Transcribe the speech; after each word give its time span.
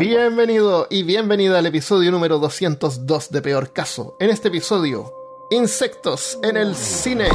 Bienvenido 0.00 0.88
y 0.90 1.04
bienvenida 1.04 1.60
al 1.60 1.66
episodio 1.66 2.10
número 2.10 2.40
202 2.40 3.30
de 3.30 3.40
Peor 3.40 3.72
Caso. 3.72 4.16
En 4.18 4.28
este 4.28 4.48
episodio, 4.48 5.14
insectos 5.52 6.36
en 6.42 6.56
el 6.56 6.74
cine. 6.74 7.28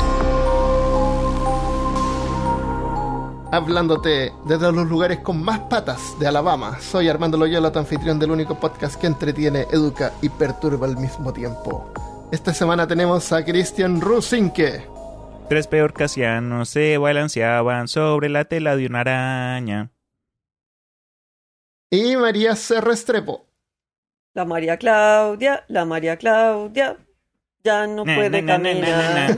Hablándote 3.50 4.34
desde 4.44 4.74
los 4.74 4.90
lugares 4.90 5.20
con 5.20 5.42
más 5.42 5.62
patas 5.70 6.20
de 6.20 6.28
Alabama, 6.28 6.82
soy 6.82 7.08
Armando 7.08 7.38
Loyola, 7.38 7.72
tu 7.72 7.80
anfitrión 7.80 8.20
del 8.20 8.32
único 8.32 8.60
podcast 8.60 9.00
que 9.00 9.08
entretiene, 9.08 9.66
educa 9.72 10.12
y 10.22 10.28
perturba 10.28 10.86
al 10.86 10.98
mismo 10.98 11.32
tiempo. 11.32 11.94
Esta 12.30 12.54
semana 12.54 12.86
tenemos 12.86 13.32
a 13.32 13.46
Christian 13.46 14.02
Rusinke. 14.02 14.86
Tres 15.48 15.68
peor 15.68 15.94
casianos 15.94 16.68
se 16.68 16.98
balanceaban 16.98 17.88
sobre 17.88 18.28
la 18.28 18.44
tela 18.44 18.76
de 18.76 18.86
una 18.86 19.00
araña. 19.00 19.93
Y 21.94 22.18
María 22.18 22.56
Serrestrepo. 22.56 23.46
La 24.34 24.46
María 24.46 24.78
Claudia, 24.78 25.64
la 25.68 25.86
María 25.86 26.18
Claudia, 26.18 26.98
ya 27.64 27.86
no 27.86 28.04
Na, 28.04 28.16
puede 28.16 28.42
na, 28.42 28.58
na, 28.58 28.58
na, 28.58 28.74
na, 28.74 29.28
caminar. 29.28 29.38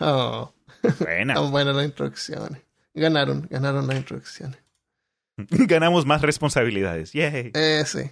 Oh, 0.00 0.52
Buena. 1.00 1.34
tan 1.34 1.50
buenas 1.50 1.74
las 1.74 1.84
introducciones. 1.86 2.62
Ganaron, 2.94 3.46
ganaron 3.50 3.86
las 3.86 3.96
introducciones. 3.96 4.58
Ganamos 5.38 6.04
más 6.06 6.20
responsabilidades. 6.22 7.12
Yay. 7.12 7.50
Eh, 7.54 7.82
sí. 7.86 8.10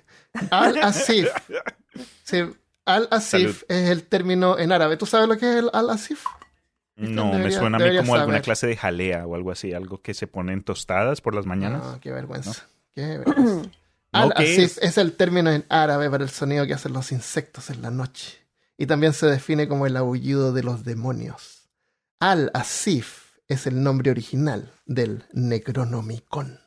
Al-Asif. 0.50 1.28
Sí, 2.24 2.42
Al-Asif 2.86 3.62
es 3.68 3.90
el 3.90 4.02
término 4.04 4.58
en 4.58 4.72
árabe. 4.72 4.96
¿Tú 4.96 5.06
sabes 5.06 5.28
lo 5.28 5.36
que 5.38 5.48
es 5.48 5.56
el 5.56 5.70
Al-Asif? 5.72 6.24
No, 6.96 7.32
me 7.34 7.50
suena 7.52 7.76
a 7.76 7.80
mí 7.80 7.96
como 7.98 8.14
alguna 8.16 8.40
clase 8.40 8.66
de 8.66 8.76
jalea 8.76 9.26
o 9.26 9.34
algo 9.34 9.50
así, 9.50 9.74
algo 9.74 10.00
que 10.00 10.14
se 10.14 10.26
pone 10.26 10.52
en 10.54 10.62
tostadas 10.62 11.20
por 11.20 11.34
las 11.34 11.44
mañanas. 11.46 11.84
No, 11.84 12.00
qué 12.00 12.10
vergüenza. 12.10 12.52
Qué 12.52 12.56
vergüenza. 12.56 12.62
No, 12.62 12.75
¿qué 12.96 13.22
Al-Asif 14.12 14.58
es? 14.78 14.78
es? 14.82 14.98
el 14.98 15.12
término 15.16 15.50
en 15.52 15.64
árabe 15.68 16.10
para 16.10 16.24
el 16.24 16.30
sonido 16.30 16.66
que 16.66 16.74
hacen 16.74 16.92
los 16.92 17.12
insectos 17.12 17.70
en 17.70 17.82
la 17.82 17.90
noche. 17.90 18.38
Y 18.78 18.86
también 18.86 19.12
se 19.12 19.26
define 19.26 19.68
como 19.68 19.86
el 19.86 19.96
aullido 19.96 20.52
de 20.52 20.62
los 20.62 20.84
demonios. 20.84 21.70
Al-Asif 22.20 23.36
es 23.48 23.66
el 23.66 23.82
nombre 23.82 24.10
original 24.10 24.72
del 24.86 25.24
Necronomicon. 25.32 26.58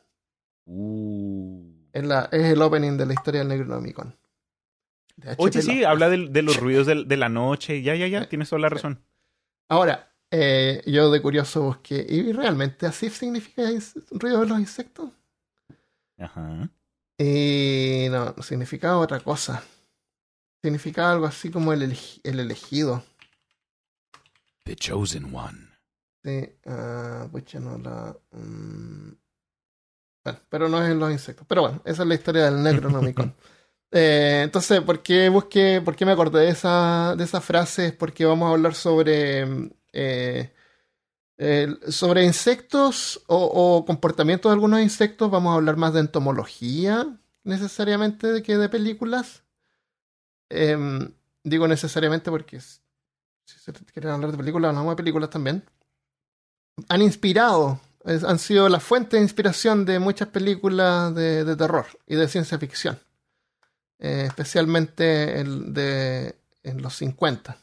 Uh. 0.64 1.62
Es, 1.92 2.04
la- 2.04 2.28
es 2.32 2.44
el 2.52 2.62
opening 2.62 2.96
de 2.96 3.06
la 3.06 3.12
historia 3.14 3.40
del 3.40 3.48
Necronomicon. 3.48 4.16
De 5.16 5.34
Oye, 5.38 5.60
sí, 5.60 5.84
habla 5.84 6.08
de, 6.08 6.28
de 6.28 6.42
los 6.42 6.56
ruidos 6.56 6.86
de, 6.86 7.16
la 7.16 7.28
noche. 7.28 7.82
Ya, 7.82 7.94
ya, 7.94 8.06
ya, 8.06 8.28
tienes 8.28 8.48
toda 8.48 8.60
la 8.60 8.68
razón. 8.70 9.04
Ahora, 9.68 10.12
eh, 10.30 10.82
yo 10.86 11.10
de 11.10 11.20
curioso 11.20 11.62
busqué, 11.62 12.06
¿y 12.08 12.32
realmente 12.32 12.86
Asif 12.86 13.18
significa 13.18 13.62
ruido 14.10 14.40
de 14.40 14.46
los 14.46 14.58
insectos? 14.60 15.10
Ajá. 16.20 16.70
Y 17.18 18.06
no, 18.10 18.34
significaba 18.42 18.98
otra 18.98 19.20
cosa. 19.20 19.62
Significaba 20.62 21.12
algo 21.12 21.26
así 21.26 21.50
como 21.50 21.72
el, 21.72 21.82
el 22.22 22.40
elegido. 22.40 23.02
The 24.64 24.76
Chosen 24.76 25.34
One. 25.34 25.68
Sí, 26.22 26.48
pucha, 27.32 27.60
no 27.60 27.78
la. 27.78 28.16
mm. 28.32 29.12
Bueno, 30.22 30.38
pero 30.50 30.68
no 30.68 30.82
es 30.82 30.90
en 30.90 30.98
los 30.98 31.10
insectos. 31.10 31.46
Pero 31.48 31.62
bueno, 31.62 31.82
esa 31.84 32.02
es 32.02 32.08
la 32.08 32.14
historia 32.14 32.44
del 32.44 32.62
Necronomicon. 32.62 33.34
Eh, 33.92 34.42
entonces, 34.44 34.80
¿por 34.82 35.02
qué 35.02 35.28
busqué, 35.28 35.82
por 35.84 35.96
qué 35.96 36.06
me 36.06 36.12
acordé 36.12 36.42
de 36.42 36.50
esa, 36.50 37.16
de 37.16 37.24
esa 37.24 37.40
frase? 37.40 37.86
Es 37.86 37.92
porque 37.92 38.24
vamos 38.24 38.46
a 38.46 38.52
hablar 38.52 38.72
sobre. 38.76 39.44
mm, 39.44 39.70
sobre 41.88 42.24
insectos 42.24 43.22
o, 43.26 43.44
o 43.44 43.84
comportamientos 43.84 44.50
de 44.50 44.54
algunos 44.54 44.80
insectos. 44.80 45.30
Vamos 45.30 45.52
a 45.52 45.56
hablar 45.56 45.76
más 45.76 45.94
de 45.94 46.00
entomología, 46.00 47.06
necesariamente, 47.44 48.42
que 48.42 48.56
de 48.58 48.68
películas. 48.68 49.42
Em, 50.50 51.12
digo 51.44 51.66
necesariamente 51.68 52.30
porque 52.30 52.60
si 52.60 52.78
se 53.58 53.72
quieren 53.72 54.10
hablar 54.12 54.32
de 54.32 54.36
películas, 54.38 54.70
hablamos 54.70 54.92
de 54.92 54.96
películas 54.96 55.30
también 55.30 55.64
han 56.88 57.02
inspirado, 57.02 57.80
han 58.04 58.38
sido 58.38 58.68
la 58.68 58.80
fuente 58.80 59.16
de 59.16 59.22
inspiración 59.22 59.84
de 59.84 59.98
muchas 59.98 60.28
películas 60.28 61.14
de, 61.14 61.44
de 61.44 61.56
terror 61.56 61.86
y 62.06 62.16
de 62.16 62.28
ciencia 62.28 62.58
ficción, 62.58 62.98
Eh, 64.02 64.24
especialmente 64.28 65.40
el 65.40 65.74
de, 65.74 66.34
en 66.62 66.80
los 66.80 66.94
50. 66.96 67.58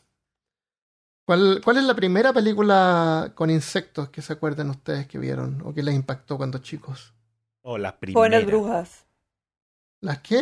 ¿Cuál, 1.27 1.59
¿Cuál 1.61 1.75
es 1.75 1.83
la 1.83 1.93
primera 1.93 2.31
película 2.31 3.33
con 3.35 3.49
insectos 3.49 4.07
que 4.09 4.21
se 4.21 4.31
acuerdan 4.31 4.69
ustedes 4.69 5.07
que 5.07 5.19
vieron 5.19 5.61
o 5.65 5.73
que 5.73 5.83
les 5.83 5.93
impactó 5.93 6.37
cuando 6.37 6.59
chicos? 6.59 7.13
Oh, 7.63 7.77
la 7.77 7.99
primera. 7.99 8.17
Jóvenes 8.17 8.45
brujas. 8.45 9.05
¿Las 9.99 10.19
qué? 10.19 10.41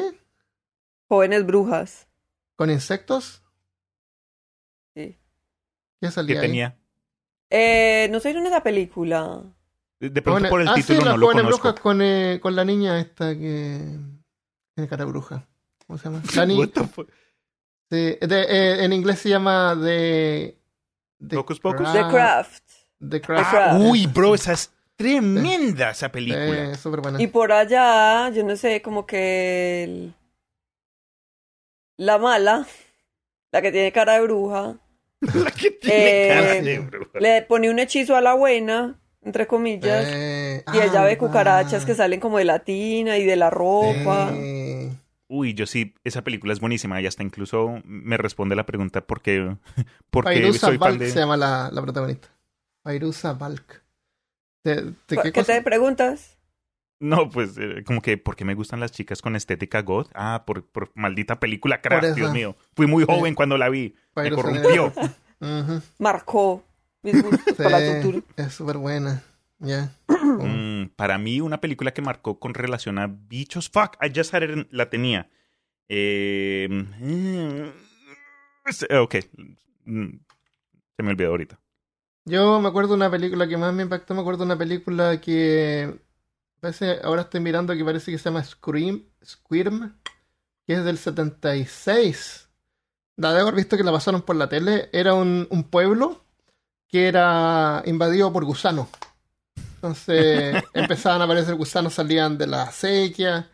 Jóvenes 1.09 1.43
brujas. 1.43 2.07
¿Con 2.55 2.69
insectos? 2.69 3.41
Sí. 4.95 5.17
¿Qué 5.17 5.17
¿Qué 6.01 6.11
salía 6.11 6.39
ahí? 6.39 6.47
tenía? 6.47 6.77
Eh, 7.49 8.07
no 8.11 8.19
sé 8.19 8.29
en 8.29 8.45
esa 8.45 8.61
película. 8.61 9.41
De 9.99 10.21
pronto 10.21 10.37
Jóvenes- 10.41 10.49
por 10.51 10.61
el 10.61 10.67
ah, 10.67 10.75
título 10.75 10.99
sí, 10.99 11.03
no 11.03 11.09
las 11.11 11.19
lo 11.19 11.25
jóvenes 11.25 11.43
conozco. 11.45 11.63
brujas 11.63 11.81
con, 11.81 12.01
eh, 12.03 12.39
con 12.43 12.55
la 12.55 12.63
niña 12.63 12.99
esta 12.99 13.33
que 13.33 13.97
tiene 14.75 14.87
cara 14.87 15.05
bruja. 15.05 15.47
¿Cómo 15.87 15.97
se 15.97 16.09
llama? 16.09 16.21
La? 16.35 16.45
Sí, 17.91 18.17
de- 18.19 18.45
eh, 18.49 18.83
en 18.83 18.93
inglés 18.93 19.19
se 19.19 19.29
llama 19.29 19.75
The... 19.81 20.59
The 21.27 21.37
Hocus 21.37 21.59
Pocus? 21.59 21.91
The 21.93 22.01
Craft. 22.09 22.63
The 23.09 23.21
Craft. 23.21 23.49
Craft. 23.51 23.79
Uy, 23.79 24.07
bro, 24.07 24.35
esa 24.35 24.53
es 24.53 24.71
tremenda 24.95 25.91
esa 25.91 26.09
película. 26.11 26.71
Eh, 26.71 26.75
súper 26.75 27.01
buena. 27.01 27.21
Y 27.21 27.27
por 27.27 27.51
allá, 27.51 28.29
yo 28.29 28.43
no 28.43 28.55
sé, 28.55 28.81
como 28.81 29.05
que 29.05 29.83
el- 29.83 30.13
la 31.97 32.17
mala, 32.17 32.65
la 33.51 33.61
que 33.61 33.71
tiene 33.71 33.91
cara 33.91 34.13
de 34.13 34.21
bruja, 34.21 34.77
La 35.21 35.51
que 35.51 35.71
tiene 35.71 36.25
Eh, 36.25 36.27
cara 36.29 36.53
de 36.61 36.79
bruja. 36.79 37.19
le 37.19 37.41
pone 37.43 37.69
un 37.69 37.79
hechizo 37.79 38.15
a 38.15 38.21
la 38.21 38.33
buena, 38.33 38.99
entre 39.23 39.47
comillas, 39.47 40.05
Eh, 40.07 40.63
y 40.73 40.77
ella 40.77 41.01
ah, 41.01 41.05
ve 41.05 41.17
cucarachas 41.17 41.83
va. 41.83 41.85
que 41.87 41.95
salen 41.95 42.19
como 42.19 42.37
de 42.37 42.43
la 42.45 42.59
tina 42.59 43.17
y 43.17 43.25
de 43.25 43.35
la 43.35 43.49
ropa. 43.49 44.31
Uy, 45.27 45.53
yo 45.53 45.65
sí, 45.65 45.95
esa 46.03 46.23
película 46.23 46.53
es 46.53 46.59
buenísima 46.59 47.01
y 47.01 47.07
hasta 47.07 47.23
incluso 47.23 47.81
me 47.83 48.17
responde 48.17 48.55
la 48.55 48.65
pregunta 48.65 49.05
por 49.05 49.21
qué, 49.21 49.57
por 50.09 50.25
qué 50.25 50.53
soy 50.53 50.77
fan 50.77 50.91
Balk 50.91 50.99
de... 50.99 51.09
se 51.09 51.19
llama 51.19 51.37
la, 51.37 51.69
la 51.71 51.81
protagonista. 51.81 52.29
Fairuza 52.83 53.33
Balk. 53.33 53.83
¿De, 54.63 54.81
de 54.83 54.95
¿Qué, 55.07 55.31
qué 55.31 55.43
te 55.43 55.61
preguntas? 55.61 56.37
No, 56.99 57.29
pues 57.29 57.57
eh, 57.57 57.83
como 57.85 58.01
que 58.01 58.17
¿por 58.17 58.35
qué 58.35 58.45
me 58.45 58.55
gustan 58.55 58.79
las 58.79 58.91
chicas 58.91 59.21
con 59.21 59.35
estética 59.35 59.81
goth? 59.81 60.09
Ah, 60.13 60.43
por, 60.45 60.65
por 60.65 60.91
maldita 60.95 61.39
película 61.39 61.81
eso. 61.83 62.15
Dios 62.15 62.31
mío. 62.31 62.55
Fui 62.75 62.87
muy 62.87 63.03
joven 63.03 63.35
cuando 63.35 63.57
la 63.57 63.69
vi. 63.69 63.95
Me 64.15 64.29
Fairuza 64.29 64.41
corrompió. 64.41 64.93
Marcó 65.99 66.63
mis 67.03 67.21
gustos 67.21 67.55
para 67.55 67.79
es 67.79 68.53
súper 68.53 68.77
buena. 68.77 69.21
Mm, 69.59 70.87
para 70.95 71.17
mí, 71.17 71.41
una 71.41 71.61
película 71.61 71.93
que 71.93 72.01
marcó 72.01 72.39
con 72.39 72.53
relación 72.53 72.99
a 72.99 73.07
bichos. 73.07 73.69
Fuck, 73.69 73.97
I 74.01 74.11
just 74.15 74.33
had 74.33 74.43
it, 74.43 74.67
la 74.71 74.89
tenía. 74.89 75.29
Eh, 75.89 76.67
mm, 76.69 77.69
eh, 78.89 78.97
ok. 78.97 79.15
Mm, 79.85 80.07
Se 80.97 81.03
me 81.03 81.11
olvidó 81.11 81.29
ahorita. 81.29 81.59
Yo 82.25 82.59
me 82.59 82.69
acuerdo 82.69 82.89
de 82.89 82.95
una 82.95 83.11
película 83.11 83.47
que 83.47 83.57
más 83.57 83.73
me 83.73 83.83
impactó. 83.83 84.13
Me 84.13 84.21
acuerdo 84.21 84.39
de 84.39 84.45
una 84.45 84.57
película 84.57 85.21
que. 85.21 85.99
Parece, 86.59 86.99
ahora 87.03 87.23
estoy 87.23 87.41
mirando 87.41 87.75
que 87.75 87.85
parece 87.85 88.11
que 88.11 88.17
se 88.17 88.25
llama 88.25 88.43
Scream, 88.43 89.03
Squirm, 89.23 89.95
que 90.65 90.73
es 90.73 90.83
del 90.83 90.97
76. 90.97 92.49
La 93.17 93.33
de 93.33 93.41
haber 93.41 93.55
visto 93.55 93.77
que 93.77 93.83
la 93.83 93.91
pasaron 93.91 94.23
por 94.23 94.35
la 94.35 94.49
tele. 94.49 94.89
Era 94.91 95.13
un, 95.13 95.47
un 95.51 95.63
pueblo 95.65 96.25
que 96.87 97.07
era 97.07 97.83
invadido 97.85 98.33
por 98.33 98.45
gusanos. 98.45 98.87
Entonces 99.85 100.63
empezaban 100.73 101.21
a 101.21 101.25
aparecer 101.25 101.55
gusanos, 101.55 101.93
salían 101.93 102.37
de 102.37 102.47
la 102.47 102.63
acequia. 102.63 103.49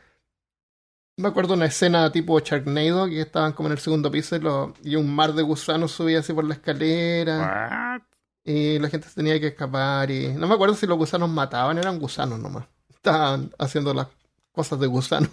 Me 1.17 1.27
acuerdo 1.27 1.53
una 1.53 1.65
escena 1.65 2.11
tipo 2.11 2.39
Sharknado 2.39 3.05
que 3.07 3.21
estaban 3.21 3.51
como 3.53 3.67
en 3.67 3.73
el 3.73 3.79
segundo 3.79 4.09
piso 4.09 4.35
y, 4.35 4.39
lo- 4.39 4.73
y 4.83 4.95
un 4.95 5.13
mar 5.13 5.33
de 5.33 5.43
gusanos 5.43 5.91
subía 5.91 6.19
así 6.19 6.33
por 6.33 6.45
la 6.45 6.53
escalera. 6.55 7.99
What? 7.99 8.01
Y 8.43 8.79
la 8.79 8.89
gente 8.89 9.07
tenía 9.13 9.39
que 9.39 9.47
escapar 9.47 10.09
y... 10.09 10.29
No 10.33 10.47
me 10.47 10.55
acuerdo 10.55 10.73
si 10.73 10.87
los 10.87 10.97
gusanos 10.97 11.29
mataban, 11.29 11.77
eran 11.77 11.99
gusanos 11.99 12.39
nomás. 12.39 12.65
Estaban 12.89 13.51
haciendo 13.59 13.93
las 13.93 14.07
cosas 14.51 14.79
de 14.79 14.87
gusanos. 14.87 15.29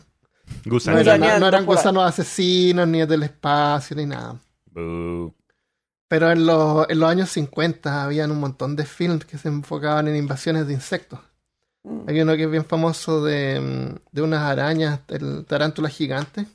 No, 0.64 0.72
Gusano. 0.72 0.98
eran- 0.98 1.16
Gusaneando 1.18 1.40
no 1.40 1.48
eran 1.48 1.64
gusanos 1.66 2.04
asesinos, 2.04 2.86
ni 2.88 3.04
del 3.06 3.22
espacio, 3.22 3.96
ni 3.96 4.04
nada. 4.06 4.36
Boo. 4.72 5.34
Pero 6.08 6.30
en 6.30 6.46
los, 6.46 6.88
en 6.88 7.00
los 7.00 7.10
años 7.10 7.28
50 7.30 8.02
habían 8.02 8.30
un 8.30 8.40
montón 8.40 8.76
de 8.76 8.86
films 8.86 9.26
que 9.26 9.36
se 9.36 9.48
enfocaban 9.48 10.08
en 10.08 10.16
invasiones 10.16 10.66
de 10.66 10.72
insectos. 10.72 11.20
Mm. 11.84 12.08
Hay 12.08 12.20
uno 12.20 12.36
que 12.36 12.44
es 12.44 12.50
bien 12.50 12.64
famoso 12.64 13.22
de, 13.22 13.60
mm, 13.60 13.94
de 14.12 14.22
unas 14.22 14.40
arañas, 14.40 15.00
el 15.08 15.44
tarántulas 15.44 15.92
gigantes, 15.92 16.46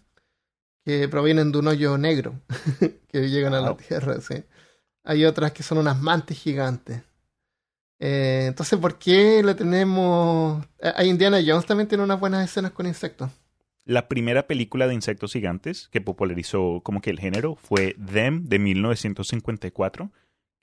que 0.83 1.07
provienen 1.07 1.51
de 1.51 1.59
un 1.59 1.67
hoyo 1.67 1.97
negro, 1.97 2.33
que 3.07 3.29
llegan 3.29 3.53
a 3.53 3.61
la. 3.61 3.77
Tierra, 3.77 4.19
sí. 4.21 4.44
Hay 5.03 5.25
otras 5.25 5.51
que 5.51 5.63
son 5.63 5.77
unas 5.77 6.00
mantis 6.01 6.39
gigantes. 6.39 7.01
Eh, 8.00 8.45
entonces, 8.47 8.79
¿por 8.79 8.97
qué 8.97 9.41
le 9.44 9.55
tenemos... 9.55 10.65
A 10.81 11.01
a 11.01 11.03
Indiana 11.05 11.39
Jones 11.45 11.65
también 11.65 11.88
tiene 11.88 12.03
unas 12.03 12.19
buenas 12.19 12.44
escenas 12.44 12.71
con 12.71 12.85
insectos. 12.85 13.29
La 13.85 14.07
primera 14.07 14.47
película 14.47 14.88
de 14.88 14.94
insectos 14.94 15.33
gigantes 15.33 15.89
que 15.89 16.01
popularizó 16.01 16.81
como 16.83 17.01
que 17.01 17.09
el 17.09 17.19
género 17.19 17.56
fue 17.56 17.95
Them 17.95 18.45
de 18.45 18.59
1954, 18.59 20.12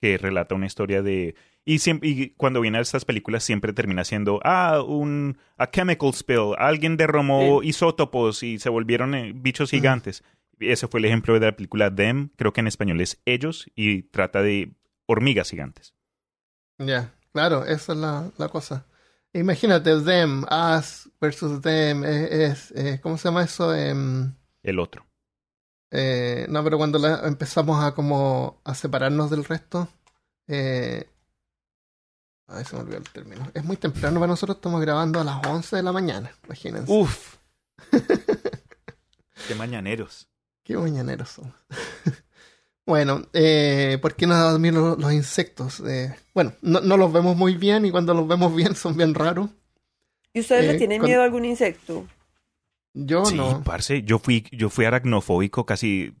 que 0.01 0.17
relata 0.17 0.55
una 0.55 0.65
historia 0.65 1.03
de... 1.03 1.35
Y, 1.63 1.79
siempre, 1.79 2.09
y 2.09 2.29
cuando 2.31 2.61
vienen 2.61 2.81
estas 2.81 3.05
películas 3.05 3.43
siempre 3.43 3.73
termina 3.73 4.03
siendo, 4.03 4.39
ah, 4.43 4.81
un 4.81 5.37
a 5.57 5.69
chemical 5.69 6.11
spill, 6.13 6.55
alguien 6.57 6.97
derramó 6.97 7.61
isótopos 7.61 8.41
y 8.41 8.57
se 8.57 8.69
volvieron 8.69 9.13
eh, 9.13 9.33
bichos 9.35 9.69
gigantes. 9.69 10.23
Ese 10.59 10.87
fue 10.87 10.99
el 10.99 11.05
ejemplo 11.05 11.35
de 11.35 11.45
la 11.45 11.55
película 11.55 11.93
Them, 11.93 12.29
creo 12.35 12.53
que 12.53 12.61
en 12.61 12.67
español 12.67 12.99
es 13.01 13.21
Ellos, 13.25 13.69
y 13.75 14.03
trata 14.03 14.41
de 14.41 14.73
hormigas 15.05 15.51
gigantes. 15.51 15.93
Ya, 16.79 17.13
claro, 17.31 17.65
esa 17.65 17.93
es 17.93 17.99
la, 17.99 18.31
la 18.37 18.49
cosa. 18.49 18.87
Imagínate, 19.33 20.01
them, 20.01 20.43
us 20.43 21.09
versus 21.21 21.61
them, 21.61 22.03
es, 22.03 22.71
es- 22.71 22.99
¿cómo 23.01 23.17
se 23.17 23.29
llama 23.29 23.43
eso? 23.43 23.73
Em, 23.73 24.33
El 24.63 24.79
otro. 24.79 25.05
eh, 25.91 26.45
no, 26.49 26.63
pero 26.63 26.77
cuando 26.77 26.99
la- 26.99 27.21
empezamos 27.27 27.83
a 27.83 27.93
como 27.93 28.61
a 28.65 28.75
separarnos 28.75 29.29
del 29.29 29.45
resto, 29.45 29.87
eh, 30.47 31.07
ay, 32.47 32.65
se 32.65 32.75
me 32.75 32.81
olvidó 32.81 32.97
el 32.97 33.09
término. 33.09 33.49
Es 33.53 33.63
muy 33.63 33.77
temprano 33.77 34.19
para 34.19 34.31
nosotros, 34.31 34.57
estamos 34.57 34.81
grabando 34.81 35.19
a 35.21 35.23
las 35.23 35.45
11 35.47 35.77
de 35.77 35.83
la 35.83 35.91
mañana, 35.93 36.31
imagínense. 36.45 36.91
Uf. 36.91 37.37
Qué 39.47 39.55
mañaneros. 39.55 40.27
Qué 40.63 40.77
mañaneros 40.77 41.29
somos. 41.29 41.53
Bueno, 42.91 43.23
eh, 43.33 43.97
¿por 44.01 44.15
qué 44.15 44.27
nos 44.27 44.37
dan 44.37 44.61
miedo 44.61 44.81
los, 44.89 44.99
los 44.99 45.13
insectos? 45.13 45.79
Eh, 45.87 46.13
bueno, 46.33 46.51
no, 46.61 46.81
no 46.81 46.97
los 46.97 47.11
vemos 47.13 47.37
muy 47.37 47.55
bien 47.55 47.85
y 47.85 47.91
cuando 47.91 48.13
los 48.13 48.27
vemos 48.27 48.53
bien 48.55 48.75
son 48.75 48.97
bien 48.97 49.13
raros. 49.13 49.49
¿Y 50.33 50.41
ustedes 50.41 50.65
Eh, 50.65 50.71
le 50.73 50.77
tienen 50.77 50.99
con- 50.99 51.07
miedo 51.09 51.21
a 51.21 51.25
algún 51.25 51.45
insecto? 51.45 52.05
Yo 52.93 53.23
sí, 53.25 53.35
no. 53.37 53.63
parce, 53.63 54.03
yo 54.03 54.19
fui, 54.19 54.45
yo 54.51 54.69
fui 54.69 54.83
aracnofóbico 54.85 55.65
casi. 55.65 56.13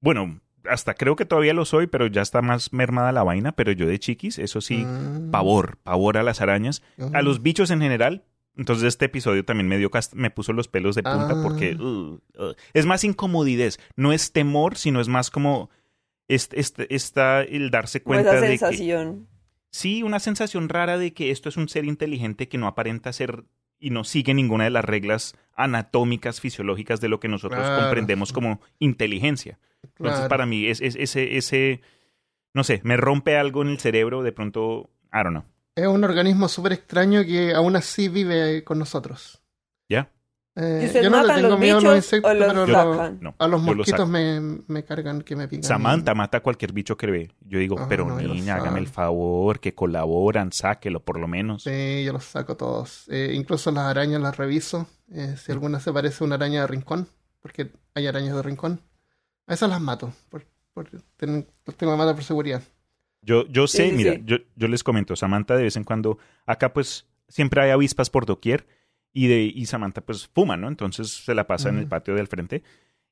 Bueno, 0.00 0.40
hasta 0.64 0.94
creo 0.94 1.14
que 1.16 1.26
todavía 1.26 1.52
lo 1.52 1.66
soy, 1.66 1.86
pero 1.86 2.06
ya 2.06 2.22
está 2.22 2.40
más 2.40 2.72
mermada 2.72 3.12
la 3.12 3.22
vaina. 3.22 3.52
Pero 3.52 3.72
yo 3.72 3.86
de 3.86 3.98
chiquis, 3.98 4.38
eso 4.38 4.60
sí, 4.62 4.78
Mm, 4.84 5.30
pavor, 5.30 5.76
pavor 5.82 6.16
a 6.16 6.22
las 6.22 6.40
arañas, 6.40 6.82
a 7.12 7.20
los 7.20 7.42
bichos 7.42 7.70
en 7.70 7.80
general. 7.82 8.24
Entonces 8.56 8.84
este 8.88 9.04
episodio 9.06 9.44
también 9.44 9.68
me 9.68 9.78
dio 9.78 9.90
cast- 9.90 10.14
me 10.14 10.30
puso 10.30 10.52
los 10.52 10.68
pelos 10.68 10.94
de 10.96 11.02
punta 11.02 11.34
Ah. 11.36 11.40
porque 11.42 11.74
uh, 11.76 12.18
uh, 12.42 12.54
es 12.74 12.84
más 12.84 13.04
incomodidez, 13.04 13.78
no 13.96 14.12
es 14.12 14.32
temor, 14.32 14.76
sino 14.76 15.00
es 15.00 15.08
más 15.08 15.30
como 15.30 15.70
este, 16.34 16.60
este, 16.60 16.94
esta 16.94 17.42
el 17.42 17.70
darse 17.70 18.02
cuenta 18.02 18.32
esa 18.32 18.40
de 18.40 18.52
que 18.52 18.58
sensación. 18.58 19.28
Sí, 19.70 20.02
una 20.02 20.18
sensación 20.18 20.68
rara 20.68 20.98
de 20.98 21.12
que 21.12 21.30
esto 21.30 21.48
es 21.48 21.56
un 21.56 21.68
ser 21.68 21.84
inteligente 21.84 22.48
que 22.48 22.58
no 22.58 22.66
aparenta 22.66 23.12
ser 23.12 23.44
y 23.78 23.90
no 23.90 24.04
sigue 24.04 24.34
ninguna 24.34 24.64
de 24.64 24.70
las 24.70 24.84
reglas 24.84 25.34
anatómicas, 25.54 26.40
fisiológicas 26.40 27.00
de 27.00 27.08
lo 27.08 27.20
que 27.20 27.28
nosotros 27.28 27.60
Claro. 27.66 27.82
comprendemos 27.82 28.32
como 28.32 28.60
inteligencia. 28.78 29.58
Entonces, 29.82 30.16
claro. 30.16 30.28
para 30.28 30.44
mí, 30.46 30.66
es, 30.66 30.80
es- 30.80 30.96
ese, 30.96 31.36
ese, 31.38 31.80
no 32.52 32.64
sé, 32.64 32.80
me 32.84 32.96
rompe 32.96 33.36
algo 33.38 33.62
en 33.62 33.68
el 33.68 33.78
cerebro, 33.78 34.22
de 34.22 34.32
pronto, 34.32 34.90
I 35.12 35.18
don't 35.22 35.30
know. 35.30 35.44
Es 35.76 35.86
un 35.86 36.04
organismo 36.04 36.48
súper 36.48 36.72
extraño 36.72 37.24
que 37.24 37.54
aún 37.54 37.76
así 37.76 38.08
vive 38.08 38.64
con 38.64 38.78
nosotros. 38.78 39.40
¿Ya? 39.88 40.10
Eh, 40.62 40.80
¿Y 40.82 40.86
ustedes 40.86 41.04
yo 41.04 41.10
no 41.10 41.22
le 41.24 41.34
tengo 41.34 41.56
miedo 41.58 41.78
a 41.78 41.80
los 41.80 41.96
insectos, 41.96 42.34
los 42.36 42.48
pero 42.48 42.66
lo-? 42.66 43.10
No. 43.20 43.34
a 43.38 43.48
los 43.48 43.62
lo 43.64 43.74
mosquitos 43.76 44.08
me, 44.08 44.40
me 44.66 44.84
cargan 44.84 45.22
que 45.22 45.34
me 45.36 45.48
pican. 45.48 45.62
Samantha 45.64 46.14
mata 46.14 46.38
a 46.38 46.42
cualquier 46.42 46.72
bicho 46.72 46.96
que 46.96 47.06
ve. 47.06 47.30
Yo 47.40 47.58
digo, 47.58 47.76
Ah, 47.78 47.86
pero 47.88 48.04
no, 48.04 48.16
niña, 48.20 48.56
hágame 48.56 48.80
el 48.80 48.88
favor, 48.88 49.60
que 49.60 49.74
colaboran, 49.74 50.52
sáquelo 50.52 51.00
por 51.00 51.18
lo 51.18 51.26
menos. 51.28 51.62
Sí, 51.62 52.04
yo 52.04 52.12
los 52.12 52.24
saco 52.24 52.56
todos. 52.56 53.04
Eh, 53.08 53.32
incluso 53.34 53.70
las 53.70 53.84
arañas 53.86 54.20
las 54.20 54.36
reviso. 54.36 54.86
eh, 55.12 55.34
si 55.36 55.50
alguna 55.52 55.80
se 55.80 55.92
parece 55.92 56.22
a 56.22 56.26
una 56.26 56.34
araña 56.36 56.60
de 56.60 56.66
rincón, 56.66 57.08
porque 57.40 57.70
hay 57.94 58.06
arañas 58.06 58.36
de 58.36 58.42
rincón. 58.42 58.80
A 59.46 59.54
esas 59.54 59.70
las 59.70 59.80
mato. 59.80 60.12
Por, 60.28 60.44
por, 60.74 60.88
ten- 61.16 61.46
los 61.66 61.74
tengo 61.76 61.92
que 61.92 61.98
matar 61.98 62.14
por 62.14 62.24
seguridad. 62.24 62.62
Yo, 63.22 63.46
yo 63.48 63.66
sé, 63.66 63.84
Sí, 63.84 63.90
sí, 63.90 63.96
mira, 63.96 64.12
sí. 64.14 64.22
Yo, 64.24 64.36
yo 64.56 64.68
les 64.68 64.82
comento, 64.84 65.14
Samantha 65.16 65.56
de 65.56 65.62
vez 65.64 65.76
en 65.76 65.84
cuando, 65.84 66.18
acá 66.46 66.72
pues 66.72 67.06
siempre 67.28 67.60
hay 67.62 67.70
avispas 67.70 68.08
por 68.10 68.24
doquier 68.26 68.66
y, 69.12 69.26
de, 69.28 69.42
y 69.54 69.66
Samantha 69.66 70.00
pues 70.00 70.26
fuma, 70.28 70.56
¿no? 70.56 70.68
Entonces 70.68 71.08
se 71.10 71.34
la 71.34 71.46
pasa 71.46 71.68
en 71.68 71.78
el 71.78 71.86
patio 71.86 72.14
del 72.14 72.26
frente 72.28 72.62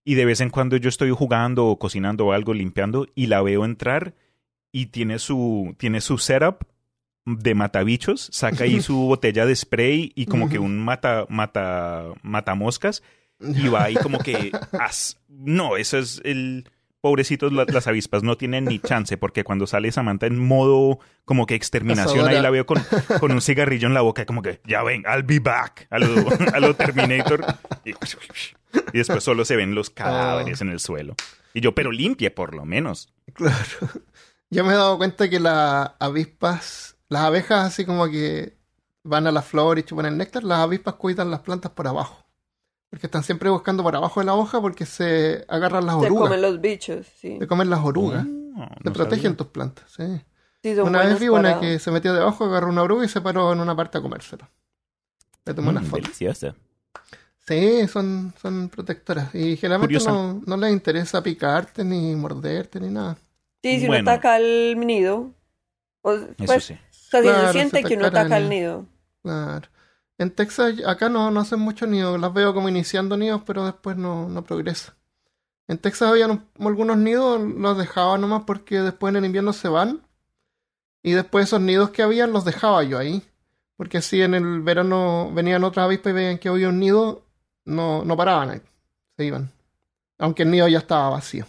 y 0.05 0.15
de 0.15 0.25
vez 0.25 0.41
en 0.41 0.51
cuando 0.51 0.77
yo 0.77 0.89
estoy 0.89 1.11
jugando 1.11 1.67
o 1.67 1.79
cocinando 1.79 2.27
o 2.27 2.33
algo, 2.33 2.55
limpiando 2.55 3.07
y 3.15 3.27
la 3.27 3.43
veo 3.43 3.65
entrar 3.65 4.15
y 4.73 4.87
tiene 4.87 5.19
su, 5.19 5.75
tiene 5.79 6.01
su 6.01 6.19
setup 6.19 6.65
de 7.27 7.55
matabichos, 7.55 8.29
saca 8.33 8.65
ahí 8.65 8.81
su 8.81 8.97
botella 9.07 9.45
de 9.45 9.55
spray 9.55 10.13
y 10.15 10.27
como 10.27 10.49
que 10.49 10.59
un 10.59 10.79
mata, 10.79 11.27
mata, 11.29 12.05
matamoscas 12.23 13.03
y 13.41 13.69
va 13.69 13.85
ahí 13.85 13.95
como 13.97 14.19
que 14.19 14.51
as- 14.73 15.19
no, 15.29 15.77
eso 15.77 15.99
es 15.99 16.21
el 16.25 16.69
pobrecitos 17.01 17.53
la- 17.53 17.65
las 17.65 17.87
avispas 17.87 18.23
no 18.23 18.37
tienen 18.37 18.65
ni 18.65 18.79
chance 18.79 19.17
porque 19.17 19.45
cuando 19.45 19.67
sale 19.67 19.91
Samantha 19.93 20.27
en 20.27 20.39
modo 20.39 20.99
como 21.25 21.47
que 21.47 21.55
exterminación 21.55 22.27
ahí 22.27 22.41
la 22.43 22.51
veo 22.51 22.67
con, 22.67 22.83
con 23.21 23.33
un 23.33 23.41
cigarrillo 23.41 23.87
en 23.87 23.95
la 23.95 24.01
boca 24.01 24.27
como 24.27 24.43
que 24.43 24.61
ya 24.67 24.83
ven, 24.83 25.03
I'll 25.07 25.23
be 25.23 25.39
back 25.39 25.87
a 25.91 25.99
lo, 25.99 26.07
a 26.55 26.61
lo 26.61 26.75
Terminator. 26.75 27.45
Y, 27.85 27.91
y 27.91 28.99
después 28.99 29.23
solo 29.25 29.45
se 29.45 29.57
ven 29.57 29.75
los 29.75 29.91
cadáveres 29.91 30.61
en 30.61 30.71
el 30.71 30.81
suelo. 30.81 31.15
Y 31.55 31.61
yo 31.61 31.75
pero 31.75 31.91
limpie 31.93 32.31
por 32.31 32.55
lo 32.55 32.65
menos. 32.65 33.09
Claro. 33.35 33.57
Yo 34.51 34.65
me 34.65 34.73
he 34.73 34.77
dado 34.77 34.97
cuenta 34.99 35.29
que 35.29 35.41
las 35.41 35.91
avispas, 36.01 36.97
las 37.09 37.23
abejas 37.23 37.67
así 37.67 37.85
como 37.85 38.09
que 38.11 38.57
van 39.05 39.27
a 39.27 39.33
la 39.33 39.43
flor 39.43 39.79
y 39.79 39.83
chupan 39.83 40.07
el 40.07 40.17
néctar, 40.17 40.43
las 40.45 40.61
avispas 40.61 40.95
cuidan 40.95 41.31
las 41.31 41.41
plantas 41.41 41.71
por 41.73 41.87
abajo. 41.87 42.25
Porque 42.91 43.07
están 43.07 43.23
siempre 43.23 43.51
buscando 43.51 43.83
por 43.83 43.95
abajo 43.95 44.21
de 44.21 44.27
la 44.27 44.35
hoja 44.35 44.61
porque 44.61 44.87
se 44.87 45.45
agarran 45.49 45.85
las 45.87 45.99
Se 46.01 46.07
orugas. 46.07 46.23
comen 46.25 46.43
los 46.43 46.61
bichos, 46.61 47.07
sí. 47.17 47.37
Se 47.39 47.47
comen 47.47 47.69
las 47.71 47.81
orugas. 47.85 48.25
Te 48.25 48.31
no 48.31 48.93
protegen 48.93 49.23
sabía. 49.23 49.37
tus 49.37 49.47
plantas, 49.49 49.85
sí. 49.91 50.05
Sí, 50.63 50.75
son 50.75 50.89
Una 50.89 51.05
vez 51.05 51.21
vi 51.21 51.29
una 51.29 51.61
que 51.61 51.79
se 51.79 51.91
metió 51.91 52.13
debajo, 52.15 52.45
agarró 52.47 52.69
una 52.69 52.83
oruga 52.83 53.05
y 53.05 53.09
se 53.09 53.21
paró 53.21 53.53
en 53.53 53.61
una 53.61 53.77
parte 53.77 53.99
a 53.99 54.01
comérsela. 54.01 54.51
Le 55.45 55.55
tomé 55.55 55.69
una 55.69 55.81
Mm, 55.81 55.85
foto. 55.85 56.03
deliciosa. 56.03 56.55
Sí, 57.47 57.87
son, 57.89 58.35
son 58.43 58.69
protectoras. 58.69 59.35
Y 59.35 59.57
generalmente 59.57 59.99
no, 60.05 60.43
no 60.45 60.57
les 60.57 60.73
interesa 60.73 61.23
picarte, 61.23 61.85
ni 61.85 62.15
morderte, 62.17 62.81
ni 62.81 62.89
nada. 62.91 63.17
Sí, 63.63 63.81
si 63.81 63.87
Bueno. 63.87 64.03
uno 64.03 64.11
ataca 64.11 64.37
el 64.39 64.77
nido. 64.79 65.31
O, 66.03 66.13
eso 66.13 66.27
pues, 66.47 66.65
sí 66.65 66.75
o 66.75 66.77
sea, 67.11 67.21
si 67.23 67.29
Claro, 67.29 67.47
se 67.49 67.53
siente 67.53 67.83
se 67.83 67.89
que 67.89 67.95
uno 67.97 68.07
ataca 68.07 68.37
el- 68.39 68.49
nido. 68.49 68.87
Claro. 69.23 69.69
En 70.19 70.31
Texas, 70.33 70.75
acá 70.87 71.09
no, 71.09 71.31
no 71.31 71.41
hacen 71.41 71.61
muchos 71.61 71.89
nidos. 71.89 72.21
Las 72.21 72.33
veo 72.33 72.53
como 72.53 72.69
iniciando 72.69 73.17
nidos, 73.17 73.43
pero 73.47 73.65
después 73.65 73.97
no, 73.97 74.29
no 74.29 74.43
progresa. 74.45 74.97
En 75.69 75.79
Texas 75.79 76.09
había 76.11 76.27
algunos 76.59 76.97
nidos, 76.97 77.41
los 77.41 77.79
dejaba 77.79 78.19
nomás 78.19 78.43
porque 78.45 78.81
después 78.81 79.13
en 79.13 79.17
el 79.19 79.25
invierno 79.27 79.53
se 79.53 79.69
van. 79.69 80.03
Y 81.03 81.13
después 81.13 81.45
esos 81.47 81.61
nidos 81.61 81.91
que 81.91 82.03
habían 82.03 82.33
los 82.33 82.45
dejaba 82.45 82.83
yo 82.83 82.99
ahí. 82.99 83.23
Porque 83.77 84.03
si 84.03 84.21
en 84.23 84.35
el 84.35 84.61
verano 84.63 85.31
venían 85.33 85.63
otras 85.63 85.85
avispas 85.85 86.11
y 86.11 86.15
veían 86.15 86.39
que 86.39 86.49
había 86.49 86.69
un 86.69 86.81
nido, 86.81 87.23
no, 87.65 88.05
no 88.05 88.17
paraban 88.17 88.51
ahí. 88.51 88.63
Se 89.17 89.25
iban. 89.25 89.53
Aunque 90.19 90.43
el 90.43 90.51
nido 90.51 90.67
ya 90.67 90.79
estaba 90.79 91.11
vacío. 91.11 91.47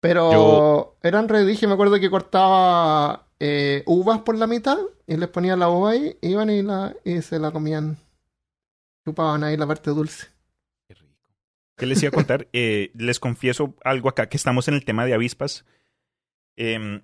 Pero 0.00 0.32
Yo- 0.32 0.96
eran 1.02 1.28
re, 1.28 1.44
dije, 1.44 1.66
me 1.66 1.74
acuerdo 1.74 1.98
que 1.98 2.10
cortaba 2.10 3.26
eh, 3.44 3.82
uvas 3.86 4.20
por 4.20 4.38
la 4.38 4.46
mitad 4.46 4.78
y 5.04 5.16
les 5.16 5.28
ponía 5.28 5.56
la 5.56 5.68
uva 5.68 5.90
ahí, 5.90 6.16
iban 6.20 6.48
y, 6.48 6.62
la, 6.62 6.94
y 7.04 7.22
se 7.22 7.40
la 7.40 7.50
comían. 7.50 7.96
Chupaban 9.04 9.42
ahí 9.42 9.56
la 9.56 9.66
parte 9.66 9.90
dulce. 9.90 10.28
Qué 10.86 10.94
rico. 10.94 11.28
¿Qué 11.76 11.86
les 11.86 12.00
iba 12.04 12.10
a 12.10 12.12
contar? 12.12 12.46
Eh, 12.52 12.92
les 12.94 13.18
confieso 13.18 13.74
algo 13.82 14.08
acá, 14.08 14.28
que 14.28 14.36
estamos 14.36 14.68
en 14.68 14.74
el 14.74 14.84
tema 14.84 15.06
de 15.06 15.14
avispas. 15.14 15.64
Em, 16.54 17.02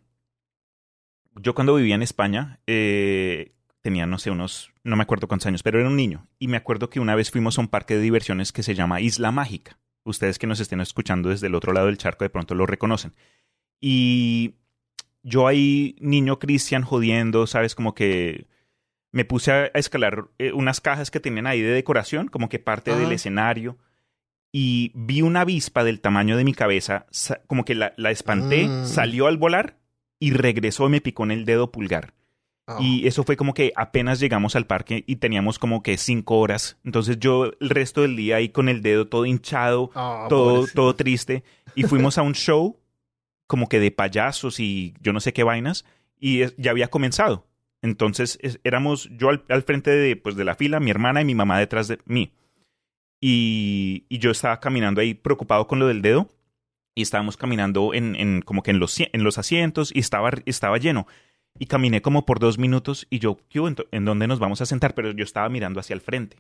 yo 1.35 1.57
cuando 1.57 1.75
vivía 1.75 1.97
en 1.97 2.03
España, 2.03 2.61
eh, 2.69 3.57
tenía, 3.81 4.07
no 4.07 4.21
sé, 4.21 4.31
unos, 4.31 4.71
no 4.85 4.95
me 4.95 5.03
acuerdo 5.03 5.27
cuántos 5.27 5.47
años, 5.47 5.65
pero 5.65 5.81
era 5.81 5.89
un 5.89 5.97
niño. 5.97 6.29
Y 6.39 6.47
me 6.47 6.57
acuerdo 6.57 6.89
que 6.89 7.01
una 7.01 7.17
vez 7.17 7.33
fuimos 7.33 7.59
a 7.59 7.63
un 7.63 7.69
parque 7.69 7.97
de 7.97 8.01
diversiones 8.01 8.53
que 8.53 8.63
se 8.63 8.77
llama 8.77 9.01
Isla 9.01 9.33
Mágica. 9.33 9.81
Ustedes 10.05 10.39
que 10.39 10.47
nos 10.47 10.61
estén 10.61 10.81
escuchando 10.81 11.31
desde 11.31 11.49
el 11.49 11.57
otro 11.57 11.73
lado 11.73 11.87
del 11.87 11.99
charco 11.99 12.23
de 12.23 12.31
pronto 12.31 12.55
lo 12.55 12.65
reconocen. 12.65 13.13
Y 13.81 14.55
yo 15.23 15.47
ahí, 15.47 15.97
niño 16.01 16.39
Cristian, 16.39 16.83
jodiendo, 16.83 17.47
¿sabes? 17.47 17.75
Como 17.75 17.95
que 17.95 18.47
me 19.13 19.25
puse 19.25 19.53
a 19.53 19.67
escalar 19.67 20.27
eh, 20.39 20.53
unas 20.53 20.81
cajas 20.81 21.11
que 21.11 21.21
tenían 21.21 21.47
ahí 21.47 21.61
de 21.61 21.71
decoración, 21.73 22.29
como 22.29 22.49
que 22.49 22.59
parte 22.59 22.95
del 22.95 23.13
escenario. 23.13 23.79
Y 24.53 24.93
vi 24.95 25.21
una 25.23 25.43
avispa 25.43 25.85
del 25.85 26.01
tamaño 26.01 26.37
de 26.37 26.45
mi 26.45 26.55
cabeza, 26.55 27.07
como 27.47 27.65
que 27.65 27.75
la, 27.75 27.93
la 27.97 28.11
espanté, 28.11 28.67
Mm. 28.67 28.87
salió 28.87 29.27
al 29.27 29.37
volar 29.37 29.77
y 30.21 30.33
regresó 30.33 30.87
y 30.87 30.91
me 30.91 31.01
picó 31.01 31.25
en 31.25 31.33
el 31.33 31.45
dedo 31.45 31.71
pulgar. 31.71 32.15
Oh. 32.67 32.77
Y 32.81 33.07
eso 33.07 33.25
fue 33.25 33.37
como 33.37 33.55
que 33.55 33.73
apenas 33.77 34.21
llegamos 34.21 34.57
al 34.57 34.67
parque 34.67 35.05
y 35.07 35.17
teníamos 35.17 35.59
como 35.59 35.83
que 35.83 35.97
cinco 35.97 36.39
horas. 36.39 36.79
Entonces 36.85 37.19
yo 37.19 37.51
el 37.61 37.71
resto 37.71 38.03
del 38.03 38.17
día 38.17 38.37
ahí 38.37 38.49
con 38.51 38.69
el 38.69 38.83
dedo 38.83 39.07
todo 39.07 39.27
hinchado, 39.27 39.91
Oh, 39.95 40.27
todo, 40.29 40.67
todo 40.75 40.95
triste. 40.95 41.45
Y 41.75 41.85
fuimos 41.85 42.19
a 42.19 42.23
un 42.23 42.35
show 42.35 42.79
como 43.49 43.69
que 43.69 43.81
de 43.81 43.91
payasos 43.91 44.61
y 44.61 44.95
yo 45.01 45.13
no 45.13 45.19
sé 45.19 45.33
qué 45.33 45.43
vainas. 45.43 45.85
Y 46.21 46.43
es- 46.43 46.55
ya 46.57 46.71
había 46.71 46.89
comenzado. 46.89 47.45
Entonces 47.83 48.39
es- 48.43 48.61
éramos 48.63 49.09
yo 49.11 49.31
al, 49.31 49.45
al 49.49 49.63
frente 49.65 49.91
de, 49.91 50.15
pues, 50.17 50.37
de 50.37 50.45
la 50.45 50.55
fila, 50.55 50.79
mi 50.81 50.91
hermana 50.91 51.21
y 51.21 51.25
mi 51.25 51.35
mamá 51.35 51.59
detrás 51.59 51.89
de 51.89 51.99
mí. 52.07 52.31
y, 53.21 54.05
y 54.09 54.19
yo 54.19 54.31
estaba 54.31 54.61
caminando 54.61 55.01
ahí 55.01 55.15
preocupado 55.15 55.67
con 55.67 55.79
lo 55.81 55.89
del 55.89 56.03
dedo 56.03 56.29
y 56.95 57.03
estábamos 57.03 57.37
caminando 57.37 57.95
en, 57.95 58.15
en 58.17 58.43
como 58.43 58.63
que 58.63 58.71
en 58.71 58.79
los, 58.79 58.97
en 59.01 59.25
los 59.25 59.39
asientos 59.39 59.91
y 59.95 59.99
estaba, 60.01 60.31
estaba 60.47 60.79
lleno. 60.79 61.07
Y 61.59 61.67
caminé 61.67 62.01
como 62.03 62.25
por 62.27 62.39
dos 62.39 62.59
minutos 62.59 63.07
y 63.11 63.19
yo. 63.19 63.39
¿En, 63.91 64.05
dónde 64.05 64.29
nos 64.29 64.39
vamos 64.39 64.61
a 64.61 64.67
sentar? 64.67 64.95
Pero 64.95 65.11
yo 65.11 65.25
estaba 65.25 65.49
mirando 65.49 65.81
hacia 65.81 65.95
el 65.95 66.01
frente. 66.01 66.37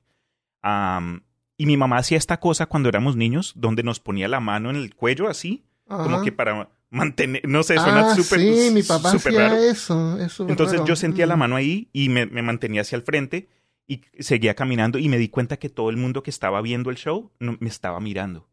Am, 0.62 1.22
y 1.56 1.66
mi 1.66 1.76
mamá 1.76 1.96
hacía 1.96 2.18
esta 2.18 2.38
cosa 2.38 2.66
cuando 2.66 2.88
éramos 2.88 3.16
niños, 3.16 3.52
donde 3.56 3.82
nos 3.82 3.98
ponía 3.98 4.28
la 4.28 4.38
mano 4.38 4.70
en 4.70 4.76
el 4.76 4.94
cuello 4.94 5.28
así, 5.28 5.64
como 6.04 6.22
que 6.22 6.30
para 6.30 6.68
mantener, 6.90 7.42
no 7.46 7.62
sé, 7.62 7.74
suena 7.76 8.12
ah, 8.12 8.14
súper 8.16 8.40
sí, 8.40 8.70
mi 8.72 8.82
papá 8.82 9.10
súper 9.10 9.32
hacía 9.34 9.48
raro. 9.48 9.56
eso. 9.62 10.18
es 10.18 10.40
Entonces 10.40 10.78
raro. 10.78 10.86
yo 10.86 10.96
sentía 10.96 11.26
la 11.26 11.36
Mm. 11.36 11.38
mano 11.38 11.56
ahí 11.56 11.88
y 11.92 12.08
me, 12.08 12.26
me 12.26 12.42
mantenía 12.42 12.80
hacia 12.82 12.96
el 12.96 13.02
frente 13.02 13.48
y 13.86 14.02
seguía 14.18 14.54
caminando 14.54 14.98
y 14.98 15.08
me 15.08 15.18
di 15.18 15.28
cuenta 15.28 15.58
que 15.58 15.68
todo 15.68 15.90
el 15.90 15.96
mundo 15.96 16.22
que 16.22 16.30
estaba 16.30 16.60
viendo 16.62 16.90
el 16.90 16.96
show 16.96 17.30
no- 17.40 17.56
me 17.60 17.68
estaba 17.68 18.00
mirando. 18.00 18.48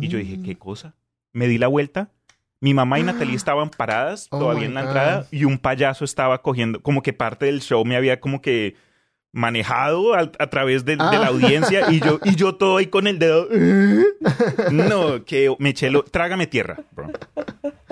Y 0.00 0.08
yo 0.08 0.18
dije, 0.18 0.36
Mm. 0.38 0.42
¿qué 0.42 0.56
cosa? 0.58 0.94
Me 1.32 1.48
di 1.48 1.56
la 1.58 1.66
vuelta. 1.68 2.10
Mi 2.60 2.74
mamá 2.74 2.98
y 2.98 3.02
Natalie 3.04 3.36
estaban 3.36 3.70
paradas 3.70 4.26
Oh 4.30 4.38
todavía 4.38 4.66
en 4.66 4.74
la 4.74 4.82
God. 4.82 4.88
entrada 4.88 5.26
y 5.30 5.44
un 5.44 5.58
payaso 5.58 6.04
estaba 6.04 6.42
cogiendo, 6.42 6.82
como 6.82 7.02
que 7.02 7.12
parte 7.12 7.46
del 7.46 7.60
show 7.62 7.84
me 7.84 7.96
había 7.96 8.20
como 8.20 8.42
que 8.42 8.74
manejado 9.32 10.14
al- 10.14 10.32
a, 10.38 10.46
través 10.48 10.84
de, 10.84 10.96
de 10.96 11.02
Ah. 11.02 11.18
la 11.20 11.26
audiencia 11.28 11.90
y 11.92 12.00
yo, 12.00 12.18
y 12.24 12.34
yo 12.36 12.54
todo 12.56 12.78
ahí 12.78 12.86
con 12.86 13.06
el 13.06 13.18
dedo. 13.18 13.48
No, 14.72 15.24
que 15.24 15.54
me 15.58 15.70
eché 15.70 15.90
lo... 15.90 16.02
Trágame 16.04 16.46
tierra, 16.46 16.78
bro. 16.92 17.10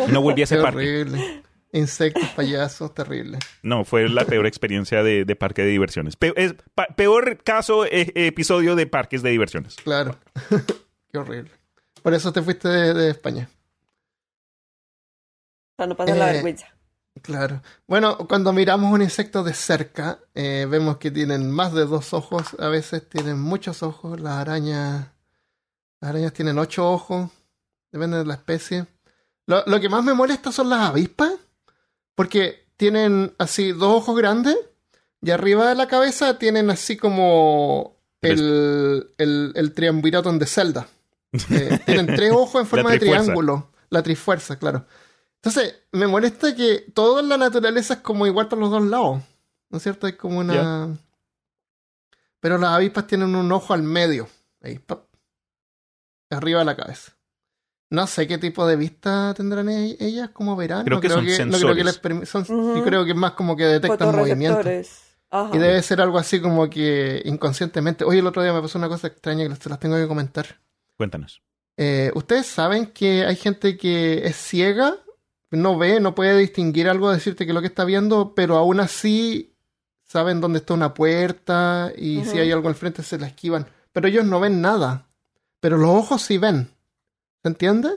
No 0.08 0.20
volví 0.20 0.40
a 0.42 0.44
ese 0.44 0.56
Qué 0.56 0.62
parque. 0.62 0.78
horrible. 0.78 1.42
Insectos, 1.72 2.28
payasos, 2.30 2.94
terrible. 2.94 3.38
No, 3.62 3.84
fue 3.84 4.08
la 4.08 4.24
peor 4.24 4.46
experiencia 4.46 5.02
de, 5.02 5.24
de 5.24 5.36
parque 5.36 5.62
de 5.62 5.68
diversiones. 5.68 6.16
Pe- 6.16 6.32
es, 6.36 6.54
pa- 6.74 6.86
peor 6.96 7.38
caso, 7.42 7.84
eh, 7.84 8.12
episodio 8.14 8.76
de 8.76 8.86
parques 8.86 9.22
de 9.22 9.30
diversiones. 9.30 9.76
Claro. 9.76 10.16
Qué 11.12 11.18
horrible. 11.18 11.50
Por 12.02 12.14
eso 12.14 12.32
te 12.32 12.40
fuiste 12.42 12.68
de, 12.68 12.94
de 12.94 13.10
España. 13.10 13.48
Para 15.76 15.88
no 15.88 15.96
pasar 15.96 16.16
la 16.16 16.30
Eh, 16.30 16.32
vergüenza. 16.34 16.74
Claro. 17.22 17.62
Bueno, 17.86 18.18
cuando 18.28 18.52
miramos 18.52 18.92
un 18.92 19.02
insecto 19.02 19.42
de 19.42 19.54
cerca, 19.54 20.18
eh, 20.34 20.66
vemos 20.68 20.98
que 20.98 21.10
tienen 21.10 21.50
más 21.50 21.72
de 21.72 21.86
dos 21.86 22.12
ojos. 22.12 22.56
A 22.58 22.68
veces 22.68 23.08
tienen 23.08 23.40
muchos 23.40 23.82
ojos. 23.82 24.20
Las 24.20 24.34
arañas, 24.34 25.08
las 26.00 26.10
arañas 26.10 26.32
tienen 26.32 26.58
ocho 26.58 26.90
ojos. 26.90 27.30
Depende 27.90 28.18
de 28.18 28.26
la 28.26 28.34
especie. 28.34 28.86
Lo, 29.46 29.64
lo 29.66 29.80
que 29.80 29.88
más 29.88 30.04
me 30.04 30.14
molesta 30.14 30.52
son 30.52 30.68
las 30.68 30.90
avispas. 30.90 31.32
Porque 32.14 32.66
tienen 32.76 33.34
así 33.38 33.72
dos 33.72 33.94
ojos 34.02 34.16
grandes. 34.16 34.56
Y 35.22 35.30
arriba 35.30 35.68
de 35.68 35.74
la 35.74 35.88
cabeza 35.88 36.38
tienen 36.38 36.70
así 36.70 36.96
como 36.96 37.96
el, 38.20 39.10
el, 39.18 39.52
el 39.54 39.72
triunvirato 39.72 40.32
de 40.32 40.46
Zelda. 40.46 40.88
Eh, 41.50 41.80
tienen 41.84 42.06
tres 42.06 42.32
ojos 42.32 42.62
en 42.62 42.66
forma 42.66 42.92
de 42.92 42.98
triángulo. 42.98 43.68
La 43.90 44.02
trifuerza, 44.02 44.58
claro. 44.58 44.86
Entonces, 45.36 45.76
me 45.92 46.06
molesta 46.06 46.54
que 46.56 46.86
todo 46.94 47.20
en 47.20 47.28
la 47.28 47.36
naturaleza 47.36 47.94
es 47.94 48.00
como 48.00 48.26
igual 48.26 48.48
por 48.48 48.58
los 48.58 48.70
dos 48.70 48.82
lados. 48.82 49.22
¿No 49.70 49.76
es 49.78 49.82
cierto? 49.82 50.06
Hay 50.06 50.14
como 50.14 50.38
una. 50.40 50.96
Pero 52.40 52.58
las 52.58 52.70
avispas 52.74 53.06
tienen 53.06 53.34
un 53.34 53.50
ojo 53.52 53.72
al 53.74 53.82
medio. 53.82 54.28
Ahí. 54.62 54.80
Arriba 56.30 56.60
de 56.60 56.64
la 56.64 56.76
cabeza. 56.76 57.12
No 57.90 58.06
sé 58.08 58.26
qué 58.26 58.38
tipo 58.38 58.66
de 58.66 58.74
vista 58.74 59.32
tendrán 59.34 59.68
e- 59.68 59.96
ellas, 60.00 60.30
como 60.30 60.56
verán. 60.56 60.84
Creo 60.84 60.96
no 60.96 61.00
que 61.00 61.06
creo 61.08 61.18
son 61.18 61.26
que, 61.26 61.44
no 61.46 61.58
creo 61.58 61.74
que 61.76 61.84
les 61.84 61.94
sensores. 61.94 62.02
permi- 62.02 62.26
son- 62.26 62.42
Ujú. 62.42 62.78
Yo 62.78 62.84
creo 62.84 63.04
que 63.04 63.10
es 63.12 63.16
más 63.16 63.32
como 63.32 63.56
que 63.56 63.64
detectan 63.64 64.14
movimiento. 64.16 64.56
Fotorreceptores. 64.58 65.16
Ajá. 65.30 65.50
Y 65.56 65.58
debe 65.58 65.82
ser 65.82 66.00
algo 66.00 66.18
así 66.18 66.40
como 66.40 66.68
que 66.68 67.22
inconscientemente. 67.24 68.04
Oye, 68.04 68.18
el 68.18 68.26
otro 68.26 68.42
día 68.42 68.52
me 68.52 68.60
pasó 68.60 68.78
una 68.78 68.88
cosa 68.88 69.06
extraña 69.06 69.48
que 69.48 69.54
se 69.54 69.68
las 69.68 69.78
tengo 69.78 69.96
que 69.96 70.08
comentar. 70.08 70.60
Cuéntanos. 70.96 71.42
Eh, 71.76 72.10
Ustedes 72.14 72.46
saben 72.46 72.86
que 72.86 73.24
hay 73.24 73.36
gente 73.36 73.76
que 73.76 74.26
es 74.26 74.36
ciega, 74.36 74.96
no 75.50 75.78
ve, 75.78 76.00
no 76.00 76.14
puede 76.14 76.38
distinguir 76.38 76.88
algo, 76.88 77.10
decirte 77.10 77.46
que 77.46 77.52
lo 77.52 77.60
que 77.60 77.68
está 77.68 77.84
viendo, 77.84 78.34
pero 78.34 78.56
aún 78.56 78.80
así 78.80 79.56
saben 80.04 80.40
dónde 80.40 80.58
está 80.58 80.74
una 80.74 80.94
puerta 80.94 81.92
y 81.96 82.24
si 82.24 82.38
hay 82.38 82.50
algo 82.52 82.68
al 82.68 82.74
frente 82.74 83.02
se 83.02 83.18
la 83.18 83.26
esquivan. 83.26 83.66
Pero 83.92 84.08
ellos 84.08 84.24
no 84.24 84.40
ven 84.40 84.60
nada. 84.60 85.08
Pero 85.60 85.78
los 85.78 85.90
ojos 85.90 86.22
sí 86.22 86.38
ven. 86.38 86.70
¿Se 87.42 87.48
entiende? 87.48 87.90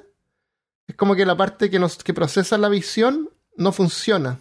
Es 0.88 0.96
como 0.96 1.15
que 1.15 1.25
la 1.25 1.38
parte 1.38 1.70
que, 1.70 1.79
nos, 1.79 1.98
que 2.03 2.13
procesa 2.13 2.58
la 2.58 2.70
visión 2.70 3.29
no 3.56 3.72
funciona. 3.72 4.39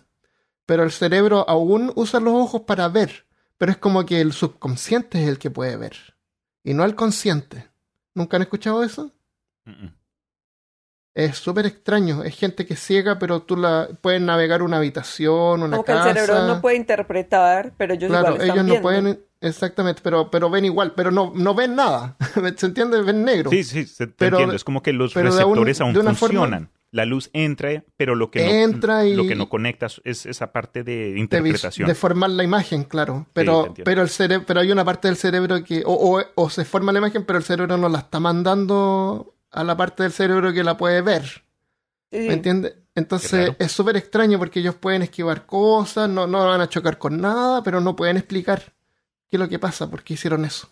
Pero 0.67 0.83
el 0.83 0.93
cerebro 0.93 1.49
aún 1.49 1.93
usa 1.95 2.21
los 2.21 2.35
ojos 2.35 2.63
para 2.63 2.89
ver. 2.89 3.27
Pero 3.57 3.73
es 3.73 3.79
como 3.79 4.07
que 4.07 4.21
el 4.21 4.33
subconsciente 4.33 5.23
es 5.23 5.29
el 5.29 5.39
que 5.39 5.51
puede 5.51 5.77
ver. 5.77 5.97
Y 6.63 6.75
no 6.75 6.85
el 6.85 6.95
consciente. 6.95 7.69
¿Nunca 8.15 8.37
han 8.37 8.43
escuchado 8.43 8.83
eso? 8.83 9.13
Es 11.19 11.37
súper 11.39 11.67
extraño. 11.67 12.23
Es 12.23 12.37
gente 12.37 12.65
que 12.65 12.75
es 12.75 12.81
ciega, 12.81 13.19
pero 13.19 13.43
tú 13.43 13.57
la 13.57 13.89
puedes 14.01 14.21
navegar 14.21 14.63
una 14.63 14.77
habitación, 14.77 15.63
una 15.65 15.71
Como 15.77 15.85
que 15.85 15.91
el 15.93 15.99
casa. 15.99 16.15
cerebro 16.15 16.47
no 16.47 16.61
puede 16.61 16.77
interpretar, 16.77 17.73
pero 17.77 17.95
ellos 17.95 18.09
claro, 18.09 18.35
igual 18.35 18.41
están 18.43 18.51
ellos 18.57 18.65
no 18.65 18.71
viendo. 18.71 18.83
pueden. 18.83 19.21
Exactamente, 19.41 20.01
pero, 20.03 20.31
pero 20.31 20.49
ven 20.51 20.65
igual, 20.65 20.93
pero 20.97 21.11
no, 21.11 21.33
no 21.35 21.55
ven 21.55 21.75
nada. 21.75 22.17
¿Se 22.57 22.67
entiende? 22.67 23.03
Ven 23.03 23.25
negro. 23.25 23.51
Sí, 23.51 23.65
sí, 23.65 23.85
se- 23.87 24.07
te 24.07 24.13
Pero- 24.17 24.37
entiendo. 24.37 24.55
Es 24.57 24.63
como 24.65 24.83
que 24.83 24.93
los 24.93 25.15
un- 25.17 25.23
receptores 25.25 25.81
aún 25.81 25.95
forma- 25.95 26.15
funcionan. 26.15 26.71
La 26.91 27.05
luz 27.05 27.29
entra, 27.35 27.85
pero 27.99 28.15
lo 28.15 28.31
que 28.31 28.67
no, 28.67 29.05
y- 29.05 29.15
lo 29.15 29.27
que 29.27 29.35
no 29.35 29.49
conecta 29.51 29.89
es 30.05 30.25
esa 30.25 30.53
parte 30.53 30.85
de 30.85 31.19
interpretación. 31.19 31.87
de 31.87 31.95
formar 31.95 32.31
la 32.31 32.45
imagen, 32.45 32.85
claro. 32.85 33.27
Pero, 33.35 33.75
pero 33.85 34.01
el 34.03 34.09
cerebro, 34.09 34.45
pero 34.47 34.61
hay 34.61 34.73
una 34.73 34.85
parte 34.87 35.07
del 35.09 35.17
cerebro 35.19 35.63
que. 35.65 35.83
O, 35.85 35.93
o- 36.19 36.23
o 36.35 36.49
se 36.49 36.65
forma 36.65 36.91
la 36.93 36.99
imagen, 37.01 37.25
pero 37.25 37.39
el 37.41 37.45
cerebro 37.45 37.77
no 37.77 37.89
la 37.91 37.99
está 37.99 38.21
mandando 38.21 39.35
a 39.51 39.65
la 39.65 39.77
parte 39.77 40.03
del 40.03 40.13
cerebro 40.13 40.53
que 40.53 40.65
la 40.65 40.77
puede 40.77 41.03
ver. 41.03 41.23
Sí. 42.11 42.19
¿Me 42.21 42.35
entiendes? 42.35 42.75
Entonces 42.95 43.53
es 43.59 43.71
súper 43.71 43.97
extraño 43.97 44.39
porque 44.39 44.59
ellos 44.59 44.75
pueden 44.75 45.03
esquivar 45.03 45.47
cosas, 45.47 46.09
no, 46.09 46.27
no 46.27 46.47
van 46.47 46.61
a 46.61 46.69
chocar 46.69 46.99
con 46.99 47.21
nada, 47.21 47.63
pero 47.63 47.81
no 47.81 47.95
pueden 47.95 48.17
explicar 48.17 48.75
qué 49.29 49.37
es 49.37 49.41
lo 49.41 49.49
que 49.49 49.61
pasa, 49.61 49.89
por 49.89 50.03
qué 50.03 50.15
hicieron 50.15 50.45
eso. 50.45 50.69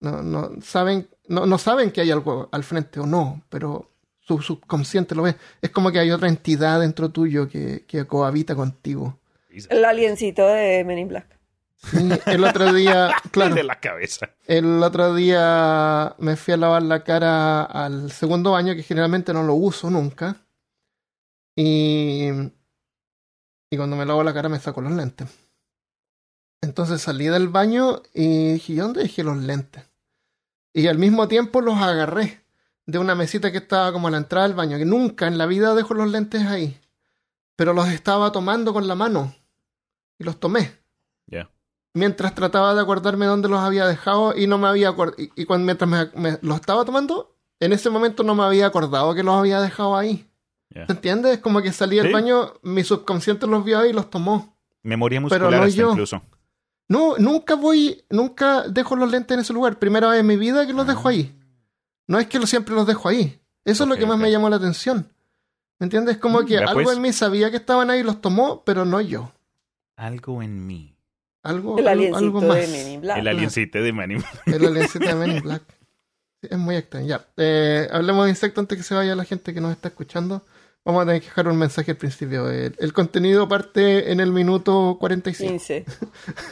No, 0.00 0.22
no 0.22 0.50
saben, 0.60 1.08
no, 1.26 1.46
no 1.46 1.56
saben 1.56 1.92
que 1.92 2.02
hay 2.02 2.10
algo 2.10 2.48
al 2.52 2.62
frente 2.62 3.00
o 3.00 3.06
no, 3.06 3.42
pero 3.48 3.90
su 4.20 4.42
subconsciente 4.42 5.14
lo 5.14 5.22
ve. 5.22 5.36
Es 5.62 5.70
como 5.70 5.90
que 5.90 5.98
hay 5.98 6.10
otra 6.10 6.28
entidad 6.28 6.80
dentro 6.80 7.08
tuyo 7.08 7.48
que, 7.48 7.86
que 7.86 8.06
cohabita 8.06 8.54
contigo. 8.54 9.18
El 9.70 9.84
aliencito 9.84 10.46
de 10.46 10.84
Men 10.84 10.98
in 10.98 11.08
Black. 11.08 11.37
El 12.26 12.44
otro 12.44 12.72
día, 12.72 13.14
claro, 13.30 13.54
de 13.54 13.62
la 13.62 13.80
cabeza. 13.80 14.30
el 14.46 14.82
otro 14.82 15.14
día 15.14 16.14
me 16.18 16.36
fui 16.36 16.54
a 16.54 16.56
lavar 16.56 16.82
la 16.82 17.04
cara 17.04 17.62
al 17.62 18.10
segundo 18.10 18.52
baño, 18.52 18.74
que 18.74 18.82
generalmente 18.82 19.32
no 19.32 19.42
lo 19.42 19.54
uso 19.54 19.88
nunca. 19.90 20.36
Y, 21.56 22.28
y 23.70 23.76
cuando 23.76 23.96
me 23.96 24.06
lavo 24.06 24.22
la 24.22 24.34
cara 24.34 24.48
me 24.48 24.60
saco 24.60 24.80
los 24.80 24.92
lentes. 24.92 25.28
Entonces 26.60 27.00
salí 27.00 27.26
del 27.26 27.48
baño 27.48 28.02
y 28.12 28.54
dije, 28.54 28.72
¿y 28.72 28.76
dónde 28.76 29.02
dejé 29.02 29.22
los 29.22 29.36
lentes? 29.36 29.84
Y 30.72 30.86
al 30.88 30.98
mismo 30.98 31.28
tiempo 31.28 31.60
los 31.60 31.76
agarré 31.76 32.40
de 32.86 32.98
una 32.98 33.14
mesita 33.14 33.52
que 33.52 33.58
estaba 33.58 33.92
como 33.92 34.08
a 34.08 34.10
la 34.10 34.18
entrada 34.18 34.46
del 34.46 34.56
baño, 34.56 34.78
que 34.78 34.84
nunca 34.84 35.26
en 35.26 35.38
la 35.38 35.46
vida 35.46 35.74
dejo 35.74 35.94
los 35.94 36.10
lentes 36.10 36.42
ahí. 36.46 36.80
Pero 37.56 37.72
los 37.72 37.88
estaba 37.88 38.32
tomando 38.32 38.72
con 38.72 38.86
la 38.88 38.94
mano. 38.94 39.34
Y 40.18 40.24
los 40.24 40.40
tomé 40.40 40.72
Ya. 41.26 41.50
Mientras 41.94 42.34
trataba 42.34 42.74
de 42.74 42.80
acordarme 42.80 43.26
dónde 43.26 43.48
los 43.48 43.60
había 43.60 43.86
dejado 43.86 44.36
y 44.36 44.46
no 44.46 44.58
me 44.58 44.68
había 44.68 44.90
acordado. 44.90 45.20
Y, 45.22 45.30
y 45.36 45.44
cuando 45.44 45.64
mientras 45.66 45.88
me, 45.90 46.10
me- 46.20 46.38
los 46.42 46.56
estaba 46.56 46.84
tomando, 46.84 47.36
en 47.60 47.72
ese 47.72 47.90
momento 47.90 48.22
no 48.22 48.34
me 48.34 48.44
había 48.44 48.66
acordado 48.66 49.14
que 49.14 49.22
los 49.22 49.34
había 49.34 49.60
dejado 49.60 49.96
ahí. 49.96 50.28
Ya. 50.70 50.86
¿Se 50.86 50.92
entiende? 50.92 51.32
Es 51.32 51.38
como 51.38 51.62
que 51.62 51.72
salí 51.72 51.96
del 51.96 52.08
Sí. 52.08 52.12
baño, 52.12 52.52
mi 52.62 52.84
subconsciente 52.84 53.46
los 53.46 53.64
vio 53.64 53.78
ahí 53.78 53.90
y 53.90 53.92
los 53.94 54.10
tomó. 54.10 54.56
Memoria 54.82 55.18
Pero 55.18 55.22
muscular 55.46 55.50
no 55.60 55.66
hasta 55.66 55.76
yo. 55.76 55.90
incluso. 55.90 56.22
No, 56.88 57.16
nunca 57.18 57.54
voy, 57.54 58.04
nunca 58.10 58.62
dejo 58.68 58.96
los 58.96 59.10
lentes 59.10 59.34
en 59.34 59.40
ese 59.40 59.52
lugar. 59.52 59.78
Primera 59.78 60.08
vez 60.08 60.20
en 60.20 60.26
mi 60.26 60.36
vida 60.36 60.66
que 60.66 60.72
los 60.72 60.86
dejo 60.86 61.08
ahí. 61.08 61.34
No 62.06 62.18
es 62.18 62.26
que 62.26 62.46
siempre 62.46 62.74
los 62.74 62.86
dejo 62.86 63.08
ahí. 63.08 63.40
Eso 63.64 63.84
es 63.84 63.90
lo 63.90 63.96
que 63.96 64.06
más 64.06 64.18
me 64.18 64.30
llamó 64.30 64.48
la 64.48 64.56
atención. 64.56 65.12
¿Me 65.78 65.84
entiendes? 65.84 66.14
Es 66.16 66.20
como 66.20 66.40
Mm, 66.40 66.46
que 66.46 66.58
algo 66.58 66.82
pues. 66.84 66.96
en 66.96 67.02
mí 67.02 67.12
sabía 67.12 67.50
que 67.50 67.58
estaban 67.58 67.90
ahí 67.90 68.00
y 68.00 68.02
los 68.04 68.20
tomó, 68.22 68.62
pero 68.64 68.84
no 68.86 69.00
yo. 69.00 69.32
Algo 69.96 70.42
en 70.42 70.66
mí. 70.66 70.96
Algo, 71.42 71.78
El 71.78 71.86
algo, 71.88 72.02
aliencito 72.02 72.18
algo 72.18 72.40
de 72.40 72.46
más. 72.48 72.68
Men 72.70 72.92
in 72.92 73.00
Black. 73.00 73.18
El 73.18 73.28
aliencito 73.28 73.78
de 73.82 73.92
Manny. 73.92 74.16
El 74.46 74.64
aliencito 74.66 75.06
de 75.06 75.14
Men 75.14 75.30
in 75.36 75.42
Black. 75.42 75.62
Sí, 76.40 76.48
es 76.50 76.58
muy 76.58 76.76
extraño. 76.76 77.06
Ya. 77.06 77.26
Eh, 77.36 77.88
hablemos 77.90 78.24
de 78.24 78.30
insectos 78.30 78.62
antes 78.62 78.76
que 78.78 78.84
se 78.84 78.94
vaya 78.94 79.14
la 79.16 79.24
gente 79.24 79.54
que 79.54 79.60
nos 79.60 79.72
está 79.72 79.88
escuchando. 79.88 80.44
Vamos 80.84 81.02
a 81.02 81.06
tener 81.06 81.20
que 81.20 81.26
dejar 81.28 81.48
un 81.48 81.58
mensaje 81.58 81.90
al 81.90 81.96
principio. 81.96 82.48
El, 82.50 82.74
el 82.78 82.92
contenido 82.92 83.48
parte 83.48 84.10
en 84.12 84.20
el 84.20 84.32
minuto 84.32 84.96
45. 85.00 85.52
15. 85.52 85.84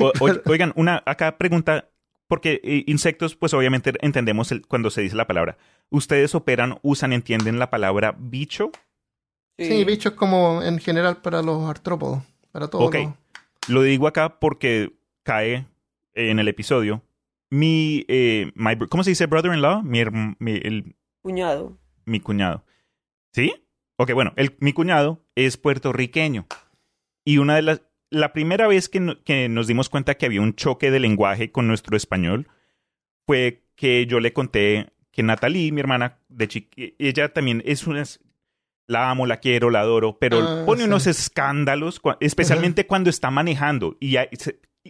O- 0.00 0.12
o- 0.21 0.50
oigan, 0.50 0.73
una 0.76 1.02
acá 1.07 1.38
pregunta, 1.38 1.88
porque 2.28 2.61
eh, 2.64 2.85
insectos, 2.87 3.35
pues 3.37 3.55
obviamente 3.55 3.93
entendemos 4.00 4.50
el- 4.52 4.66
cuando 4.66 4.90
se 4.90 5.00
dice 5.00 5.16
la 5.16 5.26
palabra. 5.26 5.57
¿Ustedes 5.90 6.35
operan, 6.35 6.78
usan, 6.83 7.12
entienden 7.12 7.59
la 7.59 7.71
palabra 7.71 8.14
bicho? 8.19 8.71
Sí, 9.59 9.85
bichos 9.85 10.12
como 10.14 10.62
en 10.62 10.78
general 10.81 11.19
para 11.23 11.40
los 11.43 11.69
artrópodos. 11.71 12.23
Para 12.52 12.69
todos 12.69 12.87
Ok. 12.88 12.95
los- 12.95 13.12
Lo 13.68 13.82
digo 13.82 14.06
acá 14.06 14.38
porque 14.38 14.92
cae 15.25 15.66
en 16.14 16.38
el 16.38 16.49
episodio 16.49 17.02
mi, 17.50 18.04
eh, 18.08 18.50
my 18.54 18.76
¿cómo 18.88 19.04
se 19.04 19.11
dice 19.11 19.26
brother-in-law? 19.26 19.82
Mi, 19.82 20.00
el- 20.00 20.96
Cuñado. 21.23 21.78
mi 22.04 22.20
cuñado. 22.20 22.64
¿Sí? 23.32 23.54
Ok, 23.99 24.12
bueno, 24.12 24.32
el, 24.37 24.56
mi 24.61 24.73
cuñado 24.73 25.25
es 25.35 25.56
puertorriqueño. 25.56 26.46
Y 27.25 27.38
una 27.38 27.56
de 27.56 27.62
las. 27.62 27.82
La 28.11 28.32
primera 28.32 28.66
vez 28.68 28.88
que, 28.88 29.00
no- 29.00 29.23
que 29.25 29.49
nos 29.49 29.66
dimos 29.66 29.88
cuenta 29.88 30.16
que 30.16 30.26
había 30.26 30.40
un 30.40 30.54
choque 30.54 30.90
de 30.90 31.00
lenguaje 31.00 31.50
con 31.50 31.66
nuestro 31.66 31.96
español 31.96 32.49
fue 33.26 33.64
que 33.75 34.06
yo 34.06 34.20
le 34.20 34.32
conté 34.32 34.92
que 35.11 35.23
Natalie, 35.23 35.73
mi 35.73 35.80
hermana 35.80 36.18
de 36.28 36.46
chiqui, 36.49 36.94
ella 36.99 37.32
también 37.32 37.62
es 37.64 37.87
una. 37.87 38.02
La 38.88 39.11
amo, 39.11 39.26
la 39.26 39.38
quiero, 39.38 39.71
la 39.71 39.81
adoro, 39.81 40.16
pero 40.21 40.38
Ah, 40.40 40.62
pone 40.64 40.83
sí. 40.83 40.87
unos 40.87 41.07
escándalos, 41.09 42.00
especialmente 42.21 42.87
cuando 42.87 43.11
está 43.11 43.31
manejando 43.31 43.97
y 44.00 44.16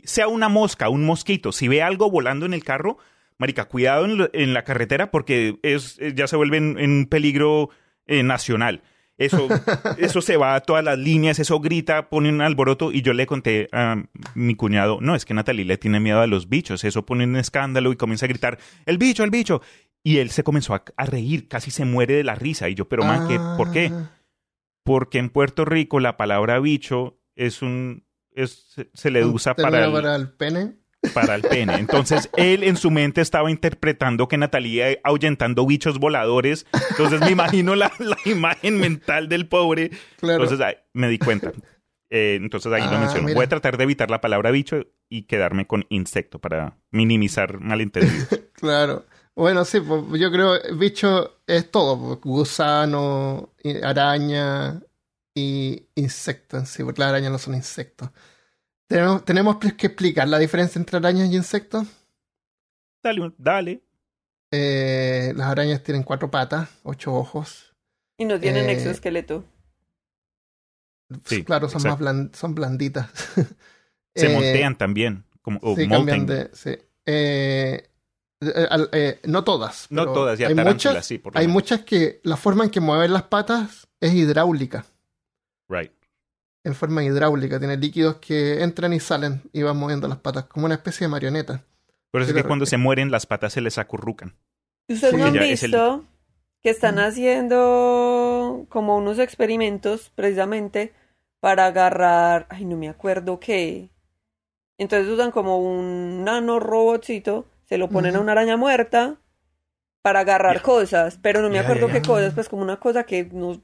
sea 0.05 0.29
una 0.29 0.49
mosca, 0.51 0.89
un 0.91 1.05
mosquito, 1.05 1.53
si 1.53 1.69
ve 1.69 1.83
algo 1.83 2.11
volando 2.11 2.45
en 2.45 2.53
el 2.53 2.63
carro, 2.63 2.99
marica, 3.39 3.65
cuidado 3.67 4.05
en, 4.05 4.19
lo- 4.19 4.31
en 4.35 4.53
la 4.53 4.65
carretera 4.65 5.11
porque 5.11 5.59
es, 5.63 5.97
eh, 6.01 6.13
ya 6.15 6.27
se 6.27 6.37
vuelve 6.37 6.59
en, 6.59 6.79
en 6.79 6.91
un 6.91 7.07
peligro 7.07 7.71
eh, 8.07 8.23
nacional. 8.23 8.83
Eso, 9.19 9.49
eso 9.99 10.21
se 10.21 10.37
va 10.37 10.55
a 10.57 10.61
todas 10.61 10.85
las 10.85 10.99
líneas, 10.99 11.39
eso 11.39 11.59
grita, 11.61 12.11
pone 12.11 12.29
un 12.29 12.43
alboroto 12.43 12.93
y 12.93 13.01
yo 13.01 13.15
le 13.15 13.27
conté 13.27 13.67
a 13.73 13.97
mi 14.35 14.55
cuñado, 14.55 14.99
no, 15.01 15.15
es 15.15 15.25
que 15.25 15.33
Natalie 15.33 15.65
le 15.65 15.79
tiene 15.79 16.01
miedo 16.01 16.21
a 16.21 16.27
los 16.27 16.51
bichos, 16.51 16.85
eso 16.85 17.07
pone 17.07 17.25
un 17.25 17.37
escándalo 17.37 17.91
y 17.93 17.97
comienza 17.97 18.27
a 18.27 18.29
gritar, 18.29 18.59
el 18.85 18.99
bicho, 18.99 19.25
el 19.25 19.31
bicho. 19.31 19.63
Y 20.07 20.19
él 20.19 20.31
se 20.31 20.45
comenzó 20.45 20.75
a, 20.75 20.85
a 20.97 21.05
reír, 21.07 21.49
casi 21.49 21.71
se 21.73 21.85
muere 21.85 22.15
de 22.15 22.23
la 22.23 22.37
risa. 22.37 22.69
Y 22.69 22.75
yo, 22.77 22.89
pero 22.89 23.03
man, 23.05 23.27
¿qué- 23.27 23.41
¿por 23.57 23.73
qué? 23.73 23.91
Ah, 23.93 24.11
Porque 24.85 25.19
en 25.19 25.31
Puerto 25.31 25.65
Rico 25.65 25.99
la 25.99 26.17
palabra 26.17 26.61
bicho 26.61 27.19
es 27.35 27.61
un... 27.63 28.05
Es, 28.31 28.77
se- 28.95 29.11
le 29.11 29.25
usa 29.25 29.55
para 29.57 29.85
el, 29.87 29.93
para 29.93 30.15
el 30.15 30.29
pene. 30.31 30.77
para 31.13 31.35
el 31.35 31.43
pene. 31.43 31.75
Entonces 31.77 32.31
él 32.37 32.63
en 32.63 32.77
su 32.77 32.91
mente 32.93 33.21
estaba 33.21 33.51
interpretando 33.51 34.29
que 34.29 34.37
Natalia 34.37 34.97
ahuyentando 35.03 35.67
bichos 35.67 35.99
voladores. 35.99 36.67
Entonces 36.91 37.21
me 37.21 37.31
imagino 37.31 37.75
la, 37.75 37.91
la 37.99 38.17
imagen 38.27 38.79
mental 38.79 39.29
del 39.29 39.49
pobre. 39.49 39.91
Claro. 40.21 40.45
Entonces 40.45 40.65
ahí 40.65 40.75
me 40.93 41.09
di 41.09 41.19
cuenta. 41.19 41.53
Eh, 42.11 42.39
entonces 42.41 42.73
ahí 42.73 42.83
lo 42.83 42.91
Ah, 42.97 43.01
menciono. 43.01 43.25
mira. 43.25 43.35
Voy 43.35 43.45
a 43.45 43.49
tratar 43.49 43.77
de 43.77 43.83
evitar 43.85 44.09
la 44.11 44.21
palabra 44.21 44.53
bicho 44.53 44.87
y 45.09 45.23
quedarme 45.23 45.67
con 45.67 45.85
insecto 45.89 46.39
para 46.39 46.77
minimizar 46.93 47.59
malentendidos. 47.59 48.29
Claro. 48.57 49.05
Bueno, 49.37 49.65
sí, 49.67 49.81
pues, 49.81 50.03
yo 50.21 50.33
creo 50.33 50.55
bicho 50.79 51.41
es 51.47 51.71
todo, 51.71 51.99
pues, 51.99 52.21
gusano, 52.23 53.53
araña 53.83 54.83
y 55.35 55.89
insecto 55.95 56.57
en 56.57 56.67
sí, 56.67 56.83
porque 56.83 57.01
las 57.03 57.11
arañas 57.11 57.33
no 57.33 57.39
son 57.39 57.55
insectos. 57.55 58.11
Tenemos, 58.89 59.25
tenemos 59.25 59.59
que 59.59 59.69
explicar 59.89 60.29
la 60.29 60.39
diferencia 60.39 60.79
entre 60.79 60.99
arañas 60.99 61.31
y 61.31 61.37
insectos. 61.37 61.87
dale, 63.03 63.33
dale. 63.39 63.83
Eh, 64.53 65.33
las 65.37 65.49
arañas 65.49 65.83
tienen 65.83 66.03
cuatro 66.03 66.31
patas, 66.31 66.69
ocho 66.85 67.13
ojos. 67.15 67.75
Y 68.19 68.25
no 68.25 68.39
tienen 68.41 68.69
Eh, 68.69 68.73
exoesqueleto. 68.73 69.45
Sí, 71.25 71.45
claro, 71.45 71.69
son 71.69 71.83
exacto. 71.83 72.05
más 72.05 72.15
blan- 72.15 72.35
son 72.35 72.55
blanditas. 72.55 73.11
Se 74.15 74.29
Eh, 74.29 74.35
montean 74.35 74.79
también. 74.79 75.25
Como, 75.43 75.59
o 75.63 75.77
sí, 75.77 75.87
molten. 75.87 76.27
cambian 76.27 76.27
de. 76.27 76.51
Sí. 76.55 76.79
Eh, 78.41 78.53
eh, 78.71 78.89
eh, 78.93 79.21
no 79.25 79.45
todas. 79.45 79.87
No 79.91 80.13
todas, 80.13 80.39
ya 80.39 80.49
hay 80.49 80.55
muchas, 80.55 81.07
sí, 81.07 81.19
por 81.19 81.37
hay 81.37 81.47
menos. 81.47 81.55
muchas 81.55 81.81
que 81.83 82.21
la 82.23 82.37
forma 82.37 82.65
en 82.65 82.71
que 82.71 82.81
mueven 82.81 83.13
las 83.13 83.23
patas 83.25 83.89
es 84.01 84.13
hidráulica. 84.13 84.85
Right. 85.69 85.93
En 86.65 86.75
forma 86.75 87.03
hidráulica. 87.05 87.59
Tiene 87.59 87.77
líquidos 87.77 88.17
que 88.17 88.63
entran 88.63 88.93
y 88.93 89.01
salen 89.01 89.43
y 89.53 89.63
van 89.63 89.77
moviendo 89.77 90.07
las 90.09 90.19
patas, 90.19 90.45
como 90.47 90.67
una 90.67 90.75
especie 90.75 91.07
de 91.07 91.11
marioneta. 91.11 91.65
Por 92.11 92.23
eso 92.23 92.31
es 92.33 92.37
que 92.37 92.45
cuando 92.45 92.67
se 92.67 92.77
mueren 92.77 93.11
las 93.11 93.27
patas 93.27 93.53
se 93.53 93.61
les 93.61 93.79
acurrucan. 93.79 94.35
¿Ustedes 94.89 95.13
Sí. 95.13 95.17
no 95.17 95.27
han 95.27 95.35
Ya 95.35 95.41
es 95.45 95.63
el- 95.63 95.71
visto 95.71 96.05
que 96.63 96.71
están 96.71 96.99
haciendo 96.99 98.67
como 98.69 98.97
unos 98.97 99.19
experimentos 99.19 100.11
precisamente 100.15 100.93
para 101.41 101.67
agarrar, 101.67 102.47
ay, 102.51 102.65
no 102.65 102.77
me 102.77 102.89
acuerdo 102.89 103.39
qué. 103.41 103.91
Entonces 104.79 105.09
usan 105.13 105.31
como 105.31 105.59
un 105.59 106.25
nano 106.25 106.59
robotcito, 106.61 107.47
se 107.67 107.79
lo 107.79 107.89
ponen 107.89 108.17
a 108.17 108.21
una 108.21 108.33
araña 108.33 108.57
muerta 108.57 109.21
para 110.03 110.21
agarrar 110.21 110.63
cosas, 110.63 111.19
pero 111.21 111.43
no 111.43 111.51
me 111.51 111.59
acuerdo 111.59 111.89
qué 111.89 112.01
cosas, 112.03 112.33
pues 112.35 112.49
como 112.49 112.63
una 112.63 112.79
cosa 112.81 113.05
que 113.05 113.25
no... 113.33 113.61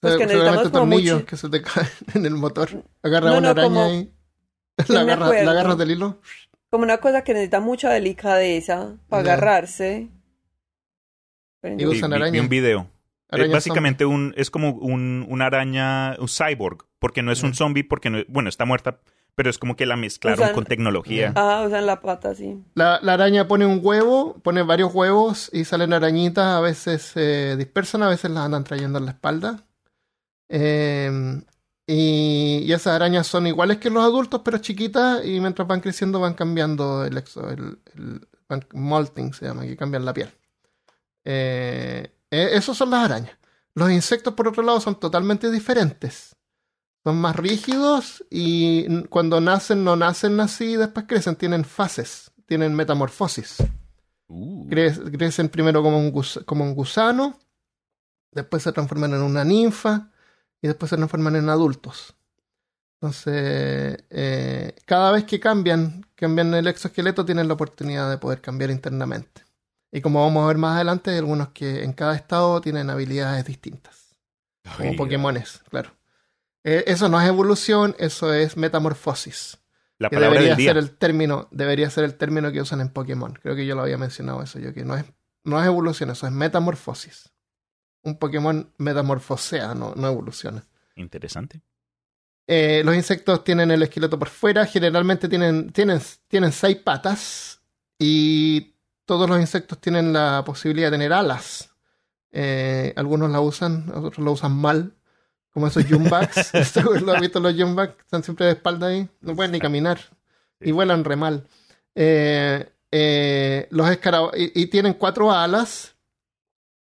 Pues 0.00 0.16
que 0.16 0.24
necesitamos 0.26 0.62
como 0.62 0.70
tornillos 0.70 1.14
mucho- 1.16 1.26
que 1.26 1.36
se 1.36 1.48
te 1.50 1.60
caen 1.60 1.88
en 2.14 2.24
el 2.26 2.34
motor. 2.36 2.68
Agarra 3.02 3.30
No, 3.30 3.38
una 3.38 3.52
no, 3.54 3.60
araña 3.60 3.64
como- 3.64 3.90
y 3.92 4.12
la, 4.88 5.04
me 5.04 5.12
agarra, 5.12 5.26
acuerdo. 5.26 5.44
la 5.44 5.50
agarras 5.50 5.78
del 5.78 5.90
hilo. 5.90 6.20
Como 6.70 6.84
una 6.84 6.98
cosa 6.98 7.22
que 7.22 7.34
necesita 7.34 7.60
mucha 7.60 7.90
delicadeza 7.90 8.96
para 9.08 9.22
agarrarse. 9.34 10.08
Y 11.62 11.84
usan 11.84 12.10
vi- 12.10 12.16
vi 12.16 12.22
araña. 12.22 12.40
un 12.40 12.48
video. 12.48 12.80
Eh, 12.80 13.34
Arañas 13.36 13.52
básicamente 13.52 14.06
un, 14.06 14.32
es 14.36 14.50
como 14.50 14.70
un, 14.70 15.26
una 15.28 15.46
araña, 15.46 16.16
un 16.18 16.28
cyborg, 16.28 16.86
porque 16.98 17.22
no 17.22 17.30
es 17.32 17.42
un 17.42 17.54
zombie, 17.54 17.84
porque 17.84 18.08
no, 18.10 18.18
bueno, 18.28 18.48
está 18.48 18.64
muerta, 18.64 19.00
pero 19.34 19.48
es 19.50 19.58
como 19.58 19.76
que 19.76 19.86
la 19.86 19.96
mezclaron 19.96 20.38
Usan- 20.40 20.54
con 20.54 20.64
tecnología. 20.64 21.32
Ah, 21.36 21.64
usan 21.66 21.86
la 21.86 22.00
pata, 22.00 22.34
sí. 22.34 22.62
La, 22.74 22.98
la 23.02 23.14
araña 23.14 23.48
pone 23.48 23.66
un 23.66 23.80
huevo, 23.82 24.36
pone 24.42 24.62
varios 24.62 24.94
huevos 24.94 25.48
y 25.52 25.64
salen 25.64 25.92
arañitas. 25.92 26.44
A 26.46 26.60
veces 26.60 27.02
se 27.02 27.56
dispersan, 27.56 28.02
a 28.02 28.08
veces 28.08 28.30
las 28.30 28.44
andan 28.44 28.64
trayendo 28.64 28.98
en 28.98 29.06
la 29.06 29.12
espalda. 29.12 29.64
Eh, 30.48 31.42
y, 31.86 32.62
y 32.66 32.72
esas 32.72 32.94
arañas 32.94 33.26
son 33.26 33.46
iguales 33.46 33.78
que 33.78 33.90
los 33.90 34.04
adultos, 34.04 34.42
pero 34.44 34.58
chiquitas. 34.58 35.24
Y 35.24 35.40
mientras 35.40 35.66
van 35.66 35.80
creciendo, 35.80 36.20
van 36.20 36.34
cambiando 36.34 37.04
el 37.04 37.16
exo, 37.16 37.48
el, 37.50 37.78
el- 37.94 38.26
van 38.48 38.66
molting 38.74 39.32
se 39.32 39.46
llama, 39.46 39.62
que 39.62 39.76
cambian 39.76 40.04
la 40.04 40.12
piel. 40.12 40.28
Eh, 41.24 42.12
eh, 42.30 42.50
esos 42.52 42.76
son 42.76 42.90
las 42.90 43.04
arañas. 43.04 43.36
Los 43.74 43.90
insectos, 43.90 44.34
por 44.34 44.48
otro 44.48 44.62
lado, 44.62 44.80
son 44.80 44.98
totalmente 44.98 45.50
diferentes. 45.50 46.34
Son 47.04 47.18
más 47.18 47.34
rígidos 47.36 48.24
y 48.30 49.04
cuando 49.04 49.40
nacen 49.40 49.84
no 49.84 49.96
nacen 49.96 50.38
así 50.40 50.72
y 50.72 50.76
después 50.76 51.06
crecen, 51.06 51.36
tienen 51.36 51.64
fases, 51.64 52.30
tienen 52.46 52.74
metamorfosis. 52.74 53.56
Uh, 54.28 54.68
Cre- 54.68 55.16
crecen 55.16 55.48
primero 55.48 55.82
como 55.82 55.98
un, 55.98 56.12
como 56.44 56.64
un 56.64 56.74
gusano, 56.74 57.38
después 58.32 58.62
se 58.62 58.72
transforman 58.72 59.14
en 59.14 59.22
una 59.22 59.44
ninfa 59.44 60.10
y 60.60 60.68
después 60.68 60.90
se 60.90 60.96
transforman 60.96 61.36
en 61.36 61.48
adultos. 61.48 62.14
Entonces, 63.00 64.04
eh, 64.10 64.74
cada 64.84 65.10
vez 65.12 65.24
que 65.24 65.40
cambian, 65.40 66.04
cambian 66.14 66.52
el 66.52 66.66
exoesqueleto, 66.66 67.24
tienen 67.24 67.48
la 67.48 67.54
oportunidad 67.54 68.10
de 68.10 68.18
poder 68.18 68.42
cambiar 68.42 68.70
internamente. 68.70 69.42
Y 69.90 70.02
como 70.02 70.22
vamos 70.22 70.44
a 70.44 70.48
ver 70.48 70.58
más 70.58 70.76
adelante, 70.76 71.10
hay 71.10 71.18
algunos 71.18 71.48
que 71.48 71.82
en 71.82 71.94
cada 71.94 72.14
estado 72.14 72.60
tienen 72.60 72.90
habilidades 72.90 73.46
distintas 73.46 74.14
como 74.76 74.94
Pokémones, 74.96 75.62
claro. 75.70 75.90
Eh, 76.64 76.84
eso 76.86 77.08
no 77.08 77.20
es 77.20 77.26
evolución, 77.28 77.94
eso 77.98 78.32
es 78.34 78.56
metamorfosis. 78.56 79.58
La 79.98 80.08
Que 80.08 80.16
palabra 80.16 80.40
debería 80.40 80.56
del 80.56 80.56
día. 80.56 80.70
ser 80.70 80.76
el 80.78 80.96
término, 80.96 81.48
debería 81.50 81.90
ser 81.90 82.04
el 82.04 82.16
término 82.16 82.52
que 82.52 82.60
usan 82.60 82.80
en 82.80 82.88
Pokémon. 82.90 83.34
Creo 83.34 83.54
que 83.54 83.66
yo 83.66 83.74
lo 83.74 83.82
había 83.82 83.98
mencionado 83.98 84.42
eso, 84.42 84.58
yo 84.58 84.72
que 84.72 84.84
no 84.84 84.96
es, 84.96 85.04
no 85.44 85.60
es 85.60 85.66
evolución, 85.66 86.10
eso 86.10 86.26
es 86.26 86.32
metamorfosis. 86.32 87.30
Un 88.02 88.18
Pokémon 88.18 88.72
metamorfosea, 88.78 89.74
no, 89.74 89.94
no 89.94 90.06
evoluciona. 90.08 90.66
Interesante. 90.96 91.60
Eh, 92.46 92.82
los 92.84 92.94
insectos 92.94 93.44
tienen 93.44 93.70
el 93.70 93.82
esqueleto 93.82 94.18
por 94.18 94.28
fuera, 94.28 94.66
generalmente 94.66 95.28
tienen, 95.28 95.70
tienen, 95.70 96.00
tienen 96.28 96.50
seis 96.52 96.76
patas 96.78 97.60
y 97.98 98.74
todos 99.04 99.28
los 99.28 99.38
insectos 99.38 99.80
tienen 99.80 100.12
la 100.12 100.42
posibilidad 100.44 100.88
de 100.90 100.96
tener 100.96 101.12
alas. 101.12 101.70
Eh, 102.32 102.92
algunos 102.96 103.30
la 103.30 103.40
usan, 103.40 103.90
otros 103.94 104.24
la 104.24 104.30
usan 104.30 104.52
mal, 104.52 104.94
como 105.52 105.66
esos 105.66 105.84
jumbugs. 105.86 106.52
¿Lo 107.02 107.12
has 107.12 107.20
visto 107.20 107.40
los 107.40 107.54
jumbugs? 107.54 107.94
Están 108.00 108.22
siempre 108.22 108.46
de 108.46 108.52
espalda 108.52 108.88
ahí, 108.88 109.08
no 109.20 109.34
pueden 109.34 109.52
ni 109.52 109.58
caminar 109.58 109.98
y 110.60 110.72
vuelan 110.72 111.04
re 111.04 111.16
mal. 111.16 111.46
Eh, 111.94 112.72
eh, 112.90 113.68
los 113.70 113.88
escarabajos, 113.90 114.38
y, 114.38 114.52
y 114.62 114.66
tienen 114.66 114.94
cuatro 114.94 115.32
alas. 115.32 115.96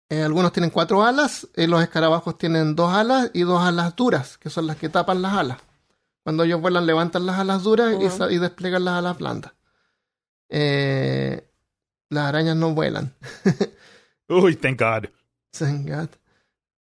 Eh, 0.09 0.23
algunos 0.23 0.53
tienen 0.53 0.71
cuatro 0.71 1.03
alas, 1.03 1.49
los 1.55 1.83
escarabajos 1.83 2.37
tienen 2.37 2.77
dos 2.77 2.93
alas 2.93 3.31
y 3.33 3.43
dos 3.43 3.63
alas 3.63 3.97
duras, 3.97 4.37
que 4.37 4.51
son 4.51 4.67
las 4.67 4.77
que 4.77 4.91
tapan 4.91 5.23
las 5.23 5.33
alas. 5.33 5.59
Cuando 6.23 6.45
ellos 6.45 6.61
vuelan, 6.61 6.85
levantan 6.85 7.25
las 7.25 7.39
alas 7.39 7.63
duras 7.63 7.95
y, 7.99 8.35
y 8.35 8.39
despliegan 8.39 8.85
las 8.85 8.95
alas 8.99 9.17
blandas. 9.17 9.55
Las 10.51 12.27
arañas 12.27 12.57
no 12.57 12.75
vuelan. 12.75 13.15
Uy, 14.29 14.55
thank 14.57 14.79
God. 14.79 15.09
Thank 15.51 15.89
God. 15.89 16.11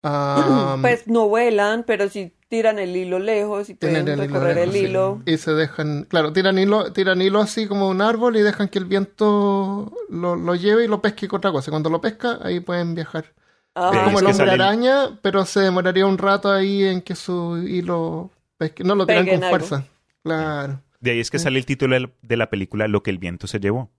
Um, 0.02 0.80
pues 0.80 1.06
no 1.08 1.28
vuelan, 1.28 1.84
pero 1.86 2.08
sí 2.08 2.32
tiran 2.48 2.78
el 2.78 2.96
hilo 2.96 3.18
lejos 3.18 3.68
y 3.70 3.74
Tienen 3.74 4.04
pueden 4.04 4.18
el 4.20 4.24
hilo 4.28 4.38
recorrer 4.40 4.58
el 4.58 4.72
sí. 4.72 4.78
hilo. 4.80 5.22
y 5.26 5.36
se 5.36 5.52
dejan, 5.52 6.04
claro, 6.04 6.32
tiran 6.32 6.58
hilo, 6.58 6.92
tiran 6.92 7.20
hilo 7.22 7.40
así 7.40 7.66
como 7.66 7.88
un 7.88 8.00
árbol 8.00 8.36
y 8.36 8.40
dejan 8.42 8.68
que 8.68 8.78
el 8.78 8.86
viento 8.86 9.92
lo, 10.08 10.36
lo 10.36 10.54
lleve 10.54 10.84
y 10.84 10.88
lo 10.88 11.02
pesque 11.02 11.28
con 11.28 11.38
otra 11.38 11.52
cosa. 11.52 11.70
Cuando 11.70 11.90
lo 11.90 12.00
pesca, 12.00 12.38
ahí 12.42 12.60
pueden 12.60 12.94
viajar. 12.94 13.26
Ah, 13.74 13.92
es 13.94 14.02
como 14.02 14.18
es 14.18 14.22
el 14.22 14.30
hombre 14.30 14.50
araña, 14.50 15.18
pero 15.22 15.44
se 15.44 15.60
demoraría 15.60 16.06
un 16.06 16.18
rato 16.18 16.50
ahí 16.50 16.82
en 16.84 17.02
que 17.02 17.14
su 17.14 17.58
hilo 17.58 18.30
pesque. 18.56 18.82
No 18.82 18.94
lo 18.94 19.06
tiran 19.06 19.26
con 19.26 19.34
algo. 19.44 19.48
fuerza. 19.50 19.84
Claro. 20.24 20.80
De 20.98 21.12
ahí 21.12 21.20
es 21.20 21.30
que 21.30 21.38
Sí. 21.38 21.44
sale 21.44 21.58
el 21.58 21.66
título 21.66 21.94
de 21.94 22.00
la- 22.00 22.10
de 22.20 22.36
la 22.36 22.50
película 22.50 22.88
Lo 22.88 23.02
que 23.02 23.10
el 23.10 23.18
viento 23.18 23.46
se 23.46 23.60
llevó. 23.60 23.90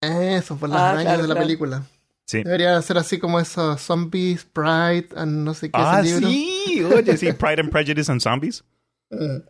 Eso, 0.00 0.56
por 0.58 0.68
las 0.68 0.78
Ah, 0.80 0.90
arañas 0.90 1.04
claro, 1.04 1.22
de 1.22 1.28
la 1.28 1.34
claro. 1.34 1.46
película. 1.46 1.82
Sí. 2.26 2.42
Debería 2.42 2.80
ser 2.82 2.98
así 2.98 3.18
como 3.18 3.38
esos 3.40 3.80
zombies, 3.80 4.44
Pride, 4.44 5.08
and 5.16 5.44
no 5.44 5.54
sé 5.54 5.70
qué 5.70 5.78
Ah, 5.80 6.00
ese 6.00 6.20
libro. 6.20 6.28
sí. 6.28 6.84
Oye, 6.84 7.16
sí. 7.16 7.32
Pride 7.32 7.60
and 7.62 7.70
Prejudice 7.70 8.10
and 8.10 8.20
Zombies. 8.20 8.64
Eh, 9.10 9.42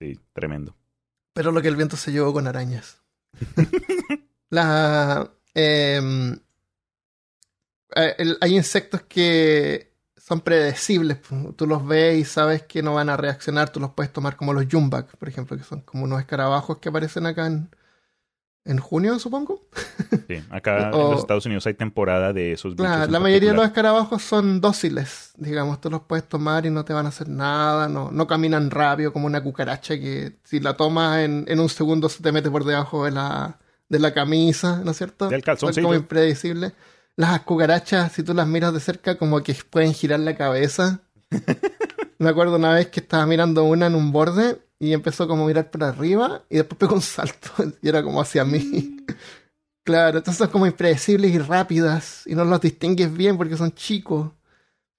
Sí, 0.00 0.18
tremendo. 0.32 0.74
Pero 1.34 1.50
lo 1.52 1.60
que 1.60 1.68
el 1.68 1.76
viento 1.76 1.96
se 1.96 2.12
llevó 2.12 2.32
con 2.32 2.46
arañas. 2.46 3.02
La, 4.50 5.30
em, 5.54 6.38
eh, 7.96 8.36
hay 8.40 8.56
insectos 8.56 9.02
que 9.02 9.92
son 10.16 10.40
predecibles. 10.40 11.18
Tú 11.56 11.66
los 11.66 11.86
ves 11.86 12.18
y 12.18 12.24
sabes 12.24 12.62
que 12.62 12.82
no 12.82 12.94
van 12.94 13.08
a 13.10 13.16
reaccionar. 13.16 13.70
Tú 13.70 13.80
los 13.80 13.90
puedes 13.92 14.12
tomar 14.12 14.36
como 14.36 14.52
los 14.52 14.66
Jumbak, 14.70 15.16
por 15.16 15.28
ejemplo, 15.28 15.56
que 15.56 15.64
son 15.64 15.80
como 15.82 16.04
unos 16.04 16.20
escarabajos 16.20 16.78
que 16.78 16.88
aparecen 16.90 17.26
acá 17.26 17.46
en, 17.46 17.68
en 18.64 18.78
junio, 18.78 19.18
supongo. 19.18 19.66
Sí. 20.26 20.42
Acá 20.50 20.90
en 20.90 20.90
los 20.98 21.20
Estados 21.20 21.46
Unidos 21.46 21.66
hay 21.66 21.74
temporada 21.74 22.32
de 22.32 22.52
esos 22.52 22.72
bichos. 22.72 22.86
Claro, 22.86 23.10
la 23.10 23.20
mayoría 23.20 23.50
de 23.50 23.56
los 23.56 23.66
escarabajos 23.66 24.22
son 24.22 24.60
dóciles, 24.60 25.32
digamos, 25.36 25.80
tú 25.80 25.90
los 25.90 26.02
puedes 26.02 26.28
tomar 26.28 26.66
y 26.66 26.70
no 26.70 26.84
te 26.84 26.92
van 26.92 27.06
a 27.06 27.08
hacer 27.08 27.28
nada, 27.28 27.88
no, 27.88 28.10
no 28.10 28.26
caminan 28.26 28.70
rápido 28.70 29.12
como 29.12 29.26
una 29.26 29.42
cucaracha 29.42 29.98
que 29.98 30.38
si 30.44 30.60
la 30.60 30.74
tomas 30.74 31.20
en, 31.20 31.44
en 31.48 31.60
un 31.60 31.68
segundo 31.68 32.08
se 32.08 32.22
te 32.22 32.30
mete 32.30 32.50
por 32.50 32.64
debajo 32.64 33.04
de 33.06 33.12
la, 33.12 33.58
de 33.88 33.98
la 33.98 34.12
camisa, 34.12 34.82
¿no 34.84 34.90
es 34.90 34.98
cierto? 34.98 35.28
Del 35.28 35.40
Son 35.40 35.46
calzoncillo. 35.46 35.86
como 35.86 35.94
impredecibles. 35.94 36.72
Las 37.16 37.40
cucarachas, 37.40 38.12
si 38.12 38.22
tú 38.22 38.32
las 38.34 38.46
miras 38.46 38.72
de 38.72 38.80
cerca, 38.80 39.16
como 39.16 39.42
que 39.42 39.56
pueden 39.68 39.92
girar 39.92 40.20
la 40.20 40.36
cabeza. 40.36 41.00
Me 42.18 42.28
acuerdo 42.28 42.56
una 42.56 42.74
vez 42.74 42.88
que 42.88 43.00
estaba 43.00 43.26
mirando 43.26 43.64
una 43.64 43.86
en 43.86 43.94
un 43.94 44.12
borde 44.12 44.58
y 44.80 44.92
empezó 44.92 45.26
como 45.26 45.44
a 45.44 45.46
mirar 45.48 45.70
para 45.70 45.88
arriba 45.88 46.42
y 46.48 46.56
después 46.56 46.78
pegó 46.78 46.94
un 46.94 47.02
salto 47.02 47.50
y 47.82 47.88
era 47.88 48.02
como 48.02 48.20
hacia 48.20 48.44
mí. 48.44 49.04
Claro, 49.84 50.18
entonces 50.18 50.36
son 50.36 50.48
como 50.50 50.66
impredecibles 50.66 51.32
y 51.34 51.38
rápidas 51.38 52.26
y 52.26 52.34
no 52.34 52.44
los 52.44 52.60
distingues 52.60 53.10
bien 53.10 53.38
porque 53.38 53.56
son 53.56 53.72
chicos. 53.72 54.30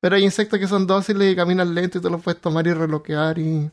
Pero 0.02 0.16
hay 0.16 0.24
insectos 0.24 0.58
que 0.58 0.68
son 0.68 0.88
dóciles 0.88 1.32
y 1.32 1.36
caminan 1.36 1.76
lento 1.76 2.00
y 2.00 2.02
tú 2.02 2.10
los 2.10 2.24
puedes 2.24 2.42
tomar 2.42 2.66
y 2.66 2.74
reloquear 2.74 3.38
y... 3.38 3.70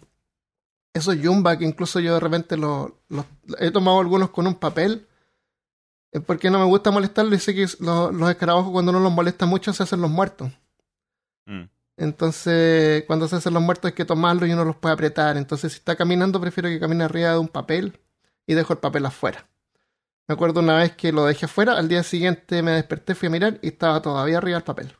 Esos 0.92 1.16
yumba 1.16 1.56
que 1.56 1.64
incluso 1.64 2.00
yo 2.00 2.12
de 2.14 2.20
repente 2.20 2.58
los 2.58 2.90
los- 3.08 3.24
he 3.58 3.70
tomado 3.70 3.98
algunos 3.98 4.28
con 4.28 4.46
un 4.46 4.56
papel 4.56 5.06
eh, 6.12 6.20
porque 6.20 6.50
no 6.50 6.58
me 6.58 6.66
gusta 6.66 6.90
molestarlos 6.90 7.34
y 7.34 7.38
sé 7.42 7.54
que 7.54 7.66
los, 7.80 8.12
los 8.14 8.30
escarabajos 8.30 8.70
cuando 8.70 8.90
uno 8.90 9.00
los 9.00 9.12
molesta 9.12 9.46
mucho 9.46 9.72
se 9.72 9.84
hacen 9.84 10.02
los 10.02 10.10
muertos. 10.10 10.52
Mm. 11.46 11.62
Entonces, 11.96 13.04
cuando 13.06 13.26
se 13.28 13.36
hacen 13.36 13.54
los 13.54 13.62
muertos 13.62 13.88
hay 13.90 13.94
que 13.94 14.04
tomarlos 14.04 14.48
y 14.48 14.52
uno 14.52 14.64
los 14.64 14.76
puede 14.76 14.92
apretar. 14.94 15.36
Entonces, 15.36 15.72
si 15.72 15.78
está 15.78 15.96
caminando, 15.96 16.40
prefiero 16.40 16.68
que 16.68 16.78
camine 16.80 17.04
arriba 17.04 17.30
de 17.32 17.38
un 17.38 17.48
papel 17.48 17.98
y 18.46 18.54
dejo 18.54 18.72
el 18.74 18.78
papel 18.78 19.06
afuera. 19.06 19.46
Me 20.28 20.34
acuerdo 20.34 20.60
una 20.60 20.76
vez 20.78 20.92
que 20.96 21.12
lo 21.12 21.24
dejé 21.24 21.46
afuera, 21.46 21.74
al 21.78 21.88
día 21.88 22.02
siguiente 22.02 22.62
me 22.62 22.72
desperté, 22.72 23.14
fui 23.14 23.28
a 23.28 23.30
mirar 23.30 23.58
y 23.62 23.68
estaba 23.68 24.02
todavía 24.02 24.38
arriba 24.38 24.56
del 24.58 24.64
papel. 24.64 24.94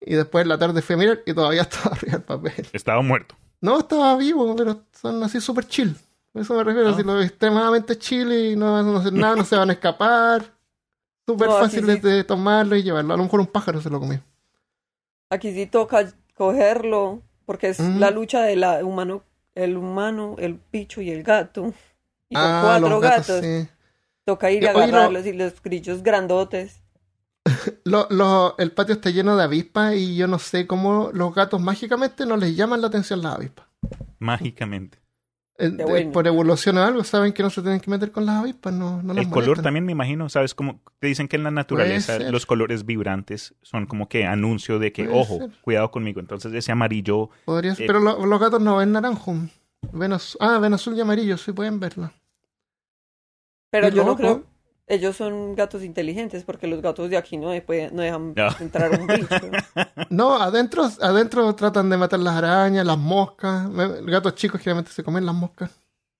Y 0.00 0.14
después 0.14 0.42
en 0.42 0.48
la 0.48 0.58
tarde 0.58 0.80
fui 0.82 0.94
a 0.94 0.98
mirar 0.98 1.20
y 1.26 1.34
todavía 1.34 1.62
estaba 1.70 1.94
arriba 1.94 2.12
del 2.14 2.22
papel. 2.22 2.66
Estaba 2.72 3.02
muerto. 3.02 3.36
No, 3.60 3.78
estaba 3.78 4.16
vivo, 4.16 4.54
pero 4.56 4.82
son 4.92 5.22
así 5.22 5.40
súper 5.40 5.66
chill. 5.66 5.96
A 6.34 6.40
eso 6.40 6.54
me 6.54 6.64
refiero, 6.64 6.90
Ah. 6.90 6.96
si 6.96 7.02
lo 7.02 7.14
ves 7.14 7.26
extremadamente 7.30 7.98
chill 7.98 8.32
y 8.32 8.56
no 8.56 8.72
van 8.72 8.88
a 8.94 8.98
hacer 9.00 9.12
nada, 9.12 9.36
no 9.36 9.44
se 9.44 9.56
van 9.56 9.70
a 9.70 9.72
escapar. 9.74 10.44
Súper 11.26 11.48
No, 11.48 11.56
aquí 11.58 11.64
fáciles 11.66 11.96
sí. 11.96 12.08
de 12.08 12.24
tomarlo 12.24 12.74
y 12.74 12.82
llevarlo. 12.82 13.12
A 13.12 13.16
lo 13.18 13.22
mejor 13.24 13.40
un 13.40 13.46
pájaro 13.48 13.82
se 13.82 13.90
lo 13.90 14.00
comió. 14.00 14.22
Aquí 15.30 15.52
sí 15.52 15.66
toca 15.66 16.12
cogerlo, 16.34 17.22
porque 17.46 17.68
es 17.68 17.80
Mm. 17.80 17.98
la 17.98 18.10
lucha 18.10 18.42
de 18.42 18.56
la 18.56 18.84
humano, 18.84 19.22
el 19.54 19.76
humano, 19.76 20.36
el 20.38 20.60
bicho 20.72 21.00
y 21.00 21.10
el 21.10 21.22
gato. 21.22 21.72
Y 22.30 22.36
son 22.36 22.44
Ah, 22.44 22.60
cuatro 22.64 22.88
los 22.88 23.00
gatos. 23.02 23.26
gatos, 23.28 23.44
sí. 23.44 23.68
Toca 24.24 24.50
ir 24.50 24.68
a 24.68 24.72
lo- 24.72 24.78
agarrarlos 24.80 25.26
y 25.26 25.32
los 25.32 25.62
grillos 25.62 26.02
grandotes. 26.02 26.82
Lo- 27.84 28.06
lo- 28.10 28.56
el 28.58 28.72
patio 28.72 28.94
está 28.94 29.08
lleno 29.10 29.36
de 29.36 29.44
avispas 29.44 29.94
y 29.94 30.16
yo 30.16 30.26
no 30.28 30.38
sé 30.38 30.66
cómo 30.66 31.10
los 31.14 31.34
gatos 31.34 31.60
mágicamente 31.60 32.26
no 32.26 32.36
les 32.36 32.54
llaman 32.54 32.82
la 32.82 32.88
atención 32.88 33.22
las 33.22 33.36
avispas. 33.36 33.66
Mágicamente. 34.18 34.97
Eh, 35.60 35.70
Qué 35.70 35.76
de- 35.76 35.84
bueno. 35.84 36.12
por 36.12 36.24
evolución 36.28 36.78
o 36.78 36.84
algo, 36.84 37.02
saben 37.02 37.32
que 37.32 37.42
no 37.42 37.50
se 37.50 37.62
tienen 37.62 37.80
que 37.80 37.90
meter 37.90 38.12
con 38.12 38.24
las 38.24 38.36
avispas, 38.36 38.72
no, 38.72 39.02
no 39.02 39.12
las 39.12 39.24
El 39.24 39.28
color 39.30 39.46
molestan. 39.48 39.64
también 39.64 39.84
me 39.84 39.90
imagino, 39.92 40.28
¿sabes? 40.28 40.54
Como 40.54 40.80
te 41.00 41.08
dicen 41.08 41.26
que 41.26 41.34
en 41.34 41.42
la 41.42 41.50
naturaleza 41.50 42.18
los 42.30 42.46
colores 42.46 42.86
vibrantes 42.86 43.54
son 43.62 43.86
como 43.86 44.08
que 44.08 44.24
anuncio 44.24 44.78
de 44.78 44.92
que, 44.92 45.04
Puede 45.06 45.18
ojo, 45.20 45.38
ser. 45.38 45.50
cuidado 45.62 45.90
conmigo. 45.90 46.20
Entonces 46.20 46.52
ese 46.54 46.70
amarillo, 46.70 47.30
Podría 47.44 47.74
ser, 47.74 47.84
Eh, 47.84 47.86
pero 47.88 47.98
lo- 47.98 48.24
los 48.24 48.40
gatos 48.40 48.60
no 48.60 48.76
ven 48.76 48.92
naranjo. 48.92 49.34
Ven 49.92 50.12
az- 50.12 50.36
ah, 50.38 50.58
ven 50.60 50.74
azul 50.74 50.96
y 50.96 51.00
amarillo, 51.00 51.36
sí 51.36 51.50
pueden 51.52 51.80
verlo. 51.80 52.12
Pero 53.70 53.88
Y 53.88 53.92
yo 53.92 54.04
no 54.04 54.16
creo. 54.16 54.44
Ellos 54.90 55.16
son 55.16 55.54
gatos 55.54 55.82
inteligentes 55.84 56.44
porque 56.44 56.66
los 56.66 56.80
gatos 56.80 57.10
de 57.10 57.16
aquí 57.18 57.36
no, 57.36 57.50
de- 57.50 57.60
pueden- 57.60 57.94
no 57.94 58.00
dejan 58.02 58.32
No. 58.34 58.48
entrar 58.60 58.90
un 58.98 59.06
bicho. 59.06 59.28
No, 60.10 60.36
adentro, 60.40 60.88
adentro 61.02 61.54
tratan 61.54 61.90
de 61.90 61.98
matar 61.98 62.20
las 62.20 62.34
arañas, 62.36 62.86
las 62.86 62.96
moscas. 62.96 63.68
Gatos 64.06 64.34
chicos 64.36 64.60
generalmente 64.60 64.90
se 64.92 65.02
comen 65.04 65.26
las 65.26 65.34
moscas. 65.34 65.70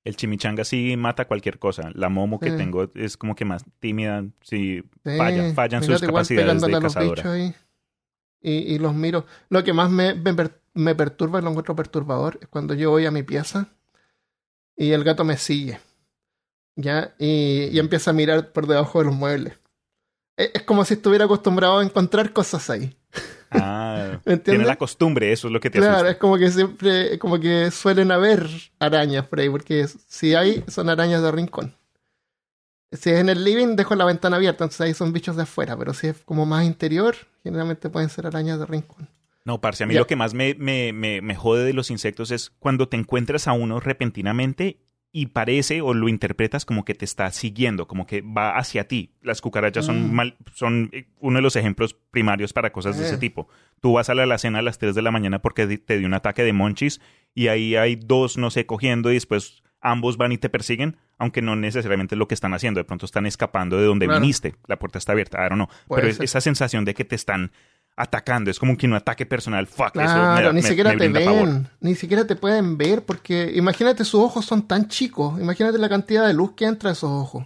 el 0.04 0.16
chimichanga 0.16 0.64
sí 0.64 0.94
mata 0.96 1.26
cualquier 1.26 1.58
cosa. 1.58 1.90
La 1.94 2.08
momo 2.10 2.38
que 2.40 2.50
tengo 2.50 2.90
es 2.94 3.16
como 3.16 3.34
que 3.34 3.44
más 3.46 3.64
tímida, 3.80 4.24
sí, 4.42 4.82
Sí, 5.04 5.16
falla, 5.16 5.54
fallan 5.54 5.82
sus 5.82 6.00
capacidades 6.00 6.60
de 6.60 6.66
a 6.66 6.80
los 6.80 6.82
cazadora. 6.82 7.14
bichos 7.22 7.32
ahí. 7.32 7.54
Y, 8.40 8.74
y 8.74 8.78
los 8.78 8.94
miro. 8.94 9.24
Lo 9.48 9.64
que 9.64 9.72
más 9.72 9.90
me, 9.90 10.14
me, 10.14 10.34
me 10.74 10.94
perturba 10.94 11.38
y 11.38 11.42
lo 11.42 11.48
encuentro 11.50 11.74
perturbador 11.74 12.38
es 12.42 12.48
cuando 12.48 12.74
yo 12.74 12.90
voy 12.90 13.04
a 13.06 13.10
mi 13.10 13.22
pieza 13.22 13.66
y 14.76 14.92
el 14.92 15.02
gato 15.04 15.24
me 15.24 15.36
sigue. 15.36 15.78
¿Ya? 16.80 17.14
Y, 17.18 17.64
y 17.72 17.78
empieza 17.80 18.10
a 18.10 18.14
mirar 18.14 18.52
por 18.52 18.66
debajo 18.68 19.00
de 19.00 19.06
los 19.06 19.14
muebles. 19.14 19.54
Es, 20.36 20.50
es 20.54 20.62
como 20.62 20.84
si 20.84 20.94
estuviera 20.94 21.24
acostumbrado 21.24 21.78
a 21.78 21.84
encontrar 21.84 22.32
cosas 22.32 22.70
ahí. 22.70 22.96
Ah, 23.50 24.20
tiene 24.44 24.64
la 24.64 24.76
costumbre, 24.76 25.32
eso 25.32 25.48
es 25.48 25.52
lo 25.52 25.60
que 25.60 25.70
te 25.70 25.78
Claro, 25.78 25.94
asusta. 25.96 26.10
es 26.12 26.16
como 26.18 26.38
que 26.38 26.50
siempre, 26.50 27.18
como 27.18 27.40
que 27.40 27.70
suelen 27.70 28.12
haber 28.12 28.46
arañas 28.78 29.26
por 29.26 29.40
ahí, 29.40 29.48
porque 29.50 29.86
si 30.06 30.34
hay, 30.34 30.62
son 30.68 30.88
arañas 30.88 31.22
de 31.22 31.32
rincón. 31.32 31.74
Si 32.92 33.10
es 33.10 33.18
en 33.20 33.28
el 33.28 33.42
living, 33.44 33.74
dejo 33.76 33.94
la 33.96 34.04
ventana 34.04 34.36
abierta, 34.36 34.64
entonces 34.64 34.80
ahí 34.80 34.94
son 34.94 35.12
bichos 35.12 35.36
de 35.36 35.42
afuera, 35.42 35.76
pero 35.76 35.92
si 35.92 36.06
es 36.06 36.18
como 36.24 36.46
más 36.46 36.64
interior, 36.64 37.16
generalmente 37.42 37.90
pueden 37.90 38.08
ser 38.08 38.26
arañas 38.26 38.58
de 38.60 38.66
rincón. 38.66 39.08
No, 39.44 39.60
parce, 39.60 39.84
a 39.84 39.86
mí 39.86 39.94
lo 39.94 40.06
que 40.06 40.16
más 40.16 40.34
me, 40.34 40.54
me, 40.54 40.92
me, 40.92 41.20
me 41.22 41.34
jode 41.34 41.64
de 41.64 41.72
los 41.72 41.90
insectos 41.90 42.30
es 42.30 42.50
cuando 42.58 42.88
te 42.88 42.96
encuentras 42.98 43.48
a 43.48 43.52
uno 43.52 43.80
repentinamente 43.80 44.78
y 45.10 45.26
parece 45.26 45.80
o 45.80 45.94
lo 45.94 46.08
interpretas 46.08 46.64
como 46.66 46.84
que 46.84 46.94
te 46.94 47.04
está 47.04 47.30
siguiendo, 47.30 47.88
como 47.88 48.06
que 48.06 48.20
va 48.20 48.56
hacia 48.58 48.86
ti. 48.88 49.14
Las 49.22 49.40
cucarachas 49.40 49.86
son, 49.86 50.10
Mm. 50.10 50.12
mal, 50.14 50.36
son 50.54 50.90
eh, 50.92 51.06
uno 51.18 51.36
de 51.38 51.42
los 51.42 51.56
ejemplos 51.56 51.94
primarios 52.10 52.52
para 52.52 52.70
cosas 52.72 52.98
de 52.98 53.06
ese 53.06 53.14
Eh. 53.14 53.18
tipo. 53.18 53.48
Tú 53.80 53.94
vas 53.94 54.10
a 54.10 54.14
la 54.14 54.24
alacena 54.24 54.58
a 54.58 54.62
las 54.62 54.78
3 54.78 54.94
de 54.94 55.02
la 55.02 55.10
mañana 55.10 55.40
porque 55.40 55.66
te 55.78 55.98
dio 55.98 56.06
un 56.06 56.14
ataque 56.14 56.42
de 56.44 56.52
monchis 56.52 57.00
y 57.34 57.48
ahí 57.48 57.74
hay 57.76 57.96
dos, 57.96 58.36
no 58.36 58.50
sé, 58.50 58.66
cogiendo 58.66 59.10
y 59.10 59.14
después 59.14 59.62
ambos 59.80 60.16
van 60.16 60.32
y 60.32 60.38
te 60.38 60.48
persiguen, 60.50 60.96
aunque 61.18 61.40
no 61.40 61.54
necesariamente 61.56 62.14
es 62.14 62.18
lo 62.18 62.26
que 62.28 62.34
están 62.34 62.52
haciendo. 62.52 62.78
De 62.80 62.84
pronto 62.84 63.06
están 63.06 63.26
escapando 63.26 63.78
de 63.78 63.84
donde 63.86 64.06
Claro. 64.06 64.20
viniste. 64.20 64.56
La 64.66 64.78
puerta 64.78 64.98
está 64.98 65.12
abierta, 65.12 65.38
I 65.38 65.48
don't 65.48 65.54
know. 65.54 65.68
Puede 65.86 66.02
Pero 66.02 66.12
es- 66.12 66.20
esa 66.20 66.40
sensación 66.40 66.84
de 66.84 66.94
que 66.94 67.04
te 67.04 67.14
están 67.14 67.52
atacando, 67.98 68.50
es 68.50 68.58
como 68.58 68.76
que 68.76 68.86
un 68.86 68.94
ataque 68.94 69.26
personal. 69.26 69.66
Fuck, 69.66 69.96
eso 69.96 70.34
me 70.34 70.46
ni 70.52 70.52
me- 70.54 70.62
siquiera 70.62 70.90
me 70.92 70.96
te 70.98 71.08
ven, 71.08 71.24
pavor. 71.24 71.48
ni 71.80 71.94
siquiera 71.94 72.26
te 72.26 72.36
pueden 72.36 72.78
ver, 72.78 73.04
porque 73.04 73.52
imagínate 73.54 74.04
sus 74.04 74.20
ojos 74.20 74.44
son 74.46 74.66
tan 74.68 74.88
chicos, 74.88 75.40
imagínate 75.40 75.78
la 75.78 75.88
cantidad 75.88 76.26
de 76.26 76.32
luz 76.34 76.52
que 76.52 76.64
entra 76.64 76.90
a 76.90 76.92
esos 76.92 77.10
ojos. 77.10 77.44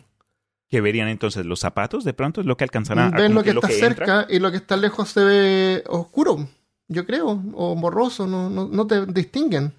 ¿Qué 0.69 0.81
verían 0.81 1.09
entonces? 1.09 1.45
¿Los 1.45 1.61
zapatos 1.61 2.03
de 2.05 2.15
pronto 2.15 2.41
es 2.41 2.47
lo 2.47 2.57
que 2.57 2.65
alcanzarán 2.65 3.15
a 3.15 3.19
Ven 3.19 3.35
lo 3.35 3.43
que 3.43 3.51
está 3.51 3.69
cerca 3.69 4.27
y 4.31 4.39
lo 4.39 4.51
que 4.51 4.57
está 4.59 4.77
lejos 4.77 5.11
se 5.11 5.23
ve 5.23 5.85
oscuro, 5.89 6.49
yo 6.89 7.05
creo, 7.07 7.43
o 7.55 7.75
borroso, 7.75 8.27
no, 8.27 8.49
no, 8.49 8.69
no 8.69 8.87
te 8.87 9.05
distinguen. 9.07 9.75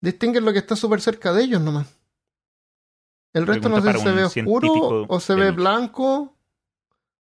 Distinguen 0.00 0.44
lo 0.44 0.52
que 0.52 0.58
está 0.58 0.76
súper 0.76 1.00
cerca 1.00 1.32
de 1.32 1.44
ellos 1.44 1.60
nomás. 1.60 1.86
El 3.32 3.46
resto 3.46 3.68
no 3.68 3.80
sé 3.82 3.92
si 3.94 3.98
se 4.00 4.12
ve 4.12 4.24
oscuro 4.24 5.06
o 5.08 5.20
se 5.20 5.34
ve 5.34 5.50
blanco 5.50 6.33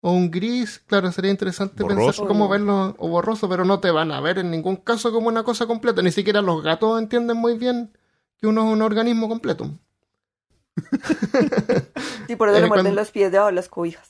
o 0.00 0.12
un 0.12 0.30
gris. 0.30 0.80
Claro, 0.87 1.11
sería 1.12 1.30
interesante 1.30 1.82
Borroso. 1.82 2.06
pensar 2.06 2.26
cómo 2.26 2.48
verlo 2.48 2.94
o 2.98 3.08
borroso, 3.08 3.48
pero 3.48 3.64
no 3.64 3.80
te 3.80 3.90
van 3.90 4.12
a 4.12 4.20
ver 4.20 4.38
en 4.38 4.50
ningún 4.50 4.76
caso 4.76 5.12
como 5.12 5.28
una 5.28 5.42
cosa 5.42 5.66
completa. 5.66 6.02
Ni 6.02 6.12
siquiera 6.12 6.40
los 6.42 6.62
gatos 6.62 7.00
entienden 7.00 7.37
muy 7.37 7.58
bien 7.58 7.96
que 8.38 8.46
uno 8.46 8.66
es 8.66 8.72
un 8.72 8.82
organismo 8.82 9.28
completo. 9.28 9.70
Y 12.28 12.37
por 12.37 12.48
eso 12.48 12.58
Eh, 12.58 12.61
le 12.62 12.66
muerden 12.68 12.84
cuando- 12.84 12.92
los 12.92 13.11
pies 13.11 13.32
debajo 13.32 13.48
de 13.48 13.54
las 13.54 13.68
cobijas. 13.68 14.08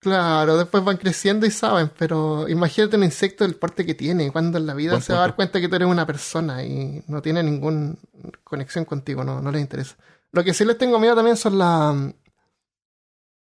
Claro, 0.00 0.56
después 0.58 0.82
van 0.82 0.96
creciendo 0.96 1.46
y 1.46 1.52
saben, 1.52 1.88
pero 1.96 2.48
imagínate 2.48 2.96
un 2.96 3.04
insecto 3.04 3.44
del 3.44 3.54
porte 3.54 3.86
que 3.86 3.94
tiene, 3.94 4.32
cuando 4.32 4.58
en 4.58 4.66
la 4.66 4.74
vida 4.74 5.00
se 5.00 5.12
va 5.12 5.20
a 5.20 5.22
dar 5.22 5.36
cuenta 5.36 5.60
que 5.60 5.68
tú 5.68 5.76
eres 5.76 5.86
una 5.86 6.04
persona 6.04 6.64
y 6.64 7.04
no 7.06 7.22
tiene 7.22 7.40
ninguna 7.44 7.94
conexión 8.42 8.84
contigo, 8.84 9.22
no, 9.22 9.40
no 9.40 9.52
les 9.52 9.60
interesa. 9.60 9.94
Lo 10.32 10.42
que 10.42 10.54
sí 10.54 10.64
les 10.64 10.76
tengo 10.76 10.98
miedo 10.98 11.14
también 11.14 11.36
son 11.36 11.56
las... 11.56 11.94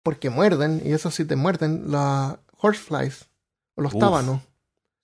Porque 0.05 0.31
muerden, 0.31 0.81
y 0.85 0.93
eso 0.93 1.11
sí 1.11 1.25
te 1.25 1.35
muerden, 1.35 1.91
las 1.91 2.37
horseflies, 2.59 3.29
o 3.75 3.83
los 3.83 3.93
Uf, 3.95 4.01
tábanos. 4.01 4.41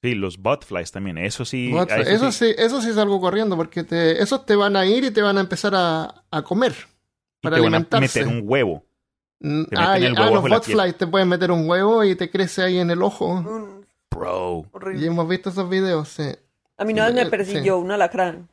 Sí, 0.03 0.15
los 0.15 0.39
botflies 0.39 0.93
también. 0.93 1.19
Eso 1.19 1.45
sí. 1.45 1.77
A 1.77 1.83
eso, 1.99 2.31
sí, 2.31 2.55
eso 2.57 2.81
sí 2.81 2.93
salgo 2.93 3.21
corriendo, 3.21 3.57
porque 3.57 3.83
te, 3.83 4.23
esos 4.23 4.47
te 4.47 4.55
van 4.55 4.77
a 4.77 4.87
ir 4.87 5.03
y 5.05 5.11
te 5.11 5.21
van 5.23 5.37
a 5.37 5.41
empezar 5.41 5.75
a, 5.75 6.23
a 6.31 6.43
comer 6.43 6.73
y 7.41 7.43
para 7.43 7.57
te 7.57 7.63
van 7.63 7.75
a 7.75 7.77
alimentarse. 7.79 8.21
meter 8.25 8.33
un 8.41 8.49
huevo. 8.49 8.85
Mm, 9.41 9.65
Te 9.65 9.77
Ah, 9.77 9.97
el 9.99 10.17
ah, 10.17 10.21
huevo 10.23 10.35
los 10.37 10.51
botflies 10.51 10.97
te 10.97 11.07
pueden 11.07 11.29
meter 11.29 11.51
un 11.51 11.69
huevo 11.69 12.05
y 12.05 12.15
te 12.15 12.31
crece 12.31 12.63
ahí 12.63 12.79
en 12.79 12.91
el 12.91 13.03
ojo. 13.03 13.41
Mm, 13.43 13.81
Bro. 14.11 14.65
Y 14.73 14.77
horrible. 14.77 15.07
hemos 15.07 15.29
visto 15.29 15.51
esos 15.51 15.69
videos, 15.69 16.09
sí. 16.09 16.25
A 16.77 16.85
mí 16.85 16.93
vez 16.95 17.15
me 17.15 17.25
Sí. 17.25 17.31
persiguió 17.31 17.79
un 17.79 17.91
alacrán. 17.91 18.49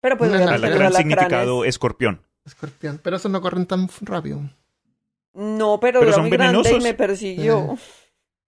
Pero 0.00 0.16
pues 0.18 0.30
los 0.30 0.40
Alacrán 0.40 0.64
alacranes... 0.64 0.96
significado 0.96 1.64
escorpión. 1.64 2.22
Escorpión. 2.44 3.00
Pero 3.02 3.16
esos 3.16 3.30
no 3.30 3.40
corren 3.40 3.66
tan 3.66 3.88
rápido. 4.02 4.40
No, 5.38 5.78
pero, 5.80 6.00
Pero 6.00 6.10
era 6.10 6.12
son 6.16 6.22
muy 6.28 6.30
grande 6.30 6.70
y 6.76 6.80
me 6.80 6.94
persiguió. 6.94 7.78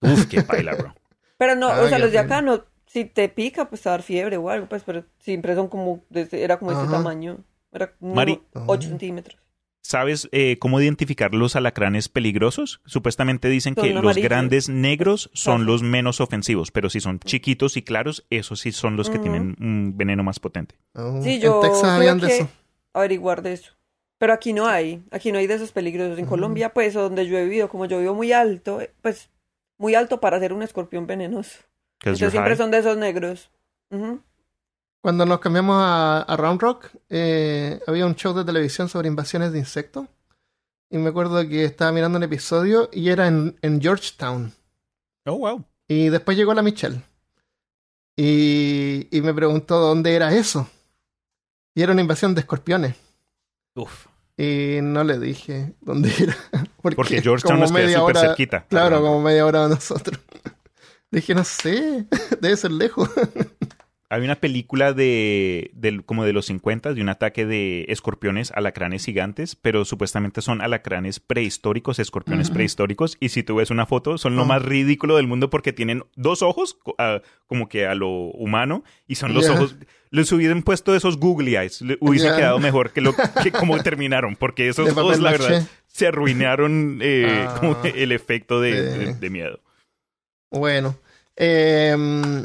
Uf, 0.02 0.26
qué 0.28 0.40
baila, 0.42 0.74
bro. 0.74 0.94
Pero 1.38 1.54
no, 1.54 1.68
Ah, 1.68 1.82
o 1.82 1.88
sea, 1.88 1.98
los 1.98 2.10
de 2.12 2.18
acá 2.18 2.42
no, 2.42 2.64
si 2.86 3.04
te 3.04 3.28
pica, 3.28 3.68
pues 3.68 3.80
te 3.82 3.88
va 3.88 3.94
a 3.94 3.98
dar 3.98 4.02
fiebre 4.02 4.36
o 4.36 4.50
algo, 4.50 4.68
pues, 4.68 4.82
pero 4.84 5.04
siempre 5.20 5.54
son 5.54 5.68
como, 5.68 6.02
desde- 6.10 6.42
era 6.42 6.58
como 6.58 6.72
este 6.72 6.82
Ajá. 6.84 6.92
tamaño. 6.92 7.38
Era 7.72 7.92
como 7.94 8.14
Mari- 8.14 8.42
8 8.66 8.86
Ah. 8.86 8.88
centímetros. 8.90 9.38
¿Sabes 9.82 10.28
eh, 10.32 10.58
cómo 10.58 10.80
identificar 10.80 11.32
los 11.34 11.56
alacranes 11.56 12.08
peligrosos? 12.10 12.82
Supuestamente 12.84 13.48
dicen 13.48 13.74
Son 13.74 13.84
que 13.84 13.90
los 13.94 14.02
amarillos. 14.02 14.28
grandes 14.28 14.68
negros 14.68 15.30
son 15.32 15.64
los 15.64 15.82
menos 15.82 16.20
ofensivos, 16.20 16.70
pero 16.70 16.90
si 16.90 17.00
son 17.00 17.18
chiquitos 17.20 17.76
y 17.78 17.82
claros, 17.82 18.26
esos 18.28 18.60
sí 18.60 18.72
son 18.72 18.96
los 18.96 19.08
que 19.08 19.18
tienen 19.18 19.56
un 19.60 19.94
veneno 19.96 20.22
más 20.22 20.38
potente. 20.40 20.74
Oh, 20.94 21.22
Sí, 21.22 21.38
yo 21.40 21.62
en 21.62 21.70
Texas 21.70 21.88
habían 21.90 22.20
de 22.20 22.26
eso. 22.36 22.48
averiguar 22.92 23.40
de 23.42 23.54
eso. 23.54 23.72
Pero 24.20 24.34
aquí 24.34 24.52
no 24.52 24.66
hay, 24.66 25.02
aquí 25.10 25.32
no 25.32 25.38
hay 25.38 25.46
de 25.46 25.54
esos 25.54 25.72
peligrosos. 25.72 26.18
En. 26.18 26.26
Colombia, 26.26 26.74
pues, 26.74 26.92
donde 26.92 27.26
yo 27.26 27.38
he 27.38 27.44
vivido, 27.44 27.70
como 27.70 27.86
yo 27.86 27.98
vivo 27.98 28.14
muy 28.14 28.32
alto, 28.32 28.82
eh, 28.82 28.92
pues, 29.00 29.30
muy 29.78 29.94
alto 29.94 30.20
para 30.20 30.38
ser 30.38 30.52
un 30.52 30.62
escorpión 30.62 31.06
venenoso. 31.06 31.60
Entonces 32.00 32.30
siempre 32.30 32.50
high. 32.50 32.58
son 32.58 32.70
de 32.70 32.78
esos 32.78 32.98
negros. 32.98 33.50
Cuando 35.00 35.24
nos 35.24 35.40
cambiamos 35.40 35.76
a, 35.78 36.20
a 36.20 36.36
Round 36.36 36.60
Rock, 36.60 36.88
eh, 37.08 37.80
había 37.86 38.04
un 38.04 38.14
show 38.14 38.34
de 38.34 38.44
televisión 38.44 38.90
sobre 38.90 39.08
invasiones 39.08 39.52
de 39.52 39.58
insectos. 39.58 40.06
Y 40.90 40.98
me 40.98 41.08
acuerdo 41.08 41.48
que 41.48 41.64
estaba 41.64 41.90
mirando 41.90 42.18
un 42.18 42.24
episodio 42.24 42.90
y 42.92 43.08
era 43.08 43.26
en, 43.26 43.56
en 43.62 43.80
Georgetown. 43.80 44.52
Oh, 45.24 45.38
wow. 45.38 45.64
Y 45.88 46.10
después 46.10 46.36
llegó 46.36 46.52
la 46.52 46.60
Michelle. 46.60 47.00
Y, 48.16 49.08
y 49.10 49.22
me 49.22 49.32
preguntó 49.32 49.78
dónde 49.80 50.14
era 50.14 50.34
eso. 50.34 50.68
Y 51.74 51.82
era 51.82 51.92
una 51.92 52.02
invasión 52.02 52.34
de 52.34 52.42
escorpiones. 52.42 52.96
Uf. 53.74 54.09
Y 54.40 54.80
no 54.80 55.04
le 55.04 55.18
dije 55.18 55.74
dónde 55.82 56.10
era. 56.18 56.34
Porque, 56.80 56.96
Porque 56.96 57.20
Georgetown 57.20 57.60
nos 57.60 57.70
queda 57.70 57.98
súper 57.98 58.16
cerquita. 58.16 58.64
Claro, 58.70 59.02
como 59.02 59.20
media 59.20 59.44
hora 59.44 59.64
de 59.64 59.74
nosotros. 59.74 60.18
Dije, 61.10 61.34
no 61.34 61.44
sé, 61.44 62.06
debe 62.40 62.56
ser 62.56 62.70
lejos. 62.70 63.10
Hay 64.12 64.22
una 64.22 64.34
película 64.34 64.92
de, 64.92 65.70
del- 65.72 66.04
como 66.04 66.24
de 66.24 66.32
los 66.32 66.46
50 66.46 66.94
de 66.94 67.00
un 67.00 67.08
ataque 67.08 67.46
de 67.46 67.84
escorpiones, 67.88 68.50
alacranes 68.50 69.04
gigantes, 69.04 69.54
pero 69.54 69.84
supuestamente 69.84 70.42
son 70.42 70.60
alacranes 70.60 71.20
prehistóricos, 71.20 72.00
escorpiones 72.00 72.50
prehistóricos, 72.50 73.16
y 73.20 73.28
si 73.28 73.44
tú 73.44 73.54
ves 73.56 73.70
una 73.70 73.86
foto, 73.86 74.18
son 74.18 74.34
lo 74.34 74.44
más 74.44 74.62
ridículo 74.62 75.16
del 75.16 75.28
mundo 75.28 75.48
porque 75.48 75.72
tienen 75.72 76.02
dos 76.16 76.42
ojos, 76.42 76.74
co- 76.74 76.96
como 77.46 77.68
que 77.68 77.86
a 77.86 77.94
lo 77.94 78.08
humano, 78.10 78.82
y 79.06 79.14
son 79.14 79.32
los 79.32 79.48
ojos... 79.48 79.76
Les 80.12 80.32
hubieran 80.32 80.64
puesto 80.64 80.92
esos 80.96 81.18
googly 81.18 81.54
eyes, 81.54 81.80
le 81.82 81.96
hubiese 82.00 82.26
quedado 82.34 82.58
mejor 82.58 82.92
que, 82.92 83.00
lo, 83.00 83.14
que 83.44 83.52
como 83.56 83.80
terminaron, 83.80 84.34
porque 84.34 84.68
esos 84.68 84.86
De 84.86 84.90
ojos, 84.90 85.18
papel 85.18 85.22
la 85.22 85.30
verdad, 85.30 85.68
se 85.86 86.08
arruinaron 86.08 86.98
eh, 87.00 87.46
Ah. 87.48 87.54
como 87.60 87.76
el 87.84 88.10
efecto 88.10 88.60
de, 88.60 88.82
de- 88.82 89.14
de 89.14 89.30
miedo. 89.30 89.60
Bueno. 90.50 90.96
em, 91.36 92.44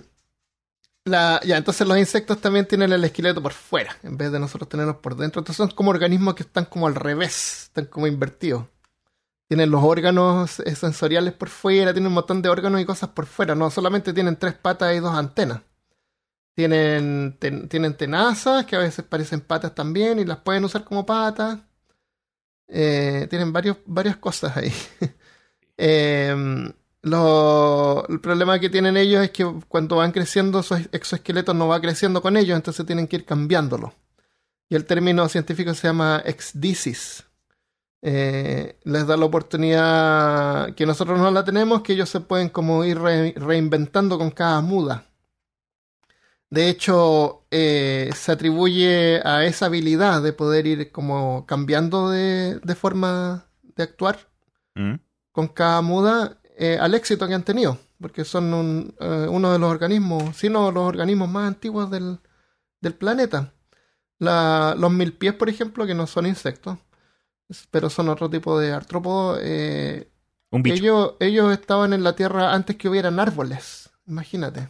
la, 1.05 1.39
ya, 1.45 1.57
entonces 1.57 1.87
los 1.87 1.97
insectos 1.97 2.41
también 2.41 2.67
tienen 2.67 2.91
el 2.91 3.03
esqueleto 3.03 3.41
por 3.41 3.53
fuera, 3.53 3.95
en 4.03 4.17
vez 4.17 4.31
de 4.31 4.39
nosotros 4.39 4.67
tenerlos 4.67 4.97
por 4.97 5.15
dentro. 5.15 5.39
Entonces 5.39 5.57
son 5.57 5.69
como 5.69 5.91
organismos 5.91 6.33
que 6.35 6.43
están 6.43 6.65
como 6.65 6.87
al 6.87 6.95
revés, 6.95 7.65
están 7.65 7.85
como 7.85 8.07
invertidos. 8.07 8.65
Tienen 9.47 9.69
los 9.69 9.83
órganos 9.83 10.59
eh, 10.61 10.75
sensoriales 10.75 11.33
por 11.33 11.49
fuera, 11.49 11.93
tienen 11.93 12.07
un 12.07 12.15
montón 12.15 12.41
de 12.41 12.49
órganos 12.49 12.81
y 12.81 12.85
cosas 12.85 13.09
por 13.09 13.27
fuera. 13.27 13.53
No 13.55 13.69
solamente 13.69 14.13
tienen 14.13 14.37
tres 14.37 14.55
patas 14.55 14.95
y 14.95 14.99
dos 14.99 15.13
antenas. 15.15 15.61
Tienen, 16.55 17.37
tienen 17.69 17.97
tenazas, 17.97 18.65
que 18.65 18.75
a 18.77 18.79
veces 18.79 19.05
parecen 19.05 19.41
patas 19.41 19.75
también, 19.75 20.19
y 20.19 20.25
las 20.25 20.37
pueden 20.39 20.63
usar 20.65 20.83
como 20.85 21.05
patas. 21.05 21.59
Eh, 22.67 23.27
tienen 23.29 23.53
varios, 23.53 23.77
varias 23.85 24.17
cosas 24.17 24.55
ahí. 24.57 24.73
Em, 25.77 26.71
lo- 27.05 28.05
el 28.09 28.19
problema 28.19 28.59
que 28.59 28.69
tienen 28.69 28.97
ellos 28.97 29.23
es 29.23 29.29
que 29.31 29.45
cuando 29.67 29.97
van 29.97 30.11
creciendo, 30.11 30.63
su 30.63 30.73
exoesqueleto 30.91 31.53
no 31.53 31.67
va 31.67 31.79
creciendo 31.79 32.21
con 32.21 32.35
ellos, 32.35 32.55
entonces 32.55 32.85
tienen 32.85 33.07
que 33.07 33.17
ir 33.17 33.25
cambiándolo. 33.25 33.93
Y 34.69 34.75
el 34.75 34.85
término 34.85 35.29
científico 35.29 35.73
se 35.75 35.87
llama 35.87 36.23
exdisis. 36.25 37.23
Eh, 38.01 38.79
les 38.83 39.05
da 39.05 39.17
la 39.17 39.25
oportunidad 39.25 40.73
que 40.73 40.85
nosotros 40.87 41.19
no 41.19 41.29
la 41.29 41.43
tenemos, 41.43 41.81
que 41.81 41.93
ellos 41.93 42.09
se 42.09 42.21
pueden 42.21 42.49
como 42.49 42.83
ir 42.83 42.99
re- 42.99 43.33
reinventando 43.37 44.17
con 44.17 44.31
cada 44.31 44.61
muda. 44.61 45.05
De 46.49 46.69
hecho, 46.69 47.45
eh, 47.51 48.09
se 48.15 48.31
atribuye 48.31 49.21
a 49.23 49.43
esa 49.45 49.67
habilidad 49.67 50.21
de 50.23 50.33
poder 50.33 50.65
ir 50.67 50.91
como 50.91 51.45
cambiando 51.45 52.09
de, 52.09 52.59
de 52.63 52.75
forma 52.75 53.45
de 53.75 53.83
actuar 53.83 54.17
¿Mm? 54.75 54.95
con 55.31 55.47
cada 55.49 55.81
muda 55.81 56.39
eh, 56.57 56.77
al 56.79 56.93
éxito 56.93 57.27
que 57.27 57.33
han 57.33 57.43
tenido, 57.43 57.77
porque 57.99 58.23
son 58.25 58.53
un- 58.53 58.95
eh, 58.99 59.27
uno 59.29 59.51
de 59.51 59.59
los 59.59 59.69
organismos, 59.71 60.35
si 60.37 60.49
no 60.49 60.71
los 60.71 60.83
organismos 60.87 61.29
más 61.29 61.47
antiguos 61.47 61.89
del, 61.91 62.19
del 62.81 62.93
planeta. 62.95 63.53
La- 64.19 64.75
los 64.77 64.91
mil 64.91 65.13
pies, 65.13 65.33
por 65.33 65.49
ejemplo, 65.49 65.85
que 65.85 65.93
no 65.93 66.07
son 66.07 66.25
insectos, 66.25 66.77
pero 67.71 67.89
son 67.89 68.09
otro 68.09 68.29
tipo 68.29 68.57
de 68.59 68.71
artrópodos, 68.71 69.39
eh, 69.41 70.09
Un 70.51 70.63
bicho. 70.63 70.75
ellos, 70.77 71.13
ellos 71.19 71.51
estaban 71.53 71.93
en 71.93 72.03
la 72.03 72.15
Tierra 72.15 72.53
antes 72.53 72.75
que 72.77 72.87
hubieran 72.89 73.19
árboles, 73.19 73.89
imagínate. 74.07 74.69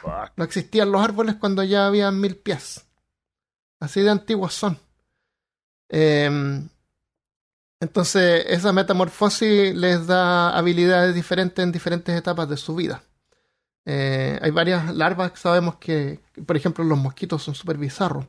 Fuck. 0.00 0.32
No 0.36 0.44
existían 0.44 0.90
los 0.92 1.02
árboles 1.02 1.34
cuando 1.36 1.62
ya 1.64 1.86
había 1.86 2.10
mil 2.10 2.36
pies. 2.36 2.86
Así 3.80 4.00
de 4.00 4.10
antiguos 4.10 4.54
son. 4.54 4.78
Em, 5.88 6.68
entonces, 7.80 8.44
esa 8.48 8.72
metamorfosis 8.72 9.74
les 9.74 10.06
da 10.06 10.56
habilidades 10.56 11.14
diferentes 11.14 11.62
en 11.62 11.72
diferentes 11.72 12.16
etapas 12.16 12.48
de 12.48 12.56
su 12.56 12.74
vida. 12.74 13.02
Eh, 13.84 14.38
hay 14.42 14.50
varias 14.50 14.94
larvas 14.94 15.32
que 15.32 15.38
sabemos 15.38 15.76
que, 15.76 16.20
por 16.46 16.56
ejemplo, 16.56 16.84
los 16.84 16.98
mosquitos 16.98 17.42
son 17.42 17.54
súper 17.54 17.78
bizarros. 17.78 18.26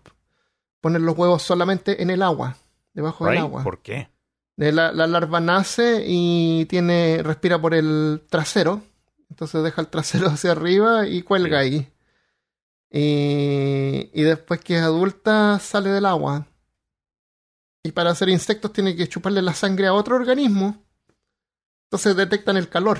Ponen 0.82 1.06
los 1.06 1.18
huevos 1.18 1.42
solamente 1.42 2.02
en 2.02 2.10
el 2.12 2.22
agua, 2.22 2.58
debajo 2.94 3.26
del 3.26 3.40
agua. 3.40 3.64
¿Por 3.64 3.82
qué? 3.82 4.10
Eh, 4.58 4.72
La, 4.72 4.92
la 4.92 5.08
larva 5.08 5.40
nace 5.40 6.04
y 6.06 6.66
tiene, 6.66 7.22
respira 7.24 7.60
por 7.60 7.74
el 7.74 8.22
trasero. 8.30 8.82
Entonces 9.30 9.64
deja 9.64 9.82
el 9.82 9.88
trasero 9.88 10.28
hacia 10.30 10.52
arriba 10.52 11.08
y 11.08 11.24
cuelga 11.24 11.60
ahí. 11.60 11.92
Y, 12.92 14.10
y 14.14 14.24
después 14.24 14.60
que 14.62 14.78
es 14.78 14.82
adulta 14.82 15.60
sale 15.60 15.90
del 15.90 16.06
agua. 16.06 16.46
Y 17.84 17.92
para 17.92 18.12
hacer 18.12 18.30
insectos 18.30 18.74
tiene 18.74 18.96
que 18.96 19.08
chuparle 19.08 19.42
la 19.42 19.54
sangre 19.54 19.88
a 19.88 19.94
otro 19.94 20.16
organismo. 20.16 20.84
Entonces 21.86 22.16
detectan 22.16 22.58
el 22.58 22.70
calor. 22.70 23.00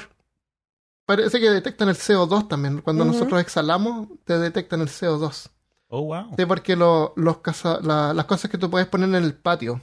Parece 1.06 1.40
que 1.40 1.50
detectan 1.50 1.90
el 1.90 1.96
CO2 1.96 2.48
también. 2.48 2.82
Cuando 2.82 3.04
nosotros 3.04 3.42
exhalamos, 3.42 4.08
te 4.26 4.38
detectan 4.38 4.82
el 4.82 4.88
CO2. 4.88 5.50
Oh, 5.88 6.04
wow. 6.04 6.36
Sí, 6.38 6.46
porque 6.46 6.76
lo- 6.76 7.14
los 7.16 7.40
caza- 7.40 7.80
la- 7.82 8.14
las 8.14 8.26
cosas 8.26 8.50
que 8.52 8.58
tú 8.60 8.70
puedes 8.70 8.88
poner 8.88 9.10
en 9.10 9.16
el 9.16 9.34
patio 9.34 9.82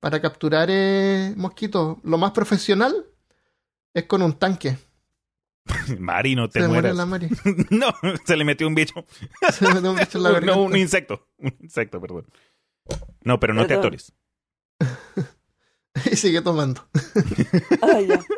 para 0.00 0.20
capturar 0.20 0.68
eh, 0.70 1.32
mosquitos, 1.36 1.98
lo 2.02 2.18
más 2.18 2.32
profesional 2.32 3.06
es 3.94 4.04
con 4.04 4.20
un 4.22 4.32
tanque. 4.34 4.76
Mari, 5.98 6.34
no 6.34 6.48
te 6.48 6.60
Se 6.60 6.66
muere 6.68 6.92
mueras. 6.92 6.96
la 6.96 7.06
Mari. 7.06 7.28
no, 7.70 7.86
se 8.24 8.36
le 8.36 8.44
metió 8.44 8.66
un 8.66 8.74
bicho. 8.74 9.06
Se 9.52 9.66
mete 9.72 9.88
un 9.88 9.96
bicho 9.96 10.18
en 10.18 10.24
la 10.24 10.28
no, 10.30 10.34
garganta. 10.34 10.60
un 10.60 10.76
insecto. 10.76 11.28
Un 11.38 11.56
insecto, 11.60 12.00
perdón. 12.00 12.26
No, 13.22 13.38
pero 13.40 13.54
no 13.54 13.66
te 13.66 13.74
atores. 13.74 14.12
y 16.10 16.16
sigue 16.16 16.40
tomando. 16.42 16.86
Ay, 17.82 18.08
ya. 18.08 18.20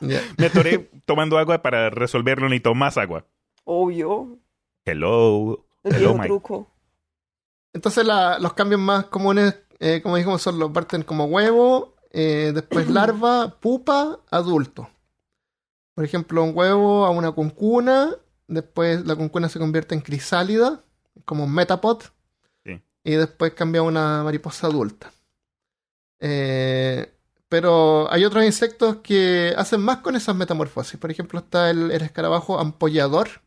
Ya. 0.00 0.20
Me 0.36 0.46
atoré 0.46 0.90
tomando 1.06 1.38
agua 1.38 1.62
para 1.62 1.88
resolverlo. 1.88 2.48
Necesito 2.48 2.74
más 2.74 2.98
agua. 2.98 3.24
Obvio. 3.64 4.38
Hello. 4.84 5.64
El 5.84 5.94
Hello, 5.94 6.18
truco. 6.22 6.70
Entonces 7.72 8.04
la- 8.04 8.38
los 8.40 8.52
cambios 8.52 8.80
más 8.80 9.06
comunes, 9.06 9.54
eh, 9.78 10.00
como 10.02 10.16
dijimos, 10.16 10.42
son 10.42 10.58
los 10.58 10.72
parten 10.72 11.02
como 11.04 11.24
huevo, 11.26 11.94
eh, 12.10 12.50
después 12.52 12.88
larva, 12.90 13.58
pupa, 13.60 14.18
adulto. 14.30 14.90
Por 15.94 16.04
ejemplo, 16.04 16.42
un 16.42 16.52
huevo 16.56 17.06
a 17.06 17.10
una 17.10 17.30
cuncuna, 17.32 18.10
después 18.48 19.06
la 19.06 19.14
cuncuna 19.14 19.48
se 19.48 19.58
convierte 19.60 19.94
en 19.94 20.00
crisálida, 20.00 20.82
como 21.24 21.44
un 21.44 21.54
metapod, 21.54 22.02
Sí. 22.64 22.82
y 23.04 23.12
después 23.12 23.54
cambia 23.54 23.80
a 23.82 23.84
una 23.84 24.22
mariposa 24.24 24.66
adulta. 24.66 25.12
Eh, 26.24 27.12
pero 27.48 28.10
hay 28.10 28.24
otros 28.24 28.44
insectos 28.44 28.98
que 29.02 29.52
hacen 29.58 29.82
más 29.82 29.98
con 29.98 30.16
esas 30.16 30.36
metamorfosis. 30.36 30.98
Por 30.98 31.10
ejemplo, 31.10 31.40
está 31.40 31.68
el, 31.68 31.90
el 31.90 32.00
escarabajo 32.00 32.58
ampollador, 32.58 33.42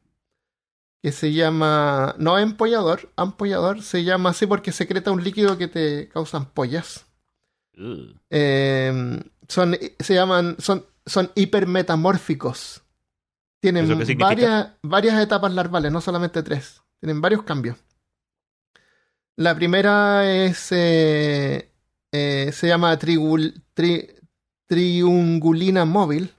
que 1.01 1.11
se 1.11 1.33
llama, 1.33 2.15
no 2.19 2.37
empollador, 2.37 3.11
ampollador, 3.15 3.81
se 3.81 4.03
llama 4.03 4.31
así 4.31 4.45
porque 4.45 4.71
secreta 4.71 5.11
un 5.11 5.23
líquido 5.23 5.57
que 5.57 5.67
te 5.67 6.09
causa 6.09 6.37
ampollas. 6.37 7.05
Eh, 8.29 9.23
son, 9.47 9.77
se 9.99 10.13
llaman, 10.13 10.55
son, 10.59 10.85
son 11.05 11.31
hipermetamórficos. 11.35 12.83
Tienen 13.59 13.87
varias, 14.17 14.73
varias 14.83 15.19
etapas 15.19 15.53
larvales, 15.53 15.91
no 15.91 16.01
solamente 16.01 16.43
tres. 16.43 16.81
Tienen 16.99 17.21
varios 17.21 17.43
cambios. 17.43 17.77
La 19.37 19.55
primera 19.55 20.31
es, 20.31 20.71
eh, 20.71 21.71
eh, 22.15 22.51
se 22.53 22.67
llama 22.67 22.97
trigul- 22.97 23.61
tri- 23.75 24.13
triungulina 24.67 25.85
móvil. 25.85 26.33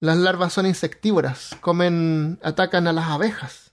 Las 0.00 0.16
larvas 0.18 0.52
son 0.52 0.66
insectívoras, 0.66 1.56
comen, 1.60 2.38
atacan 2.42 2.86
a 2.88 2.92
las 2.92 3.06
abejas. 3.08 3.72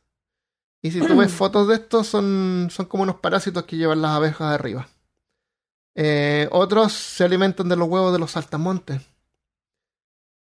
Y 0.82 0.92
si 0.92 1.00
tú 1.00 1.18
ves 1.18 1.32
fotos 1.42 1.68
de 1.68 1.76
estos, 1.76 2.08
son, 2.08 2.70
son 2.72 2.86
como 2.86 3.04
unos 3.04 3.18
parásitos 3.18 3.64
que 3.66 3.78
llevan 3.78 4.02
las 4.02 4.12
abejas 4.12 4.54
arriba. 4.54 4.88
Eh, 5.96 6.48
otros 6.52 6.94
se 6.94 7.24
alimentan 7.24 7.68
de 7.70 7.76
los 7.76 7.90
huevos 7.90 8.14
de 8.14 8.20
los 8.20 8.32
saltamontes. 8.32 9.02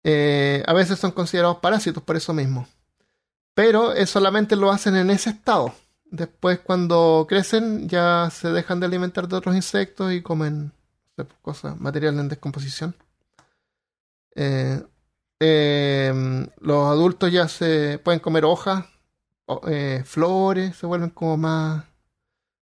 Eh, 0.04 0.62
a 0.66 0.72
veces 0.72 0.98
son 0.98 1.12
considerados 1.12 1.58
parásitos 1.58 2.02
por 2.02 2.16
eso 2.16 2.32
mismo. 2.34 2.66
Pero 3.54 3.92
eh, 3.94 4.06
solamente 4.06 4.56
lo 4.56 4.70
hacen 4.70 4.96
en 4.96 5.10
ese 5.10 5.30
estado. 5.30 5.74
Después, 6.04 6.58
cuando 6.60 7.26
crecen, 7.28 7.88
ya 7.88 8.28
se 8.32 8.50
dejan 8.50 8.80
de 8.80 8.86
alimentar 8.86 9.28
de 9.28 9.36
otros 9.36 9.54
insectos 9.54 10.12
y 10.12 10.22
comen 10.22 10.72
cosas, 11.42 11.78
material 11.80 12.18
en 12.18 12.28
descomposición. 12.28 12.96
Eh, 14.34 14.82
eh, 15.40 16.12
los 16.60 16.86
adultos 16.86 17.32
ya 17.32 17.48
se 17.48 17.98
pueden 17.98 18.20
comer 18.20 18.44
hojas, 18.44 18.86
eh, 19.68 20.02
flores, 20.04 20.76
se 20.76 20.86
vuelven 20.86 21.10
como 21.10 21.36
más, 21.36 21.84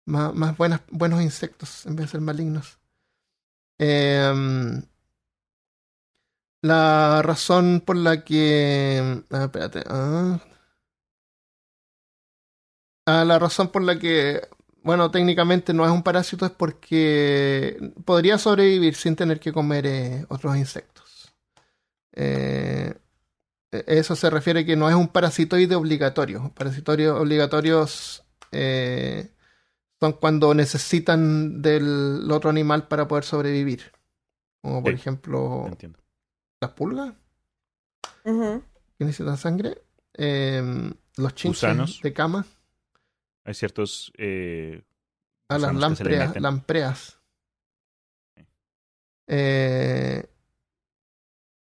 más, 0.05 0.33
más 0.33 0.57
buenas, 0.57 0.81
buenos 0.89 1.21
insectos 1.21 1.85
en 1.85 1.95
vez 1.95 2.07
de 2.07 2.11
ser 2.11 2.21
malignos. 2.21 2.79
La 6.63 7.21
razón 7.23 7.81
por 7.85 7.95
la 7.97 8.23
que. 8.23 9.23
ah, 9.31 9.43
espérate. 9.45 9.83
ah. 9.87 10.39
Ah, 13.05 13.25
la 13.25 13.39
razón 13.39 13.69
por 13.71 13.81
la 13.83 13.97
que. 13.99 14.41
Bueno, 14.83 15.11
técnicamente 15.11 15.73
no 15.73 15.85
es 15.85 15.91
un 15.91 16.01
parásito 16.03 16.45
es 16.45 16.51
porque 16.51 17.91
podría 18.03 18.37
sobrevivir 18.37 18.95
sin 18.95 19.15
tener 19.15 19.39
que 19.39 19.53
comer 19.53 19.85
eh, 19.85 20.25
otros 20.29 20.57
insectos. 20.57 21.33
Eh, 22.13 22.93
e- 23.71 23.83
eso 23.87 24.15
se 24.15 24.29
refiere 24.29 24.65
que 24.65 24.75
no 24.75 24.89
es 24.89 24.95
un 24.95 25.07
parasitoide 25.09 25.75
obligatorio. 25.75 26.51
Parasitoides 26.55 27.09
obligatorios 27.09 28.23
eh, 28.51 29.31
son 29.99 30.13
cuando 30.13 30.53
necesitan 30.55 31.61
del 31.61 32.27
otro 32.31 32.49
animal 32.49 32.87
para 32.87 33.07
poder 33.07 33.23
sobrevivir. 33.23 33.91
Como 34.63 34.81
por 34.81 34.91
Sí. 34.93 34.95
ejemplo 34.99 35.65
Entiendo. 35.67 35.99
las 36.59 36.71
pulgas 36.71 37.13
Ujú. 38.25 38.63
que 38.97 39.05
necesitan 39.05 39.37
sangre, 39.37 39.77
eh, 40.15 40.91
los 41.17 41.35
chinches 41.35 42.01
de 42.01 42.13
cama, 42.13 42.45
Hay 43.43 43.53
ciertos... 43.53 44.11
eh, 44.17 44.83
a 45.49 45.57
las 45.57 45.73
lampreas, 45.75 46.39
lampreas. 46.39 47.17
Eh, 49.27 50.25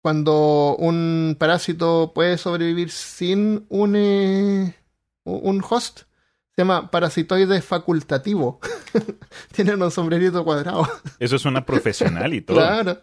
cuando 0.01 0.75
un 0.77 1.35
parásito 1.39 2.11
puede 2.13 2.37
sobrevivir 2.37 2.91
sin 2.91 3.65
un, 3.69 3.95
eh, 3.95 4.75
un 5.23 5.63
host, 5.67 5.99
se 6.55 6.61
llama 6.61 6.91
parasitoide 6.91 7.61
facultativo. 7.61 8.59
Tienen 9.53 9.81
un 9.81 9.91
sombrerito 9.91 10.43
cuadrado. 10.43 10.87
Eso 11.19 11.39
suena 11.39 11.65
profesional 11.65 12.33
y 12.33 12.41
todo. 12.41 12.57
Claro. 12.57 13.01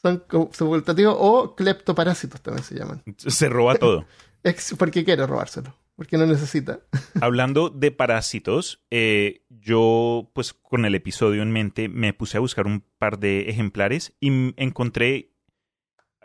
Son 0.00 0.22
facultativos 0.52 1.16
o 1.18 1.54
cleptoparásitos 1.56 2.40
también 2.40 2.64
se 2.64 2.74
llaman. 2.76 3.02
Se 3.16 3.48
roba 3.48 3.74
todo. 3.74 4.06
Ex- 4.44 4.74
porque 4.78 5.04
quiere 5.04 5.26
robárselo. 5.26 5.74
Porque 5.96 6.18
no 6.18 6.26
necesita. 6.26 6.80
Hablando 7.20 7.70
de 7.70 7.90
parásitos, 7.90 8.84
eh, 8.90 9.42
yo, 9.48 10.30
pues 10.34 10.52
con 10.52 10.84
el 10.84 10.94
episodio 10.94 11.42
en 11.42 11.50
mente, 11.52 11.88
me 11.88 12.12
puse 12.12 12.36
a 12.36 12.40
buscar 12.40 12.66
un 12.66 12.84
par 12.98 13.18
de 13.18 13.48
ejemplares 13.48 14.14
y 14.20 14.52
encontré, 14.62 15.32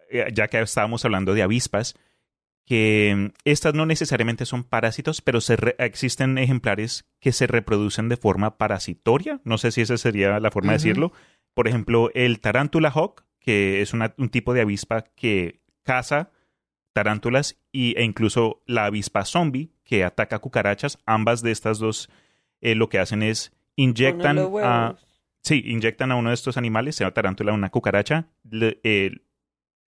eh, 0.10 0.26
ya 0.34 0.48
que 0.50 0.60
estábamos 0.60 1.06
hablando 1.06 1.34
de 1.34 1.42
avispas, 1.44 1.96
que 2.66 3.14
mm, 3.16 3.26
estas 3.46 3.74
no 3.74 3.86
necesariamente 3.86 4.46
son 4.46 4.64
parásitos, 4.66 5.22
pero 5.22 5.40
se 5.42 5.56
re- 5.56 5.76
existen 5.80 6.38
ejemplares 6.38 7.06
que 7.20 7.32
se 7.32 7.48
reproducen 7.48 8.10
de 8.10 8.18
forma 8.18 8.58
parasitoria. 8.58 9.40
No 9.46 9.58
sé 9.58 9.72
si 9.72 9.82
esa 9.82 9.98
sería 9.98 10.40
la 10.40 10.52
forma 10.52 10.74
de 10.74 10.78
decirlo. 10.80 11.14
Por 11.54 11.68
ejemplo, 11.68 12.12
el 12.14 12.40
tarántula 12.40 12.90
hawk, 12.94 13.24
que 13.40 13.82
es 13.82 13.94
una- 13.94 14.14
un 14.18 14.30
tipo 14.30 14.54
de 14.54 14.62
avispa 14.62 15.02
que 15.16 15.62
caza 15.84 16.30
tarántulas 16.94 17.58
y, 17.72 17.98
e 17.98 18.04
incluso 18.04 18.62
la 18.66 18.86
avispa 18.86 19.26
zombie 19.26 19.72
que 19.84 20.04
ataca 20.04 20.40
cucarachas. 20.40 21.00
Ambas 21.06 21.42
de 21.42 21.52
estas 21.52 21.80
dos 21.80 22.10
eh, 22.62 22.76
lo 22.76 22.90
que 22.90 23.00
hacen 23.00 23.24
es 23.24 23.54
inyectan 23.76 24.38
a, 24.64 24.96
sí, 25.42 25.64
inyectan 25.66 26.12
a 26.12 26.16
uno 26.16 26.30
de 26.30 26.36
estos 26.36 26.58
animales, 26.58 26.96
sea 26.96 27.12
tarántula 27.14 27.52
o 27.52 27.56
una 27.56 27.70
cucaracha. 27.70 28.28
le- 28.50 28.80
eh, 28.84 29.12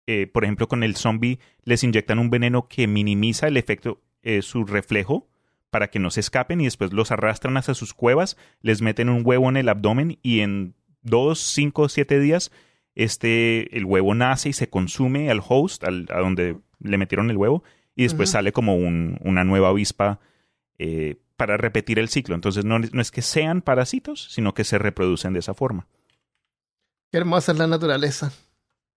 eh, 0.06 0.26
por 0.26 0.44
ejemplo, 0.44 0.68
con 0.68 0.82
el 0.82 0.96
zombie 0.96 1.38
les 1.64 1.84
inyectan 1.84 2.18
un 2.18 2.30
veneno 2.30 2.66
que 2.68 2.86
minimiza 2.86 3.46
el 3.48 3.56
efecto, 3.56 4.00
su 4.42 4.64
reflejo 4.64 5.26
para 5.70 5.88
que 5.88 5.98
no 5.98 6.10
se 6.10 6.20
escapen 6.20 6.60
y 6.60 6.64
después 6.64 6.92
los 6.92 7.10
arrastran 7.12 7.56
hacia 7.56 7.72
sus 7.74 7.94
cuevas, 7.94 8.36
les 8.60 8.82
meten 8.82 9.08
un 9.08 9.22
huevo 9.24 9.48
en 9.48 9.56
el 9.56 9.68
abdomen 9.70 10.18
y 10.22 10.40
en 10.40 10.74
dos, 11.02 11.38
cinco, 11.38 11.88
siete 11.88 12.20
días 12.20 12.50
este, 12.94 13.74
el 13.76 13.84
huevo 13.84 14.14
nace 14.14 14.48
y 14.50 14.52
se 14.52 14.68
consume 14.68 15.30
al 15.30 15.40
host, 15.46 15.84
al, 15.84 16.06
a 16.10 16.18
donde 16.18 16.58
le 16.80 16.98
metieron 16.98 17.30
el 17.30 17.36
huevo, 17.36 17.62
y 17.94 18.04
después 18.04 18.30
sale 18.30 18.52
como 18.52 18.76
un- 18.76 19.18
una 19.24 19.44
nueva 19.44 19.68
avispa 19.70 20.20
eh, 20.78 21.16
para 21.36 21.56
repetir 21.56 21.98
el 21.98 22.08
ciclo. 22.08 22.34
Entonces 22.36 22.64
no, 22.64 22.78
no 22.78 23.00
es 23.02 23.10
que 23.10 23.22
sean 23.22 23.62
parásitos, 23.62 24.28
sino 24.30 24.54
que 24.54 24.62
se 24.64 24.78
reproducen 24.78 25.32
de 25.32 25.40
esa 25.40 25.54
forma. 25.54 25.86
Qué 27.10 27.18
hermosa 27.18 27.52
es 27.52 27.58
la 27.58 27.66
naturaleza. 27.66 28.32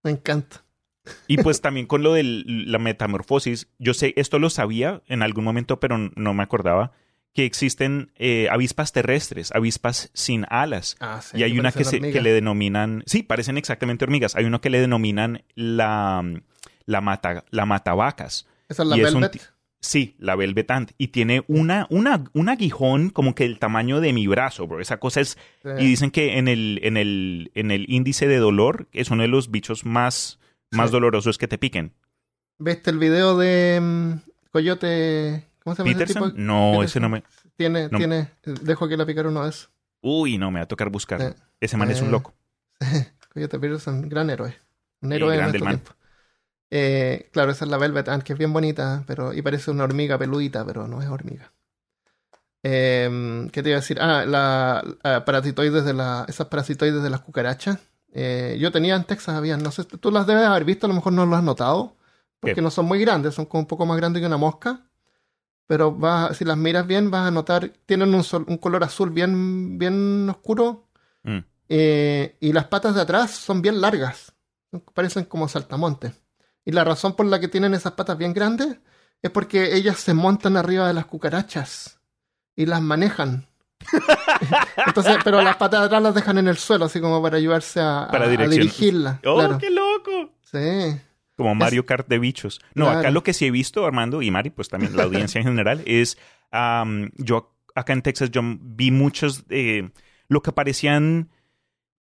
Me 0.02 0.10
encanta. 0.12 0.64
Y 1.26 1.38
pues 1.38 1.60
también 1.62 1.86
con 1.86 2.02
lo 2.02 2.12
de 2.12 2.22
la 2.24 2.78
metamorfosis, 2.78 3.68
yo 3.78 3.94
sé, 3.94 4.12
esto 4.16 4.38
lo 4.38 4.50
sabía 4.50 5.02
en 5.06 5.22
algún 5.22 5.44
momento, 5.44 5.80
pero 5.80 5.98
no 6.14 6.34
me 6.34 6.42
acordaba, 6.42 6.92
que 7.32 7.44
existen 7.46 8.12
eh, 8.16 8.48
avispas 8.50 8.92
terrestres, 8.92 9.52
avispas 9.52 10.10
sin 10.12 10.44
alas. 10.50 10.96
Ah, 11.00 11.20
sí, 11.22 11.38
y 11.38 11.42
hay 11.44 11.58
una 11.58 11.72
que, 11.72 11.84
se, 11.84 12.00
que 12.00 12.20
le 12.20 12.32
denominan, 12.32 13.02
sí, 13.06 13.22
parecen 13.22 13.56
exactamente 13.56 14.04
hormigas. 14.04 14.36
Hay 14.36 14.44
uno 14.44 14.60
que 14.60 14.68
le 14.70 14.80
denominan 14.80 15.42
la, 15.54 16.22
la, 16.86 17.00
mata, 17.00 17.44
la 17.50 17.66
matabacas. 17.66 18.46
Esa 18.68 18.82
es 18.82 18.88
la 18.88 18.96
y 18.96 19.00
es 19.02 19.14
un 19.14 19.20
velvet. 19.22 19.52
Sí, 19.84 20.14
la 20.20 20.36
Velvet 20.36 20.70
Ant. 20.70 20.92
Y 20.96 21.08
tiene 21.08 21.42
una, 21.48 21.88
una, 21.90 22.22
un 22.34 22.48
aguijón 22.48 23.10
como 23.10 23.34
que 23.34 23.44
el 23.44 23.58
tamaño 23.58 24.00
de 24.00 24.12
mi 24.12 24.28
brazo, 24.28 24.68
bro. 24.68 24.80
Esa 24.80 24.98
cosa 24.98 25.20
es 25.20 25.36
Sí. 25.64 25.70
y 25.80 25.86
dicen 25.86 26.12
que 26.12 26.38
en 26.38 26.46
el, 26.46 26.78
en 26.84 26.96
el, 26.96 27.50
en 27.54 27.72
el 27.72 27.86
índice 27.90 28.28
de 28.28 28.36
dolor 28.36 28.86
es 28.92 29.10
uno 29.10 29.22
de 29.22 29.28
los 29.28 29.50
bichos 29.50 29.84
más, 29.84 30.38
más 30.70 30.90
Sí. 30.90 30.92
dolorosos 30.92 31.36
que 31.36 31.48
te 31.48 31.58
piquen. 31.58 31.94
¿Viste 32.58 32.90
el 32.90 32.98
video 32.98 33.36
de 33.36 33.80
mm, 33.82 34.12
Coyote? 34.52 35.48
¿Cómo 35.64 35.74
se 35.74 35.82
llama 35.82 35.90
ese 35.90 35.98
¿Peterson? 35.98 36.30
tipo? 36.30 36.42
No, 36.42 36.54
Peterson. 36.78 36.84
ese 36.84 37.00
no 37.00 37.08
me. 37.08 37.24
Tiene, 37.56 37.88
no. 37.90 37.98
tiene. 37.98 38.28
Dejo 38.44 38.88
que 38.88 38.96
la 38.96 39.04
picar 39.04 39.26
uno 39.26 39.42
de 39.42 39.50
esos. 39.50 39.70
Uy, 40.00 40.38
no, 40.38 40.52
me 40.52 40.60
va 40.60 40.64
a 40.64 40.68
tocar 40.68 40.90
buscarlo. 40.90 41.30
Sí. 41.30 41.34
Ese 41.60 41.76
man 41.76 41.90
es 41.90 42.00
un 42.00 42.08
Eh, 42.08 42.10
loco. 42.12 42.34
Coyote 43.34 43.58
Peterson, 43.58 44.08
gran 44.08 44.30
héroe. 44.30 44.56
Un 45.00 45.12
héroe 45.12 45.36
man. 45.38 45.50
tiempo. 45.52 45.92
Eh, 46.74 47.28
claro, 47.32 47.50
esa 47.52 47.66
es 47.66 47.70
la 47.70 47.76
Velvet 47.76 48.08
Ant, 48.08 48.22
que 48.22 48.32
es 48.32 48.38
bien 48.38 48.50
bonita, 48.54 49.04
pero 49.06 49.34
y 49.34 49.42
parece 49.42 49.70
una 49.70 49.84
hormiga 49.84 50.16
peludita, 50.16 50.64
pero 50.64 50.88
no 50.88 51.02
es 51.02 51.08
hormiga. 51.08 51.52
Eh, 52.62 53.48
¿Qué 53.52 53.62
te 53.62 53.68
iba 53.70 53.76
a 53.78 53.80
decir? 53.80 53.98
Ah, 54.00 54.24
la, 54.24 54.82
la 55.02 55.24
parasitoides 55.24 55.84
de 55.84 55.92
la, 55.94 56.24
esas 56.28 56.46
parasitoides 56.46 57.02
de 57.02 57.10
las 57.10 57.20
cucarachas. 57.20 57.78
Eh, 58.14 58.56
yo 58.58 58.70
tenía 58.72 58.94
en 58.96 59.04
Texas, 59.04 59.34
había, 59.34 59.56
no 59.56 59.70
sé, 59.70 59.84
tú 59.84 60.10
las 60.10 60.26
debes 60.26 60.44
haber 60.44 60.64
visto, 60.64 60.86
a 60.86 60.88
lo 60.88 60.94
mejor 60.94 61.12
no 61.12 61.26
lo 61.26 61.36
has 61.36 61.42
notado, 61.42 61.96
porque 62.40 62.62
no 62.62 62.70
son 62.70 62.86
muy 62.86 63.00
grandes, 63.00 63.34
son 63.34 63.46
como 63.46 63.62
un 63.62 63.66
poco 63.66 63.84
más 63.84 63.96
grandes 63.96 64.20
que 64.20 64.26
una 64.26 64.36
mosca. 64.36 64.80
Pero 65.66 65.92
vas, 65.92 66.36
si 66.36 66.44
las 66.44 66.56
miras 66.56 66.86
bien, 66.86 67.10
vas 67.10 67.28
a 67.28 67.30
notar, 67.30 67.70
tienen 67.86 68.14
un, 68.14 68.24
sol- 68.24 68.46
un 68.48 68.58
color 68.58 68.82
azul 68.84 69.10
bien, 69.10 69.78
bien 69.78 70.28
oscuro, 70.30 70.88
Mm. 71.24 71.38
eh, 71.68 72.36
y 72.40 72.52
las 72.52 72.64
patas 72.66 72.94
de 72.96 73.00
atrás 73.02 73.30
son 73.30 73.62
bien 73.62 73.80
largas. 73.80 74.32
Parecen 74.94 75.24
como 75.26 75.46
saltamontes. 75.48 76.12
Y 76.64 76.72
la 76.72 76.84
razón 76.84 77.14
por 77.16 77.26
la 77.26 77.40
que 77.40 77.48
tienen 77.48 77.74
esas 77.74 77.92
patas 77.92 78.16
bien 78.18 78.32
grandes 78.32 78.78
es 79.20 79.30
porque 79.30 79.74
ellas 79.74 79.98
se 79.98 80.14
montan 80.14 80.56
arriba 80.56 80.86
de 80.88 80.94
las 80.94 81.06
cucarachas 81.06 81.98
y 82.56 82.66
las 82.66 82.80
manejan. 82.82 83.46
Entonces, 84.86 85.16
pero 85.24 85.42
las 85.42 85.56
patas 85.56 85.80
de 85.80 85.86
atrás 85.86 86.02
las 86.02 86.14
dejan 86.14 86.38
en 86.38 86.48
el 86.48 86.56
suelo, 86.56 86.84
así 86.84 87.00
como 87.00 87.20
para 87.22 87.36
ayudarse 87.36 87.80
a, 87.80 88.08
Para 88.10 88.26
a 88.26 88.28
dirección. 88.28 88.60
dirigirlas. 88.60 89.18
¡Oh, 89.24 89.36
claro. 89.36 89.58
qué 89.58 89.70
loco! 89.70 90.30
Sí. 90.42 91.00
Como 91.36 91.54
Mario 91.54 91.86
Kart 91.86 92.06
de 92.08 92.18
bichos. 92.18 92.60
No, 92.74 92.84
Claro. 92.86 93.00
acá 93.00 93.10
lo 93.10 93.22
que 93.22 93.32
sí 93.32 93.46
he 93.46 93.50
visto, 93.50 93.84
Armando 93.86 94.22
y 94.22 94.30
Mari, 94.30 94.50
pues 94.50 94.68
también 94.68 94.96
la 94.96 95.04
audiencia 95.04 95.40
en 95.40 95.46
general, 95.46 95.82
es 95.86 96.18
am, 96.50 97.10
yo 97.16 97.54
acá 97.74 97.92
en 97.94 98.02
Texas 98.02 98.30
yo 98.30 98.42
vi 98.44 98.90
muchos 98.90 99.44
eh, 99.48 99.90
lo 100.28 100.42
que 100.42 100.52
parecían 100.52 101.30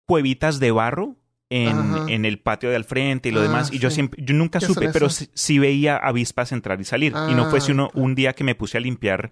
cuevitas 0.05 0.59
de 0.59 0.72
barro 0.72 1.16
en, 1.52 2.10
en 2.10 2.26
el 2.26 2.39
patio 2.39 2.70
de 2.70 2.78
al 2.78 2.86
frente 2.86 3.30
y 3.30 3.32
lo 3.32 3.41
Ah, 3.41 3.43
demás. 3.43 3.72
Y 3.74 3.78
yo 3.80 3.89
siempre, 3.91 4.24
yo 4.24 4.34
nunca 4.34 4.60
¿Qué 4.60 4.66
supe, 4.66 4.89
pero 4.89 5.10
sí, 5.10 5.28
sí 5.34 5.60
veía 5.60 5.97
avispas 5.97 6.52
entrar 6.52 6.80
y 6.82 6.86
salir. 6.86 7.14
y 7.30 7.36
no 7.36 7.45
fue 7.49 7.60
Ah, 7.60 7.62
sino 7.62 7.89
un 7.93 8.16
día 8.16 8.34
que 8.34 8.43
me 8.43 8.56
puse 8.56 8.78
a 8.78 8.82
limpiar 8.82 9.32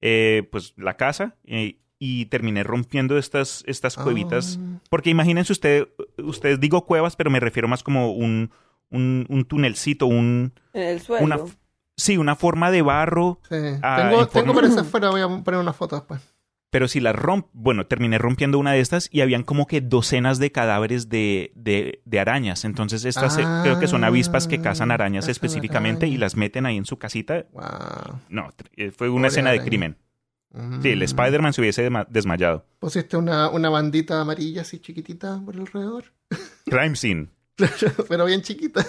eh, 0.00 0.48
pues 0.50 0.74
la 0.76 0.96
casa 0.96 1.36
eh, 1.44 1.78
y 1.98 2.26
terminé 2.26 2.62
rompiendo 2.62 3.18
estas, 3.18 3.64
estas 3.66 3.96
cuevitas. 3.96 4.58
Ah, 4.60 4.80
Porque 4.90 5.10
imagínense 5.10 5.52
usted, 5.52 5.88
ustedes 6.18 6.58
digo 6.58 6.84
cuevas, 6.86 7.16
pero 7.16 7.30
me 7.30 7.40
refiero 7.40 7.68
más 7.68 7.82
como 7.82 8.12
un, 8.12 8.50
un, 8.90 9.26
un 9.28 9.44
tunelcito, 9.44 10.06
un 10.06 10.52
En 10.72 10.82
el 10.82 11.00
suelo. 11.00 11.24
una 11.24 11.38
sí, 11.96 12.16
una 12.16 12.36
forma 12.36 12.70
de 12.70 12.80
barro. 12.82 13.40
sí. 13.48 13.56
Ah, 13.82 14.06
tengo, 14.08 14.22
en 14.22 14.28
tengo 14.28 14.54
forma- 14.54 14.68
esa 14.68 14.80
afuera, 14.82 15.10
voy 15.10 15.20
a 15.20 15.28
poner 15.44 15.60
una 15.60 15.72
foto 15.72 15.96
después. 15.96 16.22
Pero 16.70 16.86
si 16.86 17.00
las 17.00 17.16
romp, 17.16 17.46
bueno, 17.52 17.86
terminé 17.86 18.18
rompiendo 18.18 18.58
una 18.58 18.72
de 18.72 18.80
estas 18.80 19.08
y 19.10 19.22
habían 19.22 19.42
como 19.42 19.66
que 19.66 19.80
docenas 19.80 20.38
de 20.38 20.52
cadáveres 20.52 21.08
de, 21.08 21.50
de, 21.54 22.02
de 22.04 22.20
arañas. 22.20 22.64
Entonces 22.66 23.06
estas 23.06 23.38
eh, 23.38 23.44
creo 23.62 23.80
que 23.80 23.88
son 23.88 24.04
avispas 24.04 24.46
que 24.46 24.60
cazan 24.60 24.90
Ah, 24.90 24.94
arañas 24.94 25.24
cazan 25.24 25.32
específicamente 25.32 26.06
y 26.08 26.18
las 26.18 26.36
meten 26.36 26.66
ahí 26.66 26.76
en 26.76 26.84
su 26.84 26.98
casita. 26.98 27.46
Wow. 27.52 28.20
No, 28.28 28.52
eh, 28.76 28.90
fue 28.90 29.08
una 29.08 29.16
Pobre 29.16 29.28
escena 29.28 29.50
de 29.52 29.62
crimen. 29.64 29.96
Mm. 30.50 30.82
Sí, 30.82 30.88
el 30.90 31.02
Spider-Man 31.02 31.52
se 31.52 31.60
hubiese 31.62 31.88
desmayado. 32.08 32.66
Pusiste 32.78 33.16
una, 33.16 33.48
una 33.48 33.70
bandita 33.70 34.20
amarilla 34.20 34.62
así 34.62 34.78
chiquitita 34.78 35.40
por 35.44 35.56
alrededor. 35.56 36.04
Crime 36.66 36.96
scene. 36.96 37.28
pero 38.08 38.26
bien 38.26 38.42
chiquita. 38.42 38.86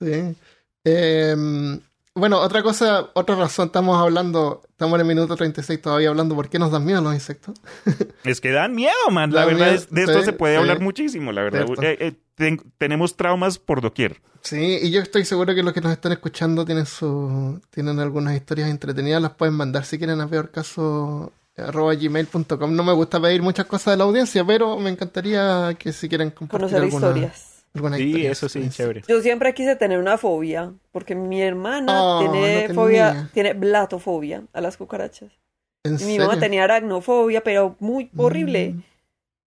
sí. 0.00 0.36
Em, 0.84 1.80
bueno, 2.14 2.38
otra 2.40 2.62
cosa, 2.62 3.10
otra 3.14 3.34
razón, 3.34 3.66
estamos 3.66 3.98
hablando, 4.00 4.62
estamos 4.70 4.94
en 4.96 5.00
el 5.00 5.06
minuto 5.06 5.34
36 5.36 5.82
todavía 5.82 6.08
hablando 6.10 6.34
por 6.34 6.48
qué 6.48 6.58
nos 6.58 6.70
dan 6.70 6.84
miedo 6.84 7.00
los 7.00 7.14
insectos. 7.14 7.54
Es 8.24 8.40
que 8.40 8.52
dan 8.52 8.74
miedo, 8.74 8.92
man. 9.10 9.32
La 9.32 9.40
Dan 9.40 9.48
verdad 9.50 9.66
miedo, 9.66 9.76
es, 9.82 9.90
de 9.90 10.02
esto 10.02 10.18
sí, 10.20 10.24
se 10.26 10.32
puede 10.32 10.54
sí. 10.54 10.60
hablar 10.60 10.80
muchísimo, 10.80 11.32
la 11.32 11.42
verdad. 11.42 11.66
Eh, 11.82 11.96
eh, 12.00 12.12
ten- 12.36 12.60
tenemos 12.78 13.16
traumas 13.16 13.58
por 13.58 13.80
doquier. 13.82 14.20
Sí, 14.42 14.78
y 14.82 14.90
yo 14.90 15.00
estoy 15.00 15.24
seguro 15.24 15.54
que 15.54 15.62
los 15.62 15.72
que 15.72 15.80
nos 15.80 15.92
están 15.92 16.12
escuchando 16.12 16.64
tienen 16.64 16.86
su, 16.86 17.60
tienen 17.70 17.98
algunas 17.98 18.34
historias 18.34 18.70
entretenidas, 18.70 19.20
las 19.20 19.32
pueden 19.32 19.54
mandar 19.54 19.84
si 19.84 19.98
quieren 19.98 20.20
a 20.20 20.28
peor 20.28 20.50
caso 20.50 21.32
arroba 21.56 21.94
gmail.com. 21.94 22.74
No 22.74 22.82
me 22.84 22.92
gusta 22.92 23.20
pedir 23.20 23.42
muchas 23.42 23.66
cosas 23.66 23.92
de 23.94 23.98
la 23.98 24.04
audiencia, 24.04 24.44
pero 24.44 24.78
me 24.78 24.90
encantaría 24.90 25.74
que 25.78 25.92
si 25.92 26.08
quieren 26.08 26.30
compartir 26.30 26.68
Conocer 26.68 26.82
alguna, 26.82 27.06
historias. 27.08 27.53
Alguna 27.74 27.96
Sí, 27.96 28.26
eso 28.26 28.48
sí, 28.48 28.68
chévere. 28.70 29.02
Yo 29.08 29.20
siempre 29.20 29.52
quise 29.54 29.76
tener 29.76 29.98
una 29.98 30.16
fobia, 30.18 30.72
porque 30.92 31.14
mi 31.14 31.42
hermana 31.42 31.92
Oh, 32.02 32.18
tiene 32.18 32.68
no 32.68 32.74
fobia, 32.74 33.28
tiene 33.32 33.52
blatofobia 33.54 34.44
a 34.52 34.60
las 34.60 34.76
cucarachas. 34.76 35.32
¿En 35.84 35.98
Y 36.00 36.04
mi 36.04 36.18
mamá 36.18 36.38
tenía 36.38 36.64
aracnofobia, 36.64 37.42
pero 37.42 37.76
muy 37.80 38.10
horrible. 38.16 38.70
Mm, 38.70 38.82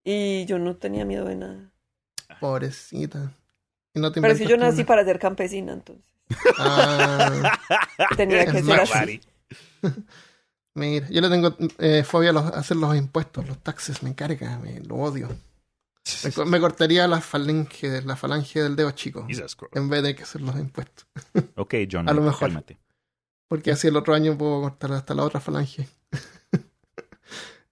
Y 0.04 0.44
yo 0.46 0.58
no 0.58 0.76
tenía 0.76 1.04
miedo 1.04 1.24
de 1.26 1.36
nada. 1.36 1.70
pobrecita. 2.40 3.32
Y 3.94 4.00
no 4.00 4.12
te 4.12 4.20
Pero 4.20 4.34
si 4.34 4.46
yo 4.46 4.56
nací 4.56 4.82
una. 4.82 4.86
para 4.86 5.04
ser 5.04 5.18
campesina, 5.18 5.72
entonces 5.72 6.04
Ah, 6.58 7.50
tenía 8.16 8.44
que 8.46 8.62
ser 8.62 8.80
así. 8.80 9.20
mira, 10.74 11.08
yo 11.10 11.20
le 11.20 11.28
tengo 11.28 11.56
eh, 11.78 12.02
fobia 12.04 12.30
a, 12.30 12.32
los- 12.32 12.44
a 12.44 12.58
hacer 12.60 12.76
los 12.76 12.96
impuestos, 12.96 13.46
los 13.46 13.58
taxes, 13.58 14.02
me 14.02 14.14
carga, 14.14 14.58
me, 14.58 14.80
lo 14.80 14.96
odio. 14.96 15.28
Me, 16.36 16.44
me 16.44 16.60
cortaría 16.60 17.06
la 17.08 17.20
falange, 17.20 18.02
la 18.02 18.16
falange 18.16 18.62
del 18.62 18.76
dedo 18.76 18.90
chico 18.92 19.26
en 19.72 19.88
vez 19.88 20.02
de 20.02 20.14
que 20.14 20.22
hacer 20.22 20.40
los 20.40 20.56
impuestos. 20.56 21.06
Ok, 21.56 21.74
John, 21.90 22.08
A 22.08 22.12
lo 22.12 22.22
mejor. 22.22 22.48
cálmate. 22.48 22.78
Porque 23.48 23.70
así 23.70 23.88
el 23.88 23.96
otro 23.96 24.14
año 24.14 24.36
puedo 24.36 24.60
cortar 24.60 24.92
hasta 24.92 25.14
la 25.14 25.24
otra 25.24 25.40
falange. 25.40 25.88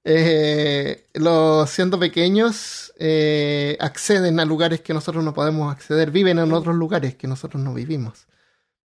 Eh, 0.08 1.04
los 1.14 1.68
siendo 1.68 1.98
pequeños 1.98 2.92
eh, 2.96 3.76
acceden 3.80 4.38
a 4.38 4.44
lugares 4.44 4.80
que 4.80 4.94
nosotros 4.94 5.24
no 5.24 5.34
podemos 5.34 5.72
acceder, 5.72 6.12
viven 6.12 6.38
en 6.38 6.52
otros 6.52 6.76
lugares 6.76 7.16
que 7.16 7.26
nosotros 7.26 7.60
no 7.60 7.74
vivimos. 7.74 8.28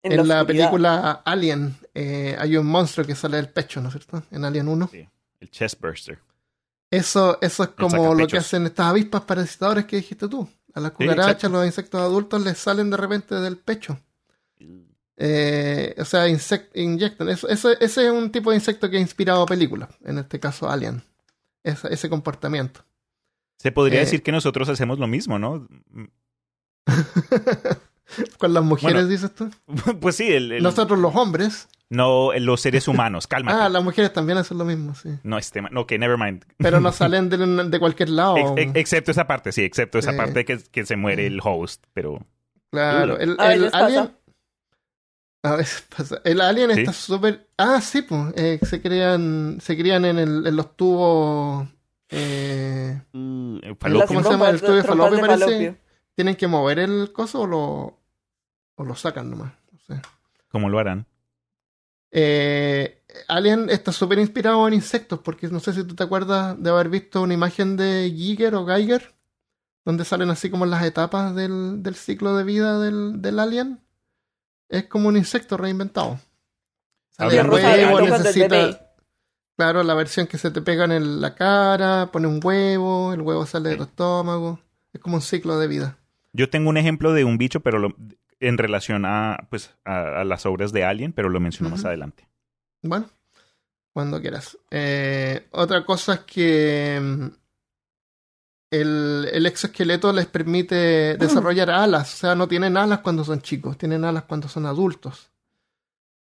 En, 0.02 0.16
la, 0.28 0.42
oscuridad. 0.42 0.48
película 0.48 1.12
Alien 1.24 1.78
eh, 1.94 2.36
hay 2.40 2.58
un 2.58 2.66
monstruo 2.66 3.06
que 3.06 3.14
sale 3.14 3.38
del 3.38 3.50
pecho, 3.50 3.82
¿no 3.82 3.90
es 3.90 3.94
cierto? 3.94 4.24
En 4.32 4.46
Alien 4.46 4.68
1. 4.68 4.90
Sí, 4.92 5.08
el 5.42 5.52
chest 5.52 5.80
burster. 5.80 6.18
Eso, 6.92 7.38
eso 7.42 7.64
es 7.64 7.70
como 7.70 8.14
lo 8.14 8.28
que 8.28 8.38
hacen 8.38 8.66
estas 8.66 8.88
avispas 8.88 9.22
parasitadoras 9.22 9.86
que 9.86 9.96
dijiste 9.96 10.28
tú. 10.28 10.48
A 10.74 10.80
las 10.82 10.92
cucarachas, 10.92 11.50
los 11.52 11.66
insectos 11.66 12.00
adultos 12.02 12.42
les 12.44 12.58
salen 12.58 12.90
de 12.90 12.98
repente 12.98 13.34
del 13.36 13.58
pecho. 13.58 13.98
Eh, 15.18 15.96
o 15.98 16.06
sea, 16.06 16.28
insect- 16.28 16.70
inyectan. 16.76 17.30
Eso, 17.30 17.48
eso- 17.48 17.72
ese 17.80 18.06
es 18.08 18.12
un 18.12 18.32
tipo 18.32 18.50
de 18.52 18.58
insecto 18.58 18.90
que 18.90 18.98
ha 18.98 19.02
inspirado 19.02 19.46
películas. 19.46 19.90
En 20.04 20.18
este 20.18 20.40
caso, 20.40 20.70
Alien. 20.70 21.02
Esa- 21.64 21.88
ese 21.90 22.10
comportamiento. 22.10 22.84
Se 23.58 23.72
podría 23.72 24.00
Eh, 24.02 24.06
decir 24.06 24.24
que 24.24 24.32
nosotros 24.32 24.68
hacemos 24.70 24.98
lo 25.00 25.08
mismo, 25.08 25.38
¿no? 25.40 25.68
Con 28.40 28.54
las 28.54 28.64
mujeres, 28.64 28.94
Bueno, 28.96 29.08
dices 29.08 29.34
tú. 29.34 29.50
pues 30.02 30.16
sí, 30.16 30.28
el, 30.32 30.52
el- 30.52 30.64
Nosotros 30.64 31.00
los 31.00 31.16
hombres. 31.16 31.68
No 31.92 32.32
los 32.40 32.60
seres 32.62 32.88
humanos, 32.88 33.28
cálmate. 33.28 33.58
Ah, 33.58 33.70
las 33.70 33.84
mujeres 33.84 34.12
también 34.14 34.38
hacen 34.40 34.58
lo 34.58 34.66
mismo, 34.66 34.96
sí. 34.96 35.10
No, 35.24 35.38
este, 35.38 35.62
que 35.88 36.00
never 36.00 36.18
mind. 36.18 36.44
Pero 36.58 36.80
no 36.82 36.92
salen 36.92 37.30
de, 37.30 37.38
de 37.38 37.80
cualquier 37.80 38.10
lado. 38.10 38.38
Ex- 38.38 38.52
ex- 38.58 38.72
excepto 38.76 39.12
esa 39.12 39.28
parte, 39.28 39.52
sí, 39.52 39.62
excepto 39.64 40.00
esa 40.00 40.12
Sí. 40.12 40.18
parte 40.18 40.46
que, 40.46 40.58
que 40.72 40.86
se 40.86 40.96
muere 40.96 41.28
el 41.28 41.40
host, 41.44 41.84
pero 41.94 42.26
Claro, 42.72 43.18
el, 43.20 43.36
alien. 43.40 43.70
pasa. 43.72 44.12
A 45.44 45.56
veces 45.56 45.84
pasa. 45.96 46.22
El 46.24 46.40
alien 46.40 46.72
Sí. 46.74 46.82
está 46.82 46.94
súper. 46.94 47.48
Ah, 47.58 47.82
sí, 47.82 48.04
pues. 48.04 48.34
eh, 48.38 48.60
se 48.62 48.82
crean, 48.82 49.58
se 49.60 49.76
crían 49.78 50.06
en, 50.06 50.20
el- 50.20 50.48
en 50.48 50.56
los 50.56 50.76
tubos. 50.78 51.68
eh, 52.10 53.02
eh, 53.14 53.76
falopio. 53.80 54.08
¿Cómo 54.08 54.24
se 54.24 54.30
llama? 54.32 54.50
El 54.50 54.62
tubo 54.62 54.74
de 54.74 54.84
falopio, 54.84 55.20
parece. 55.20 55.40
falopio. 55.46 55.76
¿Tienen 56.16 56.36
que 56.36 56.48
mover 56.48 56.80
el 56.80 57.12
coso 57.14 57.42
o 57.42 57.48
lo, 57.48 58.00
o 58.76 58.84
lo 58.84 58.96
sacan 58.96 59.30
nomás? 59.30 59.54
No 59.72 59.80
sé. 59.80 60.02
¿Cómo 60.50 60.70
lo 60.70 60.78
harán? 60.80 61.06
Eh, 62.12 63.02
Alien 63.28 63.70
está 63.70 63.92
súper 63.92 64.20
inspirado 64.20 64.68
en 64.68 64.74
insectos, 64.74 65.20
porque 65.20 65.48
no 65.48 65.60
sé 65.60 65.74
si 65.74 65.84
tú 65.84 65.96
te 65.96 66.04
acuerdas 66.04 66.62
de 66.62 66.70
haber 66.70 66.90
visto 66.90 67.22
una 67.22 67.34
imagen 67.34 67.78
de 67.78 68.12
Giger 68.16 68.56
o 68.56 68.66
Geiger, 68.66 69.14
donde 69.86 70.06
salen 70.06 70.30
así 70.30 70.50
como 70.50 70.66
las 70.66 70.84
etapas 70.84 71.36
del, 71.36 71.82
del 71.84 71.96
ciclo 71.96 72.36
de 72.36 72.44
vida 72.44 72.80
del, 72.80 73.22
del 73.22 73.40
alien. 73.40 73.80
Es 74.70 74.86
como 74.88 75.10
un 75.10 75.18
insecto 75.18 75.58
reinventado. 75.58 76.20
Sale 77.10 77.38
Hablando 77.40 77.58
el 77.58 77.64
de 77.64 77.86
huevo, 77.94 78.00
necesita, 78.18 78.48
claro, 79.58 79.84
la 79.84 79.94
versión 79.94 80.28
que 80.28 80.38
se 80.38 80.52
te 80.52 80.62
pegan 80.62 80.92
en 80.94 81.20
la 81.22 81.36
cara, 81.36 82.10
pone 82.12 82.28
un 82.28 82.40
huevo, 82.44 83.14
el 83.14 83.22
huevo 83.22 83.46
sale 83.46 83.70
de 83.70 83.76
tu 83.78 83.84
estómago. 83.84 84.60
Es 84.94 85.02
como 85.02 85.16
un 85.16 85.22
ciclo 85.22 85.60
de 85.60 85.68
vida. 85.68 85.98
Yo 86.34 86.50
tengo 86.50 86.70
un 86.70 86.78
ejemplo 86.78 87.12
de 87.14 87.26
un 87.26 87.38
bicho, 87.38 87.60
pero 87.60 87.80
lo- 87.80 87.96
en 88.42 88.58
relación 88.58 89.06
a, 89.06 89.48
pues, 89.50 89.74
a, 89.86 90.22
a 90.22 90.24
las 90.26 90.46
obras 90.46 90.74
de 90.74 90.84
Alien, 90.84 91.14
pero 91.14 91.30
lo 91.30 91.40
menciono 91.40 91.70
más 91.70 91.86
adelante. 91.86 92.28
Bueno, 92.82 93.10
cuando 93.94 94.20
quieras. 94.22 94.58
Eh, 94.70 95.48
otra 95.52 95.86
cosa 95.86 96.14
es 96.16 96.20
que 96.22 97.00
mm, 97.02 97.26
el, 98.72 99.30
el 99.32 99.46
exoesqueleto 99.46 100.12
les 100.14 100.26
permite 100.28 101.18
desarrollar 101.18 101.70
alas. 101.70 102.14
O 102.14 102.18
sea, 102.18 102.36
no 102.36 102.48
tienen 102.48 102.78
alas 102.78 103.00
cuando 103.00 103.24
son 103.24 103.42
chicos, 103.42 103.78
tienen 103.78 104.04
alas 104.04 104.24
cuando 104.24 104.48
son 104.48 104.66
adultos. 104.66 105.32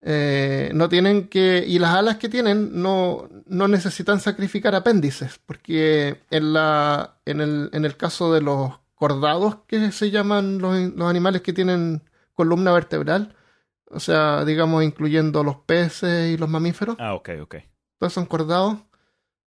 Eh, 0.02 0.72
no 0.74 0.88
tienen 0.88 1.28
que. 1.28 1.66
Y 1.68 1.80
las 1.80 1.96
alas 1.96 2.18
que 2.18 2.30
tienen 2.30 2.82
no, 2.82 3.28
no 3.48 3.68
necesitan 3.68 4.20
sacrificar 4.20 4.76
apéndices. 4.76 5.40
Porque 5.46 6.22
en, 6.30 6.54
la, 6.54 7.18
en, 7.26 7.42
el, 7.42 7.70
en 7.74 7.86
el 7.86 7.98
caso 7.98 8.32
de 8.32 8.42
los 8.42 8.72
cordados, 8.96 9.58
que 9.68 9.92
se 9.92 10.10
llaman 10.12 10.58
los, 10.60 10.76
los 10.96 11.10
animales 11.10 11.42
que 11.42 11.54
tienen 11.54 12.02
columna 12.34 12.72
vertebral, 12.74 13.36
o 13.90 14.00
sea, 14.00 14.44
digamos, 14.46 14.84
incluyendo 14.84 15.44
los 15.44 15.58
peces 15.58 16.34
y 16.34 16.38
los 16.38 16.50
mamíferos, 16.50 16.96
Ah, 17.00 17.14
ok, 17.14 17.30
ok. 17.42 17.56
todos 18.00 18.14
son 18.14 18.26
cordados. 18.26 18.78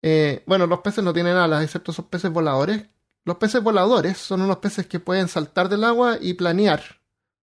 Eh, 0.04 0.44
bueno, 0.48 0.66
los 0.68 0.80
peces 0.80 1.04
no 1.04 1.14
tienen 1.14 1.36
alas, 1.36 1.64
excepto 1.64 1.92
esos 1.92 2.06
peces 2.06 2.32
voladores. 2.32 2.86
Los 3.24 3.38
peces 3.38 3.62
voladores 3.62 4.18
son 4.18 4.42
unos 4.42 4.58
peces 4.58 4.88
que 4.88 5.00
pueden 5.00 5.28
saltar 5.28 5.70
del 5.70 5.84
agua 5.84 6.18
y 6.20 6.34
planear 6.34 6.82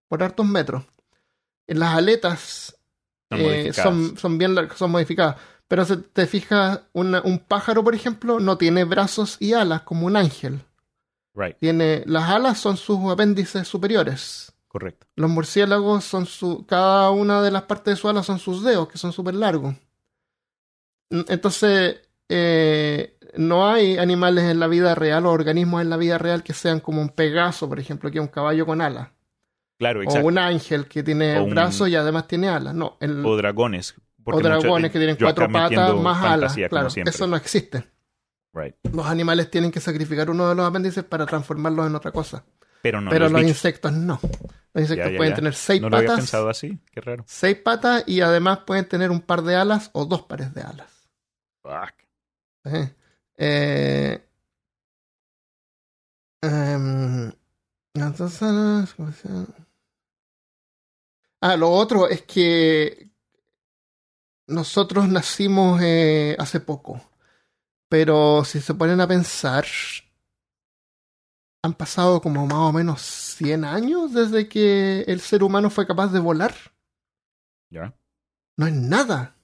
por 0.08 0.22
hartos 0.24 0.46
metros. 0.46 0.84
En 1.68 1.78
las 1.78 1.94
aletas 1.96 2.76
Son 3.30 3.40
eh, 3.40 3.44
modificadas. 3.44 3.82
son, 3.82 4.16
son 4.18 4.38
bien 4.38 4.54
largas, 4.56 4.78
son 4.78 4.90
modificadas. 4.90 5.36
Pero 5.68 5.84
si 5.84 5.96
te 5.98 6.26
fijas, 6.26 6.80
una- 6.94 7.20
un 7.22 7.38
pájaro, 7.38 7.84
por 7.84 7.94
ejemplo, 7.94 8.40
no 8.40 8.56
tiene 8.58 8.84
brazos 8.84 9.36
y 9.38 9.52
alas 9.52 9.82
como 9.82 10.06
un 10.06 10.16
ángel. 10.16 10.62
Right, 11.40 11.56
Tiene, 11.58 12.02
las 12.06 12.28
alas 12.30 12.58
son 12.58 12.76
sus 12.76 12.98
apéndices 13.10 13.68
superiores. 13.68 14.52
correcto. 14.66 15.06
Los 15.14 15.30
murciélagos 15.30 16.04
son 16.04 16.26
su. 16.26 16.66
Cada 16.66 17.10
una 17.10 17.40
de 17.42 17.50
las 17.52 17.62
partes 17.62 17.94
de 17.94 17.96
su 18.00 18.08
ala 18.08 18.22
son 18.24 18.38
sus 18.40 18.64
dedos, 18.64 18.88
que 18.88 18.98
son 18.98 19.12
súper 19.12 19.34
largos. 19.34 19.74
Entonces, 21.10 22.00
eh, 22.28 23.16
no 23.36 23.68
hay 23.68 23.96
animales 23.98 24.44
en 24.44 24.60
la 24.60 24.66
vida 24.66 24.94
real 24.94 25.26
o 25.26 25.30
organismos 25.32 25.80
en 25.82 25.90
la 25.90 25.96
vida 25.96 26.18
real 26.18 26.42
que 26.42 26.52
sean 26.52 26.80
como 26.80 27.00
un 27.00 27.08
Pegaso, 27.10 27.68
por 27.68 27.78
ejemplo, 27.80 28.10
que 28.10 28.18
es 28.18 28.22
un 28.22 28.28
caballo 28.28 28.66
con 28.66 28.80
alas. 28.80 29.08
Claro, 29.78 30.00
O 30.00 30.02
exacto. 30.02 30.26
un 30.26 30.38
ángel 30.38 30.86
que 30.86 31.02
tiene 31.02 31.38
O 31.38 31.44
un- 31.44 31.50
brazos 31.50 31.88
y 31.88 31.94
además 31.96 32.26
tiene 32.26 32.48
alas. 32.48 32.74
No, 32.74 32.96
el- 33.00 33.24
O 33.24 33.36
dragones. 33.36 33.94
o 34.24 34.40
dragones 34.40 34.90
que 34.90 34.98
tienen 34.98 35.16
yo 35.16 35.24
cuatro 35.26 35.48
patas 35.50 35.94
más 35.96 36.22
alas. 36.24 36.54
Claro, 36.68 36.88
eso 36.88 37.26
no 37.26 37.36
existe. 37.36 37.84
Right. 38.58 38.74
Los 38.92 39.06
animales 39.06 39.50
tienen 39.50 39.70
que 39.70 39.80
sacrificar 39.80 40.28
uno 40.30 40.48
de 40.48 40.54
los 40.54 40.66
apéndices 40.68 41.04
para 41.04 41.26
transformarlos 41.26 41.86
en 41.86 41.94
otra 41.94 42.10
cosa. 42.12 42.44
Pero 42.82 43.00
no 43.00 43.10
pero 43.10 43.28
los 43.28 43.34
bichos. 43.40 43.50
insectos 43.50 43.92
no. 43.92 44.18
Los 44.72 44.82
insectos 44.82 45.06
Ya, 45.06 45.10
ya, 45.12 45.16
pueden 45.16 45.32
ya. 45.32 45.36
tener 45.36 45.54
seis 45.54 45.80
No 45.80 45.88
lo 45.90 45.96
había 45.96 46.08
patas. 46.08 46.20
pensado 46.24 46.48
así. 46.48 46.78
Qué 46.92 47.00
raro. 47.00 47.24
Seis 47.26 47.56
patas 47.56 48.04
y 48.06 48.20
además 48.20 48.60
pueden 48.66 48.88
tener 48.88 49.10
un 49.10 49.20
par 49.20 49.42
de 49.42 49.56
alas 49.56 49.90
o 49.92 50.04
dos 50.04 50.22
pares 50.22 50.54
de 50.54 50.62
alas. 50.62 50.90
Fuck. 51.62 51.94
¿eh? 52.64 52.94
Eh, 53.36 54.24
em, 56.42 57.32
entonces. 57.94 58.94
Ah, 61.40 61.56
lo 61.56 61.70
otro 61.70 62.08
es 62.08 62.22
que 62.22 63.10
nosotros 64.48 65.08
nacimos 65.08 65.80
eh, 65.82 66.34
hace 66.38 66.60
poco, 66.60 67.00
pero 67.88 68.44
si 68.44 68.60
se 68.60 68.74
ponen 68.74 69.00
a 69.00 69.08
pensar, 69.08 69.64
han 71.62 71.74
pasado 71.74 72.20
como 72.20 72.46
más 72.46 72.58
o 72.58 72.72
menos 72.72 73.02
100 73.02 73.64
años 73.64 74.12
desde 74.12 74.48
que 74.48 75.02
el 75.02 75.20
ser 75.20 75.42
humano 75.42 75.70
fue 75.70 75.86
capaz 75.86 76.12
de 76.12 76.20
volar. 76.20 76.54
¿Ya? 77.70 77.94
No 78.56 78.66
es 78.66 78.74
nada. 78.74 79.36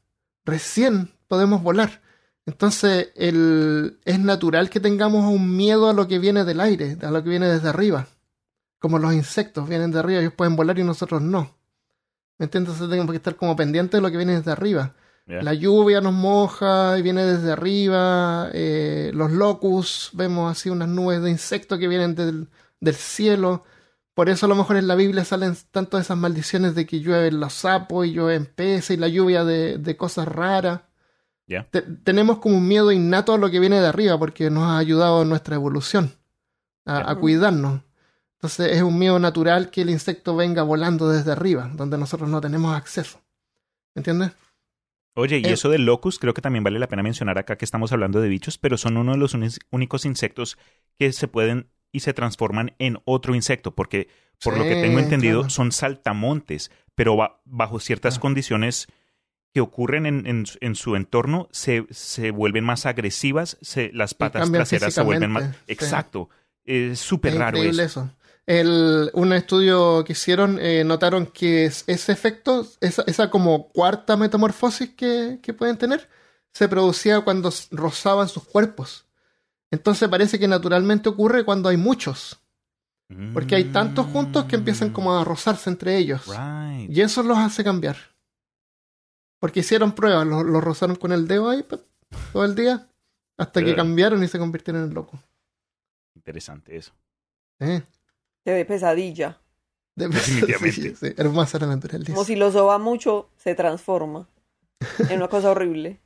Recién 0.44 1.12
podemos 1.28 1.62
volar. 1.62 2.02
Entonces, 2.46 3.10
el, 3.14 3.98
es 4.04 4.18
natural 4.18 4.68
que 4.68 4.80
tengamos 4.80 5.24
un 5.24 5.56
miedo 5.56 5.88
a 5.88 5.94
lo 5.94 6.06
que 6.06 6.18
viene 6.18 6.44
del 6.44 6.60
aire, 6.60 6.98
a 7.02 7.10
lo 7.10 7.22
que 7.22 7.30
viene 7.30 7.46
desde 7.46 7.70
arriba. 7.70 8.06
Como 8.78 8.98
los 8.98 9.14
insectos 9.14 9.68
vienen 9.68 9.90
de 9.90 10.00
arriba, 10.00 10.20
ellos 10.20 10.34
pueden 10.34 10.56
volar 10.56 10.78
y 10.78 10.84
nosotros 10.84 11.22
no. 11.22 11.56
¿Me 12.38 12.44
entiendes? 12.44 12.74
Entonces 12.74 12.90
tenemos 12.90 13.12
que 13.12 13.16
estar 13.16 13.36
como 13.36 13.56
pendientes 13.56 13.96
de 13.96 14.02
lo 14.02 14.10
que 14.10 14.18
viene 14.18 14.34
desde 14.34 14.50
arriba. 14.50 14.94
La 15.26 15.54
lluvia 15.54 16.00
nos 16.02 16.12
moja 16.12 16.98
y 16.98 17.02
viene 17.02 17.24
desde 17.24 17.52
arriba. 17.52 18.50
eh, 18.52 19.10
los 19.14 19.30
locus, 19.32 20.10
vemos 20.12 20.50
así 20.52 20.68
unas 20.70 20.88
nubes 20.88 21.22
de 21.22 21.30
insectos 21.30 21.78
que 21.78 21.88
vienen 21.88 22.14
del, 22.14 22.48
del 22.80 22.94
cielo. 22.94 23.64
Por 24.12 24.28
eso 24.28 24.46
a 24.46 24.48
lo 24.50 24.54
mejor 24.54 24.76
en 24.76 24.86
la 24.86 24.94
Biblia 24.94 25.24
salen 25.24 25.56
tanto 25.70 25.98
esas 25.98 26.16
maldiciones 26.18 26.74
de 26.74 26.86
que 26.86 27.00
llueven 27.00 27.40
los 27.40 27.54
sapos 27.54 28.06
y 28.06 28.12
llueven 28.12 28.46
peces 28.46 28.90
y 28.90 28.96
la 28.98 29.08
lluvia 29.08 29.44
de, 29.44 29.78
de 29.78 29.96
cosas 29.96 30.28
raras. 30.28 30.82
Ya. 31.46 31.66
Te- 31.70 31.82
tenemos 31.82 32.38
como 32.38 32.58
un 32.58 32.68
miedo 32.68 32.92
innato 32.92 33.32
a 33.32 33.38
lo 33.38 33.50
que 33.50 33.60
viene 33.60 33.80
de 33.80 33.86
arriba 33.86 34.18
porque 34.18 34.50
nos 34.50 34.64
ha 34.64 34.78
ayudado 34.78 35.22
en 35.22 35.30
nuestra 35.30 35.56
evolución 35.56 36.12
a, 36.84 37.10
a 37.10 37.14
cuidarnos. 37.16 37.80
Entonces 38.34 38.72
es 38.76 38.82
un 38.82 38.98
miedo 38.98 39.18
natural 39.18 39.70
que 39.70 39.80
el 39.82 39.90
insecto 39.90 40.36
venga 40.36 40.62
volando 40.62 41.08
desde 41.08 41.32
arriba, 41.32 41.70
donde 41.74 41.96
nosotros 41.96 42.28
no 42.28 42.42
tenemos 42.42 42.76
acceso. 42.76 43.20
¿Me 43.94 44.00
entiendes? 44.00 44.32
Oye, 45.14 45.38
y 45.38 45.44
Eh, 45.46 45.52
eso 45.52 45.68
del 45.68 45.84
locus, 45.86 46.18
creo 46.18 46.34
que 46.34 46.42
también 46.42 46.64
vale 46.64 46.78
la 46.78 46.88
pena 46.88 47.02
mencionar 47.02 47.38
acá 47.38 47.56
que 47.56 47.64
estamos 47.64 47.92
hablando 47.92 48.20
de 48.20 48.28
bichos, 48.28 48.58
pero 48.58 48.76
son 48.76 48.96
uno 48.96 49.12
de 49.12 49.18
los 49.18 49.36
únicos 49.70 50.04
insectos 50.04 50.58
que 50.98 51.12
se 51.12 51.28
pueden 51.28 51.68
y 51.92 52.00
se 52.00 52.12
transforman 52.12 52.74
en 52.80 52.98
otro 53.04 53.34
insecto, 53.36 53.74
porque 53.76 54.08
por 54.42 54.58
lo 54.58 54.64
que 54.64 54.74
tengo 54.76 54.98
entendido 54.98 55.40
claro. 55.42 55.50
son 55.50 55.70
saltamontes, 55.70 56.72
pero 56.96 57.14
ba- 57.16 57.40
bajo 57.44 57.78
ciertas 57.78 58.16
Ah. 58.16 58.20
condiciones 58.20 58.88
que 59.52 59.60
ocurren 59.60 60.04
en, 60.06 60.26
en 60.26 60.46
su- 60.46 60.58
en 60.60 60.74
su 60.74 60.96
entorno 60.96 61.48
se, 61.52 61.86
se 61.90 62.32
vuelven 62.32 62.64
más 62.64 62.86
agresivas, 62.86 63.56
se, 63.62 63.92
las 63.92 64.12
patas 64.14 64.50
traseras 64.50 64.92
se 64.94 65.02
vuelven 65.02 65.30
más... 65.30 65.44
sí. 65.44 65.60
Exacto. 65.68 66.28
Es 66.64 66.98
súper 66.98 67.34
Es 67.34 67.38
raro 67.38 67.62
eso. 67.62 68.10
El, 68.46 69.10
un 69.14 69.32
estudio 69.32 70.04
que 70.04 70.12
hicieron 70.12 70.58
eh, 70.60 70.84
notaron 70.84 71.26
que 71.26 71.64
es- 71.66 71.84
ese 71.86 72.12
efecto, 72.12 72.66
esa, 72.80 73.02
esa 73.06 73.30
como 73.30 73.68
cuarta 73.68 74.16
metamorfosis 74.16 74.90
que, 74.90 75.38
que 75.42 75.54
pueden 75.54 75.78
tener, 75.78 76.08
se 76.52 76.68
producía 76.68 77.22
cuando 77.22 77.50
rozaban 77.70 78.28
sus 78.28 78.44
cuerpos. 78.44 79.06
Entonces 79.70 80.08
parece 80.08 80.38
que 80.38 80.46
naturalmente 80.46 81.08
ocurre 81.08 81.44
cuando 81.44 81.68
hay 81.68 81.76
muchos, 81.76 82.38
porque 83.32 83.54
hay 83.54 83.64
tantos 83.64 84.06
juntos 84.06 84.44
que 84.44 84.56
empiezan 84.56 84.90
como 84.90 85.16
a 85.16 85.24
rozarse 85.24 85.68
entre 85.70 85.96
ellos. 85.96 86.26
Right. 86.26 86.90
Y 86.90 87.00
eso 87.00 87.22
los 87.22 87.38
hace 87.38 87.64
cambiar. 87.64 87.96
Porque 89.40 89.60
hicieron 89.60 89.92
pruebas, 89.92 90.26
los 90.26 90.44
lo 90.44 90.60
rozaron 90.60 90.96
con 90.96 91.12
el 91.12 91.26
dedo 91.26 91.50
ahí 91.50 91.64
todo 92.32 92.44
el 92.44 92.54
día, 92.54 92.88
hasta 93.36 93.60
que 93.64 93.74
cambiaron 93.76 94.22
y 94.22 94.28
se 94.28 94.38
convirtieron 94.38 94.84
en 94.84 94.94
locos. 94.94 95.18
Interesante 96.14 96.76
eso. 96.76 96.92
¿Eh? 97.58 97.82
Se 98.44 98.52
ve 98.52 98.64
pesadilla. 98.64 99.38
De- 99.96 100.08
Definitivamente. 100.08 100.96
Sí, 100.96 101.14
hermosa 101.16 101.58
la 101.58 101.66
naturaleza. 101.68 102.12
Como 102.12 102.24
si 102.24 102.36
lo 102.36 102.50
soba 102.52 102.78
mucho, 102.78 103.30
se 103.36 103.54
transforma 103.54 104.28
en 105.08 105.16
una 105.18 105.28
cosa 105.28 105.50
horrible. 105.50 106.00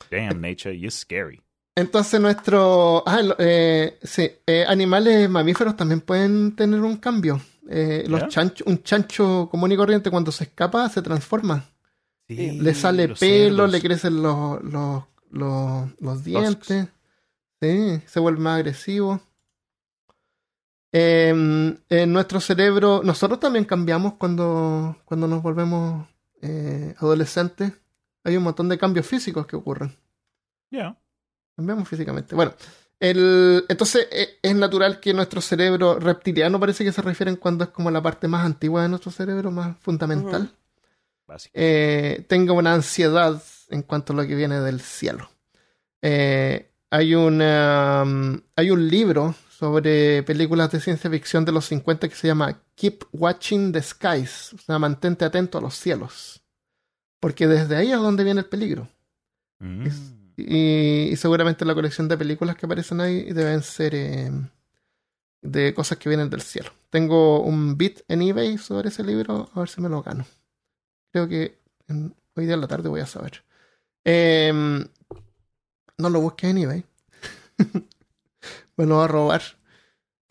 Damn, 0.10 0.40
nature, 0.40 0.76
you're 0.78 0.90
scary. 0.90 1.40
Entonces 1.76 2.20
nuestro... 2.20 3.04
Ah, 3.06 3.20
eh, 3.38 3.98
sí, 4.02 4.28
eh, 4.46 4.64
animales 4.66 5.28
mamíferos 5.30 5.76
también 5.76 6.00
pueden 6.00 6.56
tener 6.56 6.80
un 6.80 6.96
cambio. 6.96 7.40
Eh, 7.70 8.04
los 8.08 8.22
¿Ya? 8.22 8.28
chancho- 8.28 8.64
un 8.66 8.82
chancho 8.82 9.48
común 9.50 9.70
y 9.72 9.76
corriente 9.76 10.10
cuando 10.10 10.32
se 10.32 10.44
escapa 10.44 10.88
se 10.88 11.02
transforma. 11.02 11.64
Sí. 12.26 12.58
le 12.60 12.74
sale 12.74 13.08
pelo, 13.08 13.16
cerdos. 13.16 13.70
le 13.72 13.80
crecen 13.80 14.22
los, 14.22 14.62
los, 14.64 15.02
los, 15.30 15.88
los 16.00 16.24
dientes. 16.24 16.88
Sí, 17.60 18.00
se 18.06 18.20
vuelve 18.20 18.40
más 18.40 18.56
agresivo. 18.56 19.20
Eh, 20.92 21.28
en 21.88 22.12
nuestro 22.12 22.40
cerebro, 22.40 23.02
nosotros 23.04 23.40
también 23.40 23.64
cambiamos 23.64 24.14
cuando, 24.14 24.96
cuando 25.04 25.28
nos 25.28 25.42
volvemos 25.42 26.06
eh, 26.40 26.94
adolescentes. 26.98 27.72
Hay 28.24 28.36
un 28.36 28.42
montón 28.42 28.68
de 28.68 28.78
cambios 28.78 29.06
físicos 29.06 29.46
que 29.46 29.56
ocurren. 29.56 29.94
Yeah. 30.70 30.96
Cambiamos 31.56 31.88
físicamente. 31.88 32.34
Bueno, 32.34 32.52
el, 33.00 33.64
entonces 33.68 34.08
eh, 34.10 34.38
es 34.42 34.54
natural 34.54 35.00
que 35.00 35.14
nuestro 35.14 35.40
cerebro 35.40 35.98
reptiliano 35.98 36.58
parece 36.58 36.84
que 36.84 36.92
se 36.92 37.02
refieren 37.02 37.36
cuando 37.36 37.64
es 37.64 37.70
como 37.70 37.90
la 37.90 38.02
parte 38.02 38.28
más 38.28 38.44
antigua 38.44 38.82
de 38.82 38.88
nuestro 38.88 39.10
cerebro, 39.10 39.50
más 39.50 39.76
fundamental. 39.78 40.50
Básico. 41.26 41.52
eh, 41.54 42.24
tenga 42.26 42.54
una 42.54 42.72
ansiedad 42.72 43.42
en 43.68 43.82
cuanto 43.82 44.12
a 44.12 44.16
lo 44.16 44.26
que 44.26 44.34
viene 44.34 44.60
del 44.60 44.80
cielo. 44.80 45.28
Eh, 46.00 46.70
hay, 46.90 47.14
una, 47.14 48.02
um, 48.04 48.40
hay 48.56 48.70
un 48.70 48.88
libro 48.88 49.34
sobre 49.58 50.22
películas 50.22 50.70
de 50.70 50.78
ciencia 50.78 51.10
ficción 51.10 51.44
de 51.44 51.50
los 51.50 51.64
50 51.64 52.08
que 52.08 52.14
se 52.14 52.28
llama 52.28 52.62
Keep 52.76 53.06
Watching 53.10 53.72
the 53.72 53.82
Skies, 53.82 54.52
o 54.52 54.58
sea, 54.58 54.78
mantente 54.78 55.24
atento 55.24 55.58
a 55.58 55.60
los 55.60 55.74
cielos, 55.74 56.40
porque 57.18 57.48
desde 57.48 57.74
ahí 57.74 57.90
es 57.90 57.98
donde 57.98 58.22
viene 58.22 58.40
el 58.42 58.46
peligro. 58.46 58.88
Mm. 59.58 59.88
Y, 60.36 61.08
y 61.10 61.16
seguramente 61.16 61.64
la 61.64 61.74
colección 61.74 62.06
de 62.06 62.16
películas 62.16 62.54
que 62.54 62.66
aparecen 62.66 63.00
ahí 63.00 63.32
deben 63.32 63.62
ser 63.64 63.96
eh, 63.96 64.30
de 65.42 65.74
cosas 65.74 65.98
que 65.98 66.08
vienen 66.08 66.30
del 66.30 66.42
cielo. 66.42 66.70
Tengo 66.90 67.40
un 67.42 67.76
bit 67.76 68.02
en 68.06 68.22
eBay 68.22 68.58
sobre 68.58 68.90
ese 68.90 69.02
libro, 69.02 69.50
a 69.52 69.58
ver 69.58 69.68
si 69.68 69.80
me 69.80 69.88
lo 69.88 70.04
gano. 70.04 70.24
Creo 71.12 71.26
que 71.26 71.58
en- 71.88 72.14
hoy 72.36 72.44
día 72.44 72.54
en 72.54 72.60
la 72.60 72.68
tarde 72.68 72.88
voy 72.88 73.00
a 73.00 73.06
saber. 73.06 73.42
Em, 74.04 74.86
no 75.98 76.10
lo 76.10 76.20
busques 76.20 76.48
en 76.48 76.58
eBay. 76.58 76.84
me 78.78 78.86
lo 78.86 78.96
va 78.98 79.04
a 79.04 79.08
robar. 79.08 79.42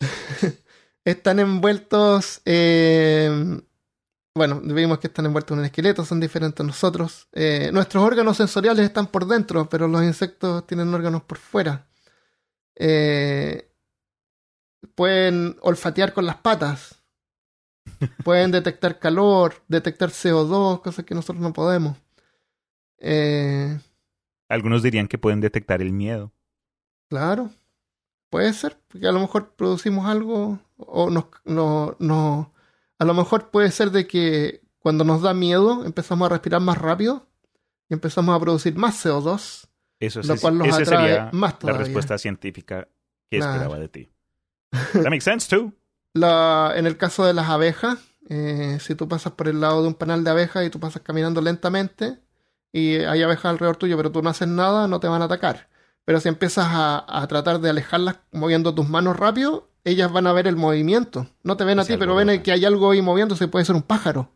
están 1.04 1.38
envueltos. 1.38 2.40
em, 2.44 3.60
bueno, 4.34 4.60
vimos 4.62 4.98
que 4.98 5.08
están 5.08 5.26
envueltos 5.26 5.54
en 5.54 5.60
un 5.60 5.64
esqueleto, 5.66 6.04
son 6.04 6.20
diferentes 6.20 6.60
a 6.60 6.66
nosotros. 6.66 7.28
Eh, 7.32 7.70
nuestros 7.72 8.02
órganos 8.04 8.36
sensoriales 8.36 8.84
están 8.84 9.08
por 9.08 9.26
dentro, 9.26 9.68
pero 9.68 9.88
los 9.88 10.02
insectos 10.02 10.66
tienen 10.66 10.92
órganos 10.94 11.22
por 11.22 11.38
fuera. 11.38 11.86
Eh, 12.76 13.70
pueden 14.94 15.56
olfatear 15.60 16.12
con 16.12 16.26
las 16.26 16.36
patas. 16.36 16.94
Pueden 18.22 18.50
detectar 18.50 18.98
calor, 18.98 19.54
detectar 19.66 20.10
CO2, 20.10 20.82
cosas 20.82 21.06
que 21.06 21.14
nosotros 21.14 21.42
no 21.42 21.54
podemos. 21.54 21.96
Eh, 22.98 23.80
Algunos 24.48 24.82
dirían 24.82 25.08
que 25.08 25.16
pueden 25.18 25.40
detectar 25.40 25.80
el 25.80 25.92
miedo. 25.92 26.30
Claro, 27.08 27.50
puede 28.30 28.52
ser, 28.52 28.78
porque 28.88 29.06
a 29.08 29.12
lo 29.12 29.20
mejor 29.20 29.54
producimos 29.54 30.06
algo 30.06 30.58
o 30.76 31.10
nos, 31.10 31.26
no, 31.44 31.96
no- 31.98 32.52
a 32.98 33.04
lo 33.04 33.14
mejor 33.14 33.50
puede 33.50 33.70
ser 33.70 33.90
de 33.90 34.06
que 34.06 34.62
cuando 34.78 35.04
nos 35.04 35.22
da 35.22 35.34
miedo 35.34 35.84
empezamos 35.84 36.26
a 36.26 36.30
respirar 36.30 36.60
más 36.60 36.78
rápido 36.78 37.26
y 37.88 37.94
empezamos 37.94 38.34
a 38.36 38.40
producir 38.40 38.74
más 38.76 39.04
CO2, 39.04 39.68
Eso 40.00 40.20
lo 40.22 40.34
es, 40.34 40.40
cual 40.40 40.58
nos 40.58 40.68
atrae 40.68 40.84
sería 40.84 41.30
más 41.32 41.52
la 41.54 41.58
todavía. 41.58 41.84
respuesta 41.84 42.18
científica 42.18 42.88
que 43.30 43.38
esperaba 43.38 43.78
de 43.78 43.88
ti. 43.88 44.10
That 44.92 45.04
makes 45.10 45.22
sense 45.24 45.48
too. 45.48 45.72
La- 46.14 46.72
en 46.76 46.86
el 46.86 46.96
caso 46.96 47.24
de 47.24 47.34
las 47.34 47.48
abejas, 47.48 47.98
eh, 48.28 48.78
si 48.80 48.94
tú 48.94 49.08
pasas 49.08 49.32
por 49.32 49.48
el 49.48 49.60
lado 49.60 49.82
de 49.82 49.88
un 49.88 49.94
panal 49.94 50.24
de 50.24 50.30
abejas 50.30 50.66
y 50.66 50.70
tú 50.70 50.80
pasas 50.80 51.02
caminando 51.02 51.40
lentamente 51.40 52.18
y 52.72 52.96
hay 52.96 53.22
abejas 53.22 53.46
alrededor 53.46 53.76
tuyo, 53.76 53.96
pero 53.96 54.12
tú 54.12 54.22
no 54.22 54.30
haces 54.30 54.48
nada, 54.48 54.88
no 54.88 55.00
te 55.00 55.08
van 55.08 55.22
a 55.22 55.26
atacar. 55.26 55.67
Pero 56.08 56.20
si 56.20 56.28
empiezas 56.30 56.64
a, 56.70 57.04
a 57.06 57.26
tratar 57.28 57.60
de 57.60 57.68
alejarlas 57.68 58.16
moviendo 58.32 58.74
tus 58.74 58.88
manos 58.88 59.14
rápido, 59.14 59.68
ellas 59.84 60.10
van 60.10 60.26
a 60.26 60.32
ver 60.32 60.46
el 60.46 60.56
movimiento. 60.56 61.26
No 61.42 61.58
te 61.58 61.64
ven 61.64 61.78
a 61.80 61.82
ti, 61.84 61.98
pero 61.98 62.14
ven 62.14 62.42
que 62.42 62.50
hay 62.50 62.64
algo 62.64 62.90
ahí 62.92 63.02
moviéndose, 63.02 63.46
puede 63.46 63.66
ser 63.66 63.76
un 63.76 63.82
pájaro. 63.82 64.30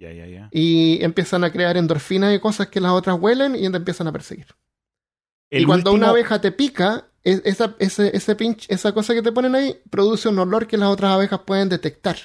Ya, 0.00 0.10
ya, 0.12 0.26
ya. 0.26 0.48
Y 0.50 1.00
empiezan 1.04 1.44
a 1.44 1.52
crear 1.52 1.76
endorfinas 1.76 2.34
y 2.34 2.40
cosas 2.40 2.66
que 2.66 2.80
las 2.80 2.90
otras 2.90 3.20
huelen 3.20 3.54
y 3.54 3.70
te 3.70 3.76
empiezan 3.76 4.08
a 4.08 4.12
perseguir. 4.12 4.48
El 5.48 5.62
y 5.62 5.64
cuando 5.64 5.92
último- 5.92 6.04
una 6.06 6.10
abeja 6.10 6.40
te 6.40 6.50
pica, 6.50 7.04
es- 7.22 7.42
esa, 7.44 7.76
ese, 7.78 8.16
ese 8.16 8.34
pinch, 8.34 8.66
esa 8.68 8.90
cosa 8.90 9.14
que 9.14 9.22
te 9.22 9.30
ponen 9.30 9.54
ahí 9.54 9.76
produce 9.90 10.28
un 10.28 10.40
olor 10.40 10.66
que 10.66 10.76
las 10.76 10.88
otras 10.88 11.12
abejas 11.12 11.38
pueden 11.46 11.68
detectar. 11.68 12.16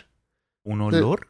¿Un 0.64 0.82
olor? 0.82 1.28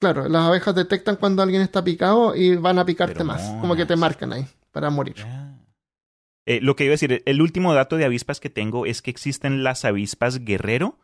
Claro, 0.00 0.28
las 0.28 0.42
abejas 0.48 0.74
detectan 0.74 1.14
cuando 1.14 1.42
alguien 1.44 1.62
está 1.62 1.84
picado 1.84 2.34
y 2.34 2.56
van 2.56 2.80
a 2.80 2.84
picarte 2.84 3.14
Pero 3.14 3.26
más. 3.26 3.40
Como 3.60 3.76
que 3.76 3.86
te 3.86 3.94
marcan 3.94 4.32
ahí 4.32 4.48
para 4.72 4.90
morir. 4.90 5.14
Eh, 6.46 6.60
lo 6.60 6.76
que 6.76 6.84
iba 6.84 6.92
a 6.92 6.98
decir, 6.98 7.22
el 7.24 7.40
último 7.42 7.72
dato 7.74 7.96
de 7.96 8.04
avispas 8.04 8.38
que 8.40 8.50
tengo 8.50 8.84
es 8.86 9.00
que 9.02 9.10
existen 9.10 9.62
las 9.64 9.84
avispas 9.84 10.44
guerrero 10.44 10.98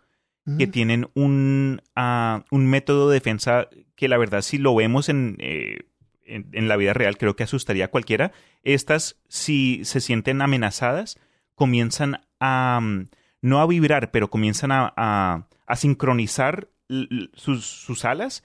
que 0.58 0.66
Mm. 0.66 0.70
tienen 0.70 1.08
un, 1.14 1.82
ah, 1.94 2.44
un 2.50 2.66
método 2.66 3.08
de 3.10 3.14
defensa 3.14 3.68
que 3.94 4.08
la 4.08 4.16
verdad 4.18 4.40
si 4.42 4.56
lo 4.58 4.74
vemos 4.74 5.08
en, 5.10 5.36
eh, 5.38 5.80
en, 6.24 6.48
en 6.52 6.66
la 6.68 6.76
vida 6.76 6.92
real 6.94 7.18
creo 7.18 7.36
que 7.36 7.42
asustaría 7.44 7.86
a 7.86 7.88
cualquiera. 7.88 8.32
Estas 8.62 9.16
si 9.28 9.84
se 9.84 10.00
sienten 10.00 10.40
amenazadas 10.42 11.18
comienzan 11.54 12.20
a 12.40 12.80
mm, 12.82 13.08
no 13.42 13.60
a 13.60 13.66
vibrar 13.66 14.10
pero 14.10 14.30
comienzan 14.30 14.72
a, 14.72 14.92
a- 14.96 15.46
a 15.66 15.76
sincronizar 15.76 16.68
sus, 17.34 17.64
sus 17.66 18.04
alas 18.04 18.42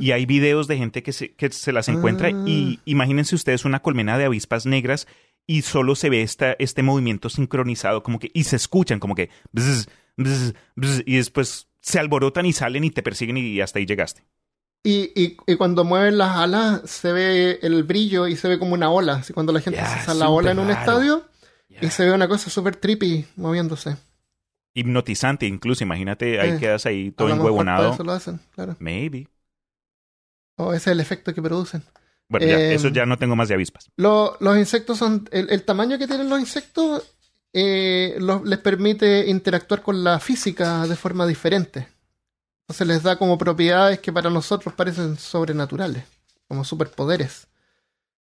y 0.00 0.10
hay 0.12 0.26
videos 0.26 0.66
de 0.68 0.76
gente 0.78 1.02
que 1.02 1.12
se, 1.12 1.34
que 1.34 1.50
se 1.50 1.72
las 1.72 1.88
encuentra 1.88 2.28
Ah. 2.28 2.44
y 2.46 2.80
imagínense 2.84 3.34
ustedes 3.34 3.64
una 3.64 3.80
colmena 3.80 4.16
de 4.18 4.24
avispas 4.24 4.64
negras 4.66 5.06
y 5.46 5.62
solo 5.62 5.94
se 5.94 6.10
ve 6.10 6.22
esta, 6.22 6.52
este 6.58 6.82
movimiento 6.82 7.28
sincronizado 7.28 8.02
como 8.02 8.18
que 8.18 8.30
y 8.34 8.44
se 8.44 8.56
escuchan 8.56 9.00
como 9.00 9.14
que 9.14 9.30
bzz, 9.52 9.88
bzz, 10.16 10.54
bzz, 10.76 11.02
y 11.06 11.16
después 11.16 11.68
se 11.80 11.98
alborotan 11.98 12.46
y 12.46 12.52
salen 12.52 12.84
y 12.84 12.90
te 12.90 13.02
persiguen 13.02 13.36
y 13.38 13.60
hasta 13.60 13.78
ahí 13.78 13.86
llegaste. 13.86 14.24
Y, 14.84 15.12
y, 15.14 15.36
y 15.46 15.56
cuando 15.56 15.84
mueven 15.84 16.18
las 16.18 16.36
alas 16.36 16.90
se 16.90 17.12
ve 17.12 17.58
el 17.62 17.84
brillo 17.84 18.26
y 18.26 18.34
se 18.36 18.48
ve 18.48 18.58
como 18.58 18.74
una 18.74 18.90
ola. 18.90 19.14
Así 19.16 19.32
cuando 19.32 19.52
la 19.52 19.60
gente 19.60 19.80
Ya, 19.80 19.98
se 20.04 20.14
la 20.14 20.28
ola 20.28 20.50
en 20.50 20.58
un 20.58 20.68
raro. 20.68 20.80
estadio 20.80 21.28
y 21.80 21.88
se 21.90 22.04
ve 22.04 22.12
una 22.12 22.28
cosa 22.28 22.50
súper 22.50 22.76
trippy 22.76 23.26
moviéndose. 23.36 23.96
Hipnotizante 24.74 25.46
incluso, 25.46 25.84
imagínate, 25.84 26.40
ahí 26.40 26.50
Eh, 26.52 26.58
quedas 26.58 26.86
ahí 26.86 27.10
todo 27.12 27.28
enhuevonado. 27.30 27.92
Eso 27.92 28.04
lo 28.04 28.12
hacen, 28.12 28.40
claro. 28.54 28.76
Maybe. 28.78 29.28
O 30.56 30.72
ese 30.72 30.90
es 30.90 30.94
el 30.94 31.00
efecto 31.00 31.34
que 31.34 31.42
producen. 31.42 31.82
Bueno, 32.28 32.46
ya, 32.46 32.58
Eh, 32.58 32.74
eso 32.74 32.88
ya 32.88 33.04
no 33.06 33.18
tengo 33.18 33.36
más 33.36 33.48
de 33.48 33.54
avispas. 33.54 33.90
Lo- 33.96 34.36
los 34.40 34.56
insectos 34.56 34.98
son. 34.98 35.28
El, 35.32 35.50
el 35.50 35.64
tamaño 35.64 35.98
que 35.98 36.06
tienen 36.06 36.28
los 36.30 36.40
insectos 36.40 37.02
eh, 37.52 38.16
los- 38.18 38.42
les 38.44 38.58
permite 38.58 39.28
interactuar 39.28 39.82
con 39.82 40.02
la 40.02 40.18
física 40.18 40.86
de 40.86 40.96
forma 40.96 41.26
diferente. 41.26 41.88
Entonces 42.62 42.86
les 42.86 43.02
da 43.02 43.16
como 43.16 43.36
propiedades 43.36 43.98
que 44.00 44.12
para 44.12 44.30
nosotros 44.30 44.72
parecen 44.74 45.18
sobrenaturales, 45.18 46.04
como 46.48 46.64
superpoderes. 46.64 47.48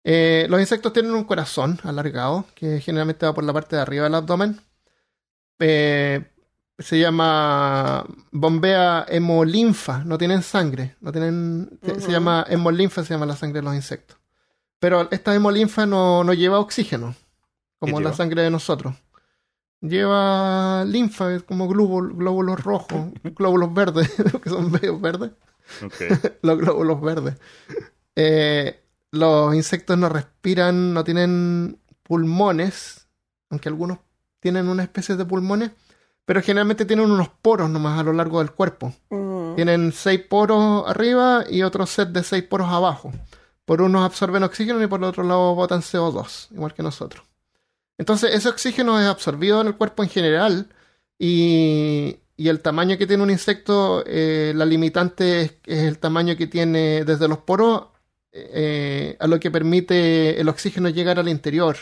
Eh, 0.03 0.47
los 0.49 0.59
insectos 0.59 0.91
tienen 0.91 1.13
un 1.13 1.23
corazón 1.23 1.79
alargado, 1.83 2.45
que 2.55 2.81
generalmente 2.81 3.25
va 3.25 3.33
por 3.33 3.45
la 3.45 3.53
parte 3.53 3.77
de 3.77 3.81
arriba 3.83 4.03
del 4.03 4.15
abdomen. 4.15 4.59
Eh, 5.59 6.25
se 6.79 6.99
llama 6.99 8.05
bombea 8.31 9.05
hemolinfa, 9.07 10.03
no 10.05 10.17
tienen 10.17 10.41
sangre, 10.41 10.95
no 11.01 11.11
tienen, 11.11 11.79
se- 11.99 12.11
llama 12.11 12.45
hemolinfa, 12.49 13.03
se 13.03 13.13
llama 13.13 13.25
la 13.25 13.35
sangre 13.35 13.59
de 13.61 13.65
los 13.65 13.75
insectos. 13.75 14.17
Pero 14.79 15.07
esta 15.11 15.33
hemolinfa 15.33 15.85
no, 15.85 16.23
no 16.23 16.33
lleva 16.33 16.59
oxígeno, 16.59 17.15
como 17.79 17.97
¿Qué 17.99 18.03
la 18.03 18.13
sangre 18.13 18.41
de 18.41 18.49
nosotros. 18.49 18.95
Lleva 19.81 20.85
linfa, 20.85 21.33
es 21.33 21.43
como 21.43 21.67
glóbulos, 21.67 22.17
glóbulos 22.17 22.63
rojos, 22.63 23.07
glóbulos 23.23 23.73
verdes, 23.73 24.09
que 24.43 24.49
son 24.49 24.71
verdes, 24.71 25.31
los 26.41 26.57
glóbulos 26.57 27.01
verdes. 27.01 27.35
Eh, 28.15 28.79
los 29.11 29.53
insectos 29.53 29.97
no 29.97 30.09
respiran, 30.09 30.93
no 30.93 31.03
tienen 31.03 31.79
pulmones, 32.03 33.07
aunque 33.49 33.69
algunos 33.69 33.99
tienen 34.39 34.67
una 34.69 34.83
especie 34.83 35.15
de 35.15 35.25
pulmones, 35.25 35.71
pero 36.25 36.41
generalmente 36.41 36.85
tienen 36.85 37.11
unos 37.11 37.29
poros 37.29 37.69
nomás 37.69 37.99
a 37.99 38.03
lo 38.03 38.13
largo 38.13 38.39
del 38.39 38.51
cuerpo. 38.51 38.93
Ujú. 39.09 39.53
Tienen 39.55 39.91
seis 39.91 40.21
poros 40.21 40.87
arriba 40.87 41.43
y 41.49 41.63
otro 41.63 41.85
set 41.85 42.09
de 42.09 42.23
seis 42.23 42.43
poros 42.43 42.69
abajo. 42.69 43.11
Por 43.65 43.81
unos 43.81 44.05
absorben 44.05 44.43
oxígeno 44.43 44.81
y 44.83 44.87
por 44.87 44.99
el 44.99 45.05
otro 45.05 45.23
lado 45.23 45.55
botan 45.55 45.81
CO2, 45.81 46.51
igual 46.51 46.73
que 46.73 46.83
nosotros. 46.83 47.23
Entonces 47.97 48.33
ese 48.33 48.49
oxígeno 48.49 48.99
es 48.99 49.07
absorbido 49.07 49.61
en 49.61 49.67
el 49.67 49.75
cuerpo 49.75 50.03
en 50.03 50.09
general 50.09 50.67
y, 51.19 52.17
y 52.35 52.49
el 52.49 52.61
tamaño 52.61 52.97
que 52.97 53.07
tiene 53.07 53.23
un 53.23 53.29
insecto, 53.29 54.03
eh, 54.05 54.53
la 54.55 54.65
limitante 54.65 55.41
es, 55.41 55.53
es 55.65 55.83
el 55.83 55.99
tamaño 55.99 56.35
que 56.35 56.47
tiene 56.47 57.05
desde 57.05 57.27
los 57.27 57.37
poros 57.39 57.87
eh, 58.35 59.15
a 59.19 59.27
lo 59.27 59.39
que 59.39 59.51
permite 59.51 60.41
el 60.41 60.49
oxígeno 60.49 60.89
llegar 60.89 61.19
al 61.19 61.29
interior. 61.29 61.77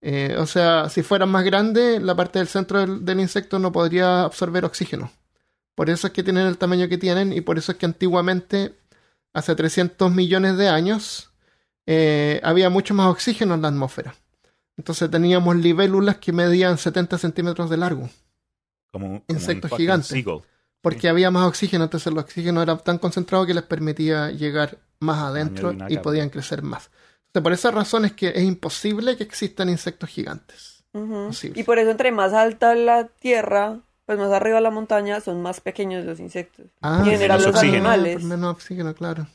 Eh, 0.00 0.36
o 0.38 0.46
sea, 0.46 0.88
si 0.88 1.02
fuera 1.02 1.26
más 1.26 1.44
grande, 1.44 1.98
la 2.00 2.14
parte 2.14 2.38
del 2.38 2.48
centro 2.48 2.80
del, 2.80 3.04
del 3.04 3.20
insecto 3.20 3.58
no 3.58 3.72
podría 3.72 4.22
absorber 4.22 4.64
oxígeno. 4.64 5.10
Por 5.74 5.90
eso 5.90 6.06
es 6.08 6.12
que 6.12 6.22
tienen 6.22 6.46
el 6.46 6.58
tamaño 6.58 6.88
que 6.88 6.98
tienen 6.98 7.32
y 7.32 7.40
por 7.40 7.58
eso 7.58 7.72
es 7.72 7.78
que 7.78 7.86
antiguamente, 7.86 8.74
hace 9.32 9.54
300 9.54 10.12
millones 10.12 10.56
de 10.56 10.68
años, 10.68 11.30
eh, 11.86 12.40
había 12.42 12.68
mucho 12.70 12.94
más 12.94 13.06
oxígeno 13.08 13.54
en 13.54 13.62
la 13.62 13.68
atmósfera. 13.68 14.14
Entonces 14.76 15.10
teníamos 15.10 15.56
libélulas 15.56 16.16
que 16.18 16.32
medían 16.32 16.78
70 16.78 17.18
centímetros 17.18 17.70
de 17.70 17.76
largo, 17.76 18.08
Como, 18.92 19.24
Insectos 19.28 19.72
gigantes. 19.76 20.08
seagull. 20.08 20.42
porque 20.80 21.08
había 21.08 21.30
más 21.30 21.46
oxígeno, 21.48 21.84
entonces 21.84 22.06
el 22.06 22.18
oxígeno 22.18 22.62
era 22.62 22.76
tan 22.78 22.98
concentrado 22.98 23.44
que 23.46 23.54
les 23.54 23.64
permitía 23.64 24.30
llegar 24.30 24.78
más 25.00 25.18
adentro 25.18 25.74
y 25.88 25.98
podían 25.98 26.28
crecer 26.30 26.62
más. 26.62 26.90
Entonces, 27.28 27.42
por 27.42 27.52
esa 27.52 27.70
razón 27.70 28.04
es 28.04 28.12
que 28.12 28.28
es 28.28 28.42
imposible 28.42 29.16
que 29.16 29.22
existan 29.24 29.68
insectos 29.68 30.08
gigantes. 30.10 30.84
Y 31.54 31.62
por 31.62 31.78
eso 31.78 31.90
entre 31.90 32.10
más 32.10 32.32
alta 32.32 32.74
la 32.74 33.06
tierra, 33.06 33.80
pues 34.06 34.18
más 34.18 34.32
arriba 34.32 34.60
la 34.60 34.70
montaña, 34.70 35.20
son 35.20 35.42
más 35.42 35.60
pequeños 35.60 36.04
los 36.04 36.18
insectos. 36.18 36.66
Ah, 36.80 37.02
Y 37.06 37.10
general 37.10 37.42
los 37.42 37.54
animales. 37.56 38.14
por 38.16 38.24
menos 38.24 38.52
oxígeno, 38.54 38.94
claro. 38.94 39.26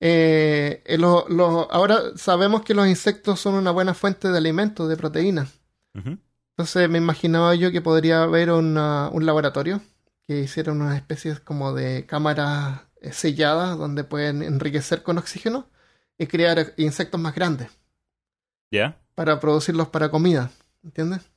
Eh, 0.00 0.82
eh, 0.84 0.98
lo- 0.98 1.26
lo- 1.28 1.72
ahora 1.72 1.98
sabemos 2.16 2.62
que 2.62 2.74
los 2.74 2.86
insectos 2.86 3.40
son 3.40 3.54
una 3.54 3.70
buena 3.70 3.94
fuente 3.94 4.28
de 4.28 4.36
alimento, 4.38 4.86
de 4.88 4.96
proteína. 4.96 5.48
Ujú. 5.94 6.18
Entonces 6.50 6.88
me 6.90 6.98
imaginaba 6.98 7.54
yo 7.54 7.72
que 7.72 7.80
podría 7.80 8.22
haber 8.24 8.50
una- 8.50 9.08
un 9.12 9.24
laboratorio 9.24 9.80
que 10.26 10.40
hiciera 10.40 10.72
unas 10.72 10.96
especies 10.96 11.40
como 11.40 11.72
de 11.72 12.04
cámaras 12.06 12.80
eh, 13.00 13.12
selladas 13.12 13.78
donde 13.78 14.04
pueden 14.04 14.42
enriquecer 14.42 15.02
con 15.02 15.18
oxígeno 15.18 15.66
y 16.18 16.26
crear 16.26 16.72
insectos 16.76 17.20
más 17.20 17.34
grandes 17.34 17.68
¿Ya? 18.70 18.98
para 19.14 19.38
producirlos 19.40 19.88
para 19.88 20.10
comida. 20.10 20.50
¿Entiendes? 20.84 21.28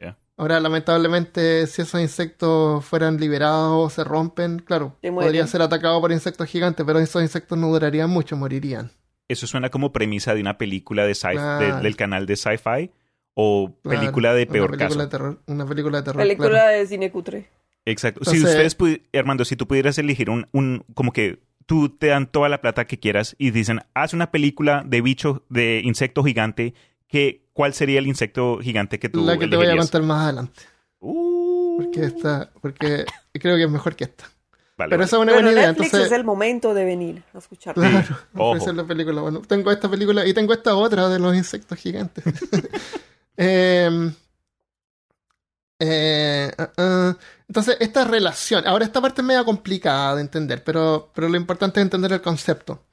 Ya. 0.00 0.16
Ahora, 0.36 0.60
lamentablemente, 0.60 1.66
si 1.66 1.82
esos 1.82 2.00
insectos 2.00 2.84
fueran 2.84 3.18
liberados 3.18 3.72
o 3.86 3.90
se 3.90 4.04
rompen, 4.04 4.58
claro, 4.58 4.96
Te 5.00 5.10
mueren. 5.10 5.28
podría 5.28 5.46
ser 5.46 5.62
atacado 5.62 6.00
por 6.00 6.12
insectos 6.12 6.46
gigantes, 6.48 6.84
pero 6.86 6.98
esos 6.98 7.22
insectos 7.22 7.56
no 7.58 7.68
durarían 7.68 8.10
mucho, 8.10 8.36
morirían. 8.36 8.90
Eso 9.28 9.46
suena 9.46 9.70
como 9.70 9.92
premisa 9.92 10.34
de 10.34 10.40
una 10.40 10.56
película 10.58 11.04
de 11.06 11.14
sci 11.14 11.32
Claro. 11.32 11.76
de- 11.76 11.82
del 11.82 11.96
canal 11.96 12.26
de 12.26 12.36
sci-fi 12.36 12.90
o 13.34 13.74
Claro, 13.82 14.00
película 14.00 14.34
de 14.34 14.42
una 14.44 14.52
peor 14.52 14.70
película 14.70 14.88
caso. 14.88 15.00
de 15.00 15.06
terror, 15.08 15.42
una 15.46 15.66
película 15.66 15.98
de 15.98 16.04
terror. 16.04 16.22
Película 16.22 16.48
claro. 16.48 16.78
de 16.78 16.86
cine 16.86 17.10
cutre. 17.10 17.48
Exacto. 17.84 18.22
si 18.24 18.38
ustedes, 18.42 18.76
pudi- 18.76 19.02
Armando, 19.18 19.44
si 19.46 19.56
tú 19.56 19.66
pudieras 19.66 19.96
elegir 19.98 20.28
un, 20.28 20.46
un, 20.52 20.84
como 20.94 21.12
que 21.12 21.40
tú 21.68 21.90
te 21.90 22.06
dan 22.06 22.26
toda 22.32 22.48
la 22.48 22.62
plata 22.62 22.86
que 22.86 22.98
quieras 22.98 23.36
y 23.38 23.50
dicen, 23.50 23.80
haz 23.92 24.14
una 24.14 24.30
película 24.30 24.82
de 24.86 25.02
bicho, 25.02 25.44
de 25.50 25.82
insecto 25.84 26.24
gigante, 26.24 26.72
que, 27.08 27.42
¿cuál 27.52 27.74
sería 27.74 27.98
el 27.98 28.06
insecto 28.06 28.58
gigante 28.62 28.98
que 28.98 29.10
tú 29.10 29.22
La 29.22 29.36
que 29.38 29.46
te 29.46 29.56
voy 29.56 29.66
a 29.66 29.76
contar 29.76 30.02
más 30.02 30.24
adelante. 30.24 30.62
Uh, 31.00 31.76
Porque 31.76 32.04
esta, 32.06 32.50
porque 32.62 33.04
creo 33.34 33.56
que 33.58 33.64
es 33.64 33.70
mejor 33.70 33.94
que 33.96 34.04
esta. 34.04 34.24
vale, 34.78 34.88
Pero 34.88 34.90
vale. 34.90 35.04
esa 35.04 35.16
es 35.16 35.22
una 35.22 35.32
Pero 35.32 35.42
buena 35.44 35.52
idea. 35.52 35.66
Netflix 35.68 35.86
Entonces, 35.92 36.10
es 36.10 36.18
el 36.18 36.24
momento 36.24 36.72
de 36.72 36.84
venir 36.86 37.22
a 37.34 37.38
escucharlo. 37.38 37.82
claro, 37.82 38.16
ojo. 38.34 38.50
ofrecer 38.52 38.74
la 38.74 38.84
película. 38.84 39.20
Bueno, 39.20 39.42
tengo 39.42 39.70
esta 39.70 39.90
película 39.90 40.26
y 40.26 40.32
tengo 40.32 40.54
esta 40.54 40.74
otra 40.74 41.10
de 41.10 41.18
los 41.18 41.36
insectos 41.36 41.78
gigantes. 41.78 42.24
Em, 43.36 44.12
eh, 45.80 46.52
ah, 46.58 46.72
ah. 46.76 47.16
entonces, 47.46 47.76
esta 47.80 48.04
relación, 48.04 48.66
ahora 48.66 48.84
esta 48.84 49.00
parte 49.00 49.20
es 49.20 49.26
media 49.26 49.44
complicada 49.44 50.16
de 50.16 50.22
entender, 50.22 50.64
pero, 50.64 51.10
pero 51.14 51.28
lo 51.28 51.36
importante 51.36 51.80
es 51.80 51.84
entender 51.84 52.12
el 52.12 52.22
concepto. 52.22 52.84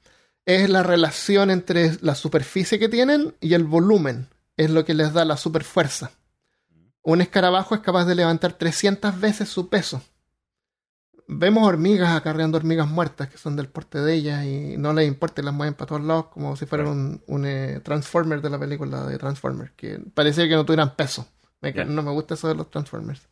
Es 0.44 0.70
la 0.70 0.82
relación 0.82 1.50
entre 1.50 1.98
la 2.02 2.14
superficie 2.14 2.78
que 2.78 2.88
tienen 2.88 3.34
y 3.40 3.54
el 3.54 3.64
volumen. 3.64 4.28
Es 4.56 4.70
lo 4.70 4.84
que 4.84 4.94
les 4.94 5.12
da 5.12 5.24
la 5.24 5.36
superfuerza. 5.36 6.12
Un 7.02 7.20
escarabajo 7.20 7.74
es 7.74 7.80
capaz 7.82 8.04
de 8.04 8.14
levantar 8.14 8.54
300 8.54 9.20
veces 9.20 9.48
su 9.48 9.68
peso. 9.68 10.02
Vemos 11.28 11.66
hormigas 11.66 12.16
acarreando 12.16 12.58
hormigas 12.58 12.88
muertas 12.88 13.28
que 13.28 13.38
son 13.38 13.56
del 13.56 13.68
porte 13.68 14.00
de 14.00 14.14
ellas 14.14 14.44
y 14.44 14.76
no 14.76 14.92
les 14.92 15.08
importa 15.08 15.40
y 15.40 15.44
las 15.44 15.54
mueven 15.54 15.74
para 15.74 15.88
todos 15.88 16.02
lados 16.02 16.26
como 16.26 16.54
si 16.56 16.66
fueran 16.66 16.86
un, 16.86 17.22
un, 17.26 17.44
eh, 17.44 17.80
Transformer 17.82 18.40
de 18.40 18.50
la 18.50 18.58
película 18.58 19.04
de 19.06 19.18
Transformers, 19.18 19.72
que 19.76 20.00
parecía 20.14 20.48
que 20.48 20.54
no 20.54 20.64
tuvieran 20.64 20.94
peso. 20.94 21.26
Me. 21.72 21.84
No 21.84 22.02
me 22.02 22.10
gusta 22.10 22.34
eso 22.34 22.48
de 22.48 22.54
los 22.54 22.70
Transformers. 22.70 23.28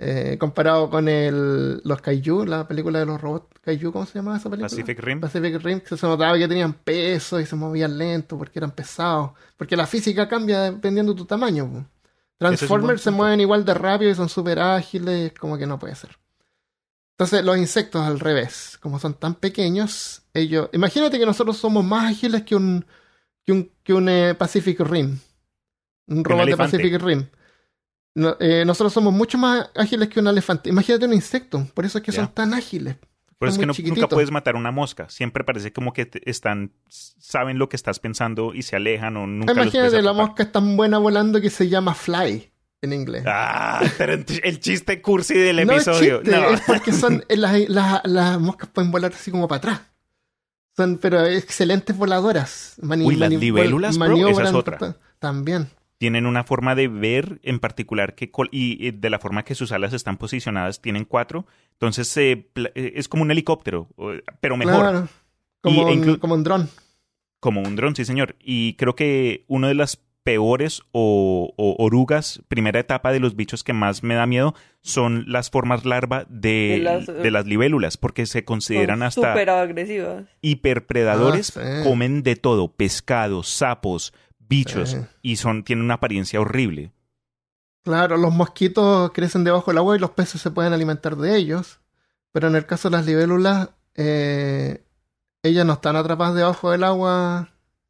Eh, 0.00 0.36
comparado 0.38 0.88
con 0.88 1.08
el, 1.08 1.80
los 1.82 2.00
Kaiju, 2.00 2.44
la 2.46 2.68
película 2.68 3.00
de 3.00 3.06
los 3.06 3.20
robots 3.20 3.58
Kaiju, 3.60 3.90
¿cómo 3.90 4.06
se 4.06 4.14
llamaba 4.14 4.36
esa 4.36 4.48
película? 4.48 4.68
Pacific 4.68 5.00
Rim. 5.00 5.20
Pacific 5.20 5.60
Rim, 5.60 5.80
que 5.80 5.96
se 5.96 6.06
notaba 6.06 6.38
que 6.38 6.46
tenían 6.46 6.72
peso 6.72 7.40
y 7.40 7.46
se 7.46 7.56
movían 7.56 7.98
lento 7.98 8.38
porque 8.38 8.60
eran 8.60 8.70
pesados. 8.70 9.32
Porque 9.56 9.76
la 9.76 9.88
física 9.88 10.28
cambia 10.28 10.70
dependiendo 10.70 11.12
de 11.12 11.18
tu 11.18 11.24
tamaño. 11.24 11.68
po. 11.68 11.78
Es 11.78 11.86
Transformers 12.38 13.02
se 13.02 13.10
mueven 13.10 13.40
igual 13.40 13.64
de 13.64 13.74
rápido 13.74 14.12
y 14.12 14.14
son 14.14 14.28
súper 14.28 14.60
ágiles, 14.60 15.32
como 15.32 15.58
que 15.58 15.66
no 15.66 15.80
puede 15.80 15.96
ser. 15.96 16.16
Entonces, 17.18 17.44
los 17.44 17.58
insectos 17.58 18.00
al 18.02 18.20
revés, 18.20 18.78
como 18.80 19.00
son 19.00 19.14
tan 19.14 19.34
pequeños, 19.34 20.22
ellos. 20.32 20.70
Imagínate 20.72 21.18
que 21.18 21.26
nosotros 21.26 21.56
somos 21.56 21.84
más 21.84 22.12
ágiles 22.12 22.44
que 22.44 22.54
un, 22.54 22.86
que 23.44 23.50
un, 23.50 23.72
que 23.82 23.92
un 23.92 24.08
eh, 24.08 24.36
Pacific 24.36 24.78
Rim. 24.78 25.18
Un 26.08 26.24
robot 26.24 26.46
de. 26.46 26.56
Pacific 26.56 27.00
Rim. 27.00 27.26
No, 28.14 28.36
eh, 28.40 28.64
nosotros 28.66 28.92
somos 28.92 29.12
mucho 29.12 29.38
más 29.38 29.70
ágiles 29.76 30.08
que 30.08 30.18
un 30.20 30.26
elefante. 30.26 30.68
Imagínate 30.70 31.04
un 31.04 31.12
insecto, 31.14 31.66
por 31.74 31.84
eso 31.84 31.98
es 31.98 32.04
que 32.04 32.10
son 32.12 32.28
tan 32.34 32.52
ágiles. 32.54 32.96
Pero 33.38 33.50
es 33.50 33.54
Son 33.54 33.60
que 33.60 33.66
no- 33.84 33.94
nunca 33.94 34.08
puedes 34.08 34.32
matar 34.32 34.56
una 34.56 34.72
mosca. 34.72 35.08
Siempre 35.08 35.44
parece 35.44 35.72
como 35.72 35.92
que 35.92 36.06
te- 36.06 36.28
están, 36.28 36.72
saben 36.88 37.56
lo 37.58 37.68
que 37.68 37.76
estás 37.76 38.00
pensando 38.00 38.52
y 38.52 38.62
se 38.62 38.74
alejan 38.74 39.16
o 39.16 39.28
nunca 39.28 39.54
los 39.54 39.66
puedes 39.70 39.74
Imagínate, 39.74 40.02
la 40.02 40.12
mosca 40.12 40.42
es 40.42 40.50
tan 40.50 40.76
buena 40.76 40.98
volando 40.98 41.40
que 41.40 41.48
se 41.50 41.68
llama 41.68 41.94
fly 41.94 42.50
en 42.82 42.92
inglés. 42.92 43.22
Ah, 43.26 43.80
pero 43.96 44.14
el 44.14 44.58
chiste 44.58 45.00
cursi 45.00 45.34
del 45.34 45.64
no 45.64 45.72
episodio. 45.74 46.16
es 46.16 46.22
chiste, 46.24 46.36
No. 46.40 46.48
es 46.50 46.60
porque 46.62 46.92
son 46.92 47.24
las, 47.28 47.68
las- 47.68 48.00
las 48.04 48.40
moscas 48.40 48.68
pueden 48.70 48.90
volar 48.90 49.12
así 49.14 49.30
como 49.30 49.46
para 49.46 49.58
atrás. 49.58 49.80
Son 50.76 50.98
pero 50.98 51.24
excelentes 51.24 51.96
voladoras. 51.96 52.74
Mani- 52.82 53.04
Uy, 53.06 53.14
las 53.14 53.30
libélulas, 53.30 53.96
bro, 53.98 54.28
esa 54.30 54.42
es 54.44 54.52
otra. 54.54 54.78
ta- 54.78 54.96
También. 55.20 55.68
Tienen 55.98 56.26
una 56.26 56.44
forma 56.44 56.74
de 56.76 56.86
ver 56.88 57.40
en 57.42 57.58
particular 57.58 58.14
que 58.14 58.30
col- 58.30 58.48
y 58.52 58.92
de 58.92 59.10
la 59.10 59.18
forma 59.18 59.44
que 59.44 59.54
sus 59.56 59.72
alas 59.72 59.92
están 59.92 60.16
posicionadas, 60.16 60.80
tienen 60.80 61.04
cuatro. 61.04 61.44
Entonces 61.72 62.16
eh, 62.16 62.48
pla- 62.52 62.70
es 62.74 63.08
como 63.08 63.24
un 63.24 63.30
helicóptero, 63.32 63.88
pero 64.40 64.56
mejor. 64.56 64.80
Claro. 64.80 65.08
Como, 65.60 65.90
Y- 65.90 65.98
un, 65.98 66.16
como 66.18 66.34
un 66.34 66.44
dron. 66.44 66.68
Como 67.40 67.60
un 67.62 67.74
dron, 67.76 67.96
sí, 67.96 68.04
señor. 68.04 68.36
Y 68.40 68.74
creo 68.74 68.94
que 68.94 69.44
una 69.48 69.66
de 69.68 69.74
las 69.74 70.00
peores 70.24 70.82
o, 70.92 71.54
o 71.56 71.74
orugas, 71.82 72.42
primera 72.48 72.78
etapa 72.80 73.12
de 73.12 73.18
los 73.20 73.34
bichos 73.34 73.64
que 73.64 73.72
más 73.72 74.02
me 74.02 74.14
da 74.14 74.26
miedo, 74.26 74.54
son 74.82 75.24
las 75.26 75.48
formas 75.50 75.84
larva 75.86 76.26
de, 76.28 76.74
De 76.76 76.78
las- 76.80 77.06
de 77.06 77.30
las 77.30 77.46
libélulas, 77.46 77.96
porque 77.96 78.26
se 78.26 78.44
consideran 78.44 79.02
hasta 79.02 79.32
súper 79.32 79.48
agresivas. 79.50 80.24
hiperpredadores, 80.42 81.56
Ah, 81.56 81.80
sí. 81.82 81.88
comen 81.88 82.22
de 82.22 82.36
todo, 82.36 82.72
pescados, 82.72 83.48
sapos, 83.48 84.12
bichos, 84.48 84.90
Sí. 84.90 84.98
y 85.22 85.36
son, 85.36 85.64
tienen 85.64 85.84
una 85.84 85.94
apariencia 85.94 86.40
horrible. 86.40 86.92
Claro, 87.84 88.16
los 88.16 88.34
mosquitos 88.34 89.12
crecen 89.12 89.44
debajo 89.44 89.70
del 89.70 89.78
agua 89.78 89.96
y 89.96 89.98
los 89.98 90.10
peces 90.10 90.40
se 90.42 90.50
pueden 90.50 90.72
alimentar 90.72 91.16
de 91.16 91.36
ellos. 91.36 91.80
Pero 92.32 92.48
en 92.48 92.56
el 92.56 92.66
caso 92.66 92.90
de 92.90 92.96
las 92.98 93.06
libélulas, 93.06 93.70
eh, 93.94 94.84
ellas 95.42 95.64
no 95.64 95.74
están 95.74 95.96
atrapadas 95.96 96.34
debajo 96.34 96.70
del 96.70 96.84
agua 96.84 97.48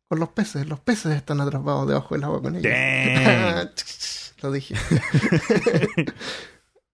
con 0.08 0.20
los 0.20 0.28
peces. 0.28 0.66
Los 0.68 0.78
peces 0.80 1.16
están 1.16 1.40
atrapados 1.40 1.88
debajo 1.88 2.14
del 2.14 2.24
agua 2.24 2.40
con 2.42 2.54
ellas. 2.56 2.72
Damn. 2.72 3.70
Lo 4.42 4.52
dije. 4.52 4.74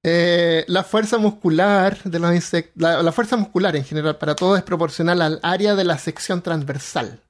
Eh, 0.07 0.67
la 0.69 0.85
fuerza 0.85 1.17
muscular 1.17 2.03
de 2.05 2.19
los 2.19 2.35
insectos, 2.35 2.75
la, 2.77 3.03
la 3.03 3.11
fuerza 3.11 3.39
muscular 3.39 3.75
en 3.75 3.85
general 3.85 4.19
para 4.19 4.35
todo 4.37 4.55
es 4.55 4.63
proporcional 4.63 5.23
al 5.23 5.41
área 5.43 5.75
de 5.75 5.85
la 5.85 5.97
sección 5.97 6.43
transversal. 6.43 7.23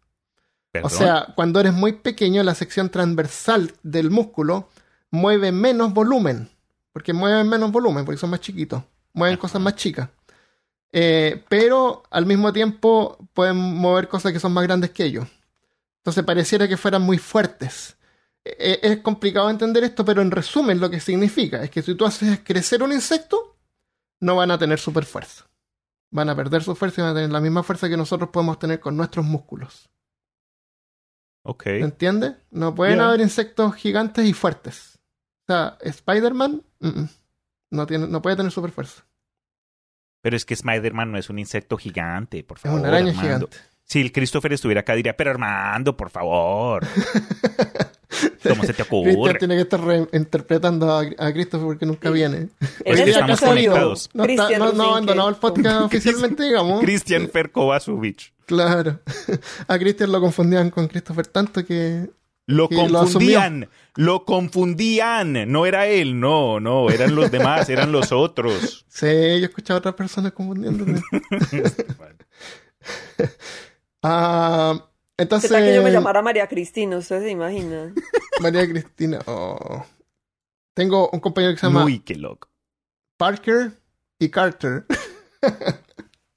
O 0.82 0.88
sea, 0.88 1.32
cuando 1.34 1.60
eres 1.60 1.72
muy 1.72 1.92
pequeño, 1.92 2.42
la 2.42 2.54
sección 2.54 2.90
transversal 2.90 3.72
del 3.82 4.10
músculo 4.10 4.68
mueve 5.10 5.52
menos 5.52 5.92
volumen. 5.92 6.50
Porque 6.92 7.12
mueven 7.12 7.48
menos 7.48 7.72
volumen, 7.72 8.04
porque 8.04 8.18
son 8.18 8.30
más 8.30 8.40
chiquitos. 8.40 8.82
Mueven 9.12 9.36
cosas 9.36 9.60
más 9.60 9.76
chicas. 9.76 10.08
Eh, 10.92 11.44
pero 11.48 12.04
al 12.10 12.24
mismo 12.24 12.52
tiempo 12.52 13.18
pueden 13.32 13.56
mover 13.56 14.08
cosas 14.08 14.32
que 14.32 14.40
son 14.40 14.52
más 14.52 14.64
grandes 14.64 14.90
que 14.90 15.04
ellos. 15.04 15.26
Entonces 15.98 16.22
pareciera 16.24 16.68
que 16.68 16.76
fueran 16.76 17.02
muy 17.02 17.18
fuertes. 17.18 17.96
Eh, 18.44 18.78
es 18.82 18.98
complicado 18.98 19.50
entender 19.50 19.82
esto, 19.84 20.04
pero 20.04 20.22
en 20.22 20.30
resumen 20.30 20.78
lo 20.78 20.90
que 20.90 21.00
significa 21.00 21.62
es 21.62 21.70
que 21.70 21.82
si 21.82 21.94
tú 21.94 22.04
haces 22.04 22.40
crecer 22.44 22.82
un 22.82 22.92
insecto, 22.92 23.56
no 24.20 24.36
van 24.36 24.50
a 24.50 24.58
tener 24.58 24.78
super 24.78 25.04
fuerza. 25.04 25.46
Van 26.10 26.28
a 26.28 26.36
perder 26.36 26.62
su 26.62 26.76
fuerza 26.76 27.00
y 27.00 27.02
van 27.02 27.12
a 27.12 27.14
tener 27.14 27.30
la 27.30 27.40
misma 27.40 27.62
fuerza 27.62 27.88
que 27.88 27.96
nosotros 27.96 28.30
podemos 28.30 28.58
tener 28.58 28.78
con 28.78 28.96
nuestros 28.96 29.24
músculos. 29.24 29.90
Ok. 31.44 31.62
¿Se 31.62 31.80
entiende? 31.80 32.34
No 32.50 32.74
pueden 32.74 32.96
Yeah. 32.96 33.08
haber 33.08 33.20
insectos 33.20 33.74
gigantes 33.76 34.26
y 34.26 34.32
fuertes. 34.32 34.98
O 35.48 35.52
sea, 35.52 35.78
Spider-Man 35.80 36.62
mm, 36.80 36.88
mm, 36.88 37.08
no, 37.70 37.86
tiene, 37.86 38.06
no 38.08 38.20
puede 38.20 38.36
tener 38.36 38.50
super 38.50 38.70
fuerza. 38.72 39.04
Pero 40.22 40.36
es 40.36 40.44
que 40.44 40.54
Spider-Man 40.54 41.12
no 41.12 41.18
es 41.18 41.28
un 41.30 41.38
insecto 41.38 41.76
gigante, 41.76 42.42
por 42.44 42.56
Es 42.56 42.62
favor. 42.62 42.80
una 42.80 42.88
araña 42.88 43.10
Armando. 43.10 43.48
gigante. 43.48 43.56
Si 43.86 44.00
el 44.00 44.10
Christopher 44.12 44.54
estuviera 44.54 44.80
acá, 44.80 44.94
diría, 44.94 45.14
pero 45.16 45.30
Armando, 45.30 45.94
por 45.96 46.08
favor. 46.10 46.86
¿Cómo 48.48 48.62
se 48.64 48.72
te 48.74 48.82
ocurre? 48.82 49.34
tiene 49.38 49.56
que 49.56 49.62
estar 49.62 49.80
reinterpretando 49.80 50.90
a, 50.92 51.00
a 51.00 51.32
Christopher 51.32 51.66
porque 51.66 51.86
nunca 51.86 52.08
Sí. 52.08 52.14
viene. 52.14 52.36
En 52.36 52.48
Hoy 52.86 52.96
que 52.96 53.04
día 53.04 53.14
estamos 53.14 53.40
conectados. 53.40 54.10
No, 54.14 54.24
está- 54.24 54.58
no, 54.58 54.72
no 54.72 54.82
ha 54.84 54.86
abandonado 54.88 55.28
el 55.30 55.34
podcast 55.36 55.82
oficialmente, 55.82 56.44
digamos. 56.44 56.80
Cristian 56.84 57.26
Perkovasovich. 57.28 58.32
Claro. 58.46 59.00
A 59.68 59.78
Christian 59.78 60.12
lo 60.12 60.20
confundían 60.20 60.70
con 60.70 60.88
Christopher 60.88 61.26
tanto 61.26 61.64
que. 61.64 62.10
Lo 62.46 62.68
Que 62.68 62.76
confundían, 62.76 63.70
lo, 63.94 64.26
confundían. 64.26 65.50
No 65.50 65.64
era 65.64 65.86
él, 65.86 66.20
no, 66.20 66.60
no, 66.60 66.90
eran 66.90 67.14
los 67.14 67.30
demás, 67.30 67.70
eran 67.70 67.90
los 67.90 68.12
otros. 68.12 68.84
Sí, 68.94 69.06
yo 69.06 69.10
he 69.12 69.44
escuchado 69.44 69.78
a 69.78 69.80
otras 69.80 69.94
personas 69.94 70.32
confundiéndome. 70.32 71.00
Ah, 74.02 74.74
¿Qué 75.16 75.22
entonces. 75.22 75.50
tal 75.50 75.62
que 75.64 75.74
yo 75.74 75.82
me 75.82 75.90
llamara 75.90 76.20
María 76.20 76.46
Cristina? 76.46 76.98
¿Ustedes 76.98 77.22
se 77.22 77.30
imaginan? 77.30 77.94
María 78.42 78.68
Cristina. 78.68 79.20
oh. 79.24 79.82
Tengo 80.74 81.08
un 81.10 81.20
compañero 81.20 81.54
que 81.54 81.60
se 81.60 81.66
llama 81.66 81.84
Uy, 81.86 82.00
qué 82.00 82.14
loco. 82.16 82.48
Parker 83.16 83.72
y 84.18 84.28
Carter. 84.28 84.84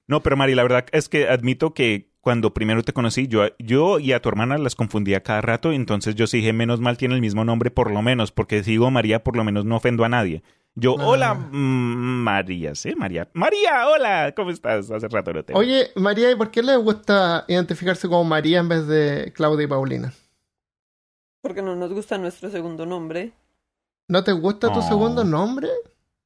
No, 0.08 0.24
pero 0.24 0.38
Mari, 0.38 0.56
la 0.56 0.64
verdad 0.64 0.86
es 0.92 1.10
que 1.10 1.28
admito 1.28 1.74
que 1.74 2.10
cuando 2.22 2.54
primero 2.54 2.84
te 2.84 2.94
conocí, 2.94 3.28
yo, 3.28 3.44
yo 3.60 4.00
y 4.00 4.12
a 4.14 4.22
tu 4.22 4.30
hermana 4.30 4.58
las 4.58 4.76
confundía 4.76 5.24
cada 5.24 5.42
rato, 5.42 5.72
entonces 5.72 6.16
yo 6.16 6.28
sí 6.28 6.38
dije, 6.38 6.54
menos 6.54 6.80
mal 6.80 6.98
tiene 6.98 7.16
el 7.16 7.22
mismo 7.22 7.46
nombre 7.46 7.72
por 7.72 7.92
lo 7.92 8.02
menos, 8.02 8.32
porque 8.32 8.64
si 8.64 8.72
digo 8.72 8.90
María, 8.92 9.24
por 9.24 9.36
lo 9.38 9.44
menos 9.44 9.66
no 9.66 9.78
ofendo 9.78 10.04
a 10.06 10.10
nadie. 10.10 10.44
Yo, 10.76 10.96
Ah. 11.00 11.08
hola, 11.08 11.34
mm, 11.34 12.24
María, 12.24 12.76
¿sí? 12.76 12.94
María. 12.96 13.30
María, 13.34 13.88
hola, 13.88 14.34
¿cómo 14.36 14.52
estás? 14.52 14.92
Hace 14.92 15.08
rato 15.08 15.34
no 15.34 15.44
te. 15.44 15.54
Oye, 15.56 15.88
María, 15.96 16.30
¿y 16.32 16.36
por 16.36 16.52
qué 16.52 16.62
le 16.62 16.76
gusta 16.78 17.46
identificarse 17.48 18.08
como 18.08 18.24
María 18.26 18.60
en 18.60 18.70
vez 18.70 18.88
de 18.88 19.32
Claudia 19.36 19.64
y 19.66 19.68
Paulina? 19.68 20.14
Porque 21.42 21.62
no 21.62 21.76
nos 21.76 21.92
gusta 21.94 22.18
nuestro 22.18 22.50
segundo 22.50 22.86
nombre. 22.86 23.32
¿No 24.10 24.24
te 24.24 24.32
gusta 24.34 24.72
tu 24.72 24.82
segundo 24.82 25.24
nombre? 25.24 25.70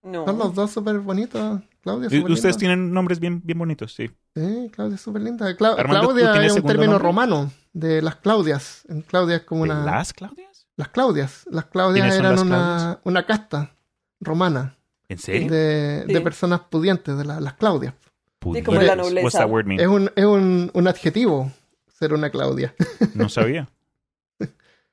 No. 0.04 0.26
Son 0.26 0.38
los 0.38 0.54
dos 0.56 0.72
súper 0.72 1.00
bonitos. 1.00 1.62
Claudia 1.82 2.08
es 2.08 2.14
Ustedes 2.14 2.44
linda. 2.44 2.58
tienen 2.58 2.94
nombres 2.94 3.20
bien, 3.20 3.42
bien 3.44 3.58
bonitos, 3.58 3.94
sí. 3.94 4.10
Sí, 4.36 4.70
Claudia 4.74 4.96
es 4.96 5.02
súper 5.02 5.22
linda. 5.22 5.46
Cla- 5.58 5.76
Armando, 5.78 6.10
¿tú 6.10 6.14
Claudia 6.16 6.46
es 6.46 6.54
un 6.54 6.62
término 6.64 6.92
nombre? 6.94 7.08
romano 7.08 7.52
de 7.74 8.02
las 8.02 8.16
Claudias. 8.18 8.84
En 8.88 9.02
Claudia 9.02 9.38
es 9.38 9.44
como 9.44 9.66
¿De 9.66 9.72
una... 9.72 9.86
¿Las 9.86 10.14
Claudias? 10.14 10.68
Las 10.76 10.88
Claudias. 10.90 11.46
Las 11.50 11.66
Claudias 11.66 11.94
¿Quiénes 12.06 12.16
son 12.16 12.26
eran 12.26 12.36
las 12.36 12.42
una, 12.44 12.56
Claudias? 12.58 12.98
una 13.04 13.26
casta 13.26 13.72
romana 14.20 14.76
¿En 15.10 15.18
serio? 15.18 15.52
de, 15.52 16.04
Sí. 16.08 16.14
de 16.14 16.22
personas 16.22 16.62
pudientes, 16.70 17.18
de 17.18 17.26
la- 17.26 17.40
las 17.40 17.54
Claudias. 17.54 17.94
Sí, 17.94 18.08
como 18.40 18.54
la 18.54 18.64
Pudientes. 18.64 18.98
nobleza. 18.98 19.24
What's 19.26 19.38
that 19.38 19.50
word 19.50 19.66
mean? 19.66 19.80
Es 19.82 19.88
un, 19.88 20.12
es 20.16 20.26
un, 20.26 20.72
un 20.74 20.88
adjetivo 20.88 21.52
ser 21.94 22.14
una 22.14 22.30
Claudia. 22.32 22.74
No 23.14 23.28
sabía. 23.30 23.68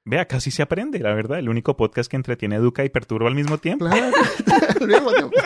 Vea, 0.08 0.24
casi 0.26 0.50
se 0.50 0.62
aprende, 0.62 0.98
la 1.00 1.12
verdad. 1.14 1.38
El 1.38 1.48
único 1.50 1.76
podcast 1.76 2.10
que 2.10 2.16
entretiene, 2.16 2.56
educa 2.56 2.82
y 2.84 2.88
perturba 2.88 3.28
al 3.28 3.34
mismo 3.34 3.58
tiempo. 3.58 3.84
Claro. 3.86 4.16
Al 4.80 4.86
mismo 4.88 5.12
tiempo. 5.12 5.36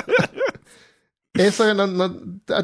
Eso 1.34 1.74
no, 1.74 1.86
no, 1.86 2.14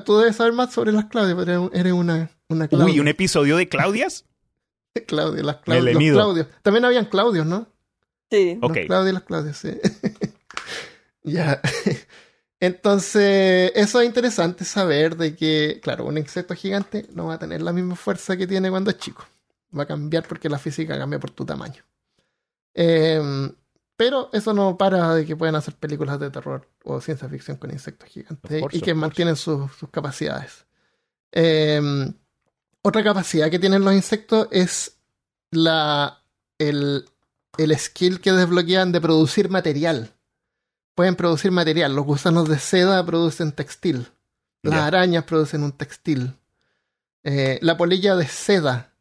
tú 0.05 0.19
debes 0.19 0.37
saber 0.37 0.53
más 0.53 0.73
sobre 0.73 0.93
las 0.93 1.07
Claudias, 1.07 1.37
pero 1.39 1.51
eres 1.51 1.59
un- 1.59 1.71
eres 1.77 1.93
una, 1.95 2.31
una 2.49 2.69
Claudia. 2.69 2.87
Uy, 2.95 3.01
un 3.01 3.09
episodio 3.09 3.57
de 3.57 3.69
Claudias. 3.69 4.27
Claudia, 5.07 5.43
las 5.43 5.57
Claudias, 5.57 5.85
los 5.95 5.97
mido. 5.97 6.15
Claudios. 6.17 6.47
También 6.63 6.85
habían 6.85 7.07
Claudios, 7.07 7.47
¿no? 7.47 7.67
Sí. 8.31 8.59
Ok. 8.63 8.77
Los 8.77 8.87
Claudios 8.87 9.11
y 9.11 9.15
las 9.15 9.23
Claudias, 9.25 9.57
sí. 9.57 9.71
ya. 11.25 11.61
Entonces, 12.61 13.73
eso 13.75 14.01
es 14.01 14.07
interesante 14.07 14.65
saber 14.65 15.17
de 15.17 15.35
que, 15.35 15.81
claro, 15.83 16.05
un 16.05 16.19
insecto 16.19 16.55
gigante 16.55 17.07
no 17.15 17.27
va 17.27 17.35
a 17.35 17.39
tener 17.39 17.63
la 17.63 17.73
misma 17.73 17.97
fuerza 17.97 18.37
que 18.37 18.47
tiene 18.47 18.71
cuando 18.71 18.91
es 18.91 18.99
chico. 18.99 19.25
Va 19.77 19.83
a 19.83 19.87
cambiar 19.87 20.27
porque 20.27 20.49
la 20.49 20.59
física 20.59 20.99
cambia 20.99 21.19
por 21.19 21.31
tu 21.31 21.45
tamaño. 21.45 21.83
Em, 22.75 23.53
pero 23.97 24.31
eso 24.33 24.55
no 24.55 24.79
para 24.79 25.15
de 25.15 25.27
que 25.27 25.37
puedan 25.37 25.57
hacer 25.57 25.75
películas 25.75 26.21
de 26.21 26.31
terror 26.31 26.69
o 26.85 27.01
ciencia 27.01 27.29
ficción 27.29 27.57
con 27.57 27.71
insectos 27.71 28.09
gigantes 28.09 28.61
course, 28.61 28.79
y 28.79 28.81
que 28.81 28.95
mantienen 28.95 29.37
sus, 29.37 29.73
sus 29.73 29.91
capacidades. 29.91 30.65
Em, 31.33 32.15
otra 32.83 33.03
capacidad 33.03 33.51
que 33.51 33.59
tienen 33.59 33.85
los 33.85 33.93
insectos 33.93 34.49
es 34.51 34.97
la, 35.51 36.23
el, 36.59 37.07
el 37.57 37.77
skill 37.79 38.21
que 38.21 38.33
desbloquean 38.33 38.93
de 38.93 39.01
producir 39.01 39.51
material. 39.51 40.15
pueden 40.95 41.17
producir 41.17 41.51
material. 41.51 41.95
Los 41.95 42.07
gusanos 42.07 42.49
de 42.49 42.59
seda 42.59 43.05
producen 43.05 43.53
textil. 43.53 44.09
Las 44.63 44.81
arañas 44.81 45.25
producen 45.25 45.63
un 45.63 45.73
textil. 45.73 46.35
Eh, 47.25 47.59
la 47.63 47.77
polilla 47.77 48.17
de 48.17 48.27
seda 48.27 48.93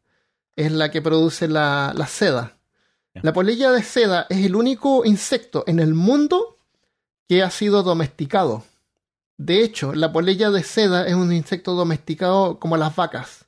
es 0.58 0.72
la 0.74 0.92
que 0.92 1.02
produce 1.02 1.48
la, 1.48 1.94
la 1.96 2.08
seda. 2.08 2.58
La 3.14 3.34
polilla 3.34 3.72
de 3.72 3.82
seda 3.82 4.28
es 4.30 4.46
el 4.46 4.56
único 4.56 5.06
insecto 5.06 5.64
en 5.66 5.80
el 5.80 5.94
mundo 5.94 6.58
que 7.28 7.42
ha 7.42 7.50
sido 7.50 7.82
domesticado. 7.82 8.64
De 9.38 9.64
hecho, 9.64 9.94
la 9.94 10.12
polilla 10.12 10.52
de 10.52 10.64
seda 10.64 11.08
es 11.08 11.14
un 11.14 11.32
insecto 11.32 11.74
domesticado 11.74 12.60
como 12.60 12.78
las 12.78 12.96
vacas. 12.96 13.46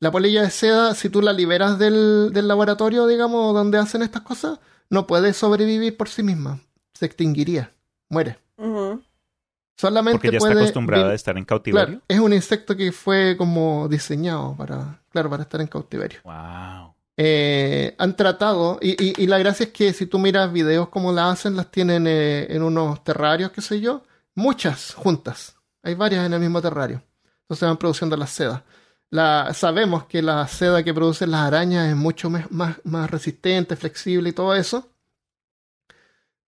La 0.00 0.10
polilla 0.10 0.42
de 0.42 0.50
seda, 0.50 0.94
si 0.94 1.08
tú 1.08 1.22
la 1.22 1.32
liberas 1.32 1.78
del, 1.78 2.30
del 2.32 2.48
laboratorio, 2.48 3.06
digamos, 3.06 3.54
donde 3.54 3.78
hacen 3.78 4.02
estas 4.02 4.22
cosas, 4.22 4.58
no 4.90 5.06
puede 5.06 5.32
sobrevivir 5.32 5.96
por 5.96 6.08
sí 6.08 6.22
misma. 6.22 6.60
Se 6.92 7.06
extinguiría. 7.06 7.72
Muere. 8.08 8.38
Solamente 9.76 10.16
Porque 10.18 10.30
ya 10.30 10.38
está 10.38 10.52
acostumbrada 10.52 11.10
a 11.10 11.14
estar 11.14 11.36
en 11.36 11.44
cautiverio. 11.44 11.86
Claro, 11.86 12.02
es 12.08 12.18
un 12.20 12.32
insecto 12.32 12.76
que 12.76 12.92
fue 12.92 13.36
como 13.36 13.88
diseñado 13.88 14.54
para, 14.56 15.02
claro, 15.10 15.28
para 15.30 15.42
estar 15.42 15.60
en 15.60 15.66
cautiverio. 15.66 16.20
Wow. 16.24 16.94
Eh, 17.16 17.94
han 17.98 18.16
tratado, 18.16 18.78
y, 18.80 18.90
y- 19.02 19.14
y 19.22 19.26
la 19.26 19.38
gracia 19.38 19.64
es 19.66 19.72
que 19.72 19.92
si 19.92 20.06
tú 20.06 20.18
miras 20.18 20.52
videos 20.52 20.88
como 20.88 21.12
la 21.12 21.30
hacen, 21.30 21.56
las 21.56 21.70
tienen 21.70 22.06
eh, 22.06 22.46
en 22.50 22.62
unos 22.62 23.02
terrarios, 23.04 23.50
qué 23.52 23.60
sé 23.60 23.80
yo, 23.80 24.02
muchas 24.34 24.94
juntas. 24.94 25.56
Hay 25.82 25.94
varias 25.94 26.24
en 26.26 26.32
el 26.34 26.40
mismo 26.40 26.60
terrario. 26.62 27.02
Entonces 27.42 27.68
van 27.68 27.76
produciendo 27.76 28.16
la 28.16 28.26
seda. 28.26 28.64
La, 29.10 29.52
sabemos 29.54 30.06
que 30.06 30.22
la 30.22 30.46
seda 30.48 30.82
que 30.82 30.94
producen 30.94 31.30
las 31.30 31.42
arañas 31.42 31.88
es 31.88 31.94
mucho 31.96 32.30
más, 32.30 32.46
más 32.84 33.10
resistente, 33.10 33.76
flexible 33.76 34.30
y 34.30 34.32
todo 34.32 34.54
eso. 34.54 34.88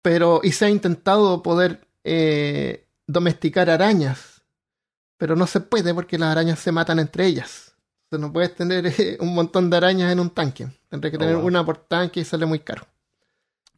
Pero, 0.02 0.42
y 0.44 0.52
se 0.52 0.66
ha 0.66 0.70
intentado 0.70 1.44
poder 1.44 1.88
eh, 2.04 2.86
domesticar 3.12 3.70
arañas, 3.70 4.44
pero 5.18 5.36
no 5.36 5.48
se 5.48 5.60
puede 5.62 5.94
porque 5.94 6.18
las 6.18 6.30
arañas 6.30 6.60
se 6.60 6.72
matan 6.72 7.00
entre 7.00 7.26
ellas. 7.26 7.76
Entonces 8.06 8.28
no 8.28 8.34
puedes 8.34 8.56
tener 8.56 8.86
eh, 8.88 9.18
un 9.20 9.34
montón 9.34 9.70
de 9.70 9.78
arañas 9.78 10.12
en 10.12 10.20
un 10.20 10.30
tanque. 10.30 10.68
Tendré 10.90 11.12
que 11.12 11.18
Oh, 11.18 11.20
tener 11.20 11.36
wow. 11.38 11.46
una 11.46 11.66
por 11.66 11.78
tanque 11.78 12.20
y 12.22 12.24
sale 12.24 12.46
muy 12.46 12.60
caro. 12.60 12.84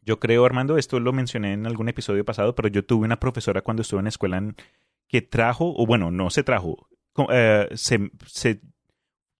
Yo 0.04 0.18
creo, 0.18 0.44
Armando, 0.44 0.78
esto 0.78 0.98
lo 1.00 1.12
mencioné 1.12 1.52
en 1.52 1.66
algún 1.66 1.88
episodio 1.88 2.24
pasado, 2.24 2.54
pero 2.54 2.68
yo 2.68 2.84
tuve 2.84 3.04
una 3.04 3.20
profesora 3.20 3.62
cuando 3.62 3.82
estuve 3.82 4.00
en 4.00 4.04
la 4.04 4.08
escuela 4.10 4.36
en- 4.38 4.56
que 5.08 5.22
trajo, 5.22 5.72
o 5.76 5.86
bueno, 5.86 6.10
no 6.10 6.30
se 6.30 6.42
trajo, 6.42 6.88
eh, 7.30 7.68
se, 7.74 8.10
se 8.26 8.60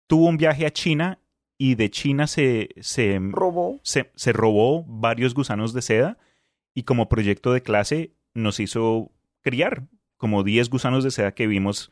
tuvo 0.07 0.27
un 0.27 0.37
viaje 0.37 0.65
a 0.65 0.71
China 0.71 1.19
y 1.57 1.75
de 1.75 1.89
China 1.89 2.27
se, 2.27 2.69
se, 2.81 3.17
Robó. 3.19 3.79
se, 3.83 4.11
se 4.15 4.31
robó 4.33 4.83
varios 4.87 5.33
gusanos 5.33 5.73
de 5.73 5.81
seda 5.81 6.17
y 6.75 6.83
como 6.83 7.09
proyecto 7.09 7.51
de 7.53 7.61
clase 7.63 8.13
nos 8.35 8.59
hizo 8.59 9.11
criar 9.43 9.83
como 10.17 10.43
10 10.43 10.69
gusanos 10.69 11.03
de 11.03 11.11
seda 11.11 11.33
que 11.33 11.45
vimos 11.47 11.91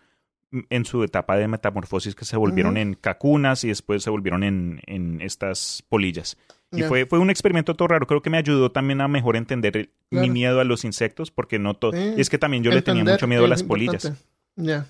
en 0.69 0.83
su 0.83 1.03
etapa 1.03 1.37
de 1.37 1.47
metamorfosis 1.47 2.13
que 2.15 2.25
se 2.25 2.35
volvieron 2.35 2.75
en 2.77 2.93
cacunas 2.95 3.63
y 3.63 3.69
después 3.69 4.03
se 4.03 4.09
volvieron 4.09 4.43
en, 4.43 4.81
en 4.85 5.21
estas 5.21 5.83
polillas. 5.87 6.37
Y 6.73 6.83
fue, 6.83 7.05
fue 7.05 7.19
un 7.19 7.29
experimento 7.29 7.75
todo 7.75 7.89
raro. 7.89 8.07
Creo 8.07 8.21
que 8.21 8.29
me 8.29 8.37
ayudó 8.37 8.71
también 8.71 8.99
a 9.01 9.07
mejor 9.07 9.35
entender 9.37 9.77
el- 9.77 9.89
mi 10.09 10.29
miedo 10.29 10.59
a 10.59 10.63
los 10.65 10.83
insectos, 10.85 11.31
porque 11.31 11.57
no 11.59 11.73
todo. 11.75 11.91
Sí. 11.93 12.13
Es 12.17 12.29
que 12.29 12.37
también 12.37 12.63
yo 12.63 12.71
le 12.71 12.81
tenía 12.81 13.03
mucho 13.13 13.27
miedo 13.27 13.45
a 13.45 13.47
las 13.47 13.63
polillas. 13.63 14.05
importante. 14.05 14.31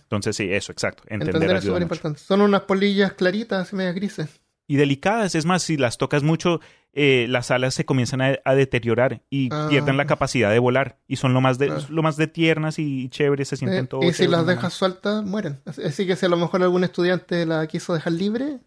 Entonces, 0.03 0.35
sí, 0.35 0.47
eso, 0.51 0.71
exacto. 0.71 1.03
Entender, 1.05 1.35
entender 1.35 1.57
es 1.57 1.63
súper 1.63 1.81
importante. 1.83 2.19
Son 2.19 2.41
unas 2.41 2.61
polillas 2.61 3.13
claritas, 3.13 3.71
medio 3.73 3.93
grises. 3.93 4.40
Y 4.71 4.77
delicadas. 4.77 5.35
Es 5.35 5.45
más, 5.45 5.63
si 5.63 5.75
las 5.75 5.97
tocas 5.97 6.23
mucho, 6.23 6.61
eh, 6.93 7.25
las 7.27 7.51
alas 7.51 7.73
se 7.73 7.83
comienzan 7.83 8.21
a, 8.21 8.37
a 8.45 8.55
deteriorar 8.55 9.21
y 9.29 9.49
Ah. 9.51 9.67
pierden 9.69 9.97
la 9.97 10.05
capacidad 10.07 10.49
de 10.49 10.59
volar. 10.59 10.97
Y 11.07 11.17
son 11.17 11.33
lo 11.33 11.41
más 11.41 11.57
de, 11.57 11.73
lo 11.89 12.01
más 12.03 12.15
de 12.15 12.27
tiernas 12.27 12.79
y 12.79 13.09
chéveres. 13.09 13.49
Se 13.49 13.57
sienten 13.57 13.83
Eh, 13.83 13.87
todo 13.87 14.03
y 14.03 14.13
si 14.13 14.27
las 14.27 14.45
dejas 14.45 14.71
sueltas, 14.73 15.25
mueren. 15.25 15.59
Así, 15.65 16.07
que 16.07 16.15
si 16.15 16.25
a 16.25 16.29
lo 16.29 16.37
mejor 16.37 16.63
algún 16.63 16.85
estudiante 16.85 17.45
la 17.45 17.67
quiso 17.67 17.93
dejar 17.93 18.13
libre, 18.13 18.59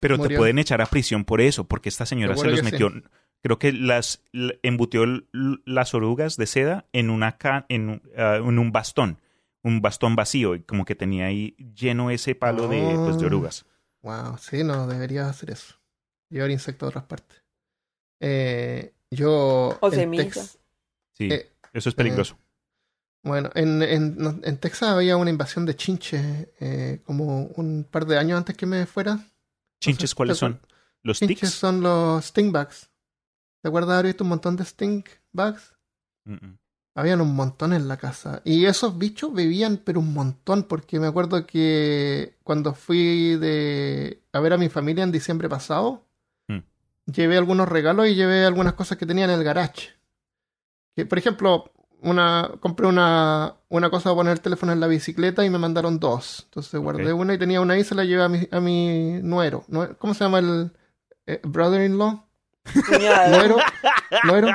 Pero 0.00 0.18
te 0.18 0.36
pueden 0.36 0.58
echar 0.58 0.82
a 0.82 0.86
prisión 0.86 1.24
por 1.24 1.40
eso, 1.40 1.64
porque 1.64 1.88
esta 1.88 2.04
señora 2.06 2.36
se 2.36 2.48
los 2.48 2.62
metió. 2.62 2.92
Creo 3.42 3.58
que 3.58 3.72
las 3.72 4.22
embutió 4.62 5.04
las 5.64 5.94
orugas 5.94 6.36
de 6.36 6.46
seda 6.46 6.84
en 6.92 7.08
una 7.10 7.38
ca- 7.38 7.64
en, 7.68 7.88
un- 7.88 8.02
ah, 8.16 8.36
en 8.36 8.58
un 8.58 8.72
bastón, 8.72 9.18
un 9.62 9.80
bastón 9.80 10.16
vacío, 10.16 10.54
y 10.54 10.60
como 10.64 10.84
que 10.84 10.94
tenía 10.94 11.26
ahí 11.26 11.56
lleno 11.74 12.10
ese 12.10 12.34
palo 12.34 12.68
de, 12.68 12.80
pues, 13.04 13.16
de 13.18 13.24
Ah. 13.24 13.26
orugas. 13.28 13.64
Wow, 14.02 14.36
sí, 14.38 14.64
no, 14.64 14.86
deberías 14.86 15.28
hacer 15.28 15.50
eso. 15.50 15.74
Llevar 16.30 16.50
insectos 16.50 16.86
a 16.86 16.88
otras 16.90 17.04
partes. 17.04 17.42
Eh, 18.20 18.94
yo. 19.10 19.78
O 19.80 19.86
en 19.88 19.92
semillas. 19.92 20.58
Sí, 21.12 21.28
Eh, 21.30 21.50
eso 21.72 21.88
es 21.88 21.94
peligroso. 21.94 22.38
Bueno, 23.24 23.50
en, 23.54 23.82
en, 23.82 24.40
en 24.42 24.58
Texas 24.58 24.88
había 24.90 25.16
una 25.16 25.30
invasión 25.30 25.64
de 25.64 25.76
chinches 25.76 26.48
eh, 26.58 27.00
como 27.04 27.44
un 27.46 27.84
par 27.88 28.04
de 28.06 28.18
años 28.18 28.36
antes 28.38 28.56
que 28.56 28.66
me 28.66 28.84
fuera. 28.86 29.18
¿Chinches 29.80 30.10
sé, 30.10 30.16
cuáles 30.16 30.36
¿te 30.36 30.40
son? 30.40 30.60
¿Los 31.02 31.18
Chinches 31.18 31.38
ticks? 31.40 31.52
son 31.54 31.80
los 31.82 32.24
stingbugs. 32.24 32.90
¿Te 33.62 33.68
acuerdas 33.68 33.90
de 33.90 33.94
haber 33.94 34.06
visto 34.06 34.24
un 34.24 34.30
montón 34.30 34.56
de 34.56 34.64
stingbugs? 34.64 35.76
Mm, 36.24 36.32
mm. 36.34 36.58
Habían 36.94 37.20
un 37.22 37.34
montón 37.34 37.72
en 37.72 37.88
la 37.88 37.96
casa. 37.96 38.42
Y 38.44 38.66
esos 38.66 38.98
bichos 38.98 39.32
vivían, 39.34 39.78
pero 39.82 40.00
un 40.00 40.12
montón, 40.12 40.64
porque 40.64 41.00
me 41.00 41.06
acuerdo 41.06 41.46
que 41.46 42.36
cuando 42.44 42.74
fui 42.74 43.36
de 43.36 44.22
a 44.32 44.40
ver 44.40 44.52
a 44.52 44.58
mi 44.58 44.68
familia 44.68 45.02
en 45.04 45.12
diciembre 45.12 45.48
pasado, 45.48 46.04
Mm. 46.48 46.58
llevé 47.06 47.38
algunos 47.38 47.68
regalos 47.68 48.08
y 48.08 48.14
llevé 48.14 48.44
algunas 48.44 48.74
cosas 48.74 48.98
que 48.98 49.06
tenía 49.06 49.24
en 49.24 49.30
el 49.30 49.42
garage. 49.44 49.90
Que, 50.94 51.06
por 51.06 51.16
ejemplo, 51.18 51.72
una 52.02 52.50
compré 52.60 52.86
una, 52.86 53.54
una 53.70 53.88
cosa 53.88 54.04
para 54.10 54.16
poner 54.16 54.32
el 54.34 54.40
teléfono 54.40 54.72
en 54.72 54.80
la 54.80 54.86
bicicleta 54.88 55.44
y 55.44 55.50
me 55.50 55.56
mandaron 55.58 55.98
dos. 55.98 56.42
Entonces 56.44 56.78
guardé 56.80 57.12
una 57.14 57.32
y 57.32 57.38
tenía 57.38 57.60
una 57.62 57.72
ahí 57.74 57.80
y 57.80 57.84
se 57.84 57.94
la 57.94 58.04
llevé 58.04 58.22
a 58.24 58.28
mi, 58.28 58.48
a 58.50 58.60
mi 58.60 59.20
nuero. 59.22 59.64
Nue- 59.68 59.96
¿Cómo 59.98 60.12
se 60.12 60.24
llama 60.24 60.40
el 60.40 60.72
eh, 61.26 61.40
brother-in-law? 61.44 62.26
Cuñado. 62.86 63.30
¿Nuero? 63.30 63.56
¿Nuero? 64.24 64.48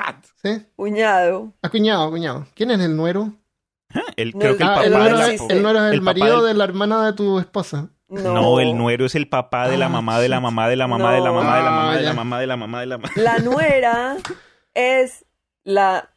¿Sí? 0.44 0.66
Cuñado. 0.76 1.54
Ah, 1.62 1.70
cuñado, 1.70 2.10
cuñado. 2.12 2.48
¿Quién 2.56 2.72
es 2.72 2.80
el 2.80 2.96
nuero? 2.96 3.34
El- 4.16 4.32
No, 4.34 4.40
creo 4.40 4.58
que 4.58 4.64
el 4.64 4.70
Ah, 4.70 4.74
papá 4.76 4.86
el, 4.86 4.92
no 4.92 4.98
de 4.98 5.04
nuero 5.10 5.18
la- 5.18 5.34
es, 5.34 5.42
el 5.50 5.62
nuero 5.64 5.86
es 5.88 5.94
el, 5.94 6.02
marido 6.02 6.44
del- 6.44 6.48
de 6.48 6.54
la 6.58 6.64
hermana 6.66 7.06
de 7.06 7.14
tu 7.14 7.40
esposa. 7.40 7.90
No. 8.10 8.34
No, 8.34 8.60
el 8.60 8.78
nuero 8.78 9.06
es 9.06 9.16
el 9.16 9.28
papá 9.28 9.68
de 9.68 9.78
la 9.78 9.88
Ah, 9.88 9.90
mamá 9.90 10.20
de 10.20 10.30
la 10.30 10.40
mamá 10.40 10.70
de 10.70 10.76
la 10.78 10.88
mamá 10.88 11.14
de 11.14 11.20
la 11.22 11.28
No. 11.30 11.34
mamá 11.36 11.56
de 11.58 11.62
la 11.64 11.72
mamá 11.72 11.96
de 11.98 12.02
la 12.04 12.10
Ah, 12.10 12.14
mamá 12.14 12.40
de 12.40 12.48
la 12.48 12.58
mamá 12.58 12.80
de 12.82 12.86
la 12.88 12.98
mamá. 12.98 13.14
La 13.16 13.38
nuera 13.40 14.18
es 14.74 15.26
la 15.64 16.10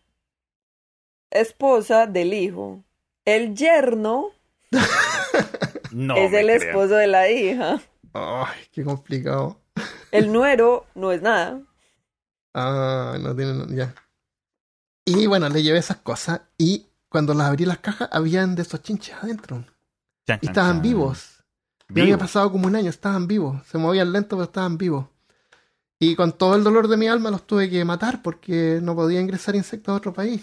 esposa 1.30 2.06
del 2.06 2.32
hijo. 2.34 2.84
El 3.24 3.54
yerno 3.54 4.30
No, 5.92 6.16
es 6.16 6.32
el 6.32 6.46
creo. 6.46 6.56
esposo 6.56 6.94
de 6.94 7.06
la 7.06 7.28
hija. 7.30 7.80
Ay, 8.12 8.60
qué 8.72 8.84
complicado. 8.84 9.60
El 10.12 10.32
nuero 10.32 10.86
no 10.94 11.12
es 11.12 11.22
nada. 11.22 11.60
Ah, 12.54 13.16
no 13.20 13.34
tienen. 13.34 13.74
Ya. 13.76 13.94
Y 15.04 15.26
bueno, 15.26 15.48
le 15.48 15.62
llevé 15.62 15.78
esas 15.78 15.98
cosas 15.98 16.42
y 16.58 16.86
cuando 17.08 17.34
las 17.34 17.48
abrí 17.48 17.64
las 17.64 17.78
cajas, 17.78 18.08
habían 18.12 18.54
de 18.54 18.62
esos 18.62 18.82
chinches 18.82 19.14
adentro. 19.20 19.64
Chan, 20.26 20.38
Y 20.42 20.46
estaban 20.46 20.76
chan. 20.76 20.82
vivos. 20.82 21.44
Ya 21.88 22.02
había 22.02 22.18
pasado 22.18 22.52
como 22.52 22.66
un 22.68 22.76
año, 22.76 22.88
estaban 22.88 23.26
vivos. 23.26 23.66
Se 23.66 23.76
movían 23.78 24.12
lento, 24.12 24.36
pero 24.36 24.44
estaban 24.44 24.78
vivos. 24.78 25.06
Y 25.98 26.14
con 26.14 26.32
todo 26.38 26.54
el 26.54 26.62
dolor 26.64 26.86
de 26.88 26.96
mi 26.96 27.08
alma 27.08 27.30
los 27.30 27.46
tuve 27.46 27.68
que 27.68 27.84
matar 27.84 28.22
porque 28.22 28.78
no 28.82 28.94
podía 28.94 29.20
ingresar 29.20 29.56
insectos 29.56 29.92
a 29.92 29.96
otro 29.96 30.12
país. 30.12 30.42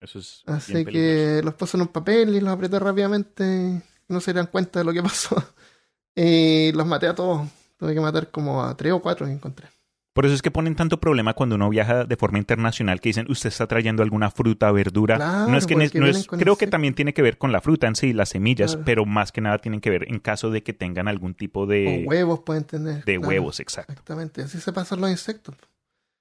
Eso 0.00 0.18
es 0.20 0.42
Así 0.46 0.84
que 0.84 1.40
los 1.44 1.54
puse 1.54 1.76
en 1.76 1.82
un 1.82 1.88
papel 1.88 2.34
y 2.36 2.40
los 2.40 2.50
apreté 2.52 2.78
rápidamente. 2.78 3.82
No 4.08 4.20
se 4.20 4.32
dieran 4.32 4.46
cuenta 4.50 4.78
de 4.78 4.84
lo 4.84 4.92
que 4.92 5.02
pasó. 5.02 5.36
Y 6.14 6.72
los 6.72 6.86
maté 6.86 7.08
a 7.08 7.14
todos. 7.14 7.48
Tuve 7.76 7.94
que 7.94 8.00
matar 8.00 8.30
como 8.30 8.62
a 8.62 8.76
tres 8.76 8.92
o 8.92 9.00
cuatro 9.02 9.26
que 9.26 9.32
encontré. 9.32 9.68
Por 10.14 10.26
eso 10.26 10.34
es 10.34 10.42
que 10.42 10.50
ponen 10.50 10.74
tanto 10.76 11.00
problema 11.00 11.32
cuando 11.32 11.54
uno 11.56 11.70
viaja 11.70 12.04
de 12.04 12.16
forma 12.16 12.36
internacional 12.38 13.00
que 13.00 13.08
dicen, 13.08 13.24
usted 13.30 13.48
está 13.48 13.66
trayendo 13.66 14.02
alguna 14.02 14.30
fruta, 14.30 14.70
verdura. 14.70 15.16
Claro, 15.16 15.50
no 15.50 15.56
es 15.56 15.66
que 15.66 15.74
no 15.74 15.82
es- 16.06 16.26
creo 16.28 16.56
que 16.56 16.66
también 16.66 16.92
tiene 16.94 17.14
que 17.14 17.22
ver 17.22 17.38
con 17.38 17.50
la 17.50 17.62
fruta 17.62 17.86
en 17.86 17.96
sí, 17.96 18.12
las 18.12 18.28
semillas, 18.28 18.72
Claro. 18.72 18.84
pero 18.84 19.06
más 19.06 19.32
que 19.32 19.40
nada 19.40 19.58
tienen 19.58 19.80
que 19.80 19.88
ver 19.88 20.04
en 20.08 20.18
caso 20.18 20.50
de 20.50 20.62
que 20.62 20.74
tengan 20.74 21.08
algún 21.08 21.32
tipo 21.34 21.66
de, 21.66 22.04
o 22.04 22.08
huevos 22.10 22.40
pueden 22.40 22.64
tener. 22.64 23.04
de 23.04 23.14
claro. 23.16 23.28
huevos, 23.28 23.58
exacto. 23.60 23.92
Exactamente. 23.92 24.42
Así 24.42 24.60
se 24.60 24.72
pasan 24.72 25.00
los 25.00 25.10
insectos. 25.10 25.56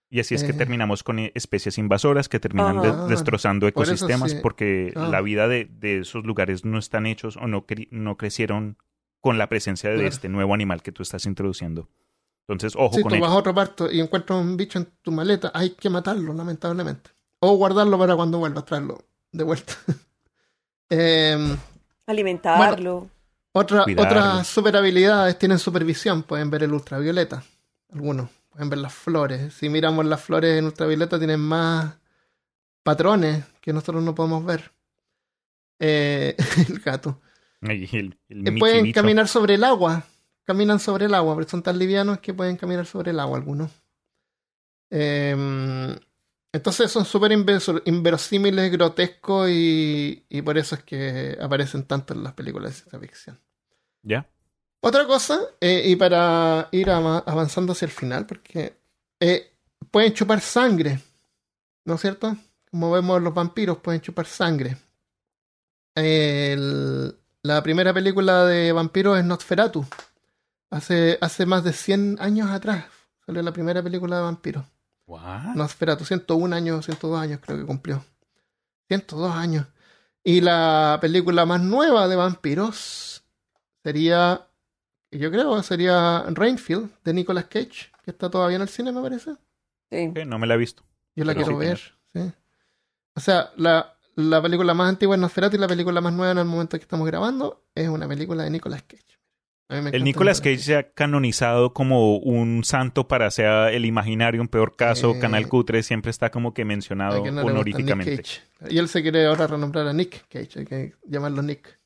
Y 0.10 0.20
así 0.22 0.36
es 0.36 0.44
que 0.44 0.52
Eh. 0.52 0.56
terminamos 0.56 1.04
con 1.04 1.20
especies 1.20 1.78
invasoras 1.78 2.30
que 2.30 2.40
terminan 2.40 2.82
de- 2.82 3.08
destrozando 3.10 3.66
Por 3.72 3.84
ecosistemas 3.86 4.32
sí. 4.32 4.38
porque 4.42 4.94
Ah. 4.96 5.08
la 5.10 5.20
vida 5.22 5.48
de, 5.50 5.66
de 5.66 6.00
esos 6.00 6.26
lugares 6.26 6.64
no 6.66 6.78
están 6.80 7.06
hechos 7.06 7.36
o 7.38 7.48
no, 7.48 7.66
cre- 7.68 7.88
no 7.92 8.16
crecieron 8.18 8.78
con 9.20 9.38
la 9.38 9.48
presencia 9.50 9.90
de 9.90 10.08
este 10.08 10.28
nuevo 10.30 10.54
animal 10.54 10.82
que 10.82 10.92
tú 10.94 11.04
estás 11.04 11.26
introduciendo. 11.26 11.90
Entonces, 12.48 12.74
ojo 12.78 12.96
Si 12.98 13.02
con 13.04 13.14
tú 13.14 13.20
vas 13.20 13.32
a 13.32 13.36
otro 13.36 13.54
parto 13.54 13.92
y 13.92 14.00
encuentras 14.02 14.40
un 14.40 14.58
bicho 14.58 14.78
en 14.80 14.86
tu 15.02 15.12
maleta, 15.12 15.52
hay 15.54 15.72
que 15.72 15.90
matarlo, 15.90 16.34
lamentablemente. 16.34 17.12
O 17.40 17.56
guardarlo 17.56 17.98
para 17.98 18.16
cuando 18.16 18.40
vuelvas, 18.40 18.66
traerlo 18.66 19.00
de 19.32 19.44
vuelta. 19.44 19.74
Em, 20.90 21.56
Alimentarlo. 22.06 23.10
otra, 23.54 23.86
otras 23.98 24.46
super 24.48 24.76
habilidades 24.76 25.40
tienen 25.40 25.58
supervisión. 25.58 26.24
Pueden 26.24 26.50
ver 26.50 26.64
el 26.64 26.74
ultravioleta. 26.74 27.44
Algunos. 27.94 28.30
Pueden 28.50 28.70
ver 28.70 28.80
las 28.80 28.94
flores. 28.94 29.54
Si 29.54 29.70
miramos 29.70 30.06
las 30.06 30.22
flores 30.22 30.60
en 30.60 30.66
ultravioleta, 30.66 31.18
tienen 31.18 31.40
más 31.40 31.96
patrones 32.84 33.46
que 33.62 33.72
nosotros 33.72 34.04
no 34.04 34.14
podemos 34.14 34.44
ver. 34.44 34.72
Eh, 35.80 36.36
el 36.70 36.80
gato. 36.80 37.22
Ay, 37.62 37.88
el- 37.94 38.18
el 38.28 38.48
Eh, 38.48 38.60
pueden 38.60 38.92
caminar 38.92 39.28
sobre 39.30 39.54
el 39.54 39.64
agua. 39.64 40.04
Caminan 40.46 40.80
sobre 40.80 41.06
el 41.06 41.14
agua, 41.14 41.36
pero 41.36 41.48
son 41.50 41.64
tan 41.64 41.78
livianos 41.80 42.20
que 42.20 42.34
pueden 42.34 42.58
caminar 42.58 42.86
sobre 42.86 43.12
el 43.12 43.20
agua 43.20 43.38
algunos. 43.38 43.72
Em, 44.90 45.96
entonces 46.54 46.92
son 46.92 47.06
súper 47.06 47.32
inverosímiles, 47.32 48.72
grotescos 48.72 49.50
y, 49.50 50.26
y 50.30 50.42
por 50.42 50.58
eso 50.58 50.76
es 50.76 50.84
que 50.84 51.38
aparecen 51.42 51.84
tanto 51.86 52.14
en 52.14 52.24
las 52.24 52.34
películas 52.34 52.72
de 52.72 52.78
ciencia 52.80 53.00
ficción. 53.00 53.40
¿Ya? 54.04 54.28
Otra 54.84 55.06
cosa, 55.06 55.40
eh, 55.62 55.84
y 55.86 55.96
para 55.96 56.68
ir 56.72 56.90
avanzando 56.90 57.72
hacia 57.74 57.86
el 57.86 57.92
final, 57.92 58.26
porque 58.26 58.76
eh, 59.20 59.54
pueden 59.92 60.14
chupar 60.14 60.42
sangre, 60.42 61.00
¿no 61.86 61.94
es 61.96 62.02
cierto? 62.02 62.36
Como 62.70 62.92
vemos 62.92 63.22
los 63.22 63.34
vampiros 63.34 63.78
pueden 63.78 64.02
chupar 64.02 64.26
sangre. 64.26 64.76
El- 65.96 67.16
la 67.44 67.62
primera 67.64 67.94
película 67.94 68.46
de 68.46 68.72
vampiros 68.72 69.18
es 69.18 69.26
Nosferatu. 69.26 69.86
Hace, 70.72 71.18
hace 71.22 71.46
más 71.46 71.64
de 71.64 71.74
100 71.74 72.18
años 72.20 72.50
atrás 72.50 72.86
salió 73.26 73.42
la 73.44 73.52
primera 73.54 73.84
película 73.84 74.18
de 74.18 74.24
vampiros. 74.24 74.66
What? 75.06 75.56
Nosferatu, 75.56 76.06
101 76.06 76.56
años, 76.56 76.86
102 76.86 77.20
años 77.20 77.40
creo 77.44 77.58
que 77.60 77.66
cumplió. 77.66 78.04
102 78.88 79.36
años. 79.36 79.68
Y 80.24 80.42
la 80.42 80.98
película 81.02 81.46
más 81.46 81.62
nueva 81.62 82.08
de 82.08 82.16
vampiros 82.16 83.24
sería, 83.84 84.48
yo 85.12 85.32
creo, 85.32 85.62
sería 85.64 86.24
Rainfield 86.30 86.90
de 87.04 87.14
Nicolas 87.14 87.46
Cage, 87.46 87.92
que 88.04 88.12
está 88.12 88.30
todavía 88.30 88.56
en 88.56 88.62
el 88.62 88.70
cine, 88.70 88.92
me 88.92 89.02
parece. 89.02 89.32
Sí. 89.90 90.08
No 90.26 90.40
me 90.40 90.48
la 90.48 90.54
he 90.54 90.58
visto. 90.58 90.84
Yo 91.16 91.26
la 91.26 91.34
Pero 91.34 91.46
quiero 91.46 91.60
sí 91.60 91.66
ver. 91.66 91.80
sí. 92.14 92.34
O 93.16 93.20
sea, 93.20 93.52
la, 93.58 93.98
la 94.16 94.42
película 94.42 94.74
más 94.74 94.90
antigua 94.90 95.16
es 95.16 95.22
Nosferatu 95.22 95.58
y 95.58 95.60
la 95.60 95.68
película 95.68 96.00
más 96.00 96.14
nueva 96.14 96.32
en 96.32 96.38
el 96.38 96.46
momento 96.46 96.78
que 96.78 96.84
estamos 96.84 97.06
grabando 97.08 97.66
es 97.76 97.90
una 97.90 98.08
película 98.08 98.44
de 98.44 98.50
Nicolas 98.52 98.84
Cage. 98.84 99.20
El 99.72 100.04
Nicolas 100.04 100.42
Cage 100.42 100.58
se 100.58 100.76
ha 100.76 100.92
canonizado 100.92 101.74
como 101.74 102.18
un 102.18 102.64
santo 102.64 103.08
para 103.08 103.32
sea 103.32 103.72
el 103.72 103.86
imaginario, 103.86 104.42
en 104.42 104.48
peor 104.48 104.76
caso, 104.76 105.16
Eh. 105.16 105.20
Canal 105.20 105.48
Cutre 105.48 105.82
siempre 105.84 106.10
está 106.12 106.30
como 106.30 106.54
que 106.54 106.66
mencionado 106.66 107.24
que 107.24 107.32
no 107.32 107.42
honoríficamente. 107.44 108.24
Y 108.70 108.78
él 108.78 108.88
se 108.90 109.02
quiere 109.02 109.26
ahora 109.28 109.48
renombrar 109.48 109.88
a 109.88 109.94
Nick 109.94 110.28
Cage, 110.28 110.60
hay 110.60 110.66
que 110.66 110.94
llamarlo 111.08 111.42
Nick. 111.42 111.80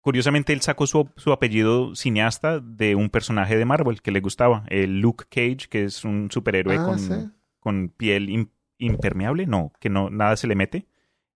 Curiosamente, 0.00 0.52
él 0.52 0.60
sacó 0.62 0.86
su, 0.88 1.08
su 1.16 1.30
apellido 1.32 1.94
cineasta 1.94 2.58
de 2.58 2.96
un 2.96 3.08
personaje 3.08 3.56
de 3.56 3.64
Marvel 3.64 4.02
que 4.02 4.10
le 4.10 4.18
gustaba, 4.20 4.64
el 4.68 5.00
Luke 5.00 5.26
Cage, 5.30 5.68
que 5.70 5.84
es 5.84 6.04
un 6.04 6.28
superhéroe 6.30 6.76
Ah, 6.76 6.84
con, 6.84 6.98
sí. 6.98 7.12
con 7.60 7.88
piel 7.88 8.28
im- 8.28 8.50
impermeable, 8.78 9.46
no, 9.46 9.72
que 9.78 9.90
no 9.90 10.10
nada 10.10 10.36
se 10.36 10.48
le 10.48 10.56
mete. 10.56 10.86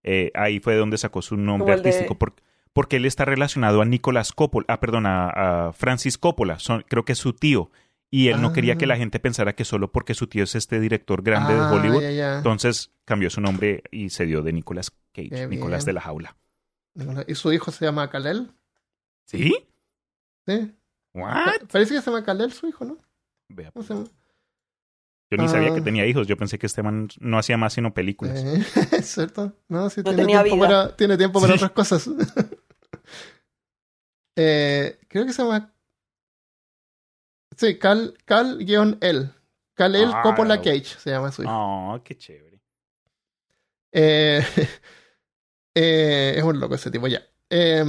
Eh, 0.03 0.33
ahí 0.35 0.59
fue 0.59 0.75
donde 0.75 0.99
sacó 0.99 1.23
su 1.23 1.37
nombre 1.37 1.69
de- 1.69 1.79
artístico, 1.79 2.17
por- 2.19 2.35
porque 2.77 2.97
él 2.97 3.07
está 3.07 3.25
relacionado 3.25 3.81
a 3.81 3.87
Nicolas 3.87 4.33
Coppola, 4.33 4.67
ah, 4.69 4.81
perdón, 4.81 5.07
a, 5.07 5.69
a 5.69 5.73
Francis 5.73 6.19
Coppola, 6.19 6.59
son- 6.59 6.85
creo 6.87 7.07
que 7.07 7.13
es 7.13 7.19
su 7.19 7.33
tío, 7.33 7.71
y 8.11 8.29
él 8.29 8.43
no 8.43 8.53
quería 8.53 8.75
Ah. 8.75 8.77
que 8.77 8.87
la 8.87 8.99
gente 8.99 9.19
pensara 9.19 9.55
que 9.55 9.65
solo 9.65 9.91
porque 9.91 10.13
su 10.13 10.27
tío 10.27 10.45
es 10.45 10.55
este 10.55 10.79
director 10.79 11.23
grande 11.23 11.55
Ah, 11.55 11.71
de 11.71 11.75
Hollywood, 11.75 12.03
ya, 12.03 12.11
ya. 12.11 12.37
entonces 12.37 12.93
cambió 13.07 13.31
su 13.31 13.41
nombre 13.41 13.83
y 13.91 14.11
se 14.11 14.27
dio 14.27 14.43
de 14.43 14.53
Nicolas 14.53 14.91
Cage, 15.15 15.31
Qué 15.31 15.47
Nicolás 15.47 15.85
bien. 15.85 15.87
de 15.87 15.93
la 15.95 16.01
Jaula. 16.03 16.37
Y 17.27 17.35
su 17.35 17.51
hijo 17.51 17.71
se 17.71 17.87
llama 17.87 18.11
Kalel. 18.11 18.51
¿Sí? 19.25 19.55
¿Sí? 20.47 20.73
¿What? 21.15 21.63
Parece 21.73 21.95
que 21.95 22.01
se 22.03 22.11
llama 22.11 22.25
Kalel 22.25 22.53
su 22.53 22.67
hijo, 22.69 22.85
¿no? 22.85 22.99
Vea, 23.49 23.71
¿Cómo 23.73 23.85
se 23.87 23.95
llama? 23.95 24.07
Yo 25.31 25.39
ni 25.39 25.49
sabía 25.49 25.71
Ah. 25.73 25.75
que 25.75 25.81
tenía 25.81 26.07
hijos. 26.07 26.27
Yo 26.27 26.37
pensé 26.37 26.59
que 26.59 26.67
este 26.67 26.83
man 26.83 27.09
no 27.21 27.39
hacía 27.39 27.57
más 27.57 27.73
sino 27.73 27.93
películas. 27.95 28.39
Eh, 28.45 28.63
¿Es 29.01 29.07
cierto? 29.15 29.53
No, 29.69 29.89
sí, 29.91 30.03
No 30.05 30.15
tiene, 30.15 30.27
tiempo 30.43 30.59
para, 30.61 30.95
tiene 30.95 31.17
tiempo 31.17 31.41
para 31.41 31.55
Sí. 31.55 31.65
otras 31.65 31.71
cosas. 31.73 32.09
Eh, 34.37 34.99
creo 35.09 35.25
que 35.25 35.33
se 35.33 35.43
llama. 35.43 35.73
Sí, 37.57 37.79
Cal, 37.79 38.15
Cal-L. 38.27 39.31
Ah, 39.79 40.23
Coppola. 40.23 40.61
Cage 40.61 40.85
se 40.99 41.11
llama 41.11 41.33
su 41.33 41.43
hijo. 41.43 41.51
Oh, 41.53 42.01
qué 42.05 42.17
chévere. 42.17 42.61
Eh, 43.93 44.45
eh, 45.75 46.35
es 46.37 46.43
un 46.43 46.61
loco 46.61 46.75
ese 46.75 46.91
tipo, 46.91 47.07
ya. 47.07 47.23
Eh, 47.49 47.85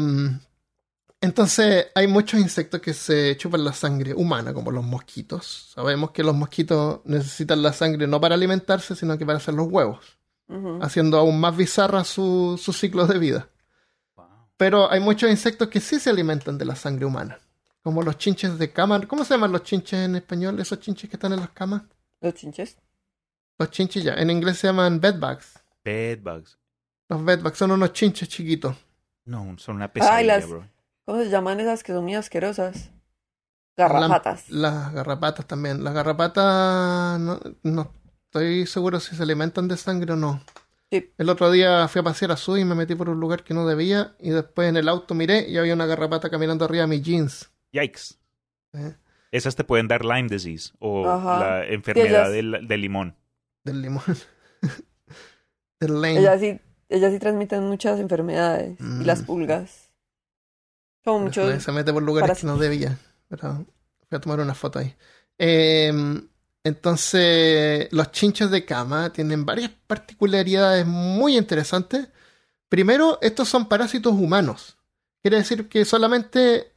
entonces, 1.19 1.87
hay 1.95 2.07
muchos 2.07 2.39
insectos 2.39 2.79
que 2.79 2.93
se 2.93 3.35
chupan 3.37 3.63
la 3.63 3.73
sangre 3.73 4.13
humana, 4.13 4.53
como 4.53 4.71
los 4.71 4.85
mosquitos. 4.85 5.71
Sabemos 5.73 6.11
que 6.11 6.23
los 6.23 6.35
mosquitos 6.35 7.01
necesitan 7.05 7.63
la 7.63 7.73
sangre 7.73 8.07
no 8.07 8.21
para 8.21 8.35
alimentarse, 8.35 8.95
sino 8.95 9.17
que 9.17 9.25
para 9.25 9.37
hacer 9.37 9.55
los 9.55 9.67
huevos, 9.67 10.19
haciendo 10.81 11.17
aún 11.17 11.39
más 11.39 11.57
bizarra 11.57 12.03
su, 12.03 12.59
su 12.61 12.71
ciclo 12.71 13.07
de 13.07 13.17
vida. 13.17 13.49
Pero 14.57 14.91
hay 14.91 14.99
muchos 14.99 15.29
insectos 15.29 15.67
que 15.69 15.79
sí 15.79 15.99
se 15.99 16.09
alimentan 16.09 16.57
de 16.57 16.65
la 16.65 16.75
sangre 16.75 17.05
humana, 17.05 17.39
como 17.83 18.01
los 18.01 18.17
chinches 18.17 18.57
de 18.57 18.71
cama. 18.73 18.99
¿Cómo 19.07 19.23
se 19.23 19.33
llaman 19.35 19.51
los 19.51 19.63
chinches 19.63 19.99
en 19.99 20.15
español? 20.15 20.59
Esos 20.59 20.79
chinches 20.79 21.09
que 21.09 21.15
están 21.15 21.33
en 21.33 21.39
las 21.39 21.51
camas. 21.51 21.83
Los 22.21 22.33
chinches. 22.33 22.77
Los 23.59 23.69
chinches 23.71 24.03
ya. 24.03 24.13
En 24.15 24.29
inglés 24.29 24.57
se 24.57 24.67
llaman 24.67 24.99
bedbugs. 24.99 25.59
Bedbugs. 25.83 26.57
Los 27.09 27.23
bedbugs 27.23 27.57
son 27.57 27.71
unos 27.71 27.93
chinches 27.93 28.27
chiquitos. 28.27 28.75
No, 29.25 29.55
son 29.57 29.75
una 29.77 29.91
pesadilla, 29.91 30.17
Ay, 30.17 30.25
las- 30.25 30.49
bro. 30.49 30.67
¿Cómo 31.05 31.23
se 31.23 31.29
llaman 31.29 31.59
esas 31.59 31.83
que 31.83 31.93
son 31.93 32.03
muy 32.03 32.15
asquerosas? 32.15 32.89
Garrapatas. 33.77 34.49
Las 34.49 34.91
garrapatas 34.93 35.45
también. 35.45 35.83
Las 35.83 35.93
garrapatas 35.93 37.19
no, 37.19 37.39
no 37.63 37.91
estoy 38.25 38.65
seguro 38.65 38.99
si 38.99 39.15
se 39.15 39.23
alimentan 39.23 39.67
de 39.67 39.77
sangre 39.77 40.13
o 40.13 40.15
no. 40.15 40.41
Sí. 40.91 41.13
El 41.17 41.29
otro 41.29 41.51
día 41.51 41.88
fui 41.89 41.99
a 41.99 42.03
pasear 42.03 42.31
a 42.31 42.38
Sui 42.38 42.61
y 42.61 42.65
me 42.65 42.73
metí 42.75 42.95
por 42.95 43.09
un 43.09 43.19
lugar 43.19 43.43
que 43.43 43.53
no 43.53 43.67
debía 43.67 44.15
y 44.19 44.29
después 44.29 44.69
en 44.69 44.77
el 44.77 44.88
auto 44.88 45.13
miré 45.15 45.47
y 45.49 45.57
había 45.57 45.73
una 45.73 45.85
garrapata 45.85 46.29
caminando 46.29 46.63
arriba 46.65 46.83
de 46.83 46.88
mis 46.88 47.01
jeans. 47.01 47.51
Yikes. 47.73 48.15
¿eh? 48.73 48.95
Esas 49.31 49.55
te 49.57 49.65
pueden 49.65 49.89
dar 49.89 50.05
Lyme 50.05 50.29
disease 50.29 50.73
o 50.79 51.05
Ajá. 51.09 51.39
la 51.39 51.65
enfermedad 51.67 52.33
ellas- 52.33 52.53
del, 52.53 52.67
del 52.67 52.81
limón. 52.81 53.15
Del 53.65 53.81
limón. 53.81 54.03
del 55.79 56.01
lane. 56.01 56.19
Ellas 56.19 56.39
sí, 56.39 56.59
ellas 56.89 57.11
sí 57.13 57.19
transmiten 57.19 57.63
muchas 57.67 57.99
enfermedades. 57.99 58.77
Y 58.79 59.03
las 59.03 59.23
Mm. 59.23 59.25
pulgas. 59.25 59.91
Como 61.03 61.19
muchos. 61.19 61.63
se 61.63 61.71
mete 61.71 61.91
por 61.93 62.03
lugares 62.03 62.39
que 62.39 62.47
no 62.47 62.57
debía. 62.57 62.97
Pero 63.29 63.53
voy 63.55 63.65
a 64.17 64.19
tomar 64.19 64.39
una 64.39 64.53
foto 64.53 64.79
ahí. 64.79 64.95
Eh, 65.38 65.91
entonces, 66.68 67.88
los 67.91 68.11
chinches 68.11 68.51
de 68.51 68.65
cama 68.65 69.11
tienen 69.11 69.45
varias 69.45 69.72
particularidades 69.88 70.86
muy 70.86 71.38
interesantes. 71.38 72.07
Primero, 72.70 73.18
estos 73.22 73.49
son 73.49 73.68
parásitos 73.68 74.13
humanos. 74.13 74.78
Quiere 75.22 75.38
decir 75.38 75.68
que 75.70 75.86
solamente 75.86 76.72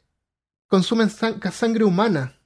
consumen 0.68 1.08
sang- 1.10 1.50
sangre 1.50 1.84
humana. 1.84 2.36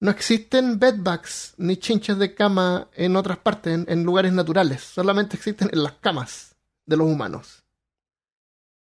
No 0.00 0.10
existen 0.10 0.78
bedbugs 0.78 1.54
ni 1.56 1.76
chinches 1.78 2.18
de 2.18 2.34
cama 2.34 2.88
en 2.94 3.16
otras 3.16 3.38
partes, 3.38 3.80
en 3.88 4.04
lugares 4.04 4.32
naturales. 4.32 4.82
Solamente 4.82 5.36
existen 5.36 5.70
en 5.72 5.82
las 5.82 5.92
camas 5.94 6.54
de 6.86 6.96
los 6.96 7.06
humanos. 7.08 7.63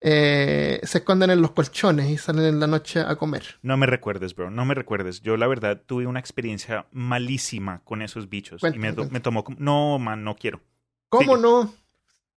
Eh, 0.01 0.80
se 0.84 0.99
esconden 0.99 1.30
en 1.30 1.42
los 1.42 1.51
colchones 1.51 2.09
y 2.09 2.18
salen 2.18 2.44
en 2.44 2.61
la 2.61 2.66
noche 2.68 3.01
a 3.01 3.16
comer. 3.16 3.42
No 3.62 3.76
me 3.76 3.86
recuerdes, 3.86 4.34
bro. 4.34 4.51
No 4.51 4.64
me 4.64 4.74
recuerdes. 4.74 5.22
Yo, 5.22 5.36
la 5.36 5.46
verdad, 5.49 5.82
tuve 5.84 6.07
una 6.07 6.20
experiencia 6.20 6.86
malísima 6.92 7.82
con 7.84 8.03
esos 8.03 8.28
bichos. 8.28 8.62
y 8.62 8.78
me, 8.78 8.92
me 8.92 9.20
tomó 9.20 9.42
como... 9.44 9.57
No, 9.61 9.99
man, 9.99 10.22
no 10.22 10.36
quiero. 10.36 10.61
¿Cómo 11.09 11.36
Sigue. 11.36 11.42
no? 11.42 11.74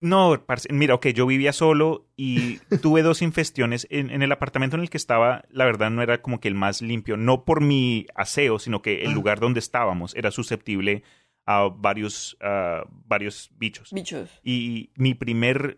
No, 0.04 0.44
parce, 0.48 0.68
mira, 0.74 0.96
ok, 0.96 1.10
yo 1.10 1.28
vivía 1.28 1.54
solo 1.54 2.08
y 2.18 2.58
tuve 2.82 3.04
dos 3.04 3.22
infestiones 3.22 3.86
en, 3.92 4.10
en 4.10 4.24
el 4.24 4.32
apartamento 4.32 4.76
en 4.76 4.82
el 4.82 4.90
que 4.90 4.98
estaba. 4.98 5.44
La 5.52 5.66
verdad 5.66 5.92
no 5.92 6.02
era 6.02 6.24
como 6.24 6.40
que 6.40 6.48
el 6.48 6.56
más 6.56 6.82
limpio, 6.82 7.18
no 7.18 7.46
por 7.46 7.62
mi 7.62 8.08
aseo, 8.16 8.58
sino 8.58 8.82
que 8.82 9.04
el 9.04 9.12
Ah. 9.12 9.14
lugar 9.14 9.40
donde 9.40 9.60
estábamos 9.60 10.16
era 10.16 10.32
susceptible 10.32 11.04
a 11.46 11.70
varios, 11.72 12.36
a 12.42 12.84
varios 13.06 13.52
bichos. 13.58 13.92
Bichos. 13.92 14.30
Y 14.44 14.90
mi 14.96 15.14
primer, 15.14 15.78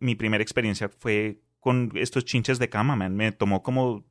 mi 0.00 0.14
primera 0.14 0.42
experiencia 0.42 0.88
fue 0.88 1.40
con 1.60 1.92
estos 1.94 2.24
chinches 2.24 2.58
de 2.58 2.68
cama, 2.68 2.96
man. 2.96 3.16
Me 3.16 3.32
tomó 3.32 3.62
como 3.62 4.04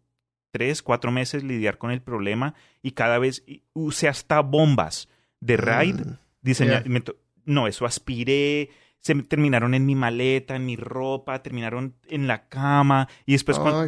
tres, 0.52 0.82
cuatro 0.84 1.12
meses 1.12 1.44
lidiar 1.44 1.78
con 1.78 1.92
el 1.92 2.02
problema 2.02 2.54
y 2.82 2.92
cada 2.92 3.18
vez 3.20 3.44
usé 3.74 4.08
hasta 4.08 4.40
bombas 4.42 5.10
de 5.40 5.58
raid 5.58 5.96
Mm, 6.86 6.90
me 6.90 7.02
to- 7.02 7.16
no, 7.46 7.68
eso 7.68 7.86
aspiré, 7.86 8.70
se 9.00 9.16
me 9.16 9.24
terminaron 9.24 9.74
en 9.74 9.86
mi 9.86 9.96
maleta, 9.96 10.56
en 10.56 10.66
mi 10.66 10.76
ropa, 10.76 11.42
terminaron 11.42 11.96
en 12.08 12.28
la 12.28 12.48
cama 12.48 13.08
y 13.26 13.32
después 13.34 13.58
cuando 13.64 13.80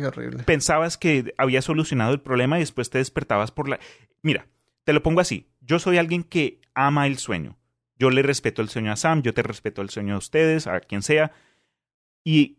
pensabas 0.45 0.97
que 0.97 1.33
había 1.37 1.61
solucionado 1.61 2.13
el 2.13 2.21
problema 2.21 2.57
y 2.57 2.61
después 2.61 2.89
te 2.89 2.97
despertabas 2.97 3.51
por 3.51 3.69
la... 3.69 3.79
Mira, 4.23 4.47
te 4.83 4.93
lo 4.93 5.03
pongo 5.03 5.21
así, 5.21 5.47
yo 5.61 5.79
soy 5.79 5.97
alguien 5.97 6.23
que 6.23 6.59
ama 6.73 7.07
el 7.07 7.17
sueño. 7.17 7.57
Yo 7.97 8.09
le 8.09 8.21
respeto 8.23 8.61
el 8.61 8.69
sueño 8.69 8.91
a 8.91 8.95
Sam, 8.97 9.21
yo 9.21 9.33
te 9.33 9.41
respeto 9.43 9.81
el 9.81 9.89
sueño 9.89 10.15
a 10.15 10.17
ustedes, 10.17 10.67
a 10.67 10.79
quien 10.81 11.01
sea. 11.01 11.31
Y 12.25 12.57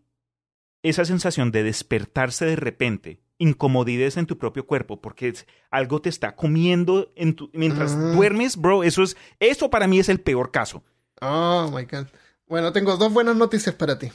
esa 0.82 1.04
sensación 1.04 1.50
de 1.52 1.62
despertarse 1.64 2.46
de 2.46 2.56
repente, 2.56 3.20
incomodidades 3.38 4.16
en 4.16 4.24
tu 4.26 4.38
propio 4.38 4.66
cuerpo, 4.66 5.00
porque 5.02 5.34
algo 5.70 6.00
te 6.00 6.08
está 6.08 6.34
comiendo 6.36 7.12
en 7.16 7.34
tu- 7.34 7.50
mientras 7.52 7.96
Ujú. 7.96 8.12
duermes, 8.12 8.56
bro, 8.56 8.82
eso 8.84 9.02
es, 9.02 9.16
eso 9.40 9.68
para 9.68 9.86
mí 9.88 9.98
es 9.98 10.08
el 10.08 10.20
peor 10.20 10.50
caso. 10.52 10.82
Oh 11.20 11.70
my 11.74 11.84
god. 11.84 12.06
Bueno, 12.46 12.72
tengo 12.72 12.96
dos 12.96 13.12
buenas 13.12 13.36
noticias 13.36 13.74
para 13.74 13.98
ti. 13.98 14.10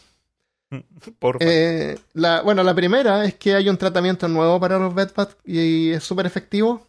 Por 1.19 1.37
Eh, 1.41 1.99
la, 2.13 2.41
bueno, 2.41 2.63
la 2.63 2.73
primera 2.73 3.25
es 3.25 3.35
que 3.35 3.53
hay 3.55 3.67
un 3.67 3.77
tratamiento 3.77 4.27
nuevo 4.29 4.59
para 4.59 4.79
los 4.79 4.95
bedbugs 4.95 5.35
y 5.43 5.91
es 5.91 6.03
súper 6.03 6.25
efectivo. 6.25 6.87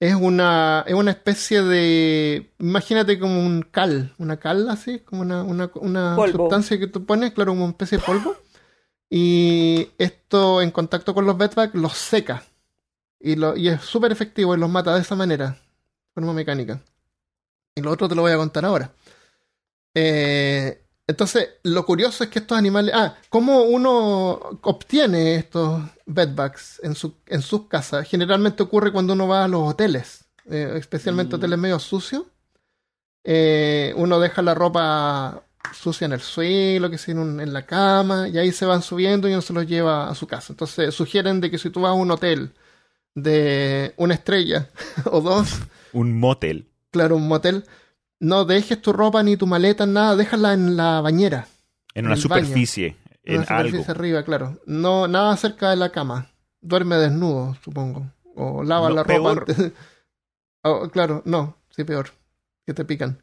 Es 0.00 0.14
una, 0.14 0.82
es 0.86 0.94
una 0.94 1.10
especie 1.10 1.60
de. 1.62 2.50
Imagínate 2.58 3.18
como 3.18 3.38
un 3.38 3.60
cal, 3.62 4.14
una 4.16 4.38
cal 4.38 4.70
así, 4.70 5.00
como 5.00 5.20
una, 5.20 5.42
una, 5.42 6.16
sustancia 6.16 6.78
que 6.78 6.86
tú 6.86 7.04
pones, 7.04 7.32
claro, 7.32 7.52
como 7.52 7.64
una 7.64 7.72
especie 7.72 7.98
de 7.98 8.04
polvo. 8.04 8.34
Y 9.10 9.90
esto 9.98 10.62
en 10.62 10.70
contacto 10.70 11.12
con 11.12 11.26
los 11.26 11.36
bedbugs 11.36 11.74
los 11.74 11.92
seca. 11.92 12.44
Y, 13.18 13.36
lo, 13.36 13.54
y 13.54 13.68
es 13.68 13.82
súper 13.82 14.10
efectivo 14.10 14.54
y 14.54 14.58
los 14.58 14.70
mata 14.70 14.94
de 14.94 15.02
esa 15.02 15.16
manera, 15.16 15.50
de 15.50 16.14
forma 16.14 16.32
mecánica. 16.32 16.80
Y 17.74 17.82
lo 17.82 17.90
otro 17.90 18.08
te 18.08 18.14
lo 18.14 18.22
voy 18.22 18.32
a 18.32 18.38
contar 18.38 18.64
ahora. 18.64 18.92
Eh, 19.94 20.79
entonces, 21.10 21.48
lo 21.62 21.84
curioso 21.84 22.24
es 22.24 22.30
que 22.30 22.38
estos 22.40 22.56
animales. 22.56 22.94
Ah, 22.94 23.14
¿cómo 23.28 23.62
uno 23.62 24.32
obtiene 24.62 25.36
estos 25.36 25.82
bedbugs 26.06 26.80
en, 26.82 26.94
su, 26.94 27.14
en 27.26 27.42
sus 27.42 27.66
casas? 27.68 28.08
Generalmente 28.08 28.62
ocurre 28.62 28.92
cuando 28.92 29.12
uno 29.12 29.28
va 29.28 29.44
a 29.44 29.48
los 29.48 29.62
hoteles, 29.68 30.24
eh, 30.50 30.72
especialmente 30.76 31.36
Mm. 31.36 31.38
hoteles 31.38 31.58
medio 31.58 31.78
sucios. 31.78 32.22
Eh, 33.24 33.92
uno 33.96 34.18
deja 34.18 34.40
la 34.42 34.54
ropa 34.54 35.42
sucia 35.74 36.06
en 36.06 36.12
el 36.12 36.20
suelo, 36.20 36.90
que 36.90 36.98
sea 36.98 37.12
en, 37.12 37.18
un- 37.18 37.40
en 37.40 37.52
la 37.52 37.66
cama, 37.66 38.28
y 38.28 38.38
ahí 38.38 38.50
se 38.50 38.64
van 38.64 38.82
subiendo 38.82 39.28
y 39.28 39.32
uno 39.32 39.42
se 39.42 39.52
los 39.52 39.66
lleva 39.66 40.08
a 40.08 40.14
su 40.14 40.26
casa. 40.26 40.52
Entonces, 40.52 40.94
sugieren 40.94 41.40
de 41.40 41.50
que 41.50 41.58
si 41.58 41.70
tú 41.70 41.82
vas 41.82 41.90
a 41.90 41.94
un 41.94 42.10
hotel 42.10 42.52
de 43.14 43.92
una 43.96 44.14
estrella 44.14 44.68
o 45.10 45.20
dos, 45.20 45.48
un 45.92 46.18
motel. 46.18 46.68
claro, 46.90 47.16
un 47.16 47.28
motel, 47.28 47.64
no 48.20 48.44
dejes 48.44 48.80
tu 48.80 48.92
ropa 48.92 49.22
ni 49.22 49.36
tu 49.36 49.46
maleta, 49.46 49.86
nada, 49.86 50.14
déjala 50.16 50.52
en 50.52 50.76
la 50.76 51.00
bañera. 51.00 51.48
En 51.94 52.04
En 52.04 52.06
una 52.06 52.14
baño. 52.14 52.22
superficie. 52.22 52.96
En 53.24 53.34
En 53.34 53.40
la 53.40 53.46
superficie 53.46 53.78
algo. 53.80 53.90
arriba, 53.90 54.22
claro. 54.24 54.60
No, 54.66 55.08
nada 55.08 55.36
cerca 55.36 55.70
de 55.70 55.76
la 55.76 55.90
cama. 55.90 56.30
Duerme 56.60 56.96
desnudo, 56.96 57.56
supongo. 57.64 58.06
O 58.36 58.62
lava 58.62 58.88
No, 58.88 58.94
la 58.96 59.02
ropa 59.02 59.30
antes. 59.32 59.72
Oh, 60.62 60.90
claro, 60.90 61.22
no, 61.24 61.56
sí, 61.70 61.84
peor. 61.84 62.10
Que 62.66 62.74
te 62.74 62.84
pican. 62.84 63.18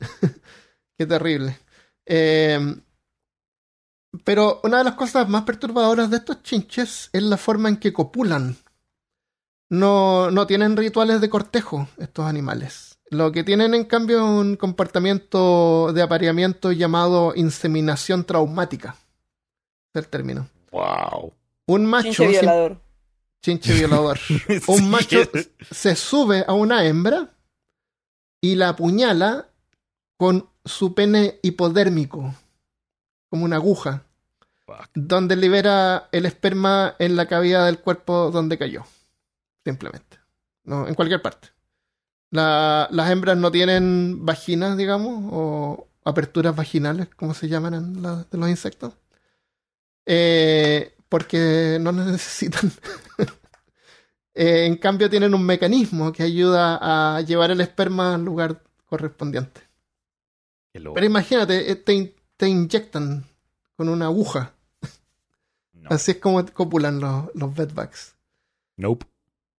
Qué 0.98 1.06
terrible. 1.06 1.56
Eh, 2.08 2.60
pero 4.24 4.60
una 4.64 4.80
de 4.80 4.84
las 4.86 4.96
cosas 4.96 5.30
más 5.30 5.44
perturbadoras 5.44 6.10
de 6.10 6.18
estos 6.18 6.42
chinches 6.42 7.12
es 7.14 7.22
la 7.22 7.38
forma 7.38 7.70
en 7.70 7.78
que 7.78 7.94
copulan. 7.94 8.58
No, 9.70 10.32
no 10.32 10.48
tienen 10.48 10.76
rituales 10.78 11.22
de 11.22 11.30
cortejo 11.30 11.88
estos 11.98 12.26
animales. 12.26 12.97
Lo 13.10 13.32
que 13.32 13.44
tienen 13.44 13.74
en 13.74 13.86
cambio 13.86 14.18
es 14.18 14.24
un 14.24 14.56
comportamiento 14.58 15.92
de 15.94 16.02
apareamiento 16.02 16.72
llamado 16.72 17.34
inseminación 17.36 18.26
traumática. 18.26 18.96
Es 19.94 20.04
el 20.04 20.10
término. 20.10 20.50
Wow. 20.72 21.34
Un 21.68 21.86
macho, 21.86 22.10
Chinche 22.12 22.28
violador. 22.28 22.82
chinche 23.42 23.74
violador. 23.74 24.20
Un 24.68 24.90
macho 24.90 25.18
se 25.72 25.96
sube 25.96 26.44
a 26.48 26.54
una 26.54 26.86
hembra 26.86 27.30
y 28.42 28.56
la 28.56 28.70
apuñala 28.70 29.50
con 30.18 30.50
su 30.66 30.94
pene 30.94 31.40
hipodérmico, 31.44 32.34
como 33.30 33.46
una 33.46 33.56
aguja, 33.58 34.04
Fuck. 34.66 34.90
donde 34.94 35.36
libera 35.36 36.10
el 36.12 36.26
esperma 36.26 36.96
en 37.00 37.16
la 37.16 37.26
cavidad 37.28 37.66
del 37.66 37.80
cuerpo 37.80 38.32
donde 38.32 38.58
cayó. 38.58 38.84
Simplemente. 39.66 40.18
No, 40.64 40.88
en 40.88 40.94
cualquier 40.96 41.22
parte. 41.22 41.50
La- 42.32 42.88
las 42.92 43.10
hembras 43.12 43.38
no 43.38 43.52
tienen 43.52 44.26
vaginas, 44.26 44.78
digamos, 44.78 45.30
o 45.32 45.88
aperturas 46.04 46.56
vaginales, 46.56 47.08
como 47.16 47.34
se 47.34 47.48
llaman 47.48 47.74
en 47.74 48.02
la- 48.02 48.26
de 48.30 48.38
los 48.38 48.50
insectos. 48.50 48.94
Eh, 50.06 50.94
porque 51.10 51.78
no 51.82 51.92
las 51.92 52.08
necesitan. 52.12 52.72
Eh, 54.34 54.66
en 54.66 54.78
cambio, 54.78 55.10
tienen 55.10 55.34
un 55.34 55.44
mecanismo 55.46 56.12
que 56.12 56.24
ayuda 56.24 57.16
a 57.18 57.22
llevar 57.22 57.52
el 57.52 57.62
esperma 57.62 58.16
al 58.16 58.24
lugar 58.24 58.62
correspondiente. 58.86 59.62
Pero 60.94 61.06
imagínate, 61.08 61.72
eh, 61.72 61.76
te, 61.76 61.94
in- 61.94 62.14
te 62.36 62.48
inyectan 62.48 63.26
con 63.76 63.90
una 63.90 64.06
aguja. 64.06 64.54
No. 65.74 65.90
Así 65.90 66.12
es 66.12 66.18
como 66.18 66.46
copulan 66.48 67.00
los, 67.00 67.30
los 67.34 67.54
bedbugs. 67.56 68.16
Nope. 68.76 69.08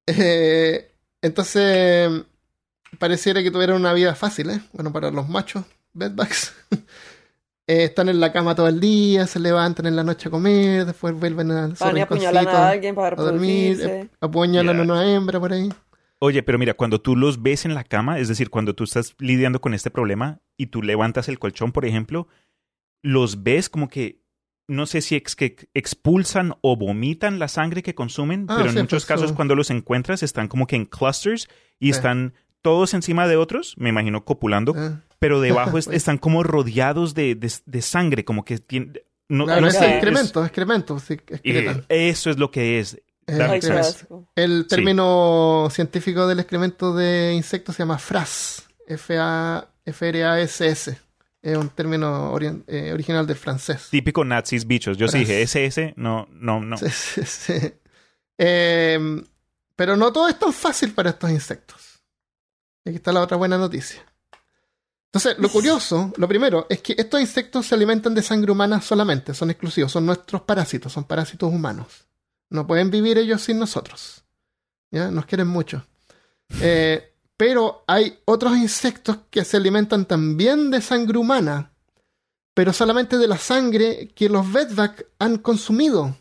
Eh, 0.07 0.95
entonces, 1.23 2.11
pareciera 2.99 3.43
que 3.43 3.51
tuvieran 3.51 3.77
una 3.77 3.93
vida 3.93 4.15
fácil, 4.15 4.51
¿eh? 4.51 4.61
Bueno, 4.73 4.93
para 4.93 5.11
los 5.11 5.29
machos 5.29 5.65
bedbugs. 5.93 6.55
Eh, 7.71 7.85
están 7.85 8.09
en 8.09 8.19
la 8.19 8.33
cama 8.33 8.55
todo 8.55 8.67
el 8.67 8.81
día, 8.81 9.27
se 9.27 9.39
levantan 9.39 9.85
en 9.85 9.95
la 9.95 10.03
noche 10.03 10.29
a 10.29 10.31
comer, 10.31 10.87
después 10.87 11.13
vuelven 11.13 11.51
a 11.51 11.67
Van 11.79 11.99
y 11.99 12.01
apuñalan 12.01 12.45
rinconcito 12.47 12.57
a 12.63 12.69
alguien 12.71 12.95
para 12.95 13.15
a 13.21 13.23
dormir, 13.23 13.79
eh, 13.83 14.09
apuñalan 14.23 14.75
Ya. 14.77 14.81
a 14.81 14.85
una 14.87 15.13
hembra 15.15 15.39
por 15.39 15.53
ahí. 15.53 15.69
Oye, 16.19 16.43
pero 16.43 16.59
mira, 16.59 16.73
cuando 16.73 16.99
tú 17.03 17.15
los 17.15 17.43
ves 17.43 17.67
en 17.67 17.75
la 17.75 17.85
cama, 17.85 18.19
es 18.21 18.29
decir, 18.29 18.49
cuando 18.49 18.75
tú 18.75 18.85
estás 18.85 19.15
lidiando 19.19 19.61
con 19.61 19.75
este 19.75 19.91
problema 19.91 20.41
y 20.57 20.69
tú 20.69 20.83
levantas 20.83 21.29
el 21.29 21.39
colchón, 21.39 21.73
por 21.73 21.85
ejemplo, 21.85 22.27
los 23.03 23.43
ves 23.43 23.69
como 23.69 23.91
que, 23.91 24.23
no 24.67 24.87
sé 24.87 25.03
si 25.03 25.15
ex- 25.17 25.37
que 25.37 25.69
expulsan 25.75 26.55
o 26.63 26.75
vomitan 26.75 27.39
la 27.39 27.49
sangre 27.49 27.83
que 27.83 27.95
consumen, 27.95 28.47
Ah, 28.49 28.55
pero 28.57 28.71
en 28.71 28.77
sí, 28.77 28.81
muchos 28.81 29.05
pues, 29.05 29.07
casos 29.07 29.29
sí. 29.29 29.37
cuando 29.37 29.55
los 29.55 29.69
encuentras 29.71 30.23
están 30.23 30.49
como 30.49 30.67
que 30.67 30.77
en 30.77 30.87
clusters 30.87 31.49
y 31.79 31.89
Sí. 31.89 31.91
están 31.99 32.33
todos 32.63 32.95
encima 32.95 33.27
de 33.29 33.37
otros, 33.37 33.75
me 33.79 33.89
imagino 33.91 34.25
copulando, 34.25 34.75
Eh, 34.77 34.97
pero 35.19 35.41
debajo 35.41 35.79
es- 35.79 35.87
están 35.93 36.19
como 36.19 36.43
rodeados 36.43 37.15
de, 37.15 37.35
de- 37.35 37.53
de 37.65 37.83
sangre, 37.83 38.25
como 38.25 38.45
que 38.45 38.59
tienen... 38.59 39.01
No, 39.29 39.45
claro, 39.45 39.61
no 39.63 39.67
es 39.69 39.75
sé, 39.75 39.85
es- 39.87 39.93
excremento, 39.93 40.45
excremento, 40.45 40.99
sí, 41.01 41.19
eh, 41.45 41.83
eso 41.89 42.31
es 42.31 42.39
lo 42.39 42.51
que 42.51 42.79
es. 42.81 42.95
Eh. 43.27 43.61
El 44.37 44.63
Sí. 44.63 44.69
término 44.69 45.69
científico 45.71 46.27
del 46.27 46.41
excremento 46.41 46.95
de 46.95 47.35
insectos 47.35 47.77
se 47.77 47.83
llama 47.83 47.99
FRAS. 47.99 48.67
F-A-F-R-A-S-S. 49.85 50.99
Es 51.43 51.57
un 51.57 51.69
término 51.69 52.37
eh, 52.67 52.91
original 52.93 53.27
del 53.27 53.37
francés. 53.37 53.89
Típico 53.91 54.25
nazis 54.25 54.67
bichos. 54.67 54.97
Yo 54.97 55.09
sí 55.09 55.19
dije, 55.21 55.43
SS, 55.43 55.95
no, 55.97 56.27
no, 56.33 56.61
no. 56.61 56.77
Sí, 56.79 56.89
sí, 56.91 57.23
sí. 57.25 57.73
Eh, 58.39 58.99
pero 59.77 59.97
no 59.97 60.13
todo 60.13 60.29
es 60.29 60.39
tan 60.39 60.53
fácil 60.53 60.93
para 60.93 61.11
estos 61.11 61.31
insectos. 61.31 61.88
Aquí 62.89 62.97
está 62.97 63.13
la 63.13 63.21
otra 63.21 63.37
buena 63.37 63.59
noticia. 63.59 64.03
Entonces, 65.09 65.39
lo 65.39 65.51
curioso, 65.51 66.11
lo 66.17 66.27
primero, 66.27 66.67
es 66.71 66.81
que 66.81 66.95
estos 66.97 67.21
insectos 67.21 67.67
se 67.67 67.75
alimentan 67.75 68.15
de 68.15 68.23
sangre 68.23 68.51
humana 68.51 68.81
solamente, 68.81 69.35
son 69.35 69.51
exclusivos, 69.51 69.93
son 69.93 70.07
nuestros 70.07 70.43
parásitos, 70.43 70.91
son 70.93 71.05
parásitos 71.05 71.53
humanos. 71.53 72.07
No 72.49 72.67
pueden 72.67 72.91
vivir 72.91 73.19
ellos 73.19 73.43
sin 73.43 73.59
nosotros. 73.59 74.25
¿Ya? 74.91 75.11
Nos 75.11 75.27
quieren 75.27 75.49
mucho. 75.49 75.87
Eh, 76.63 77.15
pero 77.37 77.85
hay 77.87 78.21
otros 78.25 78.57
insectos 78.57 79.19
que 79.31 79.45
se 79.45 79.59
alimentan 79.59 80.07
también 80.07 80.71
de 80.71 80.81
sangre 80.81 81.19
humana, 81.19 81.73
pero 82.55 82.73
solamente 82.73 83.19
de 83.19 83.29
la 83.29 83.37
sangre 83.37 84.09
que 84.15 84.31
los 84.31 84.51
bedbugs 84.51 85.05
han 85.19 85.37
consumido. 85.39 86.17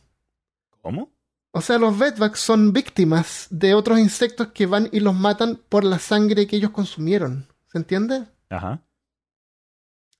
¿Cómo? 0.81 1.11
O 1.57 1.61
sea, 1.61 1.79
los 1.79 1.97
bedbugs 1.97 2.39
son 2.39 2.71
víctimas 2.71 3.47
de 3.49 3.73
otros 3.73 3.97
insectos 3.97 4.49
que 4.53 4.67
van 4.67 4.89
y 4.91 4.99
los 4.99 5.15
matan 5.15 5.59
por 5.69 5.83
la 5.83 5.97
sangre 5.97 6.45
que 6.45 6.55
ellos 6.57 6.69
consumieron. 6.69 7.47
¿Se 7.71 7.79
entiende? 7.79 8.25
Ajá. 8.49 8.83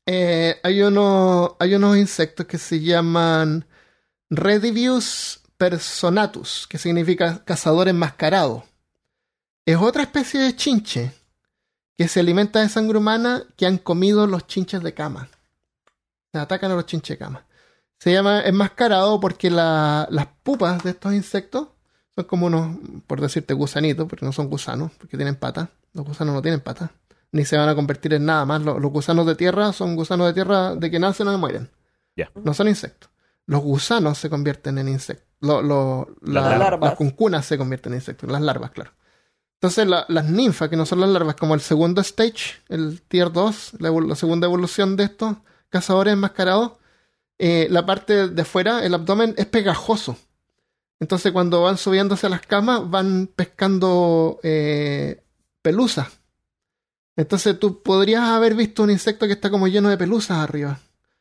Eh, 0.08 0.60
hay, 0.64 0.82
uno- 0.82 1.56
hay 1.60 1.76
unos 1.76 1.96
insectos 1.98 2.48
que 2.48 2.58
se 2.58 2.80
llaman 2.80 3.68
Redivius 4.32 5.42
personatus, 5.58 6.66
que 6.68 6.78
significa 6.80 7.44
cazador 7.46 7.88
enmascarado. 7.88 8.64
Es 9.66 9.78
otra 9.78 10.04
especie 10.04 10.40
de 10.40 10.56
chinche 10.56 11.14
que 11.98 12.08
se 12.08 12.20
alimenta 12.22 12.62
de 12.62 12.70
sangre 12.70 12.98
humana 12.98 13.44
que 13.58 13.66
han 13.68 13.78
comido 13.78 14.26
los 14.26 14.48
chinches 14.48 14.82
de 14.82 14.94
cama. 14.96 15.30
Se 16.32 16.40
atacan 16.40 16.72
a 16.72 16.76
los 16.76 16.86
chinches 16.88 17.16
de 17.20 17.24
cama. 17.24 17.46
Se 18.00 18.12
llama 18.12 18.42
enmascarado 18.42 19.20
porque 19.20 19.50
la- 19.50 20.08
las 20.12 20.28
pupas 20.44 20.84
de 20.84 20.92
estos 20.92 21.14
insectos 21.14 21.68
son 22.16 22.26
como 22.26 22.46
unos, 22.48 22.78
por 23.08 23.22
decirte, 23.22 23.54
gusanitos, 23.54 24.08
porque 24.08 24.26
no 24.26 24.32
son 24.32 24.50
gusanos, 24.50 24.92
porque 24.98 25.18
tienen 25.18 25.36
patas. 25.36 25.70
Los 25.94 26.06
gusanos 26.06 26.34
no 26.36 26.42
tienen 26.42 26.60
patas 26.62 26.90
ni 27.32 27.44
se 27.44 27.58
van 27.58 27.68
a 27.70 27.76
convertir 27.76 28.14
en 28.14 28.26
nada 28.26 28.46
más. 28.46 28.62
Los, 28.62 28.80
los 28.82 28.92
gusanos 28.92 29.26
de 29.26 29.36
tierra 29.36 29.74
son 29.74 29.96
gusanos 29.96 30.28
de 30.28 30.34
tierra 30.34 30.76
de 30.76 30.90
que 30.90 31.00
nacen 31.00 31.28
o 31.28 31.38
mueren. 31.38 31.70
Ya. 32.16 32.32
No 32.36 32.54
son 32.54 32.68
insectos. 32.68 33.10
Los 33.46 33.62
gusanos 33.62 34.18
se 34.18 34.30
convierten 34.30 34.78
en 34.78 34.88
insectos. 34.90 35.28
Lo- 35.42 35.62
lo- 35.62 36.16
la- 36.22 36.42
Las 36.50 36.60
larvas. 36.60 36.90
las 36.90 36.98
cuncunas 36.98 37.46
se 37.46 37.58
convierten 37.58 37.94
en 37.94 38.00
insectos. 38.00 38.30
Las 38.32 38.42
larvas, 38.42 38.72
claro. 38.72 38.92
Entonces, 39.56 39.88
la- 39.88 40.06
las 40.08 40.26
ninfas, 40.26 40.70
que 40.70 40.78
no 40.78 40.86
son 40.86 41.00
las 41.02 41.10
larvas, 41.10 41.36
como 41.36 41.54
el 41.56 41.62
segundo 41.62 42.02
stage, 42.02 42.62
el 42.70 43.02
tier 43.02 43.32
2, 43.32 43.74
la, 43.80 43.90
la 43.92 44.16
segunda 44.16 44.46
evolución 44.48 44.96
de 44.96 45.04
estos 45.06 45.36
cazadores 45.70 46.14
enmascarados, 46.14 46.74
eh, 47.40 47.68
la 47.70 47.86
parte 47.86 48.30
de 48.30 48.42
afuera, 48.42 48.84
el 48.86 48.94
abdomen, 48.94 49.34
es 49.38 49.46
pegajoso. 49.46 50.18
Entonces, 51.00 51.32
cuando 51.32 51.62
van 51.62 51.78
subiéndose 51.78 52.28
a 52.28 52.30
las 52.30 52.42
camas, 52.42 52.90
van 52.90 53.30
pescando 53.36 54.40
eh, 54.44 55.22
pelusas. 55.62 56.08
Entonces, 57.16 57.60
tú 57.60 57.82
podrías 57.84 58.24
haber 58.24 58.56
visto 58.56 58.84
un 58.84 58.92
insecto 58.92 59.28
que 59.28 59.34
está 59.34 59.50
como 59.50 59.68
lleno 59.68 59.90
de 59.90 59.98
pelusas 59.98 60.38
arriba. 60.38 60.80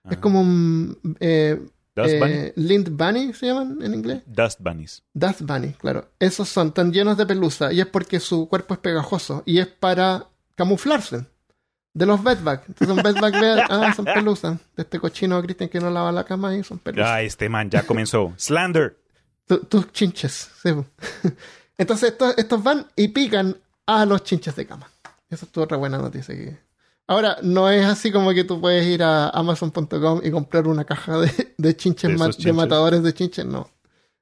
Es 0.08 0.18
como 0.18 0.40
un... 0.40 0.98
Eh, 1.20 1.60
Dust 1.96 2.18
Bunny. 2.18 2.32
eh, 2.32 2.52
Lint 2.56 2.90
Bunny 2.90 3.32
se 3.32 3.46
llaman 3.46 3.78
en 3.80 3.94
inglés. 3.94 4.22
Dust 4.26 4.60
Bunnies. 4.60 5.02
Dust 5.14 5.40
Bunny, 5.40 5.72
claro. 5.72 6.10
Esos 6.18 6.48
son 6.48 6.72
tan 6.72 6.92
llenos 6.92 7.16
de 7.16 7.24
pelusa 7.24 7.72
y 7.72 7.80
es 7.80 7.86
porque 7.86 8.20
su 8.20 8.48
cuerpo 8.48 8.74
es 8.74 8.80
pegajoso 8.80 9.42
y 9.46 9.58
es 9.58 9.66
para 9.66 10.28
camuflarse 10.54 11.24
de 11.96 12.04
los 12.06 12.22
bedbugs. 12.22 12.62
Entonces 12.68 12.96
un 12.96 13.02
bedbug 13.02 13.32
ve, 13.40 13.62
ah, 13.70 13.92
son 13.96 14.04
pelusas. 14.14 14.58
De 14.76 14.82
este 14.82 15.00
cochino 15.00 15.40
Cristian 15.42 15.68
que 15.70 15.80
no 15.80 15.90
lava 15.90 16.12
la 16.12 16.24
cama 16.24 16.54
y 16.54 16.62
son 16.62 16.78
pelusas. 16.78 17.08
Ah, 17.10 17.22
este 17.22 17.48
man 17.48 17.70
ya 17.70 17.84
comenzó. 17.84 18.34
Slander. 18.38 18.96
Tu- 19.46 19.60
tus 19.64 19.92
chinches. 19.92 20.50
sí. 20.62 20.70
Entonces 21.78 22.12
estos, 22.12 22.36
estos 22.38 22.62
van 22.62 22.86
y 22.96 23.08
pican 23.08 23.56
a 23.86 24.04
los 24.06 24.24
chinches 24.24 24.54
de 24.56 24.66
cama. 24.66 24.88
Esa 25.28 25.46
es 25.46 25.52
tu 25.52 25.60
otra 25.62 25.76
buena 25.76 25.98
noticia. 25.98 26.34
que- 26.34 26.58
Ahora, 27.06 27.36
no 27.42 27.70
es 27.70 27.84
así 27.86 28.10
como 28.10 28.32
que 28.32 28.44
tú 28.44 28.60
puedes 28.60 28.84
ir 28.86 29.02
a 29.02 29.28
amazon.com 29.30 30.20
y 30.24 30.30
comprar 30.30 30.66
una 30.66 30.84
caja 30.84 31.18
de, 31.18 31.54
de 31.56 31.76
chinches, 31.76 32.10
De 32.10 32.16
ma- 32.52 32.62
matadores 32.62 33.02
de 33.02 33.14
chinches. 33.14 33.44
No. 33.46 33.52
No 33.60 33.68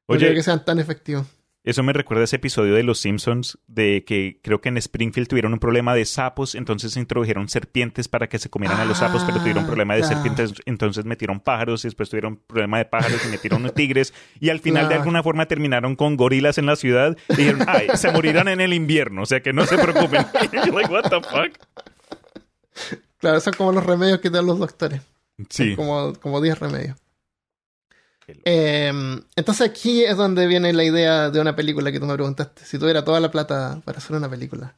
Oye, 0.07 0.21
creo 0.27 0.35
que 0.35 0.43
sean 0.43 0.65
tan 0.65 0.79
efectivos. 0.79 1.27
Eso 1.65 1.83
me 1.83 1.95
recuerda 1.95 2.21
a 2.21 2.25
ese 2.25 2.37
episodio 2.37 2.75
de 2.75 2.83
Los 2.83 2.99
Simpsons 2.99 3.59
de 3.67 4.05
que 4.07 4.39
creo 4.43 4.61
que 4.61 4.69
en 4.69 4.77
Springfield 4.77 5.29
tuvieron 5.29 5.55
un 5.55 5.59
problema 5.59 5.95
de 5.95 6.05
sapos, 6.05 6.55
entonces 6.55 6.95
introdujeron 6.99 7.49
serpientes 7.49 8.07
para 8.07 8.29
que 8.29 8.39
se 8.39 8.51
comieran 8.51 8.79
a 8.81 8.85
los 8.85 8.99
sapos, 8.99 9.25
pero 9.25 9.39
tuvieron 9.39 9.63
un 9.63 9.65
Ah, 9.65 9.69
problema 9.69 9.95
de 9.95 10.01
claro. 10.03 10.15
serpientes, 10.15 10.53
entonces 10.67 11.07
metieron 11.07 11.41
pájaros 11.41 11.83
y 11.85 11.89
después 11.89 12.11
tuvieron 12.11 12.37
problema 12.37 12.77
de 12.77 12.85
pájaros 12.85 13.25
y 13.25 13.29
metieron 13.31 13.71
tigres 13.75 14.13
y 14.41 14.51
al 14.51 14.61
final 14.61 14.91
de 14.91 14.97
alguna 14.97 15.23
forma 15.23 15.47
terminaron 15.47 15.97
con 15.97 16.17
gorilas 16.19 16.59
en 16.59 16.67
la 16.67 16.77
ciudad 16.77 17.17
y 17.31 17.37
dijeron, 17.37 17.65
ay, 17.67 17.89
se 17.95 18.11
morirán 18.13 18.49
en 18.49 18.61
el 18.61 18.75
invierno, 18.75 19.23
o 19.23 19.27
sea 19.27 19.41
que 19.41 19.55
no 19.55 19.65
se 19.65 19.79
preocupen. 19.79 20.27
Y 20.53 20.67
yo, 20.67 20.79
like, 20.79 20.93
what 20.93 21.05
the 21.05 21.21
fuck? 21.23 21.59
Claro, 23.19 23.41
son 23.41 23.55
como 23.55 23.73
los 23.73 23.85
remedios 23.85 24.21
que 24.21 24.29
dan 24.29 24.45
los 24.47 24.59
doctores. 24.59 25.01
Sí. 25.49 25.75
Como, 25.77 26.13
como 26.21 26.41
10 26.43 26.59
remedios. 26.59 26.97
Eh, 28.27 28.93
entonces 29.37 29.69
aquí 29.69 30.05
es 30.05 30.17
donde 30.17 30.47
viene 30.47 30.73
la 30.73 30.85
idea 30.85 31.31
de 31.31 31.41
una 31.41 31.55
película 31.55 31.93
que 31.93 32.01
tú 32.01 32.07
me 32.07 32.15
preguntaste. 32.15 32.65
Si 32.65 32.79
tuviera 32.79 33.05
toda 33.05 33.21
la 33.21 33.31
plata 33.31 33.81
para 33.85 33.99
hacer 33.99 34.17
una 34.17 34.29
película. 34.29 34.75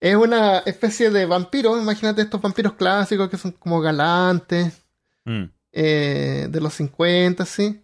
Es 0.00 0.16
una 0.16 0.58
especie 0.58 1.10
de 1.10 1.26
vampiro. 1.26 1.80
Imagínate 1.80 2.22
estos 2.22 2.40
vampiros 2.40 2.74
clásicos 2.74 3.28
que 3.28 3.36
son 3.36 3.52
como 3.52 3.80
galantes. 3.80 4.84
Mm. 5.24 5.44
eh, 5.72 6.48
de 6.50 6.60
los 6.60 6.72
50, 6.74 7.44
sí. 7.44 7.82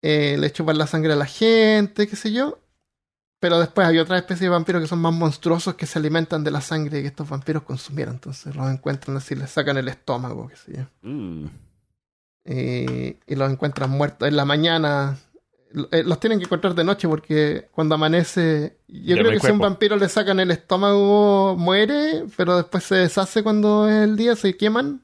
Eh, 0.00 0.36
le 0.38 0.50
chupan 0.50 0.78
la 0.78 0.86
sangre 0.86 1.12
a 1.12 1.16
la 1.16 1.26
gente, 1.26 2.08
qué 2.08 2.16
sé 2.16 2.32
yo. 2.32 2.58
Pero 3.38 3.58
después 3.58 3.86
hay 3.86 3.98
otra 3.98 4.18
especie 4.18 4.46
de 4.46 4.50
vampiros 4.50 4.82
que 4.82 4.88
son 4.88 5.00
más 5.00 5.12
monstruosos 5.12 5.74
que 5.74 5.86
se 5.86 5.98
alimentan 5.98 6.44
de 6.44 6.50
la 6.50 6.60
sangre 6.60 7.02
que 7.02 7.08
estos 7.08 7.28
vampiros 7.28 7.64
consumieron. 7.64 8.14
Entonces 8.14 8.54
los 8.54 8.70
encuentran 8.70 9.16
así, 9.16 9.34
les 9.34 9.50
sacan 9.50 9.76
el 9.76 9.88
estómago, 9.88 10.48
qué 10.48 10.56
sé 10.56 10.76
yo. 10.76 11.08
Uh. 11.08 11.48
Y, 12.44 13.16
y 13.26 13.34
los 13.36 13.50
encuentran 13.50 13.90
muertos 13.90 14.28
en 14.28 14.36
la 14.36 14.44
mañana. 14.44 15.18
Eh, 15.90 16.02
Los 16.04 16.20
tienen 16.20 16.38
que 16.38 16.44
encontrar 16.44 16.74
de 16.74 16.84
noche 16.84 17.08
porque 17.08 17.68
cuando 17.72 17.94
amanece, 17.94 18.76
yo 18.88 19.14
Ya 19.16 19.22
creo 19.22 19.30
que 19.32 19.40
si 19.40 19.46
a 19.46 19.52
un 19.52 19.58
cuerpo. 19.58 19.72
vampiro 19.72 19.96
le 19.96 20.08
sacan 20.08 20.38
el 20.40 20.50
estómago 20.50 21.56
muere, 21.56 22.24
pero 22.36 22.56
después 22.58 22.84
se 22.84 22.96
deshace 22.96 23.42
cuando 23.42 23.88
es 23.88 24.04
el 24.04 24.16
día, 24.16 24.36
se 24.36 24.56
queman. 24.56 25.02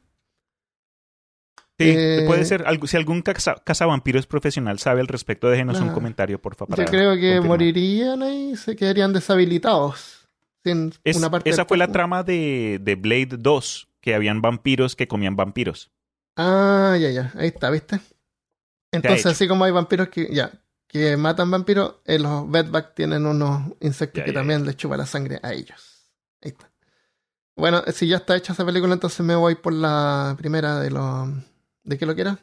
Sí, 1.80 1.84
Eh, 1.96 2.24
puede 2.26 2.44
ser. 2.44 2.64
si 2.86 2.96
algún 2.96 3.22
caza, 3.22 3.54
cazavampiros 3.64 4.26
profesional 4.26 4.78
sabe 4.80 5.00
al 5.00 5.06
respecto, 5.06 5.48
déjenos 5.48 5.80
un 5.80 5.90
comentario, 5.90 6.40
por 6.42 6.56
favor. 6.56 6.76
Yo 6.76 6.84
creo 6.86 7.16
que 7.16 7.40
morirían 7.40 8.20
ahí, 8.22 8.56
se 8.56 8.74
quedarían 8.74 9.12
deshabilitados. 9.12 10.26
Sin 10.64 10.92
Es- 11.04 11.16
una 11.16 11.30
parte 11.30 11.48
esa 11.48 11.64
fue 11.64 11.78
la 11.78 11.84
cuerpo. 11.86 11.92
trama 11.92 12.22
de, 12.24 12.78
de 12.82 12.94
Blade 12.96 13.36
2, 13.38 13.88
que 14.00 14.14
habían 14.16 14.42
vampiros 14.42 14.96
que 14.96 15.06
comían 15.06 15.36
vampiros. 15.36 15.92
Ah, 16.38 16.96
ya, 17.00 17.10
ya, 17.10 17.32
ahí 17.36 17.48
está, 17.48 17.68
¿viste? 17.70 18.00
Entonces, 18.92 19.26
así 19.26 19.46
como 19.48 19.64
hay 19.64 19.72
vampiros 19.72 20.08
que, 20.08 20.32
ya, 20.32 20.50
que 20.86 21.16
matan 21.16 21.50
vampiros, 21.50 21.96
eh, 22.04 22.18
los 22.18 22.48
bedbugs 22.50 22.94
tienen 22.94 23.26
unos 23.26 23.72
insectos 23.80 24.20
Ya, 24.20 24.24
que 24.24 24.32
ya, 24.32 24.38
también 24.38 24.64
les 24.64 24.76
chupa 24.76 24.96
la 24.96 25.04
sangre 25.04 25.40
a 25.42 25.52
ellos. 25.52 26.08
Ahí 26.40 26.52
está. 26.52 26.70
Bueno, 27.56 27.82
si 27.92 28.06
ya 28.06 28.18
está 28.18 28.36
hecha 28.36 28.52
esa 28.52 28.64
película, 28.64 28.94
entonces 28.94 29.20
me 29.26 29.34
voy 29.34 29.56
por 29.56 29.72
la 29.72 30.34
primera 30.38 30.78
de 30.78 30.90
los... 30.92 31.28
¿De 31.82 31.98
qué 31.98 32.06
lo 32.06 32.14
que 32.14 32.20
era? 32.20 32.38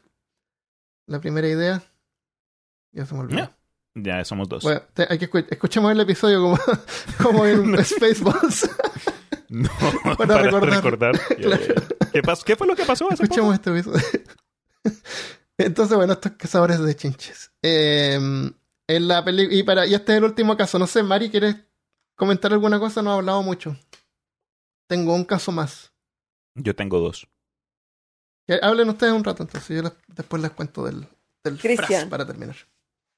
La 1.08 1.20
primera 1.22 1.48
idea. 1.48 1.82
Ya 2.92 3.06
se 3.06 3.14
me 3.14 3.22
olvidó. 3.22 3.38
Ya. 3.40 3.58
Ya 4.18 4.26
somos 4.26 4.50
dos. 4.50 4.64
Bueno, 4.64 4.82
te- 4.94 5.08
hay 5.10 5.18
que 5.18 5.30
escu- 5.32 5.48
escuchemos 5.50 5.90
el 5.92 6.00
episodio 6.02 6.42
como, 6.42 6.58
como 7.24 7.46
en 7.46 7.78
Spaceballs. 7.86 8.70
no, 9.48 9.70
para 10.04 10.18
para, 10.28 10.42
recordar. 10.44 11.14
recordar. 11.30 11.95
¿Qué, 12.16 12.22
pas- 12.24 12.44
¿Qué 12.44 12.56
fue 12.56 12.66
lo 12.66 12.76
que 12.76 12.86
pasó 12.86 13.06
hace 13.12 13.16
poco? 13.18 13.24
Escuchemos 13.24 13.54
este 13.56 13.72
episodio. 13.72 14.02
Entonces, 15.58 15.98
bueno, 15.98 16.14
estos 16.14 16.32
cazadores 16.34 16.80
de 16.80 16.96
chinches. 16.96 17.52
Eh, 17.62 18.16
en 18.88 19.08
la 19.08 19.26
peli 19.26 19.48
y 19.52 19.64
para 19.64 19.86
y 19.86 19.94
este 19.94 20.14
es 20.14 20.18
el 20.20 20.24
último 20.24 20.56
caso. 20.56 20.80
No 20.80 20.88
sé, 20.88 21.04
Mari, 21.04 21.30
¿quieres 21.30 21.56
comentar 22.16 22.54
alguna 22.54 22.80
cosa? 22.80 23.02
No 23.02 23.12
ha 23.12 23.16
hablado 23.16 23.42
mucho. 23.44 23.76
Tengo 24.88 25.14
un 25.14 25.26
caso 25.26 25.52
más. 25.52 25.92
Yo 26.56 26.76
tengo 26.76 27.00
dos. 27.00 27.28
Hablen 28.62 28.90
ustedes 28.90 29.12
un 29.14 29.24
rato, 29.24 29.44
entonces 29.44 29.76
yo 29.76 29.84
les- 29.84 29.94
después 30.16 30.42
les 30.42 30.52
cuento 30.52 30.86
del, 30.86 31.08
del 31.44 31.58
fras 31.58 32.06
para 32.06 32.26
terminar. 32.28 32.56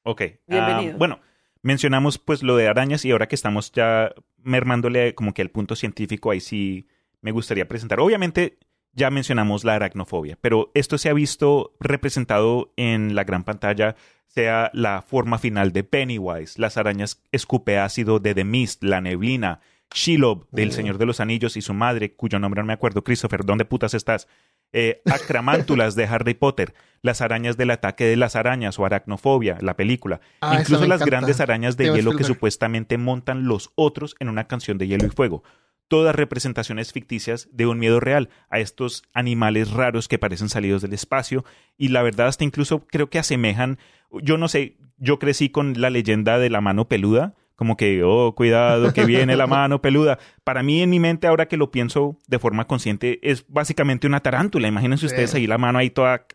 Ok. 0.04 0.22
Bienvenido. 0.48 0.94
ah, 0.94 0.98
bueno, 0.98 1.20
mencionamos 1.62 2.18
pues 2.18 2.42
lo 2.44 2.56
de 2.56 2.68
arañas 2.68 3.04
y 3.04 3.12
ahora 3.12 3.28
que 3.28 3.36
estamos 3.36 3.72
ya 3.74 4.14
mermándole 4.38 5.14
como 5.16 5.34
que 5.34 5.42
al 5.42 5.52
punto 5.52 5.76
científico, 5.76 6.32
ahí 6.32 6.40
sí 6.40 6.88
me 7.22 7.32
gustaría 7.32 7.68
presentar. 7.68 8.00
Obviamente 8.00 8.58
ya 8.98 9.10
mencionamos 9.12 9.64
la 9.64 9.76
aracnofobia, 9.76 10.38
pero 10.42 10.72
esto 10.74 10.98
se 10.98 11.08
ha 11.10 11.14
visto 11.14 11.76
representado 11.80 12.74
en 12.76 13.16
la 13.16 13.24
gran 13.24 13.44
pantalla, 13.46 13.96
sea 14.28 14.70
la 14.74 15.02
forma 15.04 15.38
final 15.38 15.72
de 15.72 15.84
Pennywise, 15.84 16.60
las 16.60 16.78
arañas 16.78 17.24
escupe 17.32 17.78
ácido 17.78 18.20
de 18.20 18.34
The 18.36 18.44
Mist, 18.44 18.84
la 18.84 19.00
neblina, 19.00 19.62
Shelob 19.94 20.48
del 20.52 20.70
Mm. 20.70 20.72
Señor 20.74 20.98
de 20.98 21.06
los 21.06 21.20
Anillos 21.22 21.56
y 21.56 21.62
su 21.62 21.74
madre, 21.74 22.14
cuyo 22.14 22.40
nombre 22.40 22.62
no 22.62 22.68
me 22.68 22.74
acuerdo, 22.74 23.04
Christopher, 23.04 23.46
¿dónde 23.46 23.64
putas 23.66 23.94
estás? 23.94 24.28
Eh, 24.74 25.02
Acramántulas 25.06 25.96
de 25.96 26.06
Harry 26.06 26.34
Potter, 26.34 26.74
las 27.02 27.22
arañas 27.22 27.56
del 27.56 27.72
ataque 27.72 28.04
de 28.04 28.18
las 28.18 28.36
arañas 28.36 28.78
o 28.80 28.86
aracnofobia, 28.86 29.58
la 29.62 29.78
película. 29.78 30.20
Ah, 30.42 30.58
Incluso 30.60 30.82
las 30.88 30.98
encanta. 31.00 31.06
grandes 31.06 31.40
arañas 31.40 31.78
de 31.78 31.94
hielo 31.94 32.16
que 32.18 32.26
supuestamente 32.26 32.98
montan 32.98 33.46
los 33.48 33.72
otros 33.76 34.16
en 34.20 34.28
una 34.28 34.48
canción 34.48 34.78
de 34.78 34.88
hielo 34.88 35.06
y 35.06 35.10
fuego. 35.10 35.44
Todas 35.88 36.16
representaciones 36.16 36.92
ficticias 36.92 37.48
de 37.52 37.66
un 37.66 37.80
miedo 37.80 38.00
real 38.00 38.30
a 38.50 38.60
estos 38.60 39.04
animales 39.14 39.72
raros 39.72 40.08
que 40.08 40.20
parecen 40.20 40.50
salidos 40.50 40.82
del 40.82 40.94
espacio 40.94 41.46
y 41.78 41.90
la 41.90 42.02
verdad 42.02 42.28
hasta 42.28 42.44
incluso 42.44 42.86
creo 42.88 43.10
que 43.10 43.20
asemejan, 43.20 43.78
yo 44.12 44.38
no 44.38 44.48
sé, 44.48 44.78
yo 44.98 45.18
crecí 45.20 45.50
con 45.50 45.80
la 45.80 45.90
leyenda 45.90 46.40
de 46.40 46.50
la 46.50 46.60
mano 46.62 46.88
peluda, 46.90 47.36
como 47.56 47.76
que, 47.76 48.04
oh, 48.04 48.36
cuidado, 48.36 48.94
que 48.94 49.06
viene 49.06 49.36
la 49.36 49.48
mano 49.48 49.82
peluda. 49.82 50.20
Para 50.44 50.62
mí 50.62 50.82
en 50.82 50.90
mi 50.92 51.00
mente 51.00 51.26
ahora 51.26 51.48
que 51.48 51.58
lo 51.58 51.72
pienso 51.72 52.20
de 52.28 52.38
forma 52.38 52.68
consciente 52.68 53.20
es 53.24 53.46
básicamente 53.48 54.06
una 54.06 54.20
tarántula, 54.20 54.68
imagínense 54.68 55.08
Sí. 55.08 55.14
ustedes 55.14 55.34
ahí 55.34 55.48
la 55.48 55.58
mano 55.58 55.80
ahí 55.80 55.90
toda... 55.90 56.28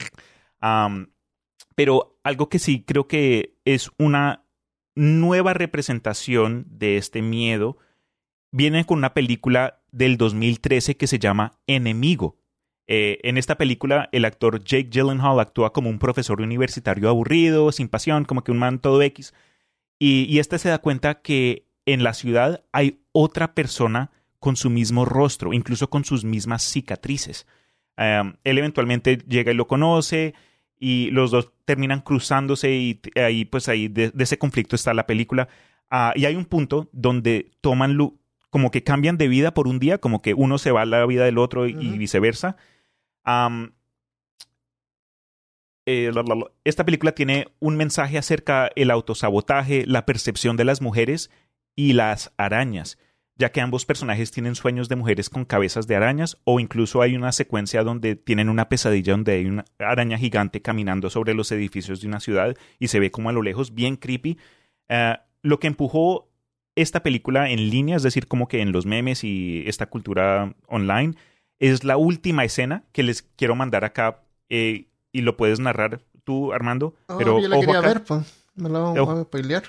Pero 1.74 2.18
algo 2.22 2.48
que 2.48 2.58
sí 2.58 2.84
creo 2.86 3.06
que 3.06 3.54
es 3.64 3.90
una 3.98 4.44
nueva 4.94 5.54
representación 5.54 6.66
de 6.68 6.96
este 6.96 7.22
miedo 7.22 7.78
viene 8.52 8.84
con 8.84 8.98
una 8.98 9.14
película 9.14 9.80
del 9.90 10.16
2013 10.16 10.96
que 10.96 11.06
se 11.06 11.18
llama 11.18 11.58
Enemigo. 11.66 12.36
Eh, 12.86 13.18
en 13.22 13.38
esta 13.38 13.56
película, 13.56 14.08
el 14.12 14.24
actor 14.24 14.62
Jake 14.62 14.88
Gyllenhaal 14.90 15.40
actúa 15.40 15.72
como 15.72 15.90
un 15.90 15.98
profesor 15.98 16.40
universitario 16.40 17.08
aburrido, 17.08 17.72
sin 17.72 17.88
pasión, 17.88 18.24
como 18.24 18.44
que 18.44 18.52
un 18.52 18.58
man 18.58 18.78
todo 18.78 19.02
X. 19.02 19.34
Y, 19.98 20.26
y 20.28 20.38
este 20.38 20.58
se 20.58 20.68
da 20.68 20.78
cuenta 20.78 21.22
que 21.22 21.66
en 21.86 22.04
la 22.04 22.14
ciudad 22.14 22.64
hay 22.72 23.00
otra 23.12 23.54
persona 23.54 24.10
con 24.38 24.56
su 24.56 24.70
mismo 24.70 25.04
rostro, 25.04 25.52
incluso 25.52 25.88
con 25.88 26.04
sus 26.04 26.24
mismas 26.24 26.62
cicatrices. 26.62 27.46
Um, 27.96 28.34
él 28.42 28.58
eventualmente 28.58 29.18
llega 29.28 29.52
y 29.52 29.54
lo 29.54 29.68
conoce 29.68 30.34
y 30.78 31.10
los 31.12 31.30
dos 31.30 31.52
terminan 31.64 32.00
cruzándose 32.00 32.72
y 32.72 33.00
ahí 33.14 33.44
pues 33.44 33.68
ahí 33.68 33.86
de, 33.86 34.12
ese 34.18 34.38
conflicto 34.38 34.74
está 34.74 34.94
la 34.94 35.06
película. 35.06 35.48
Ah, 35.90 36.12
y 36.16 36.24
hay 36.24 36.34
un 36.34 36.46
punto 36.46 36.88
donde 36.92 37.52
toman 37.60 37.96
como 38.52 38.70
que 38.70 38.84
cambian 38.84 39.16
de 39.16 39.28
vida 39.28 39.54
por 39.54 39.66
un 39.66 39.78
día, 39.78 39.96
como 39.96 40.20
que 40.20 40.34
uno 40.34 40.58
se 40.58 40.72
va 40.72 40.82
a 40.82 40.84
la 40.84 41.06
vida 41.06 41.24
del 41.24 41.38
otro 41.38 41.66
y, 41.66 41.72
viceversa. 41.96 42.56
Eh, 45.86 46.10
la- 46.14 46.22
la- 46.22 46.34
la- 46.34 46.50
esta 46.64 46.84
película 46.84 47.12
tiene 47.12 47.48
un 47.60 47.76
mensaje 47.76 48.18
acerca 48.18 48.70
el 48.76 48.90
autosabotaje, 48.90 49.84
la 49.86 50.04
percepción 50.04 50.58
de 50.58 50.64
las 50.66 50.82
mujeres 50.82 51.30
y 51.74 51.94
las 51.94 52.30
arañas, 52.36 52.98
ya 53.36 53.50
que 53.52 53.62
ambos 53.62 53.86
personajes 53.86 54.30
tienen 54.30 54.54
sueños 54.54 54.90
de 54.90 54.96
mujeres 54.96 55.30
con 55.30 55.46
cabezas 55.46 55.86
de 55.86 55.96
arañas 55.96 56.36
o 56.44 56.60
incluso 56.60 57.00
hay 57.00 57.16
una 57.16 57.32
secuencia 57.32 57.82
donde 57.84 58.16
tienen 58.16 58.50
una 58.50 58.68
pesadilla 58.68 59.12
donde 59.14 59.32
hay 59.32 59.46
una 59.46 59.64
araña 59.78 60.18
gigante 60.18 60.60
caminando 60.60 61.08
sobre 61.08 61.32
los 61.32 61.50
edificios 61.52 62.02
de 62.02 62.06
una 62.08 62.20
ciudad 62.20 62.54
y 62.78 62.88
se 62.88 63.00
ve 63.00 63.10
como 63.10 63.30
a 63.30 63.32
lo 63.32 63.40
lejos, 63.40 63.74
bien 63.74 63.96
creepy. 63.96 64.36
Eh, 64.90 65.16
lo 65.42 65.58
que 65.58 65.68
empujó 65.68 66.28
esta 66.74 67.02
película 67.02 67.50
en 67.50 67.70
línea, 67.70 67.96
es 67.96 68.02
decir, 68.02 68.26
como 68.28 68.48
que 68.48 68.60
en 68.60 68.72
los 68.72 68.86
memes 68.86 69.24
y 69.24 69.62
esta 69.66 69.86
cultura 69.86 70.54
online, 70.66 71.14
es 71.58 71.84
la 71.84 71.96
última 71.96 72.44
escena 72.44 72.84
que 72.92 73.02
les 73.02 73.22
quiero 73.22 73.54
mandar 73.54 73.84
acá. 73.84 74.22
Eh, 74.48 74.86
y 75.12 75.20
lo 75.20 75.36
puedes 75.36 75.60
narrar 75.60 76.00
tú, 76.24 76.52
Armando. 76.52 76.94
Oh, 77.06 77.18
pero 77.18 77.40
yo 77.40 77.48
la 77.48 77.56
ojo 77.56 77.66
quería 77.66 77.78
acá. 77.80 77.88
ver, 77.88 78.04
pues. 78.04 78.44
Me 78.54 78.68
la 78.68 78.80
Ojo. 78.80 78.94
vamos 79.06 79.18
a 79.20 79.22
spoilear. 79.24 79.62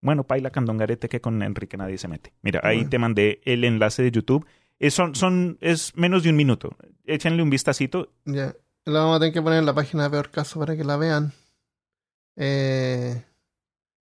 Bueno, 0.00 0.24
paila 0.24 0.50
candongarete 0.50 1.08
que 1.08 1.20
con 1.20 1.42
Enrique 1.42 1.76
nadie 1.76 1.98
se 1.98 2.08
mete. 2.08 2.32
Mira, 2.42 2.60
ahí 2.62 2.76
Bueno. 2.78 2.90
te 2.90 2.98
mandé 2.98 3.40
el 3.44 3.64
enlace 3.64 4.02
de 4.02 4.10
YouTube. 4.10 4.46
Es, 4.78 4.94
son, 4.94 5.14
son, 5.14 5.58
es 5.60 5.96
menos 5.96 6.22
de 6.22 6.30
un 6.30 6.36
minuto. 6.36 6.76
Échenle 7.04 7.42
un 7.42 7.50
vistacito. 7.50 8.12
Ya. 8.24 8.54
La 8.84 9.00
vamos 9.00 9.16
a 9.16 9.20
tener 9.20 9.34
que 9.34 9.42
poner 9.42 9.58
en 9.58 9.66
la 9.66 9.74
página 9.74 10.04
de 10.04 10.10
Peor 10.10 10.30
Caso 10.30 10.60
para 10.60 10.76
que 10.76 10.84
la 10.84 10.96
vean. 10.96 11.32
Eh, 12.36 13.22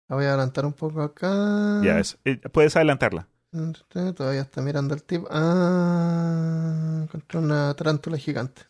la 0.08 0.16
voy 0.16 0.24
a 0.24 0.28
adelantar 0.28 0.64
un 0.66 0.72
poco 0.72 1.02
acá. 1.02 1.80
Ya 1.82 1.98
es. 1.98 2.18
eh, 2.24 2.36
puedes 2.52 2.74
adelantarla. 2.76 3.28
Todavía 4.14 4.42
está 4.42 4.60
mirando 4.60 4.94
el 4.94 5.02
tip. 5.02 5.24
Ah, 5.30 7.00
encontré 7.02 7.38
una 7.38 7.74
tarántula 7.74 8.18
gigante. 8.18 8.62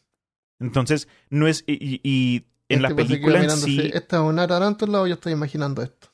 Entonces, 0.61 1.09
no 1.31 1.47
es. 1.49 1.65
Y, 1.67 2.45
en 2.69 2.83
la 2.83 2.95
película 2.95 3.43
en 3.43 3.51
sí. 3.51 3.91
¿Esta 3.93 4.17
es 4.17 4.23
una 4.23 4.47
tarántula 4.47 5.01
o 5.01 5.07
yo 5.07 5.15
estoy 5.15 5.33
imaginando 5.33 5.83
esto? 5.83 6.09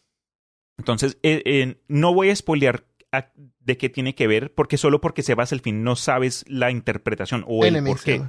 Entonces, 0.78 1.18
eh, 1.22 1.42
eh, 1.44 1.82
no 1.88 2.14
voy 2.14 2.30
a 2.30 2.36
spoilear 2.36 2.84
a- 3.12 3.30
de 3.60 3.76
qué 3.76 3.88
tiene 3.88 4.14
que 4.14 4.26
ver, 4.26 4.52
porque 4.54 4.76
solo 4.76 5.00
porque 5.00 5.22
se 5.22 5.34
basa 5.34 5.54
el 5.54 5.60
fin 5.60 5.84
no 5.84 5.96
sabes 5.96 6.44
la 6.48 6.70
interpretación 6.70 7.44
o 7.46 7.64
el 7.64 7.82
por 7.82 8.00
qué. 8.02 8.22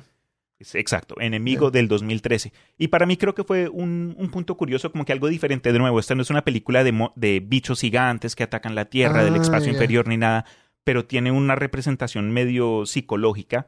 Exacto, 0.59 1.15
enemigo 1.19 1.67
Ya. 1.67 1.71
del 1.79 1.87
2013. 1.87 2.53
Y 2.77 2.87
para 2.87 3.05
mí 3.05 3.17
creo 3.17 3.35
que 3.35 3.43
fue 3.43 3.67
un, 3.67 4.15
un 4.17 4.29
punto 4.31 4.55
curioso, 4.55 4.91
como 4.91 5.03
que 5.05 5.11
algo 5.11 5.27
diferente. 5.27 5.73
De 5.73 5.79
nuevo, 5.79 5.99
esta 5.99 6.15
no 6.15 6.21
es 6.21 6.29
una 6.29 6.43
película 6.45 6.83
de, 6.83 6.91
mo- 6.93 7.11
de 7.15 7.41
bichos 7.45 7.81
gigantes 7.81 8.35
que 8.35 8.43
atacan 8.43 8.73
la 8.75 8.85
Tierra, 8.85 9.23
del 9.23 9.35
Ah, 9.35 9.41
espacio 9.41 9.71
inferior 9.71 10.07
ni 10.07 10.17
nada, 10.17 10.45
pero 10.85 11.05
tiene 11.05 11.31
una 11.31 11.55
representación 11.55 12.31
medio 12.31 12.85
psicológica. 12.85 13.67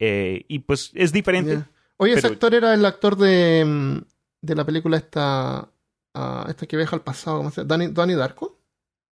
eh, 0.00 0.44
y 0.48 0.58
pues 0.60 0.90
es 0.94 1.12
diferente. 1.12 1.54
Ya. 1.54 1.70
Oye, 1.98 2.14
ese 2.14 2.26
actor 2.26 2.52
era 2.54 2.74
el 2.74 2.84
actor 2.84 3.16
de, 3.16 3.64
mm, 3.64 3.98
de 4.42 4.54
la 4.56 4.64
película 4.64 4.96
esta, 4.96 5.68
ah, 6.14 6.46
esta 6.48 6.66
que 6.66 6.76
viaja 6.76 6.96
al 6.96 7.02
pasado, 7.02 7.38
¿cómo 7.38 7.50
se 7.50 7.60
llama? 7.60 7.68
Danny, 7.68 7.86
Danny 7.92 8.14
Darko. 8.14 8.58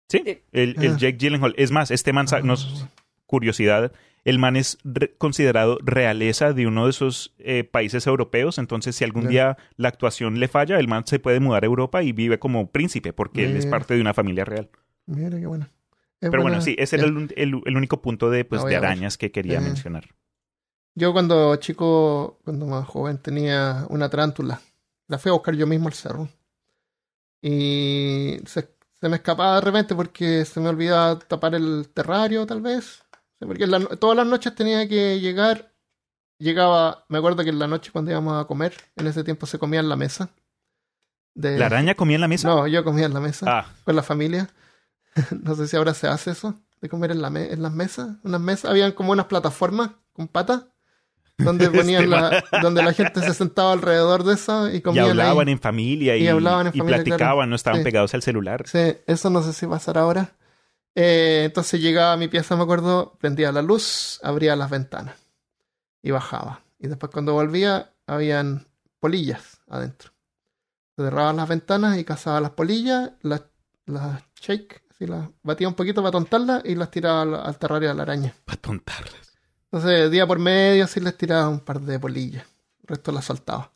Sí, 0.10 0.22
Sí. 0.24 0.40
el, 0.52 0.76
el 0.82 0.92
Ah. 0.94 0.98
Jake 0.98 1.18
Gyllenhaal. 1.18 1.54
Es 1.58 1.72
más, 1.72 1.90
este 1.92 2.14
man, 2.14 2.28
Ah. 2.32 2.40
nos, 2.42 2.86
curiosidad, 3.26 3.92
el 4.28 4.40
man 4.40 4.56
es 4.58 4.78
re- 4.84 5.16
considerado 5.18 5.78
realeza 5.82 6.52
de 6.54 6.68
uno 6.68 6.84
de 6.86 6.90
esos 6.92 7.34
eh, 7.40 7.64
países 7.64 8.06
europeos, 8.08 8.58
entonces 8.58 8.96
si 8.96 9.04
algún 9.06 9.28
día 9.30 9.58
la 9.78 9.88
actuación 9.88 10.40
le 10.40 10.48
falla, 10.48 10.78
el 10.80 10.88
man 10.88 11.08
se 11.08 11.18
puede 11.20 11.40
mudar 11.40 11.64
a 11.64 11.68
Europa 11.68 12.04
y 12.04 12.12
vive 12.12 12.38
como 12.38 12.70
príncipe, 12.72 13.14
porque 13.14 13.46
él 13.46 13.56
es 13.56 13.66
parte 13.66 13.94
de 13.96 14.02
una 14.02 14.14
familia 14.14 14.44
real. 14.44 14.70
Mira 15.06 15.40
qué 15.40 15.46
bueno. 15.48 15.68
Es 16.20 16.30
Pero 16.30 16.42
bueno, 16.44 16.60
sí, 16.62 16.76
ese 16.78 16.98
era 16.98 17.06
el, 17.06 17.16
un- 17.16 17.32
el- 17.36 17.62
el 17.66 17.78
único 17.78 18.02
punto 18.02 18.30
de, 18.30 18.44
pues, 18.44 18.62
voy 18.64 18.72
de 18.72 18.78
arañas 18.78 19.18
que 19.18 19.32
quería 19.32 19.60
Eh. 19.60 19.62
mencionar. 19.62 20.06
Yo 20.96 21.14
cuando 21.14 21.56
chico, 21.58 22.40
cuando 22.44 22.66
más 22.66 22.86
joven, 22.88 23.20
tenía 23.20 23.86
una 23.90 24.10
tarántula. 24.10 24.60
La 25.08 25.20
fui 25.20 25.30
a 25.30 25.34
buscar 25.34 25.56
yo 25.56 25.68
mismo 25.68 25.88
al 25.88 25.94
cerro. 25.94 26.28
Y 27.42 28.38
se, 28.46 28.68
se 29.00 29.10
me 29.10 29.18
escapaba 29.18 29.56
de 29.56 29.62
repente 29.62 29.96
porque 29.96 30.44
se 30.44 30.60
me 30.60 30.70
olvidaba 30.70 31.20
tapar 31.20 31.56
el 31.56 31.88
terrario, 31.94 32.46
tal 32.46 32.62
vez. 32.62 33.04
Porque 33.40 33.68
la 33.68 33.80
todas 33.98 34.18
las 34.18 34.26
noches 34.28 34.54
tenía 34.56 34.88
que 34.88 35.20
llegar. 35.20 35.74
Llegaba, 36.40 37.06
me 37.10 37.18
acuerdo 37.18 37.44
que 37.44 37.50
en 37.50 37.58
la 37.60 37.68
noche 37.68 37.92
cuando 37.92 38.12
íbamos 38.12 38.40
a 38.42 38.46
comer, 38.46 38.74
en 38.96 39.08
ese 39.08 39.24
tiempo 39.24 39.46
se 39.48 39.58
comía 39.58 39.80
en 39.80 39.90
la 39.90 39.96
mesa. 39.96 40.30
De- 41.34 41.58
¿La 41.58 41.66
araña 41.68 41.96
comía 41.96 42.16
en 42.16 42.22
la 42.22 42.28
mesa? 42.28 42.48
No, 42.48 42.68
yo 42.68 42.84
comía 42.84 43.06
en 43.06 43.14
la 43.14 43.20
mesa 43.20 43.46
Ah, 43.48 43.66
con 43.84 43.96
la 43.96 44.04
familia. 44.04 44.50
no 45.44 45.56
sé 45.56 45.68
si 45.68 45.76
ahora 45.78 45.94
se 45.96 46.08
hace 46.08 46.32
eso, 46.32 46.56
de 46.82 46.90
comer 46.90 47.12
en, 47.12 47.22
la 47.22 47.30
me- 47.32 47.52
en 47.52 47.62
las 47.64 47.72
mesas. 47.72 48.18
Unas 48.24 48.42
mesas, 48.42 48.70
habían 48.70 48.92
como 48.92 49.12
unas 49.14 49.26
plataformas 49.26 49.92
con 50.14 50.28
patas, 50.28 50.66
donde 51.40 51.70
ponían 51.72 52.04
Este 52.04 52.16
la, 52.16 52.44
donde 52.62 52.84
la 52.84 52.94
gente 52.94 53.22
se 53.22 53.34
sentaba 53.34 53.72
alrededor 53.74 54.24
de 54.24 54.34
eso 54.36 54.70
y 54.70 54.78
y 54.78 54.82
comían 54.82 55.10
hablaban 55.10 55.48
ahí. 55.48 55.54
en 55.54 55.60
familia 55.60 56.18
y, 56.18 56.24
Y 56.24 56.28
hablaban 56.28 56.68
en 56.68 56.74
y 56.76 56.78
familia, 56.80 56.98
platicaban, 57.04 57.36
claro. 57.36 57.48
no 57.48 57.56
estaban 57.56 57.80
Sí. 57.80 57.84
pegados 57.84 58.14
al 58.14 58.22
celular. 58.22 58.64
Sí, 58.68 58.96
eso 59.08 59.30
no 59.32 59.42
sé 59.42 59.54
si 59.54 59.66
pasará 59.66 60.02
ahora. 60.02 60.32
Eh, 61.00 61.44
entonces 61.46 61.80
llegaba 61.80 62.14
a 62.14 62.18
mi 62.18 62.28
pieza, 62.28 62.56
me 62.56 62.64
acuerdo, 62.64 63.16
prendía 63.20 63.52
la 63.52 63.62
luz, 63.62 64.20
abría 64.24 64.56
las 64.56 64.72
ventanas 64.72 65.16
y 66.02 66.10
bajaba. 66.10 66.64
Y 66.80 66.88
después 66.88 67.12
cuando 67.12 67.34
volvía, 67.34 67.94
habían 68.08 68.66
polillas 69.00 69.60
adentro. 69.68 70.12
Cerraba 70.96 71.34
las 71.34 71.48
ventanas 71.48 72.00
y 72.00 72.04
cazaba 72.04 72.42
las 72.42 72.50
polillas, 72.50 73.12
las, 73.22 73.44
las 73.86 74.24
shake, 74.42 74.82
así 74.90 75.06
las 75.06 75.30
batía 75.44 75.68
un 75.68 75.76
poquito 75.76 76.02
para 76.02 76.14
tontarlas 76.14 76.66
y 76.66 76.74
las 76.74 76.90
tiraba 76.90 77.22
al, 77.22 77.36
al 77.36 77.60
terrario 77.60 77.90
de 77.90 77.94
la 77.94 78.02
araña. 78.02 78.34
Para 78.44 78.60
tontarlas. 78.60 79.38
Entonces, 79.66 80.10
día 80.10 80.26
por 80.26 80.40
medio, 80.40 80.86
así 80.86 81.00
les 81.00 81.16
tiraba 81.16 81.48
un 81.48 81.60
par 81.60 81.80
de 81.80 82.00
polillas. 82.00 82.44
El 82.82 82.88
resto 82.88 83.12
las 83.12 83.26
soltaba. 83.26 83.72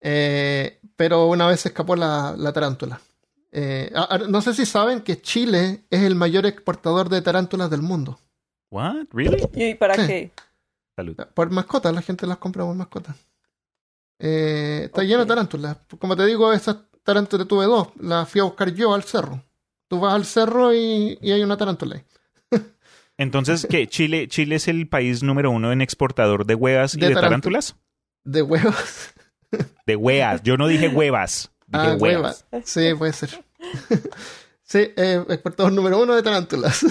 Eh, 0.00 0.80
pero 0.96 1.26
una 1.28 1.46
vez 1.46 1.60
se 1.60 1.68
escapó 1.68 1.94
la, 1.94 2.34
la 2.36 2.52
tarántula. 2.52 3.00
Eh, 3.52 3.92
no 4.28 4.40
sé 4.42 4.54
si 4.54 4.64
saben 4.66 5.00
que 5.00 5.20
Chile 5.20 5.84
es 5.90 6.02
el 6.02 6.14
mayor 6.14 6.46
exportador 6.46 7.08
de 7.08 7.20
tarántulas 7.22 7.68
del 7.70 7.82
mundo. 7.82 8.20
What? 8.70 9.06
Really? 9.12 9.42
¿Y 9.54 9.74
para 9.74 9.94
Sí. 9.96 10.06
qué? 10.06 10.32
Salud. 10.96 11.16
Por 11.34 11.50
mascotas, 11.50 11.92
la 11.94 12.02
gente 12.02 12.26
las 12.26 12.38
compra 12.38 12.64
por 12.64 12.74
mascotas. 12.76 13.16
Eh, 14.18 14.82
está 14.84 15.00
Ok. 15.00 15.06
lleno 15.06 15.20
de 15.20 15.26
tarántulas. 15.26 15.78
Como 15.98 16.16
te 16.16 16.26
digo, 16.26 16.52
esas 16.52 16.76
tarántulas 17.02 17.48
tuve 17.48 17.64
dos. 17.66 17.88
Las 17.98 18.28
fui 18.28 18.40
a 18.40 18.44
buscar 18.44 18.72
yo 18.74 18.94
al 18.94 19.02
cerro. 19.02 19.42
Tú 19.88 19.98
vas 19.98 20.14
al 20.14 20.24
cerro 20.24 20.72
y, 20.74 21.18
y 21.20 21.32
hay 21.32 21.42
una 21.42 21.56
tarántula 21.56 21.96
ahí. 21.96 22.04
Entonces, 23.16 23.66
¿qué? 23.68 23.86
¿Chile, 23.88 24.28
¿Chile 24.28 24.56
es 24.56 24.68
el 24.68 24.88
país 24.88 25.22
número 25.22 25.50
uno 25.50 25.72
en 25.72 25.80
exportador 25.80 26.46
de 26.46 26.54
huevas 26.54 26.94
y 26.94 27.00
De 27.00 27.08
de 27.08 27.14
tarántu- 27.14 27.20
tarántulas? 27.20 27.76
De 28.24 28.42
huevos. 28.42 29.10
De 29.86 29.96
huevas. 29.96 30.42
Yo 30.44 30.56
no 30.56 30.68
dije 30.68 30.88
huevas. 30.88 31.50
Ah, 31.72 31.96
huevas. 31.98 32.44
huevas. 32.50 32.68
Sí, 32.68 32.94
puede 32.94 33.12
ser. 33.12 33.44
sí, 34.62 34.78
eh, 34.96 35.24
exportador 35.28 35.72
número 35.72 36.00
uno 36.00 36.14
de 36.14 36.22
tarántulas. 36.22 36.84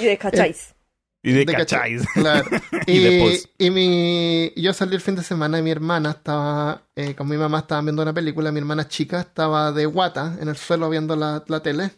Y 0.00 0.04
de 0.04 0.18
cacháis. 0.18 0.74
Y 1.20 1.32
de, 1.32 1.44
De 1.44 1.52
cacháis. 1.52 2.06
Claro. 2.14 2.48
Y 2.86 2.92
y, 2.92 2.98
de 3.00 3.20
pos. 3.20 3.48
y 3.58 3.70
mi, 3.70 4.52
yo 4.56 4.72
salí 4.72 4.94
el 4.94 5.00
fin 5.00 5.16
de 5.16 5.24
semana 5.24 5.58
y 5.58 5.62
mi 5.62 5.70
hermana 5.72 6.10
estaba, 6.10 6.82
eh, 6.94 7.16
con 7.16 7.28
mi 7.28 7.36
mamá 7.36 7.58
estaban 7.58 7.86
viendo 7.86 8.02
una 8.02 8.14
película, 8.14 8.52
mi 8.52 8.60
hermana 8.60 8.86
chica 8.86 9.20
estaba 9.20 9.72
de 9.72 9.84
guata 9.86 10.38
en 10.40 10.48
el 10.48 10.56
suelo 10.56 10.88
viendo 10.88 11.16
la, 11.16 11.42
la 11.48 11.60
tele 11.60 11.90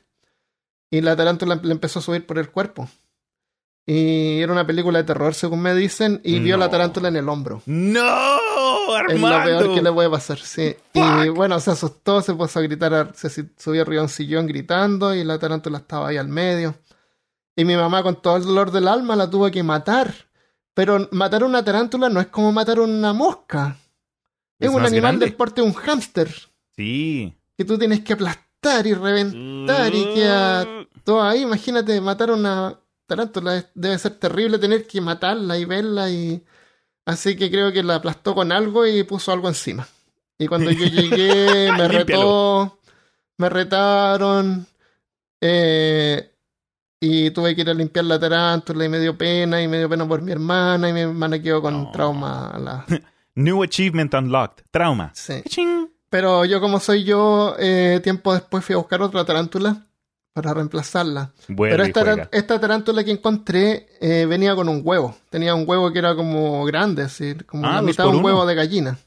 y 0.90 1.02
la 1.02 1.16
tarántula 1.16 1.60
le 1.62 1.70
empezó 1.70 1.98
a 1.98 2.02
subir 2.02 2.26
por 2.26 2.38
el 2.38 2.50
cuerpo. 2.50 2.88
Y 3.86 4.40
era 4.40 4.52
una 4.52 4.66
película 4.66 4.98
de 4.98 5.04
terror, 5.04 5.34
según 5.34 5.62
me 5.62 5.74
dicen, 5.74 6.20
y 6.24 6.38
vio 6.38 6.56
la 6.56 6.70
tarántula 6.70 7.08
en 7.08 7.16
el 7.16 7.28
hombro. 7.28 7.62
¡No! 7.66 8.00
Es 9.08 9.20
lo 9.20 9.28
peor 9.28 9.32
¡Armando! 9.32 9.74
que 9.74 9.82
le 9.82 9.92
puede 9.92 10.10
pasar, 10.10 10.38
sí. 10.38 10.74
Y 10.94 11.28
bueno, 11.30 11.58
se 11.60 11.70
asustó, 11.70 12.20
se 12.22 12.34
puso 12.34 12.58
a 12.58 12.62
gritar, 12.62 13.12
se 13.14 13.28
subió 13.56 13.82
arriba 13.82 14.00
a 14.00 14.04
un 14.04 14.08
sillón 14.08 14.46
gritando 14.46 15.14
y 15.14 15.24
la 15.24 15.38
tarántula 15.38 15.78
estaba 15.78 16.08
ahí 16.08 16.16
al 16.16 16.28
medio. 16.28 16.74
Y 17.56 17.64
mi 17.64 17.76
mamá 17.76 18.02
con 18.02 18.20
todo 18.22 18.36
el 18.36 18.44
dolor 18.44 18.70
del 18.70 18.88
alma 18.88 19.16
la 19.16 19.28
tuvo 19.28 19.50
que 19.50 19.62
matar. 19.62 20.12
Pero 20.72 21.08
matar 21.10 21.44
una 21.44 21.64
tarántula 21.64 22.08
no 22.08 22.20
es 22.20 22.28
como 22.28 22.52
matar 22.52 22.80
una 22.80 23.12
mosca. 23.12 23.76
Es, 24.58 24.68
Es 24.68 24.74
un 24.74 24.80
animal 24.82 25.00
grande. 25.12 25.26
del 25.26 25.34
porte 25.34 25.60
de 25.60 25.66
un 25.66 25.74
hámster 25.74 26.32
Sí. 26.76 27.34
que 27.58 27.64
tú 27.64 27.76
tienes 27.76 28.00
que 28.00 28.12
aplastar 28.14 28.86
y 28.86 28.94
reventar 28.94 29.94
y 29.94 30.04
queda 30.14 30.66
todo 31.04 31.22
ahí. 31.22 31.42
Imagínate 31.42 32.00
matar 32.00 32.30
una 32.30 32.78
tarántula. 33.06 33.64
Debe 33.74 33.98
ser 33.98 34.12
terrible 34.18 34.58
tener 34.58 34.86
que 34.86 35.00
matarla 35.00 35.58
y 35.58 35.64
verla 35.64 36.08
y... 36.10 36.42
Así 37.10 37.36
que 37.36 37.50
creo 37.50 37.72
que 37.72 37.82
la 37.82 37.96
aplastó 37.96 38.34
con 38.34 38.52
algo 38.52 38.86
y 38.86 39.02
puso 39.04 39.32
algo 39.32 39.48
encima. 39.48 39.86
Y 40.38 40.46
cuando 40.46 40.70
yo 40.70 40.86
llegué, 40.86 41.70
me 41.76 41.88
retó, 41.88 42.78
me 43.38 43.48
retaron, 43.48 44.66
eh, 45.40 46.30
y 47.00 47.30
tuve 47.30 47.54
que 47.54 47.62
ir 47.62 47.70
a 47.70 47.74
limpiar 47.74 48.04
la 48.04 48.18
tarántula 48.18 48.84
y 48.84 48.88
me 48.88 48.98
dio 49.00 49.16
pena, 49.16 49.60
y 49.62 49.68
me 49.68 49.78
dio 49.78 49.88
pena 49.88 50.06
por 50.06 50.22
mi 50.22 50.32
hermana, 50.32 50.88
y 50.88 50.92
mi 50.92 51.00
hermana 51.00 51.40
quedó 51.40 51.60
con 51.62 51.84
No. 51.84 51.90
trauma. 51.90 52.56
la- 52.58 52.84
New 53.34 53.62
Achievement 53.62 54.12
Unlocked. 54.14 54.64
Trauma. 54.70 55.10
sí. 55.14 55.42
Pero 56.10 56.44
yo 56.44 56.60
como 56.60 56.80
soy 56.80 57.04
yo, 57.04 57.54
eh, 57.58 58.00
tiempo 58.02 58.32
después 58.34 58.64
fui 58.64 58.74
a 58.74 58.78
buscar 58.78 59.00
otra 59.00 59.24
tarántula 59.24 59.86
para 60.32 60.54
reemplazarla. 60.54 61.32
Pero 61.56 61.82
esta, 61.82 62.00
juega. 62.02 62.28
esta 62.32 62.60
tarántula 62.60 63.04
que 63.04 63.10
encontré 63.10 63.88
eh, 64.00 64.26
venía 64.26 64.54
con 64.54 64.68
un 64.68 64.82
huevo. 64.84 65.16
Tenía 65.28 65.54
un 65.54 65.64
huevo 65.68 65.92
que 65.92 65.98
era 65.98 66.14
como 66.14 66.64
grande, 66.64 67.02
así, 67.02 67.34
como 67.46 67.66
Ah, 67.66 67.76
la 67.76 67.82
mitad 67.82 68.04
de 68.04 68.10
un 68.10 68.16
uno. 68.16 68.26
huevo 68.26 68.46
de 68.46 68.54
gallina. 68.54 68.98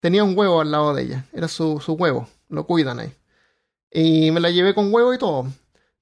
Tenía 0.00 0.24
un 0.24 0.36
huevo 0.36 0.60
al 0.60 0.70
lado 0.70 0.94
de 0.94 1.02
ella. 1.02 1.24
Era 1.32 1.46
su, 1.48 1.80
su 1.80 1.92
huevo. 1.92 2.28
Lo 2.48 2.64
cuidan 2.66 3.00
ahí. 3.00 3.12
Y 3.92 4.30
me 4.30 4.40
la 4.40 4.50
llevé 4.50 4.74
con 4.74 4.92
huevo 4.92 5.12
y 5.12 5.18
todo. 5.18 5.46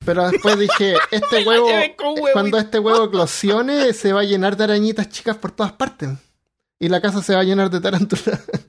Pero 0.05 0.31
después 0.31 0.57
dije, 0.59 0.95
este 1.11 1.45
huevo, 1.45 1.69
cuando 2.33 2.59
este 2.59 2.79
huevo 2.79 3.07
eclosione, 3.07 3.93
se 3.93 4.13
va 4.13 4.21
a 4.21 4.25
llenar 4.25 4.57
de 4.57 4.65
arañitas 4.65 5.09
chicas 5.09 5.37
por 5.37 5.51
todas 5.51 5.73
partes. 5.73 6.11
Y 6.79 6.89
la 6.89 7.01
casa 7.01 7.23
se 7.23 7.35
va 7.35 7.41
a 7.41 7.45
llenar 7.45 7.71
de 7.71 7.81
tarántulas. 7.81 8.41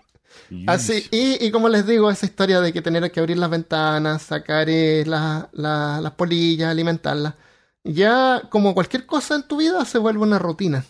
Así, 0.65 1.07
y, 1.11 1.43
y 1.45 1.51
como 1.51 1.69
les 1.69 1.85
digo, 1.88 2.11
esa 2.11 2.26
historia 2.27 2.61
de 2.61 2.71
que 2.73 2.81
tener 2.81 3.11
que 3.11 3.19
abrir 3.19 3.38
las 3.38 3.49
ventanas, 3.49 4.21
sacar 4.23 4.69
eh, 4.69 5.03
la- 5.07 5.49
la- 5.53 5.99
las 6.01 6.11
polillas, 6.13 6.69
alimentarlas, 6.71 7.35
ya 7.84 8.43
como 8.49 8.73
cualquier 8.76 9.05
cosa 9.07 9.35
en 9.35 9.43
tu 9.47 9.57
vida 9.57 9.84
se 9.85 9.97
vuelve 9.99 10.21
una 10.23 10.39
rutina. 10.39 10.85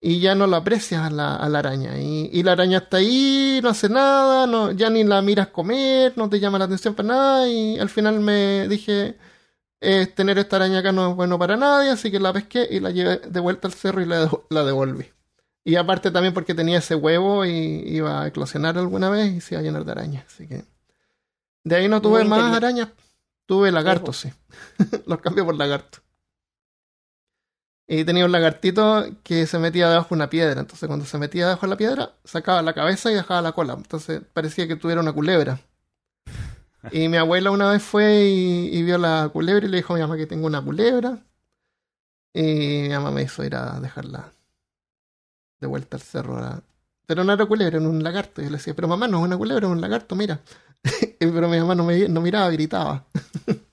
y 0.00 0.20
ya 0.20 0.34
no 0.34 0.46
lo 0.46 0.56
aprecias 0.56 1.02
a 1.02 1.10
la, 1.10 1.36
a 1.36 1.48
la 1.48 1.58
araña. 1.60 1.98
Y, 2.00 2.30
y 2.32 2.42
la 2.42 2.52
araña 2.52 2.78
está 2.78 2.98
ahí, 2.98 3.60
no 3.62 3.70
hace 3.70 3.88
nada, 3.88 4.46
no, 4.46 4.70
ya 4.72 4.90
ni 4.90 5.04
la 5.04 5.22
miras 5.22 5.48
comer, 5.48 6.12
no 6.16 6.28
te 6.30 6.38
llama 6.40 6.58
la 6.58 6.66
atención 6.66 6.94
para 6.94 7.08
nada. 7.08 7.48
Y 7.48 7.78
al 7.78 7.88
final 7.88 8.20
me 8.20 8.68
dije, 8.68 9.16
eh, 9.80 10.06
tener 10.08 10.38
esta 10.38 10.56
araña 10.56 10.80
acá 10.80 10.92
no 10.92 11.10
es 11.10 11.16
bueno 11.16 11.38
para 11.38 11.56
nadie, 11.56 11.90
así 11.90 12.10
que 12.12 12.20
la 12.20 12.32
pesqué 12.34 12.68
y 12.70 12.80
la 12.80 12.90
llevé 12.92 13.18
de 13.18 13.40
vuelta 13.40 13.68
al 13.68 13.74
cerro 13.74 14.02
y 14.02 14.06
la, 14.06 14.30
la 14.50 14.64
devolví. 14.64 15.06
Y 15.66 15.74
aparte 15.74 16.12
también 16.12 16.32
porque 16.32 16.54
tenía 16.54 16.78
ese 16.78 16.94
huevo 16.94 17.44
y 17.44 17.50
iba 17.50 18.22
a 18.22 18.28
eclosionar 18.28 18.78
alguna 18.78 19.10
vez 19.10 19.32
y 19.32 19.40
se 19.40 19.56
iba 19.56 19.60
a 19.60 19.64
llenar 19.64 19.84
de 19.84 19.90
arañas. 19.90 20.24
Así 20.28 20.46
que 20.46 20.64
de 21.64 21.74
ahí 21.74 21.88
no 21.88 22.00
tuve 22.00 22.20
Muy 22.20 22.28
más 22.28 22.56
arañas. 22.56 22.90
Tuve 23.46 23.72
lagartos, 23.72 24.16
sí. 24.16 24.32
Los 25.06 25.20
cambié 25.20 25.42
por 25.42 25.56
lagartos. 25.56 26.04
Y 27.88 28.04
tenía 28.04 28.24
un 28.26 28.30
lagartito 28.30 29.06
que 29.24 29.44
se 29.48 29.58
metía 29.58 29.88
debajo 29.88 30.10
de 30.10 30.14
una 30.14 30.30
piedra. 30.30 30.60
Entonces 30.60 30.86
cuando 30.86 31.04
se 31.04 31.18
metía 31.18 31.46
debajo 31.46 31.66
de 31.66 31.70
la 31.70 31.76
piedra, 31.76 32.12
sacaba 32.22 32.62
la 32.62 32.72
cabeza 32.72 33.10
y 33.10 33.14
dejaba 33.14 33.42
la 33.42 33.50
cola. 33.50 33.72
Entonces 33.72 34.22
parecía 34.32 34.68
que 34.68 34.76
tuviera 34.76 35.00
una 35.00 35.12
culebra. 35.12 35.58
Y 36.92 37.08
mi 37.08 37.16
abuela 37.16 37.50
una 37.50 37.72
vez 37.72 37.82
fue 37.82 38.26
y, 38.26 38.68
y 38.72 38.84
vio 38.84 38.98
la 38.98 39.30
culebra 39.32 39.66
y 39.66 39.68
le 39.68 39.78
dijo 39.78 39.94
a 39.94 39.96
mi 39.96 40.02
mamá 40.02 40.16
que 40.16 40.26
tengo 40.26 40.46
una 40.46 40.62
culebra. 40.62 41.24
Y 42.32 42.82
mi 42.82 42.88
mamá 42.90 43.10
me 43.10 43.22
hizo 43.22 43.42
ir 43.42 43.56
a 43.56 43.80
dejarla 43.80 44.30
de 45.60 45.66
vuelta 45.66 45.96
al 45.96 46.02
cerro. 46.02 46.36
a- 46.38 46.62
Pero 47.06 47.24
no 47.24 47.32
era 47.32 47.46
culebra, 47.46 47.78
era 47.78 47.88
un 47.88 48.02
lagarto. 48.02 48.40
Y 48.40 48.44
yo 48.44 48.50
le 48.50 48.56
decía, 48.58 48.74
pero 48.74 48.88
mamá, 48.88 49.08
no 49.08 49.18
es 49.18 49.24
una 49.24 49.36
culebra, 49.38 49.66
es 49.66 49.72
un 49.72 49.80
lagarto, 49.80 50.16
mira. 50.16 50.40
pero 51.20 51.48
mi 51.48 51.58
mamá 51.58 51.74
no 51.74 51.84
me 51.84 52.08
no 52.08 52.20
miraba, 52.20 52.50
gritaba. 52.50 53.06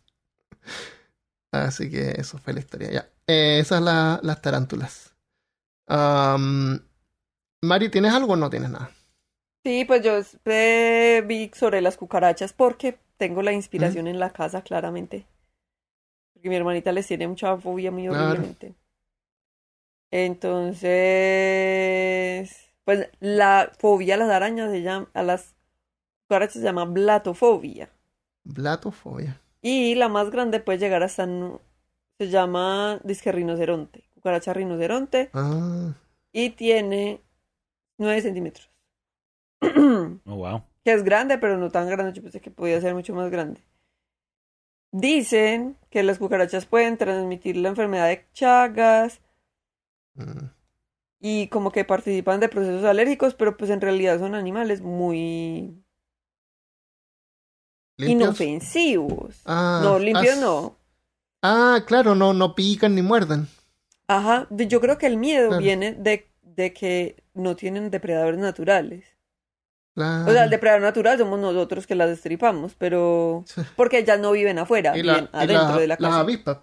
Así 1.52 1.90
que 1.90 2.12
eso 2.18 2.38
fue 2.38 2.54
la 2.54 2.60
historia. 2.60 2.92
Ya. 2.92 3.10
Eh, 3.28 3.60
esas 3.60 3.78
son 3.80 3.86
la- 3.86 4.20
las 4.24 4.42
tarántulas. 4.42 5.14
Am, 5.88 6.80
Mari, 7.64 7.90
¿tienes 7.90 8.14
algo 8.14 8.34
o 8.34 8.36
no 8.36 8.50
tienes 8.50 8.70
nada? 8.70 8.92
Sí, 9.64 9.86
pues 9.86 10.02
yo 10.04 10.20
vi 11.26 11.52
sobre 11.54 11.82
las 11.82 11.98
cucarachas 11.98 12.54
porque 12.54 13.00
tengo 13.18 13.42
la 13.42 13.54
inspiración 13.54 14.08
en 14.08 14.20
la 14.20 14.32
casa, 14.32 14.62
claramente. 14.64 15.28
Porque 16.34 16.50
mi 16.50 16.56
hermanita 16.56 16.92
les 16.92 17.08
tiene 17.08 17.28
mucha 17.28 17.56
fobia 17.58 17.92
muy 17.92 18.08
Claro. 18.08 18.24
horriblemente. 18.24 18.76
Entonces, 20.14 20.86
pues 22.86 23.10
la 23.20 23.72
fobia 23.80 24.14
a 24.14 24.18
las 24.18 24.30
arañas 24.30 24.70
se 24.70 24.84
llama, 24.84 25.10
a 25.16 25.24
las 25.24 25.56
cucarachas 26.24 26.58
se 26.58 26.62
llama 26.62 26.86
blatofobia. 26.86 27.90
Blatofobia. 28.44 29.42
Y 29.64 29.96
la 29.96 30.10
más 30.10 30.30
grande 30.30 30.60
puede 30.60 30.78
llegar 30.78 31.02
hasta, 31.02 31.28
se 32.20 32.30
llama 32.30 33.00
disque 33.04 33.32
rinoceronte, 33.32 34.04
cucaracha 34.14 34.54
rinoceronte, 34.54 35.32
Ah, 35.34 35.96
y 36.32 36.52
tiene 36.52 37.20
9 37.98 38.22
centímetros. 38.22 38.70
Oh, 40.26 40.36
wow. 40.36 40.62
que 40.86 40.94
es 40.94 41.04
grande, 41.04 41.40
pero 41.40 41.58
no 41.58 41.72
tan 41.72 41.90
grande. 41.90 42.14
Yo 42.14 42.22
pensé 42.22 42.40
que 42.40 42.52
podía 42.52 42.80
ser 42.82 42.94
mucho 42.94 43.16
más 43.16 43.32
grande. 43.32 43.64
Dicen 44.92 45.76
que 45.90 46.04
las 46.04 46.20
cucarachas 46.20 46.68
pueden 46.68 46.98
transmitir 46.98 47.58
la 47.58 47.70
enfermedad 47.70 48.10
de 48.10 48.28
Chagas 48.34 49.22
mm, 50.16 50.46
y 51.20 51.48
como 51.48 51.72
que 51.72 51.86
participan 51.86 52.40
de 52.40 52.50
procesos 52.50 52.84
alérgicos, 52.84 53.34
pero 53.34 53.56
pues 53.58 53.70
en 53.72 53.82
realidad 53.82 54.20
son 54.20 54.36
animales 54.36 54.82
muy 54.82 55.84
¿limpios? 57.98 58.28
inofensivos. 58.30 59.42
Ah, 59.46 59.80
no, 59.84 60.00
limpios 60.00 60.38
no. 60.38 60.78
Ah, 61.42 61.82
claro, 61.86 62.16
no, 62.16 62.34
no 62.34 62.56
pican 62.56 62.96
ni 62.96 63.02
muerden. 63.02 63.48
Ajá, 64.08 64.48
yo 64.50 64.82
creo 64.82 64.98
que 64.98 65.08
el 65.08 65.18
miedo 65.18 65.48
Claro. 65.50 65.62
viene 65.64 65.94
de, 65.94 66.30
de 66.42 66.74
que 66.74 67.24
no 67.34 67.56
tienen 67.56 67.90
depredadores 67.90 68.40
naturales. 68.40 69.06
Claro. 69.96 70.30
O 70.30 70.34
sea, 70.34 70.44
el 70.46 70.50
depredador 70.50 70.82
natural 70.82 71.18
somos 71.20 71.40
nosotros 71.40 71.86
que 71.86 71.96
las 71.96 72.10
destripamos, 72.10 72.74
pero 72.76 73.46
porque 73.76 74.00
ellas 74.00 74.20
no 74.20 74.32
viven 74.32 74.58
afuera, 74.60 74.98
Y 74.98 75.04
la- 75.04 75.14
viven 75.14 75.30
y 75.34 75.38
adentro 75.38 75.76
la- 75.76 75.80
de 75.82 75.88
la 75.88 75.98
las 76.00 76.10
casa. 76.10 76.20
avispas. 76.22 76.58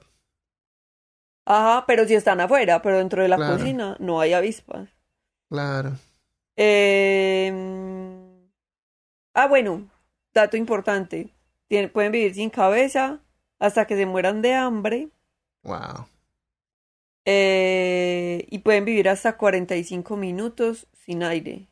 Ajá, 1.47 1.85
pero 1.87 2.07
si 2.07 2.15
están 2.15 2.41
afuera, 2.41 2.81
pero 2.83 2.99
dentro 2.99 3.23
de 3.23 3.29
la 3.29 3.37
Claro. 3.37 3.57
cocina 3.57 3.97
no 3.99 4.21
hay 4.21 4.33
avispas. 4.33 4.89
Claro. 5.49 5.93
Eh, 6.57 7.53
Ah, 9.35 9.47
bueno, 9.47 9.89
dato 10.35 10.57
importante. 10.57 11.33
Tien- 11.69 11.91
pueden 11.93 12.11
vivir 12.13 12.35
sin 12.35 12.51
cabeza 12.51 13.21
hasta 13.61 13.87
que 13.87 13.97
se 13.97 14.05
mueran 14.05 14.43
de 14.43 14.55
hambre 14.55 15.09
Wow. 15.63 16.07
eh, 17.25 18.45
y 18.51 18.59
pueden 18.59 18.85
vivir 18.85 19.09
hasta 19.09 19.37
45 19.37 20.17
minutos 20.17 20.89
sin 20.93 21.23
aire, 21.23 21.69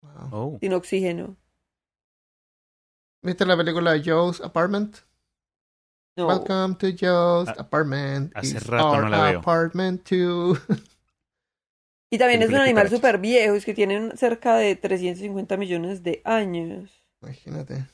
wow. 0.00 0.28
Oh. 0.32 0.58
sin 0.60 0.72
oxígeno. 0.72 1.36
¿Viste 3.22 3.44
la 3.46 3.56
película 3.56 4.00
Joe's 4.04 4.40
Apartment? 4.40 4.96
No. 6.16 6.26
Welcome 6.26 6.76
to 6.76 6.92
Joe's 6.92 7.48
Apartment. 7.58 8.32
hace 8.34 8.58
It's 8.58 8.66
rato 8.66 8.98
no 9.00 9.08
la 9.08 9.20
veo. 9.22 9.38
Apartment 9.40 10.04
too. 10.04 10.56
Y 12.10 12.18
también 12.18 12.42
es 12.42 12.50
un 12.50 12.56
animal 12.56 12.90
súper 12.90 13.18
viejo, 13.18 13.54
es 13.54 13.64
que 13.64 13.74
tienen 13.74 14.16
cerca 14.18 14.56
de 14.56 14.76
350 14.76 15.56
millones 15.56 16.02
de 16.02 16.20
años. 16.24 17.02
Imagínate. 17.22 17.86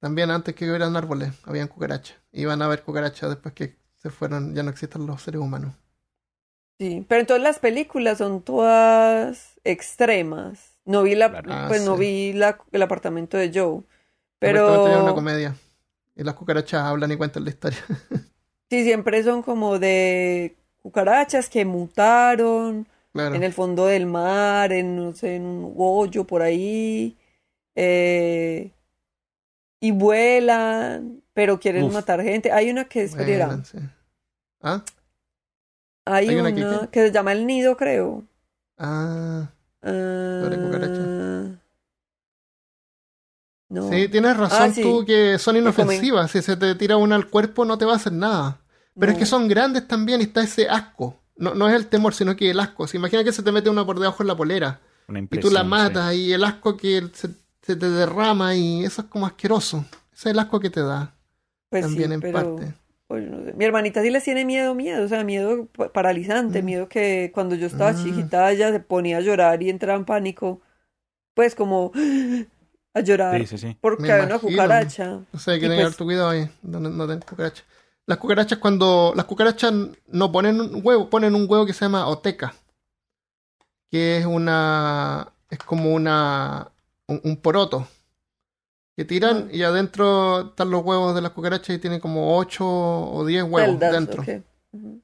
También 0.00 0.30
antes 0.30 0.54
que 0.54 0.68
hubieran 0.68 0.94
árboles, 0.96 1.32
habían 1.44 1.68
cucarachas. 1.68 2.18
Iban 2.32 2.60
a 2.62 2.66
haber 2.66 2.82
cucarachas 2.82 3.30
después 3.30 3.54
que 3.54 3.76
se 3.96 4.10
fueron, 4.10 4.54
ya 4.54 4.62
no 4.62 4.70
existen 4.70 5.06
los 5.06 5.22
seres 5.22 5.40
humanos. 5.40 5.74
Sí, 6.78 7.04
pero 7.08 7.20
entonces 7.20 7.42
las 7.42 7.58
películas 7.60 8.18
son 8.18 8.42
todas 8.42 9.60
extremas. 9.64 10.78
No 10.84 11.02
vi 11.04 11.14
la, 11.14 11.30
Claro. 11.30 11.50
Ah, 11.50 11.66
pues 11.68 11.82
no 11.82 11.96
sí. 11.96 12.00
vi 12.00 12.32
la, 12.32 12.58
el 12.72 12.82
apartamento 12.82 13.36
de 13.36 13.50
Joe. 13.54 13.82
Supuestamente 14.40 14.90
era 14.90 14.98
una 15.00 15.14
Pero 15.14 15.14
comedia. 15.14 15.56
Y 16.14 16.22
las 16.24 16.34
cucarachas 16.34 16.82
hablan 16.82 17.10
y 17.12 17.16
cuentan 17.16 17.44
la 17.44 17.50
historia. 17.50 17.78
sí, 18.70 18.84
siempre 18.84 19.22
son 19.22 19.42
como 19.42 19.78
de 19.78 20.56
cucarachas 20.82 21.48
que 21.48 21.64
mutaron 21.64 22.86
claro. 23.12 23.34
en 23.34 23.42
el 23.42 23.52
fondo 23.52 23.86
del 23.86 24.06
mar, 24.06 24.72
en, 24.72 24.96
no 24.96 25.14
sé, 25.14 25.36
en 25.36 25.42
un 25.44 25.74
hoyo 25.76 26.26
por 26.26 26.42
ahí. 26.42 27.16
eh, 27.74 28.70
y 29.80 29.90
vuelan, 29.90 31.22
pero 31.34 31.58
quieren 31.58 31.84
Uf. 31.84 31.92
matar 31.94 32.22
gente. 32.22 32.52
Hay 32.52 32.70
una 32.70 32.84
que, 32.84 33.06
Vuelan, 33.08 33.64
sí. 33.64 33.78
¿Ah? 34.60 34.84
hay 36.04 36.28
hay 36.28 36.36
una 36.36 36.50
una, 36.50 36.80
que- 36.82 36.88
que 36.90 37.06
se 37.06 37.12
llama 37.12 37.32
El 37.32 37.46
Nido, 37.46 37.76
creo. 37.76 38.22
Ah. 38.78 39.50
Ah, 39.82 40.50
cucarachas. 40.54 41.58
No. 43.72 43.88
Sí, 43.90 44.08
tienes 44.08 44.36
razón 44.36 44.58
Ah, 44.70 44.72
sí. 44.72 44.82
tú 44.82 45.04
que 45.04 45.38
son 45.38 45.56
inofensivas. 45.56 46.30
Si 46.30 46.42
se 46.42 46.56
te 46.56 46.74
tira 46.74 46.96
una 46.96 47.16
al 47.16 47.28
cuerpo 47.28 47.64
no 47.64 47.78
te 47.78 47.84
va 47.84 47.94
a 47.94 47.96
hacer 47.96 48.12
nada. 48.12 48.58
Pero 48.98 49.12
es 49.12 49.18
que 49.18 49.26
son 49.26 49.48
grandes 49.48 49.88
también 49.88 50.20
y 50.20 50.24
está 50.24 50.42
ese 50.42 50.68
asco. 50.68 51.18
No, 51.36 51.54
no 51.54 51.68
es 51.68 51.74
el 51.74 51.86
temor, 51.86 52.12
sino 52.14 52.36
que 52.36 52.50
el 52.50 52.60
asco. 52.60 52.86
Si 52.86 52.98
imagina 52.98 53.24
que 53.24 53.32
se 53.32 53.42
te 53.42 53.50
mete 53.50 53.70
una 53.70 53.86
por 53.86 53.98
debajo 53.98 54.22
en 54.22 54.26
la 54.28 54.36
polera 54.36 54.80
Una 55.08 55.20
y 55.20 55.26
tú 55.38 55.50
la 55.50 55.62
sí. 55.62 55.66
matas 55.66 56.14
y 56.14 56.32
el 56.32 56.44
asco 56.44 56.76
que 56.76 57.08
se, 57.14 57.28
se 57.62 57.74
te 57.76 57.88
derrama 57.88 58.54
y 58.54 58.84
eso 58.84 59.02
es 59.02 59.08
como 59.08 59.24
asqueroso. 59.26 59.78
Ese 60.12 60.28
es 60.28 60.32
el 60.34 60.38
asco 60.38 60.60
que 60.60 60.68
te 60.70 60.82
da 60.82 61.14
Pues 61.70 61.82
también 61.82 62.08
sí, 62.10 62.14
en 62.14 62.20
pero, 62.20 62.34
parte. 62.56 62.74
pues, 63.08 63.30
no 63.30 63.42
sé. 63.44 63.54
Mi 63.54 63.64
hermanita 63.64 64.02
sí 64.02 64.10
les 64.10 64.22
tiene 64.24 64.44
miedo, 64.44 64.74
miedo, 64.74 65.04
o 65.04 65.08
sea, 65.08 65.24
miedo 65.24 65.66
pa- 65.74 65.90
paralizante, 65.90 66.60
Mm. 66.62 66.64
miedo 66.66 66.88
que 66.88 67.30
cuando 67.34 67.54
yo 67.54 67.66
estaba 67.66 67.92
Mm. 67.92 68.04
chiquita 68.04 68.50
ella 68.52 68.70
se 68.70 68.80
ponía 68.80 69.16
a 69.16 69.20
llorar 69.20 69.62
y 69.62 69.70
entraba 69.70 69.98
en 69.98 70.04
pánico, 70.04 70.60
pues 71.34 71.54
como 71.54 71.92
a 72.94 73.00
llorar 73.00 73.38
Sí, 73.40 73.46
sí, 73.46 73.58
sí. 73.58 73.76
porque 73.80 74.10
había 74.12 74.26
una 74.26 74.38
cucaracha. 74.38 75.20
O 75.32 75.38
sea, 75.38 75.54
hay 75.54 75.60
que 75.60 75.66
Y 75.66 75.68
tener 75.70 75.84
pues- 75.86 75.96
tu 75.96 76.04
cuidado 76.04 76.28
ahí, 76.30 76.48
donde 76.62 76.90
no 76.90 77.06
den 77.06 77.20
cucarachas. 77.20 77.64
Las 78.06 78.18
cucarachas 78.18 78.58
cuando... 78.58 79.12
Las 79.16 79.26
cucarachas 79.26 79.72
no 80.08 80.32
ponen 80.32 80.60
un 80.60 80.80
huevo, 80.84 81.08
ponen 81.08 81.34
un 81.34 81.46
huevo 81.48 81.64
que 81.64 81.72
se 81.72 81.84
llama 81.84 82.06
oteca. 82.08 82.52
Que 83.90 84.18
es 84.18 84.26
una... 84.26 85.28
Es 85.50 85.58
como 85.58 85.92
una... 85.94 86.68
Un, 87.06 87.20
un 87.24 87.36
poroto. 87.36 87.86
Que 88.96 89.04
tiran 89.04 89.48
Ah. 89.48 89.54
y 89.54 89.62
adentro 89.62 90.48
están 90.50 90.70
los 90.70 90.84
huevos 90.84 91.14
de 91.14 91.22
las 91.22 91.32
cucarachas 91.32 91.76
y 91.76 91.78
tienen 91.78 92.00
como 92.00 92.36
8 92.38 92.64
o 92.66 93.24
10 93.24 93.44
huevos 93.44 93.70
Celdas, 93.70 93.92
dentro. 93.92 94.24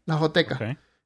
Las 0.07 0.21
otecas. 0.23 0.59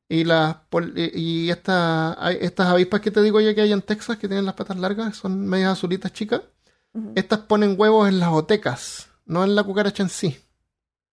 Y 0.09 0.24
las 0.24 0.56
y 0.96 1.48
esta- 1.50 2.16
hay- 2.24 2.38
estas 2.40 2.68
avispas 2.68 3.00
que 3.00 3.10
te 3.10 3.22
digo 3.22 3.40
yo 3.40 3.54
que 3.54 3.60
hay 3.62 3.72
en 3.72 3.82
Texas 3.82 4.16
que 4.18 4.28
tienen 4.28 4.44
las 4.46 4.54
patas 4.54 4.76
largas, 4.78 5.16
son 5.16 5.46
medias 5.46 5.72
azulitas 5.72 6.12
chicas. 6.12 6.42
Estas 7.14 7.40
ponen 7.40 7.74
huevos 7.78 8.09
en 8.09 8.19
las 8.20 8.31
otecas, 8.32 9.09
no 9.24 9.44
en 9.44 9.55
la 9.55 9.62
cucaracha 9.64 10.02
en 10.02 10.09
sí. 10.10 10.39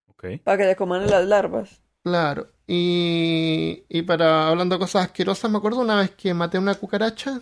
Ok. 0.08 0.26
Para 0.44 0.58
que 0.58 0.66
le 0.66 0.76
coman 0.76 1.08
las 1.10 1.26
larvas. 1.26 1.82
Claro. 2.04 2.48
Y, 2.68 3.84
y 3.90 4.02
para 4.04 4.48
hablando 4.50 4.76
de 4.76 4.80
cosas 4.80 5.06
asquerosas, 5.06 5.50
me 5.50 5.58
acuerdo 5.58 5.80
una 5.82 5.96
vez 5.96 6.12
que 6.12 6.34
maté 6.34 6.58
una 6.60 6.76
cucaracha 6.76 7.40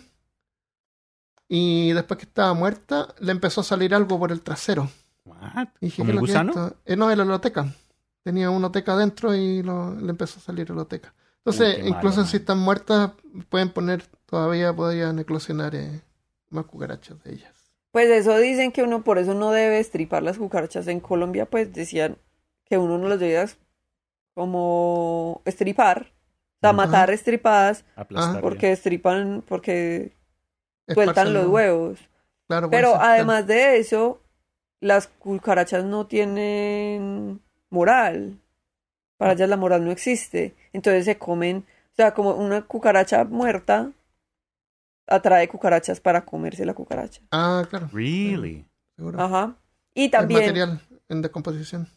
y 1.48 1.92
después 1.92 2.18
que 2.18 2.26
estaba 2.26 2.52
muerta 2.54 3.14
le 3.20 3.32
empezó 3.32 3.60
a 3.62 3.64
salir 3.64 3.94
algo 3.94 4.18
por 4.18 4.32
el 4.32 4.42
trasero. 4.42 4.88
What? 5.24 5.68
Y 5.80 5.86
dije, 5.86 6.02
¿Como 6.02 6.12
¿qué 6.12 6.12
el 6.12 6.16
es 6.16 6.20
lo 6.20 6.26
que 6.26 6.32
es 6.32 6.56
gusano? 6.56 6.76
Eh, 6.84 6.96
no, 6.96 7.10
era 7.10 7.24
la 7.24 7.34
oteca. 7.36 7.74
Tenía 8.22 8.50
una 8.50 8.68
oteca 8.68 8.92
adentro 8.92 9.34
y 9.34 9.62
lo- 9.62 9.94
le 9.94 10.10
empezó 10.10 10.38
a 10.38 10.42
salir 10.42 10.70
la 10.70 10.82
oteca. 10.82 11.14
Entonces, 11.38 11.78
Uy, 11.82 11.88
incluso 11.88 12.18
malo, 12.18 12.28
si 12.28 12.36
están 12.38 12.58
muertas, 12.58 13.12
pueden 13.48 13.70
poner, 13.70 14.04
todavía 14.26 14.74
podrían 14.74 15.18
eclosionar 15.18 15.74
eh, 15.74 16.02
más 16.50 16.66
cucarachas 16.66 17.22
de 17.24 17.32
ellas. 17.34 17.52
Pues 17.92 18.08
eso 18.10 18.36
dicen 18.38 18.72
que 18.72 18.82
uno 18.82 19.02
por 19.02 19.18
eso 19.18 19.34
no 19.34 19.50
debe 19.50 19.78
estripar 19.78 20.22
las 20.22 20.38
cucarachas. 20.38 20.86
En 20.88 21.00
Colombia, 21.00 21.46
pues 21.46 21.72
decían 21.72 22.18
que 22.64 22.78
uno 22.78 22.98
no 22.98 23.08
las 23.08 23.18
debía 23.18 23.46
como 24.34 25.42
estripar, 25.44 26.02
o 26.02 26.60
sea, 26.60 26.70
Ajá. 26.70 26.72
matar 26.72 27.10
estripadas, 27.10 27.84
Aplastar. 27.96 28.40
porque 28.40 28.72
estripan, 28.72 29.42
porque 29.46 30.12
sueltan 30.92 31.34
los 31.34 31.48
huevos. 31.48 31.98
Claro, 32.46 32.70
Pero 32.70 32.92
ser, 32.92 33.00
además 33.00 33.46
de 33.46 33.78
eso, 33.78 34.20
las 34.80 35.08
cucarachas 35.08 35.84
no 35.84 36.06
tienen 36.06 37.40
moral. 37.70 38.38
Para 39.16 39.32
ellas 39.32 39.48
la 39.48 39.56
moral 39.56 39.84
no 39.84 39.90
existe. 39.90 40.54
Entonces 40.72 41.04
se 41.04 41.18
comen, 41.18 41.64
o 41.92 41.94
sea, 41.96 42.14
como 42.14 42.30
una 42.34 42.62
cucaracha 42.62 43.24
muerta 43.24 43.90
atrae 45.08 45.48
cucarachas 45.48 46.00
para 46.00 46.24
comerse 46.24 46.64
la 46.66 46.74
cucaracha. 46.74 47.20
Ah, 47.32 47.66
claro. 47.68 47.88
Really? 47.92 48.64
Seguro. 48.96 49.20
Ajá. 49.20 49.56
Y 49.94 50.08
también 50.10 50.40
material 50.40 50.80
en 51.08 51.22
descomposición. 51.22 51.88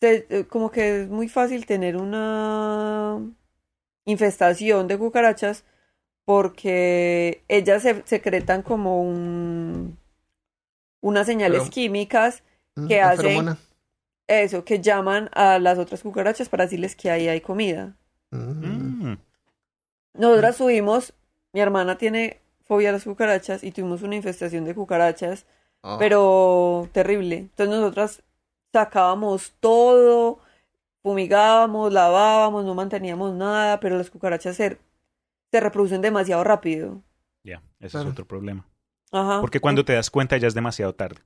se- 0.00 0.26
eh, 0.30 0.44
como 0.46 0.70
que 0.70 1.02
es 1.02 1.08
muy 1.08 1.28
fácil 1.28 1.66
tener 1.66 1.96
una 1.96 3.20
infestación 4.04 4.86
de 4.86 4.96
cucarachas 4.98 5.64
porque 6.24 7.42
ellas 7.48 7.82
se 7.82 8.02
secretan 8.06 8.62
como 8.62 9.02
un 9.02 9.98
unas 11.00 11.26
señales 11.26 11.60
Pero- 11.60 11.70
químicas 11.70 12.42
Mm, 12.76 12.86
¿Qué 12.86 12.96
la 12.98 13.10
hace? 13.10 13.22
feromona. 13.22 13.58
Eso, 14.28 14.64
que 14.64 14.80
llaman 14.80 15.30
a 15.32 15.58
las 15.58 15.78
otras 15.78 16.02
cucarachas 16.02 16.48
para 16.48 16.64
decirles 16.64 16.94
que 16.94 17.10
ahí 17.10 17.26
hay 17.28 17.40
comida. 17.40 17.96
Mm. 18.30 19.06
Mm. 19.10 19.18
Nosotras 20.14 20.56
tuvimos, 20.58 21.12
mi 21.52 21.60
hermana 21.60 21.98
tiene 21.98 22.40
fobia 22.68 22.90
a 22.90 22.92
las 22.92 23.04
cucarachas 23.04 23.64
y 23.64 23.72
tuvimos 23.72 24.02
una 24.02 24.14
infestación 24.16 24.64
de 24.64 24.74
cucarachas, 24.74 25.46
Oh. 25.82 25.96
pero 25.98 26.88
terrible. 26.92 27.36
Entonces 27.36 27.68
nosotras 27.76 28.22
sacábamos 28.72 29.52
todo, 29.60 30.40
fumigábamos, 31.02 31.92
lavábamos, 31.92 32.64
no 32.64 32.74
manteníamos 32.74 33.32
nada, 33.34 33.78
pero 33.80 33.96
las 33.96 34.10
cucarachas 34.10 34.56
se, 34.56 34.78
se 35.52 35.60
reproducen 35.60 36.00
demasiado 36.02 36.42
rápido. 36.44 37.02
Ya, 37.44 37.62
ese 37.78 37.92
Claro. 37.92 38.08
es 38.08 38.12
otro 38.12 38.26
problema. 38.26 38.66
Ajá. 39.12 39.40
Porque 39.40 39.60
cuando 39.60 39.84
te 39.84 39.92
das 39.94 40.10
cuenta 40.10 40.36
ya 40.36 40.48
es 40.48 40.54
demasiado 40.54 40.94
tarde. 40.94 41.22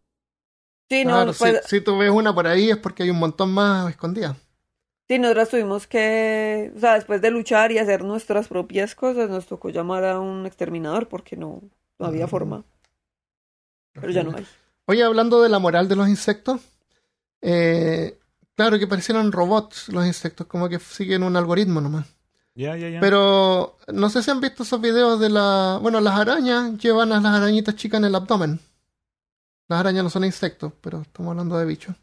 Sí, 0.91 1.05
no, 1.05 1.13
Claro, 1.13 1.33
pues, 1.39 1.61
si, 1.65 1.79
si 1.79 1.81
tú 1.85 1.97
ves 1.97 2.11
una 2.11 2.35
por 2.35 2.47
ahí 2.47 2.71
es 2.71 2.77
porque 2.77 3.05
hay 3.05 3.11
un 3.11 3.19
montón 3.19 3.53
más 3.53 3.89
escondidas. 3.91 4.37
Sí, 5.13 5.19
nosotras 5.19 5.51
tuvimos 5.51 5.87
que, 5.87 6.73
o 6.75 6.81
sea, 6.81 6.95
después 6.95 7.21
de 7.21 7.31
luchar 7.31 7.71
y 7.71 7.77
hacer 7.77 8.03
nuestras 8.03 8.49
propias 8.49 8.95
cosas, 8.95 9.29
nos 9.29 9.45
tocó 9.45 9.69
llamar 9.69 10.07
a 10.07 10.19
un 10.19 10.47
exterminador 10.47 11.07
porque 11.07 11.37
no, 11.37 11.61
no 11.99 12.07
había 12.07 12.27
forma. 12.27 12.65
Pero 13.93 14.11
ya 14.11 14.23
no 14.23 14.35
hay. 14.35 14.47
Oye, 14.87 15.03
hablando 15.03 15.43
de 15.43 15.51
la 15.51 15.59
moral 15.59 15.87
de 15.87 15.97
los 15.97 16.09
insectos, 16.09 16.63
eh, 17.43 18.19
claro 18.55 18.79
que 18.79 18.87
parecieran 18.87 19.33
robots 19.33 19.91
los 19.91 20.07
insectos, 20.07 20.47
como 20.47 20.71
que 20.71 20.79
siguen 20.79 21.25
un 21.25 21.37
algoritmo 21.37 21.83
nomás. 21.83 22.07
Ya, 22.55 22.75
ya, 22.79 22.89
ya. 22.89 23.01
Pero 23.01 23.77
no 23.93 24.09
sé 24.09 24.23
si 24.23 24.31
han 24.31 24.41
visto 24.41 24.63
esos 24.63 24.81
videos 24.81 25.21
de 25.21 25.29
la... 25.29 25.79
Bueno, 25.83 26.01
las 26.01 26.19
arañas 26.19 26.79
llevan 26.79 27.13
a 27.13 27.21
las 27.21 27.35
arañitas 27.35 27.77
chicas 27.77 27.99
en 27.99 28.07
el 28.07 28.15
abdomen. 28.15 28.61
Las 29.69 29.81
arañas 29.81 30.05
no 30.05 30.09
son 30.09 30.25
insectos, 30.25 30.73
pero 30.81 31.03
estamos 31.03 31.33
hablando 31.33 31.59
de 31.59 31.67
bichos. 31.67 31.95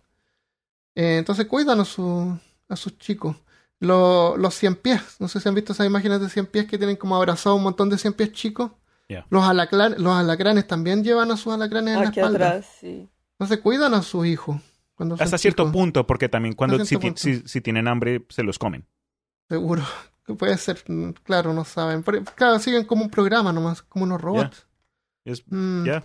Eh, 0.94 1.18
entonces 1.18 1.48
cuidan 1.48 1.80
a, 1.80 1.86
su, 1.86 2.38
a 2.70 2.76
sus 2.76 2.98
chicos. 2.98 3.36
Lo- 3.82 4.38
los 4.38 4.54
cien 4.56 4.76
pies, 4.76 5.02
no 5.20 5.28
sé 5.28 5.40
si 5.40 5.48
han 5.50 5.56
visto 5.56 5.74
esas 5.74 5.88
imágenes 5.88 6.22
de 6.22 6.30
cien 6.30 6.46
pies 6.46 6.66
que 6.68 6.78
tienen 6.78 6.96
como 6.96 7.16
abrazado 7.16 7.56
un 7.56 7.64
montón 7.64 7.90
de 7.90 7.98
cien 7.98 8.14
pies 8.14 8.32
chicos. 8.32 8.72
Ya. 9.10 9.26
Los, 9.30 9.44
alaclan- 9.44 9.98
los 9.98 10.14
alacranes 10.14 10.68
también 10.68 11.04
llevan 11.04 11.32
a 11.32 11.38
sus 11.38 11.52
alacranes 11.54 11.96
en 11.96 12.04
la 12.04 12.10
Aquí 12.10 12.20
espalda. 12.20 12.48
atrás, 12.48 12.68
sí. 12.80 13.10
Entonces 13.40 13.60
cuidan 13.60 13.94
a 13.94 14.02
sus 14.04 14.26
hijos. 14.28 14.58
Cuando 14.96 15.16
son 15.18 15.24
Hasta 15.24 15.38
cierto 15.38 15.64
chicos. 15.64 15.74
punto, 15.74 16.06
porque 16.06 16.28
también 16.30 16.54
cuando 16.56 16.84
si, 16.86 17.62
tienen 17.62 17.88
hambre, 17.88 18.26
se 18.30 18.44
los 18.44 18.60
comen. 18.60 18.86
Seguro. 19.48 19.82
Puede 20.38 20.58
ser, 20.58 20.84
claro, 21.24 21.54
no 21.54 21.64
saben. 21.66 22.04
Pero, 22.04 22.24
claro, 22.36 22.60
siguen 22.60 22.86
como 22.86 23.04
un 23.04 23.10
programa 23.10 23.52
nomás, 23.52 23.82
como 23.82 24.04
unos 24.06 24.22
robots. 24.22 24.68
Es, 25.26 25.42
Mm, 25.48 25.86
ya. 25.86 26.04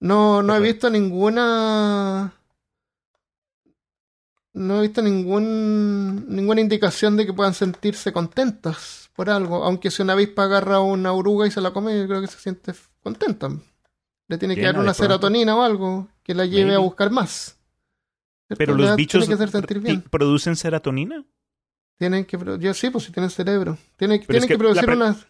No, 0.00 0.42
no 0.42 0.56
he 0.56 0.60
visto 0.60 0.88
ninguna. 0.90 2.32
No 4.52 4.78
he 4.78 4.82
visto 4.82 5.00
ningún, 5.02 6.26
ninguna 6.28 6.60
indicación 6.60 7.16
de 7.16 7.24
que 7.26 7.32
puedan 7.32 7.54
sentirse 7.54 8.12
contentas 8.12 9.10
por 9.14 9.30
algo. 9.30 9.62
Aunque 9.64 9.90
si 9.90 10.02
una 10.02 10.14
avispa 10.14 10.44
agarra 10.44 10.80
una 10.80 11.12
oruga 11.12 11.46
y 11.46 11.50
se 11.50 11.60
la 11.60 11.72
come, 11.72 11.96
yo 11.98 12.06
creo 12.08 12.20
que 12.20 12.26
se 12.26 12.38
siente 12.38 12.72
contenta. 13.02 13.48
Le 14.28 14.38
tiene 14.38 14.54
que 14.56 14.62
dar 14.62 14.78
una 14.78 14.94
serotonina 14.94 15.56
o 15.56 15.62
algo 15.62 16.08
que 16.22 16.34
la 16.34 16.46
lleve 16.46 16.74
a 16.74 16.78
buscar 16.78 17.10
más. 17.10 17.58
¿Cierto? 18.48 18.58
Pero 18.58 18.74
los 18.76 18.96
bichos 18.96 19.20
Tiene 19.20 19.28
que 19.28 19.34
hacer 19.42 19.50
sentir 19.50 19.80
bien. 19.80 20.02
pi- 20.02 20.08
producen 20.08 20.56
serotonina. 20.56 21.24
Tienen 21.98 22.24
que. 22.24 22.38
Yo 22.58 22.74
sí, 22.74 22.90
pues 22.90 23.04
si 23.04 23.12
tienen 23.12 23.30
cerebro. 23.30 23.78
Tienen, 23.96 24.20
es 24.20 24.26
tienen 24.26 24.48
que, 24.48 24.54
que 24.54 24.58
producir 24.58 24.88
unas. 24.90 25.26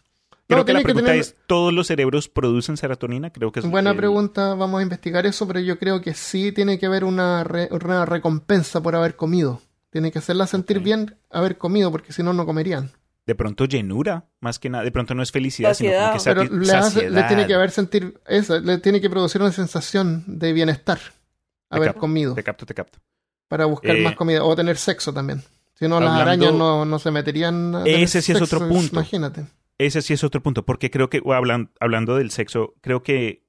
Creo 0.50 0.58
No, 0.60 0.64
que 0.66 0.72
la 0.72 0.78
que 0.80 0.84
pregunta 0.84 1.06
tener- 1.06 1.20
es, 1.20 1.36
¿todos 1.46 1.72
los 1.72 1.86
cerebros 1.86 2.28
producen 2.28 2.76
serotonina? 2.76 3.30
Creo 3.30 3.52
que 3.52 3.60
es 3.60 3.66
Buena 3.70 3.90
el- 3.90 3.96
pregunta, 3.96 4.54
vamos 4.54 4.80
a 4.80 4.82
investigar 4.82 5.24
eso, 5.26 5.46
pero 5.46 5.60
yo 5.60 5.78
creo 5.78 6.00
que 6.02 6.12
sí 6.14 6.52
tiene 6.52 6.78
que 6.78 6.86
haber 6.86 7.04
una, 7.04 7.44
re- 7.44 7.68
una 7.70 8.04
recompensa 8.04 8.82
por 8.82 8.94
haber 8.96 9.16
comido. 9.16 9.60
Tiene 9.90 10.10
que 10.12 10.18
hacerla 10.18 10.46
sentir 10.46 10.80
bien 10.80 11.16
haber 11.30 11.56
comido, 11.58 11.90
porque 11.90 12.12
si 12.12 12.22
no, 12.22 12.32
no 12.32 12.46
comerían. 12.46 12.90
De 13.26 13.34
pronto 13.34 13.64
llenura, 13.64 14.24
más 14.40 14.58
que 14.58 14.68
nada. 14.70 14.82
De 14.84 14.90
pronto 14.90 15.14
no 15.14 15.22
es 15.22 15.30
felicidad, 15.30 15.70
Saciedad. 15.70 16.18
sino 16.18 16.34
como 16.34 16.46
Pero 16.46 16.50
que 16.50 16.56
le, 16.66 16.66
sati- 16.66 16.76
hace- 16.78 17.00
le 17.02 17.06
saciedad. 17.08 17.28
tiene 17.28 17.46
que 17.46 17.54
haber 17.54 17.70
sentir 17.70 18.20
eso, 18.26 18.58
le 18.60 18.78
tiene 18.78 19.00
que 19.00 19.08
producir 19.10 19.40
una 19.40 19.52
sensación 19.52 20.24
de 20.26 20.52
bienestar 20.52 20.98
Te 20.98 21.76
haber 21.76 21.88
capto, 21.90 22.00
comido 22.00 22.34
Te 22.34 22.42
capto, 22.42 22.66
te 22.66 22.74
capto. 22.74 22.98
para 23.46 23.66
buscar 23.66 23.94
Eh, 23.96 24.02
más 24.02 24.16
comida 24.16 24.42
o 24.42 24.56
tener 24.56 24.76
sexo 24.76 25.12
también. 25.12 25.42
Si 25.74 25.86
no, 25.88 25.98
las 26.00 26.10
arañas 26.20 26.52
no, 26.52 26.84
no 26.84 26.98
se 26.98 27.10
meterían. 27.10 27.74
a 27.74 27.84
tener 27.84 28.00
Ese 28.02 28.20
sí 28.20 28.32
es 28.32 28.42
otro 28.42 28.66
punto. 28.68 28.90
Imagínate. 28.96 29.46
Ese 29.80 30.02
sí 30.02 30.12
es 30.12 30.22
otro 30.24 30.42
punto, 30.42 30.64
porque 30.66 30.90
creo 30.90 31.08
que, 31.08 31.20
hablan- 31.22 31.70
hablando 31.80 32.16
del 32.16 32.30
sexo, 32.30 32.74
creo 32.82 33.02
que 33.02 33.46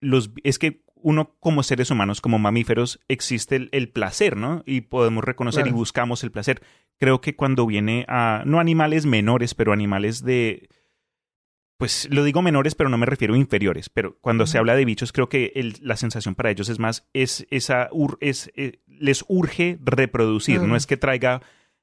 los 0.00 0.30
es 0.44 0.58
que 0.58 0.82
uno 0.94 1.36
como 1.40 1.62
seres 1.62 1.90
humanos, 1.90 2.20
como 2.20 2.38
mamíferos, 2.38 3.00
existe 3.08 3.56
el, 3.56 3.68
el 3.72 3.88
placer, 3.88 4.36
¿no? 4.36 4.62
Y 4.66 4.82
podemos 4.82 5.24
reconocer 5.24 5.66
y 5.66 5.70
buscamos 5.72 6.22
el 6.22 6.30
placer. 6.30 6.60
Creo 6.98 7.22
que 7.22 7.34
cuando 7.34 7.64
viene 7.64 8.04
a, 8.08 8.42
no 8.44 8.60
animales 8.60 9.06
menores, 9.06 9.54
pero 9.54 9.72
animales 9.72 10.22
de, 10.22 10.68
pues 11.78 12.06
lo 12.10 12.22
digo 12.24 12.42
menores, 12.42 12.74
pero 12.74 12.90
no 12.90 12.98
me 12.98 13.06
refiero 13.06 13.32
a 13.32 13.38
inferiores, 13.38 13.88
pero 13.88 14.18
cuando 14.20 14.46
se 14.46 14.58
habla 14.58 14.74
de 14.76 14.84
bichos, 14.84 15.12
creo 15.12 15.30
que 15.30 15.52
el- 15.54 15.76
la 15.80 15.96
sensación 15.96 16.34
para 16.34 16.50
ellos 16.50 16.68
es 16.68 16.78
más, 16.78 17.08
es 17.14 17.46
esa, 17.50 17.88
ur- 17.90 18.18
es, 18.20 18.50
eh, 18.54 18.80
les 18.86 19.24
urge 19.28 19.78
reproducir, 19.82 20.60
no 20.60 20.76
es 20.76 20.86
que 20.86 20.98
traiga 20.98 21.40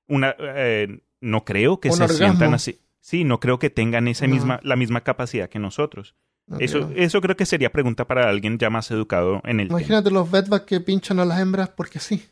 una, 0.07 0.35
eh, 0.39 0.99
no 1.19 1.43
creo 1.45 1.79
que 1.79 1.89
Un 1.89 1.95
se 1.97 2.03
orgasmo. 2.03 2.17
sientan 2.27 2.53
así. 2.53 2.79
Sí, 3.07 3.23
no 3.23 3.39
creo 3.39 3.57
que 3.57 3.69
tengan 3.69 4.09
esa 4.09 4.27
No. 4.27 4.33
misma, 4.33 4.59
la 4.63 4.75
misma 4.75 4.99
capacidad 5.01 5.47
que 5.47 5.59
nosotros. 5.59 6.13
No 6.45 6.59
Eso, 6.59 6.87
creo. 6.89 7.03
eso 7.05 7.21
creo 7.21 7.37
que 7.37 7.45
sería 7.45 7.71
pregunta 7.71 8.05
para 8.05 8.27
alguien 8.27 8.57
ya 8.57 8.69
más 8.69 8.91
educado 8.91 9.39
en 9.45 9.61
el 9.61 9.69
tema. 9.69 9.79
Imagínate 9.79 10.11
los 10.11 10.29
bedbugs 10.29 10.63
que 10.65 10.81
pinchan 10.81 11.17
a 11.21 11.23
las 11.25 11.39
hembras 11.39 11.69
porque 11.69 11.99
sí. 11.99 12.27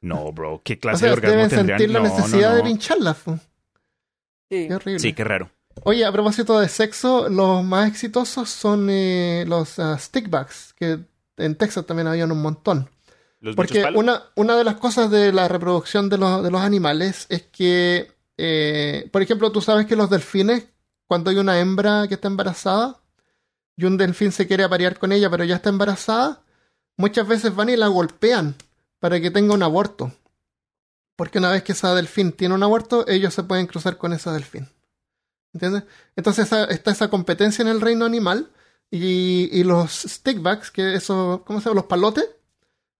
No, 0.00 0.30
bro, 0.32 0.60
¿qué 0.64 0.74
O 0.74 0.78
clase 0.78 0.98
sea, 1.00 1.08
de 1.08 1.12
orgasmo 1.14 1.36
deben 1.36 1.50
tendrían? 1.50 1.78
sentir 1.80 1.92
la 1.92 2.00
No, 2.00 2.08
no, 2.08 2.16
necesidad 2.16 2.54
de 2.54 2.62
pincharlas. 2.62 3.16
Sí. 4.48 4.68
Qué 4.68 4.74
horrible. 4.74 4.98
Sí, 5.00 5.12
qué 5.12 5.24
raro. 5.24 5.50
Oye, 5.82 6.04
a 6.04 6.12
propósito 6.12 6.60
de 6.60 6.68
sexo, 6.68 7.28
los 7.28 7.64
más 7.64 7.88
exitosos 7.88 8.48
son 8.48 8.88
eh, 8.90 9.44
los 9.48 9.78
ah, 9.80 9.98
stickbacks, 9.98 10.72
que 10.74 11.00
en 11.36 11.56
Texas 11.56 11.84
también 11.84 12.06
habían 12.06 12.30
un 12.30 12.42
montón. 12.42 12.88
Los 13.40 13.56
Porque 13.56 13.84
una, 13.94 14.22
una 14.36 14.54
de 14.56 14.62
las 14.62 14.76
cosas 14.76 15.10
de 15.10 15.32
la 15.32 15.48
reproducción 15.48 16.08
de 16.08 16.18
los, 16.18 16.44
de 16.44 16.50
los 16.52 16.60
animales 16.60 17.26
es 17.28 17.42
que, 17.42 18.12
eh, 18.44 19.08
por 19.12 19.22
ejemplo, 19.22 19.52
tú 19.52 19.60
sabes 19.60 19.86
que 19.86 19.94
los 19.94 20.10
delfines, 20.10 20.66
cuando 21.06 21.30
hay 21.30 21.36
una 21.36 21.60
hembra 21.60 22.08
que 22.08 22.14
está 22.14 22.26
embarazada 22.26 23.00
y 23.76 23.84
un 23.84 23.96
delfín 23.96 24.32
se 24.32 24.48
quiere 24.48 24.64
aparear 24.64 24.98
con 24.98 25.12
ella, 25.12 25.30
pero 25.30 25.44
ya 25.44 25.54
está 25.54 25.68
embarazada, 25.68 26.42
muchas 26.96 27.28
veces 27.28 27.54
van 27.54 27.68
y 27.68 27.76
la 27.76 27.86
golpean 27.86 28.56
para 28.98 29.20
que 29.20 29.30
tenga 29.30 29.54
un 29.54 29.62
aborto. 29.62 30.10
Porque 31.14 31.38
una 31.38 31.52
vez 31.52 31.62
que 31.62 31.70
esa 31.70 31.94
delfín 31.94 32.32
tiene 32.32 32.56
un 32.56 32.64
aborto, 32.64 33.06
ellos 33.06 33.32
se 33.32 33.44
pueden 33.44 33.68
cruzar 33.68 33.96
con 33.96 34.12
esa 34.12 34.32
delfín. 34.32 34.68
¿Entiendes? 35.54 35.84
Entonces 36.16 36.50
está 36.68 36.90
esa 36.90 37.10
competencia 37.10 37.62
en 37.62 37.68
el 37.68 37.80
reino 37.80 38.04
animal 38.04 38.50
y, 38.90 39.50
y 39.52 39.62
los 39.62 39.92
stickbacks, 39.92 40.72
que 40.72 40.94
eso, 40.96 41.44
¿cómo 41.46 41.60
se 41.60 41.66
llama? 41.66 41.82
Los 41.82 41.86
palotes. 41.86 42.28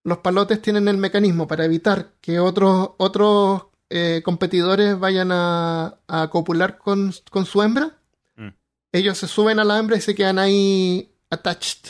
Los 0.05 0.19
palotes 0.19 0.61
tienen 0.61 0.87
el 0.87 0.95
mecanismo 0.95 1.49
para 1.49 1.65
evitar 1.65 2.13
que 2.21 2.39
otros, 2.39 2.91
otros 2.97 3.72
eh, 3.95 4.21
competidores 4.23 4.97
vayan 4.99 5.29
a, 5.31 5.99
a 6.07 6.29
copular 6.29 6.77
con, 6.77 7.13
con 7.29 7.45
su 7.45 7.61
hembra. 7.61 7.97
Mm. 8.35 8.49
Ellos 8.91 9.17
se 9.17 9.27
suben 9.27 9.59
a 9.59 9.63
la 9.63 9.77
hembra 9.77 9.97
y 9.97 10.01
se 10.01 10.15
quedan 10.15 10.39
ahí 10.39 11.13
attached, 11.29 11.89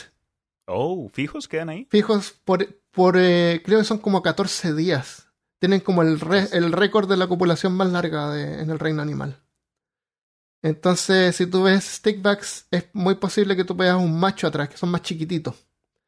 Oh, 0.66 1.08
fijos 1.12 1.46
quedan 1.48 1.68
ahí. 1.68 1.86
fijos 1.90 2.32
por, 2.44 2.66
por 2.90 3.16
eh, 3.18 3.60
creo 3.64 3.78
que 3.80 3.84
son 3.84 3.98
como 3.98 4.22
14 4.22 4.74
días. 4.74 5.28
Tienen 5.60 5.80
como 5.80 6.02
el, 6.02 6.20
re- 6.20 6.48
el 6.52 6.72
récord 6.72 7.08
de 7.08 7.16
la 7.16 7.26
copulación 7.26 7.72
más 7.74 7.90
larga 7.90 8.30
de- 8.30 8.60
en 8.62 8.70
el 8.70 8.78
reino 8.78 9.00
animal. 9.02 9.40
Entonces, 10.62 11.36
si 11.36 11.46
tú 11.46 11.62
ves 11.64 11.84
stickbacks, 11.84 12.66
es 12.70 12.88
muy 12.94 13.16
posible 13.16 13.54
que 13.56 13.64
tú 13.64 13.74
veas 13.74 13.96
un 13.96 14.18
macho 14.18 14.46
atrás, 14.46 14.68
que 14.70 14.76
son 14.78 14.90
más 14.90 15.02
chiquititos. 15.02 15.54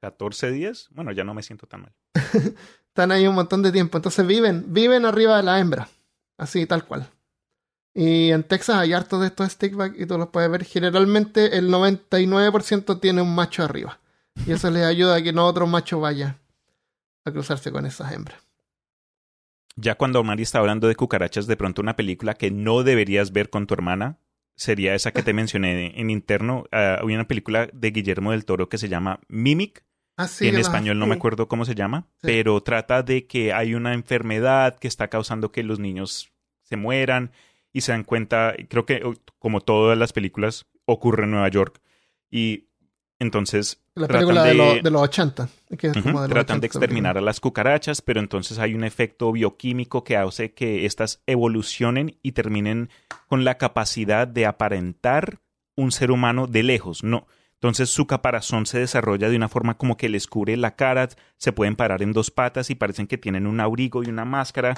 14 0.01 0.51
días. 0.51 0.89
Bueno, 0.93 1.13
ya 1.13 1.25
no 1.25 1.35
me 1.35 1.43
siento 1.43 1.67
tan 1.67 1.83
mal. 1.83 1.95
Están 2.97 3.13
ahí 3.13 3.27
un 3.27 3.35
montón 3.35 3.61
de 3.61 3.73
tiempo. 3.73 3.99
Entonces 3.99 4.27
viven, 4.27 4.65
viven 4.69 5.05
arriba 5.05 5.37
de 5.37 5.43
la 5.43 5.61
hembra. 5.61 5.87
Así, 6.39 6.65
tal 6.65 6.87
cual. 6.87 7.07
Y 7.93 8.31
en 8.31 8.43
Texas 8.43 8.77
hay 8.77 8.95
hartos 8.95 9.21
de 9.21 9.27
estos 9.27 9.53
stickbacks 9.53 10.01
y 10.01 10.07
tú 10.07 10.17
los 10.17 10.29
puedes 10.29 10.51
ver. 10.51 10.65
Generalmente 10.65 11.59
el 11.59 11.69
99% 11.69 12.99
tiene 12.99 13.21
un 13.21 13.35
macho 13.35 13.65
arriba. 13.65 14.01
Y 14.47 14.53
eso 14.53 14.71
les 14.71 14.85
ayuda 14.85 15.17
a 15.17 15.23
que 15.23 15.35
no 15.35 15.45
otro 15.45 15.67
macho 15.67 16.01
vaya 16.01 16.39
a 17.27 17.31
cruzarse 17.33 17.71
con 17.71 17.85
esas 17.85 18.13
hembras. 18.13 18.39
Ya 19.75 19.97
cuando 19.97 20.25
Mari 20.25 20.45
está 20.45 20.61
hablando 20.61 20.89
de 20.89 20.97
cucarachas, 20.97 21.47
de 21.47 21.57
pronto 21.59 21.83
una 21.83 21.97
película 21.97 22.33
que 22.33 22.51
no 22.51 22.83
deberías 22.83 23.31
ver 23.31 23.51
con 23.51 23.67
tu 23.67 23.75
hermana 23.75 24.21
sería 24.55 24.95
esa 24.95 25.13
que 25.13 25.23
te 25.23 25.35
mencioné 25.35 26.01
en 26.01 26.09
interno. 26.09 26.65
Uh, 26.73 27.07
hay 27.07 27.15
una 27.15 27.29
película 27.29 27.69
de 27.75 27.91
Guillermo 27.91 28.31
del 28.31 28.47
Toro 28.47 28.71
que 28.71 28.79
se 28.79 28.89
llama 28.89 29.21
Mimic. 29.29 29.85
Ah, 30.17 30.29
sí, 30.29 30.49
en 30.49 30.57
español 30.57 30.99
no 30.99 31.07
me 31.07 31.15
acuerdo 31.15 31.47
cómo 31.49 31.65
se 31.65 31.75
llama, 31.75 32.07
Sí. 32.23 32.29
pero 32.29 32.61
trata 32.63 33.03
de 33.03 33.27
que 33.27 33.53
hay 33.53 33.75
una 33.75 33.93
enfermedad 33.95 34.79
que 34.79 34.89
está 34.89 35.09
causando 35.09 35.53
que 35.53 35.63
los 35.63 35.79
niños 35.79 36.31
se 36.63 36.77
mueran 36.77 37.33
y 37.73 37.83
se 37.83 37.93
dan 37.93 38.03
cuenta, 38.05 38.55
creo 38.69 38.87
que 38.87 39.03
como 39.39 39.61
todas 39.61 39.99
las 39.99 40.13
películas 40.15 40.65
ocurre 40.87 41.25
en 41.25 41.33
Nueva 41.33 41.49
York 41.49 41.81
y 42.31 42.65
entonces 43.19 43.83
La 43.95 44.09
película 44.09 44.43
de, 44.45 44.49
de- 44.51 44.55
los- 44.55 44.83
de 44.83 44.91
los 44.91 45.03
80. 45.03 45.49
Que 45.79 45.89
es 45.89 45.93
como 45.95 46.23
de 46.23 46.29
los 46.29 46.35
tratan 46.35 46.61
de 46.61 46.67
80 46.67 46.79
exterminar 46.79 47.19
a 47.19 47.21
las 47.23 47.41
cucarachas, 47.41 48.03
pero 48.03 48.21
entonces 48.21 48.59
hay 48.59 48.75
un 48.75 48.85
efecto 48.85 49.33
bioquímico 49.33 50.05
que 50.05 50.17
hace 50.17 50.53
que 50.53 50.85
éstas 50.87 51.23
evolucionen 51.27 52.19
y 52.23 52.33
terminen 52.33 52.91
con 53.27 53.45
la 53.45 53.57
capacidad 53.59 54.27
de 54.29 54.47
aparentar 54.47 55.41
un 55.77 55.93
ser 55.93 56.11
humano 56.11 56.47
de 56.47 56.63
lejos. 56.63 57.03
No. 57.05 57.27
Entonces 57.57 57.91
su 57.91 58.07
caparazón 58.07 58.67
se 58.67 58.79
desarrolla 58.79 59.29
de 59.29 59.37
una 59.37 59.49
forma 59.49 59.77
como 59.79 59.97
que 59.97 60.09
les 60.09 60.27
cubre 60.27 60.57
la 60.57 60.77
cara, 60.77 61.09
se 61.37 61.53
pueden 61.53 61.75
parar 61.77 62.03
en 62.03 62.13
dos 62.13 62.31
patas 62.31 62.71
y 62.71 62.75
parecen 62.75 63.07
que 63.07 63.19
tienen 63.19 63.47
un 63.47 63.61
abrigo 63.61 64.03
y 64.03 64.09
una 64.09 64.25
máscara 64.25 64.75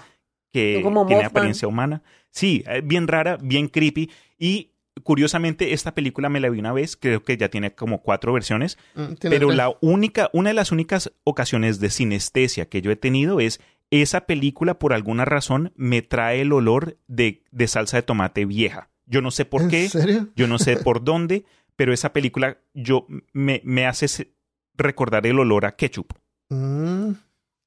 que 0.53 0.81
Como 0.83 1.07
tiene 1.07 1.23
Mothman. 1.25 1.31
apariencia 1.37 1.69
humana. 1.69 2.03
Sí, 2.31 2.63
eh, 2.69 2.81
bien 2.85 3.09
rara, 3.09 3.37
bien 3.43 3.69
creepy. 3.69 4.11
Y 4.39 4.71
curiosamente, 5.03 5.73
esta 5.73 5.95
película 5.95 6.29
me 6.29 6.41
la 6.41 6.49
vi 6.51 6.59
una 6.61 6.73
vez, 6.73 6.97
creo 6.97 7.23
que 7.23 7.37
ya 7.37 7.49
tiene 7.49 7.75
como 7.75 8.01
cuatro 8.03 8.33
versiones. 8.33 8.79
Mm, 8.95 9.05
Pero 9.21 9.47
tres. 9.49 9.57
la 9.57 9.75
única, 9.81 10.31
una 10.33 10.51
de 10.51 10.55
las 10.55 10.73
únicas 10.73 11.13
ocasiones 11.25 11.81
de 11.81 11.91
sinestesia 11.91 12.69
que 12.69 12.81
yo 12.83 12.91
he 12.91 12.97
tenido 12.97 13.41
es 13.41 13.61
esa 13.91 14.23
película, 14.27 14.79
por 14.79 14.93
alguna 14.93 15.25
razón, 15.25 15.73
me 15.77 16.03
trae 16.03 16.43
el 16.43 16.53
olor 16.53 16.97
de, 17.09 17.43
de 17.51 17.69
salsa 17.69 17.97
de 17.97 18.03
tomate 18.03 18.45
vieja. 18.45 18.91
Yo 19.07 19.23
no 19.23 19.31
sé 19.31 19.45
por 19.47 19.63
¿En 19.63 19.69
qué, 19.71 19.89
serio? 19.89 20.29
yo 20.37 20.47
no 20.47 20.59
sé 20.59 20.77
por 20.77 21.03
dónde, 21.05 21.45
pero 21.79 21.93
esa 21.93 22.13
película 22.13 22.59
yo 22.75 23.07
me, 23.33 23.61
me 23.65 23.87
hace 23.87 24.35
recordar 24.75 25.25
el 25.29 25.39
olor 25.39 25.65
a 25.65 25.77
ketchup. 25.77 26.13
Mm, 26.49 27.13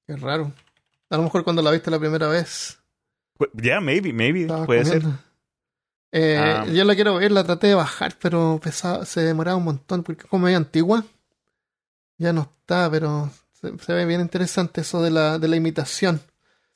qué 0.06 0.18
raro. 0.18 0.52
A 1.10 1.16
lo 1.16 1.24
mejor 1.24 1.46
cuando 1.46 1.62
la 1.62 1.72
viste 1.72 1.90
la 1.90 1.98
primera 2.00 2.28
vez. 2.28 2.78
Pu- 3.40 3.50
Yeah, 3.62 3.80
maybe, 3.80 4.12
maybe, 4.12 4.42
estabas 4.42 4.66
puede 4.66 4.84
ser. 4.86 5.02
Eh, 6.12 6.36
Ah. 6.38 6.66
Yo 6.66 6.84
la 6.84 6.94
quiero 6.96 7.16
ver, 7.16 7.32
la 7.32 7.46
traté 7.46 7.68
de 7.68 7.76
bajar, 7.76 8.16
pero 8.22 8.60
pesaba, 8.62 9.06
se 9.06 9.22
demoraba 9.22 9.56
un 9.58 9.64
montón 9.64 10.04
porque 10.04 10.28
como 10.28 10.44
medio 10.46 10.58
antigua. 10.58 11.06
Ya 12.18 12.34
no 12.34 12.42
está, 12.42 12.92
pero 12.92 13.32
se, 13.54 13.78
se 13.80 13.94
ve 13.94 14.06
bien 14.06 14.20
interesante 14.20 14.82
eso 14.82 15.02
de 15.02 15.10
la, 15.12 15.40
de 15.40 15.48
la 15.48 15.56
imitación. 15.56 16.20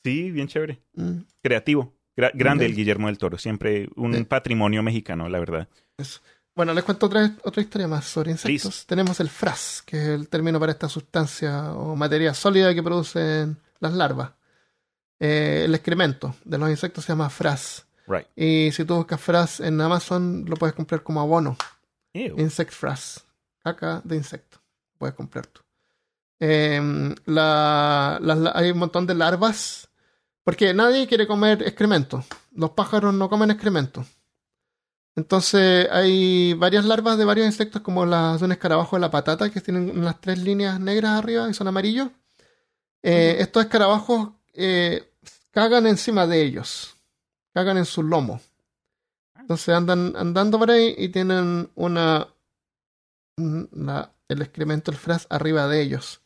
Sí, 0.02 0.30
bien 0.30 0.48
chévere. 0.48 0.80
Mm, 0.94 1.18
Creativo. 1.42 1.92
Gra- 2.16 2.30
grande 2.32 2.64
el. 2.64 2.74
Guillermo 2.74 3.08
del 3.08 3.18
Toro. 3.18 3.36
Siempre 3.36 3.90
un 3.94 4.14
Sí. 4.14 4.24
patrimonio 4.24 4.82
mexicano, 4.82 5.28
la 5.28 5.38
verdad. 5.38 5.68
eso. 5.98 6.20
Bueno, 6.56 6.72
les 6.74 6.82
cuento 6.84 7.06
otra, 7.06 7.30
otra 7.44 7.62
historia 7.62 7.86
más 7.86 8.06
sobre 8.06 8.30
insectos. 8.32 8.62
Please. 8.72 8.86
Tenemos 8.86 9.20
el 9.20 9.28
fras, 9.28 9.82
que 9.84 9.98
es 9.98 10.08
el 10.08 10.28
término 10.28 10.58
para 10.58 10.72
esta 10.72 10.88
sustancia 10.88 11.72
o 11.74 11.94
materia 11.94 12.32
sólida 12.34 12.74
que 12.74 12.82
producen 12.82 13.58
las 13.78 13.92
larvas. 13.92 14.30
Eh, 15.20 15.62
el 15.66 15.74
excremento 15.74 16.34
de 16.44 16.56
los 16.58 16.70
insectos 16.70 17.04
se 17.04 17.12
llama 17.12 17.28
fras. 17.30 17.86
Right. 18.06 18.26
Y 18.36 18.72
si 18.72 18.84
tú 18.84 18.96
buscas 18.96 19.20
fras 19.20 19.60
en 19.60 19.78
Amazon, 19.80 20.44
lo 20.48 20.56
puedes 20.56 20.74
comprar 20.74 21.02
como 21.02 21.20
abono. 21.20 21.56
Ew. 22.14 22.38
Insect 22.40 22.72
Frass. 22.72 23.22
Caca 23.62 24.00
de 24.04 24.16
insecto. 24.16 24.58
Puedes 24.98 25.14
comprar 25.14 25.46
tú. 25.46 25.60
Em, 26.40 27.14
la- 27.26 28.18
hay 28.54 28.70
un 28.70 28.78
montón 28.78 29.06
de 29.06 29.14
larvas. 29.14 29.88
Porque 30.44 30.72
nadie 30.72 31.06
quiere 31.08 31.26
comer 31.26 31.62
excremento. 31.64 32.24
Los 32.52 32.70
pájaros 32.70 33.12
no 33.12 33.28
comen 33.28 33.50
excremento. 33.50 34.06
Entonces 35.16 35.88
hay 35.90 36.52
varias 36.54 36.84
larvas 36.84 37.16
de 37.16 37.24
varios 37.24 37.46
insectos, 37.46 37.80
como 37.82 38.04
las 38.04 38.38
de 38.40 38.44
un 38.46 38.52
escarabajo 38.52 38.96
de 38.96 39.00
la 39.00 39.10
patata, 39.10 39.50
que 39.50 39.60
tienen 39.62 39.90
unas 39.98 40.20
tres 40.20 40.38
líneas 40.38 40.78
negras 40.78 41.12
arriba 41.12 41.48
y 41.48 41.54
son 41.54 41.68
amarillos. 41.68 42.08
Eh, 43.02 43.36
Estos 43.40 43.64
escarabajos 43.64 44.30
eh, 44.52 45.10
cagan 45.52 45.86
encima 45.86 46.26
de 46.26 46.42
ellos. 46.42 46.96
Cagan 47.54 47.78
en 47.78 47.86
su 47.86 48.02
lomo. 48.02 48.40
Entonces 49.38 49.74
andan 49.74 50.14
andando 50.16 50.58
por 50.58 50.70
ahí 50.70 50.94
y 50.98 51.08
tienen 51.08 51.70
una, 51.76 52.28
un- 53.38 53.68
la- 53.72 54.12
el 54.28 54.42
excremento, 54.42 54.90
el 54.90 54.96
fras 54.98 55.26
arriba 55.30 55.66
de 55.68 55.80
ellos. 55.80 56.20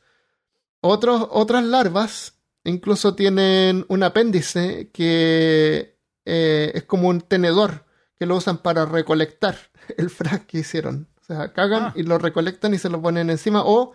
Otros, 0.80 1.28
otras 1.30 1.62
larvas 1.64 2.34
incluso 2.64 3.14
tienen 3.14 3.84
un 3.88 4.02
apéndice 4.02 4.90
que 4.92 5.96
eh, 6.24 6.72
es 6.74 6.84
como 6.84 7.08
un 7.08 7.20
tenedor 7.20 7.84
que 8.20 8.26
lo 8.26 8.36
usan 8.36 8.58
para 8.58 8.84
recolectar 8.84 9.56
el 9.96 10.10
fras 10.10 10.42
que 10.46 10.58
hicieron. 10.58 11.08
O 11.20 11.24
sea, 11.24 11.52
cagan 11.52 11.82
Ah. 11.86 11.92
y 11.96 12.02
lo 12.04 12.18
recolectan 12.18 12.74
y 12.74 12.78
se 12.78 12.88
lo 12.90 13.00
ponen 13.02 13.30
encima 13.30 13.62
o 13.64 13.92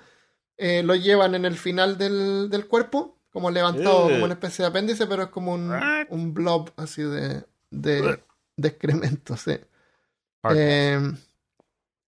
eh, 0.58 0.82
lo 0.84 0.96
llevan 0.96 1.36
en 1.36 1.46
el 1.46 1.56
final 1.58 1.98
del, 1.98 2.50
del 2.50 2.66
cuerpo, 2.68 3.18
como 3.32 3.52
levantado, 3.52 4.06
Ugh. 4.06 4.12
como 4.14 4.26
una 4.26 4.34
especie 4.34 4.64
de 4.64 4.70
apéndice, 4.70 5.06
pero 5.06 5.24
es 5.24 5.30
como 5.30 5.54
un, 5.54 5.72
un 6.10 6.34
blob 6.34 6.72
así 6.78 7.04
de, 7.04 7.44
de, 7.70 8.20
de 8.58 8.68
excremento. 8.68 9.38
sí. 9.38 9.58
Eh, 10.52 11.00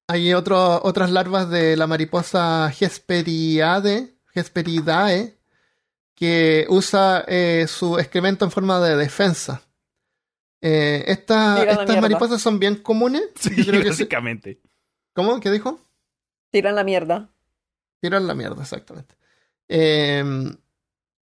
hay 0.08 0.34
otro- 0.34 0.82
otras 0.84 1.12
larvas 1.12 1.50
de 1.50 1.76
la 1.76 1.86
mariposa 1.88 2.72
Hesperiade, 2.80 4.16
Hesperidae, 4.34 5.38
que 6.16 6.66
usa 6.70 7.26
eh, 7.28 7.66
su 7.68 8.00
excremento 8.00 8.46
en 8.46 8.52
forma 8.52 8.80
de 8.80 8.96
defensa. 8.96 9.62
Eh, 10.62 11.04
esta- 11.08 11.62
estas 11.64 11.86
mierda. 11.88 12.02
mariposas 12.02 12.42
son 12.42 12.60
bien 12.60 12.76
comunes. 12.78 13.24
Sí, 13.36 13.56
Yo 13.58 13.66
creo 13.72 13.82
que 13.84 13.94
sí. 13.94 14.04
básicamente. 14.04 14.62
¿Cómo? 15.14 15.40
¿Qué 15.40 15.52
dijo? 15.52 15.80
Tiran 16.52 16.76
la 16.76 16.84
mierda. 16.84 17.30
Tirar 18.02 18.22
la 18.22 18.34
mierda, 18.36 18.62
exactamente. 18.62 19.16
Eh, 19.68 20.24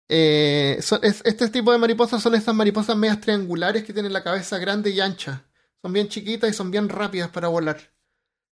eh, 0.10 0.78
son- 0.82 1.00
es- 1.04 1.22
este 1.26 1.50
tipo 1.50 1.72
de 1.72 1.78
mariposas 1.78 2.22
son 2.22 2.36
estas 2.36 2.56
mariposas 2.56 2.96
medias 2.96 3.20
triangulares 3.20 3.84
que 3.84 3.94
tienen 3.94 4.14
la 4.14 4.24
cabeza 4.24 4.58
grande 4.58 4.90
y 4.92 5.00
ancha. 5.02 5.44
Son 5.82 5.92
bien 5.94 6.08
chiquitas 6.08 6.50
y 6.50 6.54
son 6.54 6.72
bien 6.72 6.90
rápidas 6.90 7.30
para 7.30 7.48
volar. 7.50 7.78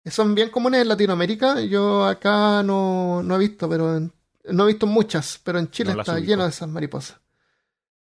Eh, 0.05 0.11
Son 0.11 0.35
bien 0.35 0.51
comunes 0.51 0.81
en 0.83 0.89
Latinoamérica. 0.89 1.61
Yo 1.61 2.07
acá 2.07 2.63
no, 2.63 3.23
no 3.23 3.37
he 3.37 3.39
visto, 3.39 3.69
pero 3.69 3.97
en- 3.97 4.13
no 4.45 4.65
he 4.65 4.69
visto 4.69 4.87
muchas, 4.87 5.39
pero 5.45 5.59
en 5.59 5.71
Chile 5.71 5.93
No 5.95 6.01
está 6.01 6.19
lleno 6.19 6.45
de 6.45 6.49
esas 6.51 6.69
mariposas. 6.69 7.21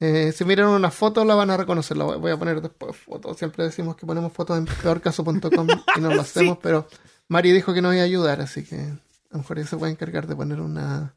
Eh, 0.01 0.33
si 0.33 0.45
miran 0.45 0.69
una 0.69 0.91
foto 0.91 1.25
la 1.25 1.35
van 1.35 1.51
a 1.51 1.57
reconocer. 1.57 1.97
La 1.97 2.05
voy 2.05 2.19
voy 2.19 2.33
a 2.33 2.37
poner 2.37 2.61
después 2.61 2.97
fotos. 2.97 3.39
Siempre 3.39 3.65
decimos 3.65 3.97
que 3.97 4.07
ponemos 4.07 4.33
fotos 4.33 4.59
en 4.59 4.67
peorcaso.com 4.67 5.69
y 5.97 6.01
no 6.01 6.15
lo 6.15 6.21
hacemos, 6.21 6.59
pero 6.59 6.89
Mari 7.29 7.53
dijo 7.53 7.73
que 7.73 7.83
nos 7.83 7.95
iba 7.95 8.03
a 8.03 8.07
ayudar, 8.07 8.41
así 8.41 8.65
que 8.65 8.77
a 8.77 8.99
lo 9.31 9.39
mejor 9.39 9.59
ella 9.59 9.69
se 9.69 9.77
puede 9.77 9.93
encargar 9.93 10.27
de 10.27 10.37
poner 10.37 10.61
una 10.61 11.15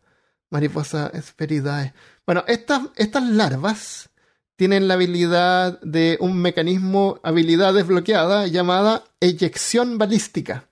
mariposa 0.50 1.12
Hesperidae. 1.14 1.94
Bueno, 2.26 2.44
estas, 2.48 2.84
estas 2.96 3.24
larvas 3.24 4.10
tienen 4.56 4.88
la 4.88 4.96
habilidad 4.96 5.80
de 5.82 6.18
un 6.20 6.42
mecanismo, 6.42 7.20
habilidad 7.24 7.74
desbloqueada 7.74 8.48
llamada 8.48 9.04
eyección 9.20 9.98
balística. 9.98 10.68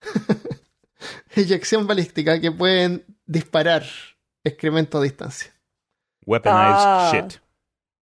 eyección 1.34 1.86
balística 1.86 2.40
que 2.40 2.50
pueden 2.50 3.04
disparar 3.26 3.84
excremento 4.42 4.98
a 4.98 5.02
distancia. 5.02 5.52
Weaponized 6.26 6.84
Ah. 6.86 7.10
shit. 7.12 7.40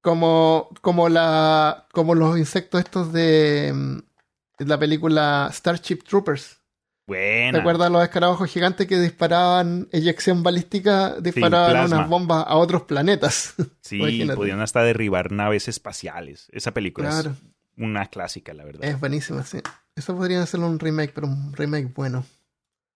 Como, 0.01 0.71
como, 0.81 1.09
la, 1.09 1.87
como 1.93 2.15
los 2.15 2.39
insectos 2.39 2.81
estos 2.81 3.13
de, 3.13 3.73
mm, 3.75 3.99
de 4.59 4.65
la 4.67 4.79
película 4.79 5.51
Starship 5.53 5.99
Troopers. 6.09 6.55
¿Te 7.07 7.13
Buena. 7.15 7.59
acuerdas 7.61 7.91
los 7.91 8.03
escarabajos 8.03 8.51
gigantes 8.51 8.87
que 8.87 8.99
disparaban 9.01 9.89
eyección 9.93 10.43
balística? 10.43 11.19
Disparaban 11.21 11.71
plasma. 11.71 11.97
unas 11.97 12.09
bombas 12.11 12.45
a 12.47 12.57
otros 12.57 12.83
planetas. 12.83 13.55
Sí, 13.81 14.27
podían 14.35 14.61
hasta 14.61 14.83
derribar 14.83 15.33
naves 15.33 15.67
espaciales. 15.69 16.49
Esa 16.53 16.73
película 16.75 17.09
claro, 17.09 17.31
es 17.31 17.37
una 17.79 18.07
clásica, 18.07 18.53
la 18.53 18.65
verdad. 18.65 18.85
es 18.85 19.01
buenísima, 19.01 19.43
sí. 19.45 19.61
Eso 19.97 20.15
podría 20.15 20.43
hacerlo 20.43 20.67
un 20.67 20.79
remake, 20.79 21.13
pero 21.15 21.27
un 21.27 21.55
remake 21.55 21.91
bueno. 21.95 22.25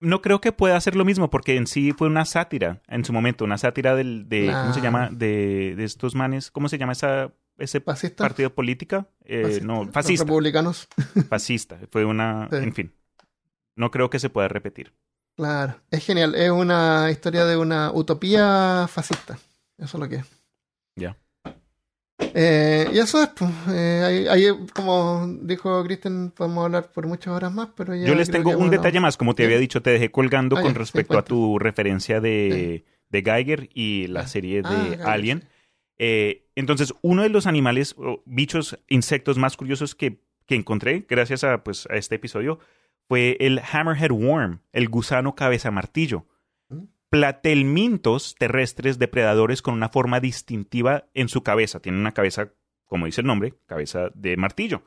No 0.02 0.20
creo 0.20 0.40
que 0.40 0.52
pueda 0.52 0.76
hacer 0.76 0.96
lo 0.96 1.04
mismo, 1.04 1.30
porque 1.30 1.56
en 1.56 1.66
sí 1.66 1.92
fue 1.92 2.08
una 2.08 2.24
sátira 2.24 2.82
en 2.88 3.04
su 3.04 3.12
momento, 3.12 3.44
una 3.44 3.56
sátira 3.56 3.94
del, 3.94 4.28
de, 4.28 4.46
¿cómo 4.52 4.74
se 4.74 4.80
llama? 4.80 5.08
De, 5.10 5.74
de 5.76 5.84
estos 5.84 6.14
manes, 6.14 6.50
¿cómo 6.50 6.68
se 6.68 6.76
llama 6.76 6.92
esa 6.92 7.32
ese 7.58 7.80
¿Fascista? 7.80 8.24
partido 8.24 8.52
política. 8.54 9.06
Eh, 9.24 9.42
Fascista. 9.42 9.66
no, 9.66 9.84
Los 9.84 9.92
fascista. 9.94 10.24
republicanos. 10.24 10.88
Fascista. 11.28 11.78
Fue 11.90 12.04
una. 12.04 12.48
Sí. 12.50 12.56
En 12.56 12.74
fin. 12.74 12.92
No 13.76 13.90
creo 13.90 14.10
que 14.10 14.18
se 14.18 14.28
pueda 14.30 14.48
repetir. 14.48 14.92
Claro, 15.36 15.76
es 15.90 16.04
genial. 16.04 16.34
Es 16.34 16.50
una 16.50 17.10
historia 17.10 17.44
de 17.46 17.56
una 17.56 17.90
utopía 17.92 18.86
fascista. 18.88 19.34
Eso 19.78 19.96
es 19.96 20.00
lo 20.00 20.08
que 20.08 20.16
es. 20.16 20.26
Ya. 20.96 21.16
Eh, 22.35 22.89
y 22.93 22.99
eso 22.99 23.23
es, 23.23 23.28
pues, 23.36 23.51
eh, 23.70 24.03
ahí, 24.05 24.27
ahí, 24.28 24.47
como 24.74 25.27
dijo 25.43 25.82
Kristen, 25.85 26.31
podemos 26.31 26.65
hablar 26.65 26.90
por 26.93 27.07
muchas 27.07 27.35
horas 27.35 27.53
más, 27.53 27.69
pero 27.77 27.94
ya 27.94 28.07
Yo 28.07 28.15
les 28.15 28.31
tengo 28.31 28.51
que 28.51 28.57
un 28.57 28.70
detalle 28.70 29.01
más. 29.01 29.16
Como 29.16 29.35
te 29.35 29.43
Sí. 29.43 29.47
había 29.47 29.59
dicho, 29.59 29.82
te 29.82 29.90
dejé 29.90 30.11
colgando 30.11 30.57
Ah, 30.57 30.62
con 30.62 30.73
ya, 30.73 30.78
respecto 30.78 31.19
a 31.19 31.24
tu 31.24 31.59
referencia 31.59 32.20
de, 32.20 32.85
de 33.11 33.23
Geiger 33.23 33.69
y 33.74 34.07
la 34.09 34.23
Ya. 34.23 34.27
serie 34.28 34.62
de 34.62 34.69
Ah, 34.69 34.89
Geiger, 34.90 35.07
Alien. 35.07 35.40
sí. 35.40 35.47
Eh, 35.99 36.49
entonces, 36.57 36.94
uno 37.03 37.23
de 37.23 37.28
los 37.28 37.47
animales, 37.47 37.94
o 37.99 38.23
bichos, 38.27 38.78
insectos 38.89 39.39
más 39.39 39.57
curiosos 39.57 39.94
que, 39.94 40.20
que 40.47 40.55
encontré, 40.55 41.07
gracias 41.09 41.44
a, 41.44 41.62
pues, 41.62 41.86
a 41.90 41.97
este 41.97 42.16
episodio, 42.16 42.59
fue 43.09 43.36
el 43.40 43.61
Hammerhead 43.73 44.11
Worm, 44.11 44.61
el 44.73 44.89
gusano 44.89 45.35
cabeza 45.35 45.70
martillo. 45.70 46.27
Platelmintos 47.12 48.34
terrestres 48.39 48.98
depredadores 48.98 49.60
con 49.60 49.74
una 49.74 49.90
forma 49.90 50.18
distintiva 50.18 51.05
en 51.12 51.28
su 51.28 51.43
cabeza. 51.43 51.78
Tienen 51.78 52.01
una 52.01 52.12
cabeza, 52.12 52.55
como 52.86 53.05
dice 53.05 53.20
el 53.20 53.26
nombre, 53.26 53.52
cabeza 53.66 54.09
de 54.14 54.39
martillo. 54.39 54.82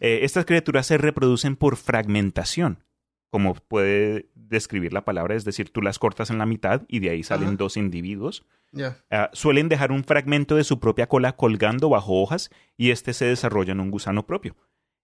Eh, 0.00 0.20
estas 0.22 0.46
criaturas 0.46 0.86
se 0.86 0.96
reproducen 0.96 1.56
por 1.56 1.76
fragmentación, 1.76 2.84
como 3.28 3.52
puede 3.54 4.30
describir 4.34 4.94
la 4.94 5.04
palabra, 5.04 5.34
es 5.34 5.44
decir, 5.44 5.70
tú 5.70 5.82
las 5.82 5.98
cortas 5.98 6.30
en 6.30 6.38
la 6.38 6.46
mitad 6.46 6.84
y 6.88 7.00
de 7.00 7.10
ahí 7.10 7.22
salen 7.22 7.58
dos 7.58 7.76
individuos. 7.76 8.46
Ah, 9.10 9.28
suelen 9.34 9.68
dejar 9.68 9.92
un 9.92 10.04
fragmento 10.04 10.56
de 10.56 10.64
su 10.64 10.80
propia 10.80 11.06
cola 11.06 11.36
colgando 11.36 11.90
bajo 11.90 12.22
hojas 12.22 12.48
y 12.78 12.92
este 12.92 13.12
se 13.12 13.26
desarrolla 13.26 13.72
en 13.72 13.80
un 13.80 13.90
gusano 13.90 14.24
propio. 14.24 14.56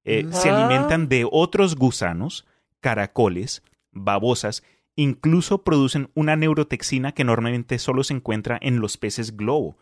Eh. 0.05 0.27
Se 0.31 0.49
Ah. 0.49 0.65
alimentan 0.67 1.11
de 1.11 1.27
otros 1.31 1.77
gusanos, 1.77 2.47
caracoles, 2.81 3.63
babosas, 3.93 4.65
incluso 4.97 5.63
producen 5.65 6.11
una 6.15 6.37
neurotoxina 6.37 7.13
que 7.13 7.25
normalmente 7.25 7.79
solo 7.79 8.05
se 8.05 8.15
encuentra 8.15 8.59
en 8.61 8.81
los 8.81 8.97
peces 8.97 9.37
globo, 9.37 9.77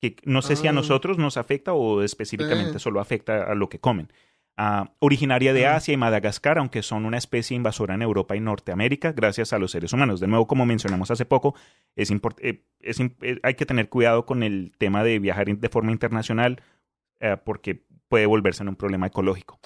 que 0.00 0.16
no 0.24 0.42
sé 0.42 0.56
si 0.56 0.66
a 0.66 0.70
Ah. 0.70 0.72
nosotros 0.74 1.18
nos 1.18 1.36
afecta 1.36 1.72
o 1.72 2.02
específicamente 2.02 2.74
Sí. 2.74 2.78
solo 2.80 3.00
afecta 3.00 3.44
a 3.44 3.54
lo 3.54 3.68
que 3.68 3.78
comen. 3.78 4.12
Ah, 4.58 4.92
originaria 5.00 5.52
de 5.52 5.66
Ah. 5.66 5.76
Asia 5.76 5.92
y 5.92 5.96
Madagascar, 5.98 6.58
aunque 6.58 6.82
son 6.82 7.04
una 7.04 7.18
especie 7.18 7.54
invasora 7.54 7.94
en 7.94 8.00
Europa 8.02 8.34
y 8.36 8.40
Norteamérica, 8.40 9.12
gracias 9.12 9.52
a 9.52 9.58
los 9.58 9.70
seres 9.70 9.92
humanos. 9.92 10.18
De 10.18 10.26
nuevo, 10.26 10.46
como 10.46 10.64
mencionamos 10.64 11.10
hace 11.10 11.26
poco, 11.26 11.54
es 11.94 12.10
eh, 12.10 12.64
es 12.80 12.98
eh, 13.00 13.38
hay 13.42 13.54
que 13.54 13.66
tener 13.66 13.88
cuidado 13.90 14.24
con 14.26 14.42
el 14.42 14.72
tema 14.78 15.04
de 15.04 15.18
viajar 15.18 15.46
de 15.46 15.68
forma 15.68 15.92
internacional 15.92 16.62
eh, 17.20 17.36
porque 17.44 17.84
puede 18.08 18.26
volverse 18.26 18.62
en 18.62 18.68
un 18.70 18.76
problema 18.76 19.06
ecológico. 19.08 19.58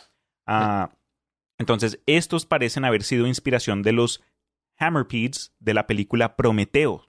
Entonces, 1.59 2.01
estos 2.07 2.47
parecen 2.47 2.85
haber 2.85 3.03
sido 3.03 3.27
inspiración 3.27 3.83
de 3.83 3.93
los 3.93 4.23
Hammerpedes 4.81 5.55
de 5.61 5.75
la 5.75 5.87
película 5.87 6.35
Prometeo. 6.37 7.05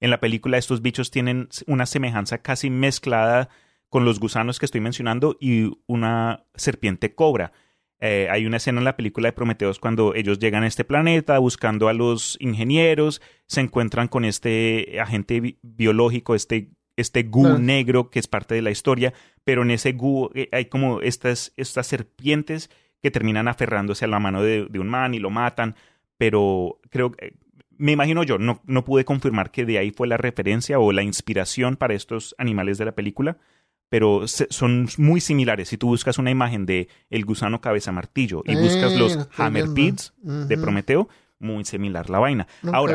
En 0.00 0.10
la 0.10 0.20
película 0.20 0.56
estos 0.56 0.80
bichos 0.80 1.10
tienen 1.10 1.48
una 1.66 1.84
semejanza 1.86 2.38
casi 2.38 2.70
mezclada 2.70 3.48
con 3.88 4.04
los 4.04 4.18
gusanos 4.20 4.58
que 4.58 4.66
estoy 4.66 4.80
mencionando 4.80 5.36
y 5.40 5.70
una 5.86 6.44
serpiente 6.54 7.14
cobra. 7.14 7.52
Eh, 7.98 8.28
hay 8.30 8.44
una 8.44 8.58
escena 8.58 8.78
en 8.78 8.84
la 8.84 8.96
película 8.96 9.28
de 9.28 9.32
Prometeos 9.32 9.78
cuando 9.78 10.14
ellos 10.14 10.38
llegan 10.38 10.64
a 10.64 10.66
este 10.66 10.84
planeta 10.84 11.38
buscando 11.38 11.88
a 11.88 11.94
los 11.94 12.36
ingenieros, 12.40 13.22
se 13.46 13.62
encuentran 13.62 14.08
con 14.08 14.24
este 14.26 15.00
agente 15.00 15.40
bi- 15.40 15.58
biológico, 15.62 16.34
este, 16.34 16.72
este 16.96 17.24
negro 17.58 18.10
que 18.10 18.18
es 18.18 18.26
parte 18.28 18.54
de 18.54 18.60
la 18.60 18.70
historia, 18.70 19.14
pero 19.44 19.62
en 19.62 19.70
ese 19.70 19.92
gu 19.92 20.30
eh, 20.34 20.50
hay 20.52 20.66
como 20.66 21.00
estas, 21.00 21.54
estas 21.56 21.86
serpientes 21.86 22.70
que 23.00 23.10
terminan 23.10 23.48
aferrándose 23.48 24.04
a 24.04 24.08
la 24.08 24.18
mano 24.20 24.42
de, 24.42 24.66
de 24.66 24.78
un 24.78 24.88
man 24.88 25.14
y 25.14 25.18
lo 25.18 25.30
matan, 25.30 25.74
pero 26.18 26.80
creo 26.90 27.12
que, 27.12 27.34
me 27.78 27.92
imagino 27.92 28.22
yo, 28.22 28.38
no, 28.38 28.60
no 28.64 28.84
pude 28.84 29.04
confirmar 29.04 29.50
que 29.50 29.64
de 29.66 29.78
ahí 29.78 29.90
fue 29.90 30.06
la 30.08 30.16
referencia 30.16 30.78
o 30.78 30.92
la 30.92 31.02
inspiración 31.02 31.76
para 31.76 31.94
estos 31.94 32.34
animales 32.38 32.78
de 32.78 32.86
la 32.86 32.92
película, 32.94 33.36
pero 33.88 34.26
se- 34.26 34.48
son 34.50 34.88
muy 34.98 35.20
similares. 35.20 35.68
Si 35.68 35.76
tú 35.76 35.88
buscas 35.88 36.18
una 36.18 36.30
imagen 36.30 36.64
de 36.66 36.88
el 37.10 37.24
gusano 37.24 37.60
cabeza 37.60 37.92
martillo 37.92 38.42
y 38.46 38.54
buscas 38.56 38.92
Eh, 38.94 38.98
los 38.98 39.16
lo 39.16 39.24
viendo. 39.74 40.48
de. 40.48 40.56
Prometeo, 40.58 41.08
muy 41.38 41.64
similar 41.66 42.08
la 42.08 42.18
vaina. 42.18 42.46
Nunca 42.62 42.78
Ahora. 42.78 42.94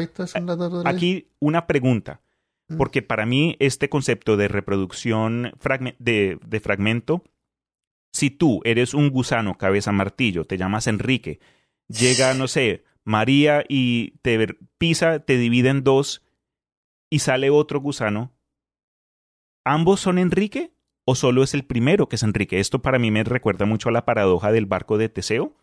Aquí 0.85 1.27
una 1.39 1.68
pregunta, 1.68 2.22
Mm. 2.69 2.77
porque 2.77 3.02
para 3.03 3.26
mí 3.26 3.56
este 3.60 3.88
concepto 3.88 4.35
de 4.35 4.48
reproducción 4.48 5.52
fragme- 5.61 5.95
de, 5.99 6.39
de 6.45 6.60
fragmento, 6.60 7.23
si 8.14 8.30
tú 8.31 8.61
eres 8.65 8.93
un 8.93 9.10
gusano 9.11 9.57
cabeza 9.57 9.91
martillo, 9.91 10.45
te 10.45 10.57
llamas 10.57 10.88
Enrique, 10.88 11.39
llega, 11.88 12.34
no 12.34 12.48
sé, 12.48 12.84
María 13.03 13.64
y 13.68 14.11
te 14.22 14.48
pisa, 14.78 15.19
te 15.19 15.38
divide 15.38 15.69
en 15.69 15.84
dos 15.84 16.22
y 17.10 17.19
sale 17.19 17.49
otro 17.49 17.80
gusano, 17.80 18.32
¿ambos 19.65 19.99
son 19.99 20.18
Enrique 20.18 20.73
o 21.06 21.15
solo 21.15 21.44
es 21.44 21.53
el 21.53 21.65
primero 21.65 22.07
que 22.07 22.15
es 22.15 22.23
Enrique? 22.23 22.60
Esto 22.60 22.82
para 22.82 22.99
mí 22.99 23.11
me 23.11 23.23
recuerda 23.23 23.65
mucho 23.65 23.90
a 23.90 23.91
la 23.91 24.06
paradoja 24.06 24.52
del 24.52 24.65
barco 24.65 24.98
de 24.98 25.10
Teseo. 25.10 25.56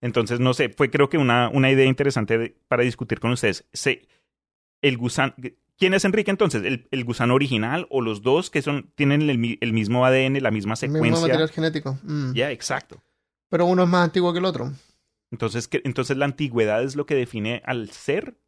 Entonces, 0.00 0.40
no 0.40 0.52
sé, 0.54 0.68
fue 0.68 0.90
creo 0.90 1.08
que 1.08 1.18
una, 1.18 1.48
una 1.48 1.70
idea 1.70 1.86
interesante 1.86 2.38
de- 2.38 2.56
para 2.68 2.82
discutir 2.82 3.18
con 3.20 3.30
ustedes. 3.32 3.66
Se, 3.72 4.06
el 4.82 4.98
gusano, 4.98 5.34
¿Quién 5.78 5.92
es 5.94 6.04
Enrique 6.06 6.30
entonces? 6.30 6.62
¿El, 6.64 6.88
el 6.90 7.04
gusano 7.04 7.34
original 7.34 7.86
o 7.90 8.00
los 8.00 8.22
dos 8.22 8.48
que 8.50 8.62
son 8.62 8.90
tienen 8.94 9.28
el, 9.28 9.36
mi- 9.38 9.58
el 9.60 9.72
mismo 9.74 10.04
ADN, 10.06 10.40
la 10.42 10.50
misma 10.50 10.74
El 10.80 10.88
mismo 10.90 11.04
secuencia? 11.04 11.20
material 11.28 11.50
genético. 11.50 11.98
Mm. 12.02 12.32
Ya, 12.32 12.50
exacto. 12.50 13.02
Pero 13.50 13.66
uno 13.66 13.82
es 13.84 13.88
más 13.88 14.04
antiguo 14.04 14.32
que 14.32 14.38
el 14.38 14.44
otro. 14.46 14.72
Entonces, 15.30 15.68
¿qué- 15.68 15.82
entonces 15.84 16.16
la 16.16 16.24
antigüedad 16.24 16.82
es 16.82 16.96
lo 16.96 17.06
que 17.06 17.14
define 17.14 17.62
al 17.64 17.90
ser. 17.90 18.38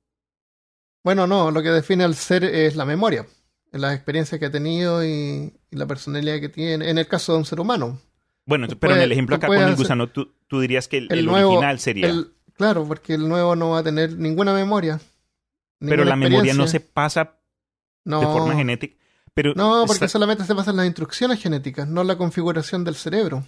Bueno, 1.05 1.27
no, 1.27 1.51
lo 1.51 1.63
que 1.63 1.71
define 1.71 2.05
al 2.05 2.15
ser 2.15 2.45
es 2.45 2.77
la 2.77 2.85
memoria, 2.85 3.27
las 3.73 3.95
experiencias 3.95 4.39
que 4.39 4.47
ha 4.47 4.51
tenido 4.51 5.05
y, 5.05 5.55
y 5.71 5.77
la 5.77 5.87
personalidad 5.87 6.41
que 6.41 6.49
tiene, 6.49 6.91
en 6.91 6.99
el 6.99 7.07
caso 7.07 7.33
de 7.33 7.39
un 7.39 7.45
ser 7.45 7.61
humano. 7.61 8.01
Bueno, 8.47 8.67
Tú 8.69 8.79
pero 8.79 8.95
en 8.97 9.03
el 9.03 9.13
ejemplo 9.13 9.37
acá 9.37 9.47
con 9.47 9.59
el 9.59 9.77
gusano, 9.77 10.09
tú, 10.09 10.33
tú 10.49 10.61
dirías 10.61 10.89
que 10.89 10.99
el, 10.99 11.09
El 11.13 11.21
el 11.21 11.27
nuevo- 11.27 11.51
original 11.51 11.79
sería. 11.79 12.09
El- 12.09 12.33
claro, 12.55 12.87
porque 12.87 13.15
el 13.15 13.29
nuevo 13.29 13.55
no 13.57 13.71
va 13.71 13.81
a 13.81 13.83
tener 13.85 14.17
ninguna 14.19 14.53
memoria. 14.55 15.01
pero 15.81 16.05
la 16.05 16.17
memoria 16.17 16.55
no 16.55 16.67
se 16.67 16.81
pasa 16.81 17.39
no, 18.05 18.21
de 18.21 18.27
forma 18.27 18.55
genética. 18.57 18.97
Pero 19.35 19.53
No, 19.55 19.81
porque 19.87 19.93
está- 20.05 20.09
solamente 20.09 20.45
se 20.45 20.55
pasan 20.55 20.77
las 20.77 20.87
instrucciones 20.87 21.41
genéticas, 21.41 21.87
no 21.87 22.03
la 22.03 22.17
configuración 22.17 22.83
del 22.85 22.97
cerebro. 22.97 23.45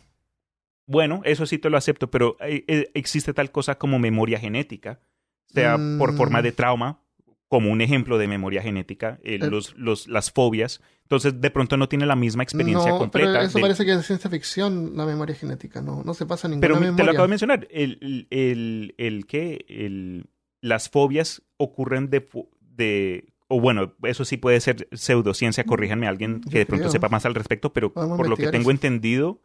Bueno, 0.86 1.20
eso 1.24 1.46
sí 1.46 1.58
te 1.58 1.70
lo 1.70 1.76
acepto, 1.76 2.10
pero 2.10 2.36
eh, 2.40 2.64
eh, 2.66 2.90
existe 2.94 3.32
tal 3.32 3.50
cosa 3.52 3.76
como 3.78 3.98
memoria 3.98 4.38
genética, 4.38 5.00
sea 5.46 5.78
por 5.98 6.12
Mm. 6.12 6.16
forma 6.16 6.42
de 6.42 6.52
trauma, 6.52 7.00
como 7.48 7.70
un 7.72 7.80
ejemplo 7.80 8.16
de 8.18 8.28
memoria 8.28 8.62
genética, 8.62 9.18
eh, 9.24 9.38
Eh. 9.42 9.48
los, 9.50 9.76
los, 9.76 10.06
las 10.08 10.30
fobias. 10.30 10.80
Entonces, 11.02 11.40
de 11.40 11.50
pronto 11.50 11.76
no 11.76 11.88
tiene 11.88 12.06
la 12.06 12.14
misma 12.14 12.44
experiencia 12.44 12.90
no, 12.92 12.98
completa. 12.98 13.32
pero 13.32 13.44
eso 13.44 13.58
parece 13.60 13.84
que 13.84 13.92
es 13.94 14.06
ciencia 14.06 14.30
ficción, 14.30 14.96
la 14.96 15.04
memoria 15.06 15.34
genética. 15.34 15.82
No, 15.82 16.02
no 16.04 16.14
se 16.14 16.26
pasa 16.26 16.46
ninguna 16.46 16.60
Pero 16.60 16.74
me- 16.76 16.80
memoria. 16.82 16.96
te 16.96 17.04
lo 17.04 17.10
acabo 17.10 17.24
de 17.24 17.30
mencionar. 17.30 17.66
El, 17.70 17.98
el, 18.00 18.26
el, 18.30 18.94
el 18.98 19.26
que 19.26 19.64
el, 19.68 20.26
las 20.60 20.88
fobias 20.88 21.42
ocurren 21.56 22.08
de, 22.10 22.28
de. 22.60 23.32
O 23.48 23.60
bueno, 23.60 23.94
eso 24.04 24.24
sí 24.24 24.36
puede 24.36 24.60
ser 24.60 24.86
pseudociencia, 24.92 25.64
corríjanme 25.64 26.06
alguien 26.06 26.40
que 26.40 26.58
de 26.58 26.66
pronto 26.66 26.88
sepa 26.88 27.08
más 27.08 27.26
al 27.26 27.34
respecto, 27.34 27.72
pero 27.72 27.92
por 27.92 28.28
lo 28.28 28.36
que 28.36 28.44
tengo 28.46 28.62
eso. 28.62 28.70
entendido, 28.70 29.42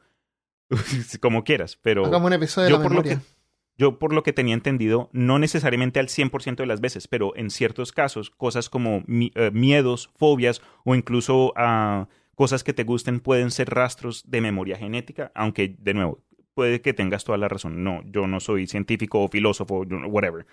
como 1.21 1.43
quieras, 1.43 1.77
pero 1.81 2.05
Hagamos 2.05 2.27
un 2.27 2.33
episodio 2.33 2.65
de 2.65 2.71
yo 2.71 2.77
la 2.77 2.83
por 2.83 2.91
lo 2.91 3.01
memoria. 3.03 3.19
que 3.19 3.35
yo 3.77 3.99
por 3.99 4.13
lo 4.13 4.23
que 4.23 4.31
tenía 4.33 4.53
entendido, 4.53 5.09
no 5.11 5.37
necesariamente 5.37 5.99
al 5.99 6.07
100% 6.07 6.55
de 6.63 6.65
las 6.65 6.79
veces, 6.79 7.07
pero 7.09 7.35
en 7.35 7.49
ciertos 7.49 7.91
casos, 7.91 8.29
cosas 8.29 8.69
como 8.69 9.03
mi- 9.05 9.31
eh, 9.35 9.51
miedos, 9.51 10.09
fobias 10.15 10.61
o 10.85 10.95
incluso 10.95 11.51
ah, 11.57 12.07
cosas 12.35 12.63
que 12.63 12.71
te 12.73 12.83
gusten 12.85 13.19
pueden 13.19 13.51
ser 13.51 13.69
rastros 13.69 14.23
de 14.29 14.39
memoria 14.41 14.77
genética, 14.77 15.31
aunque 15.35 15.75
de 15.77 15.93
nuevo, 15.93 16.19
puede 16.53 16.79
que 16.81 16.93
tengas 16.93 17.25
toda 17.25 17.37
la 17.37 17.49
razón. 17.49 17.83
No, 17.83 18.01
yo 18.05 18.27
no 18.27 18.39
soy 18.39 18.65
científico 18.67 19.21
o 19.21 19.27
filósofo, 19.27 19.83
whatever. 20.07 20.45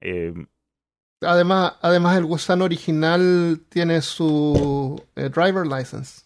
Eh, 0.00 0.32
Además, 1.22 1.74
además, 1.82 2.16
el 2.16 2.24
gusano 2.24 2.64
original 2.64 3.60
tiene 3.68 4.00
su 4.00 5.04
eh, 5.16 5.28
driver 5.28 5.66
license. 5.66 6.22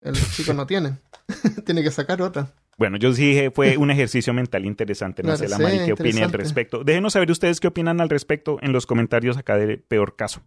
El 0.00 0.14
chico 0.32 0.52
no 0.54 0.66
tiene. 0.66 0.96
tiene 1.66 1.82
que 1.82 1.90
sacar 1.90 2.20
otra. 2.22 2.52
bueno, 2.78 2.96
yo 2.96 3.12
sí 3.12 3.28
dije, 3.30 3.50
fue 3.50 3.76
un 3.76 3.90
ejercicio 3.90 4.32
mental 4.32 4.64
interesante. 4.64 5.22
No 5.22 5.28
Claro, 5.28 5.38
sé, 5.38 5.48
la 5.48 5.56
sí, 5.56 5.62
Mari, 5.62 5.78
qué 5.86 5.92
opine 5.92 6.22
al 6.22 6.32
respecto. 6.32 6.84
Déjenos 6.84 7.12
saber 7.12 7.30
ustedes 7.30 7.60
qué 7.60 7.68
opinan 7.68 8.00
al 8.00 8.08
respecto 8.08 8.58
en 8.62 8.72
los 8.72 8.86
comentarios 8.86 9.36
acá 9.36 9.56
de 9.56 9.76
Peor 9.78 10.16
Caso. 10.16 10.42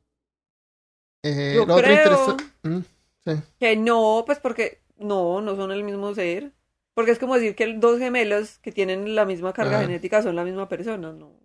Eh, 1.24 1.54
Yo 1.56 1.66
lo 1.66 1.78
creo 1.78 2.38
Mm, 2.64 2.80
sí. 3.26 3.32
que 3.60 3.76
no, 3.76 4.24
pues 4.26 4.40
porque 4.40 4.82
no, 4.98 5.42
no 5.42 5.56
son 5.56 5.72
el 5.72 5.84
mismo 5.84 6.14
ser. 6.16 6.52
Porque 6.94 7.12
es 7.12 7.20
como 7.20 7.36
decir 7.36 7.56
que 7.56 7.74
dos 7.76 8.00
gemelos 8.00 8.60
que 8.60 8.72
tienen 8.72 9.16
la 9.16 9.26
misma 9.26 9.54
carga 9.54 9.80
Ah. 9.80 9.82
genética 9.82 10.22
son 10.22 10.36
la 10.36 10.44
misma 10.44 10.68
persona, 10.68 11.12
¿no? 11.14 11.40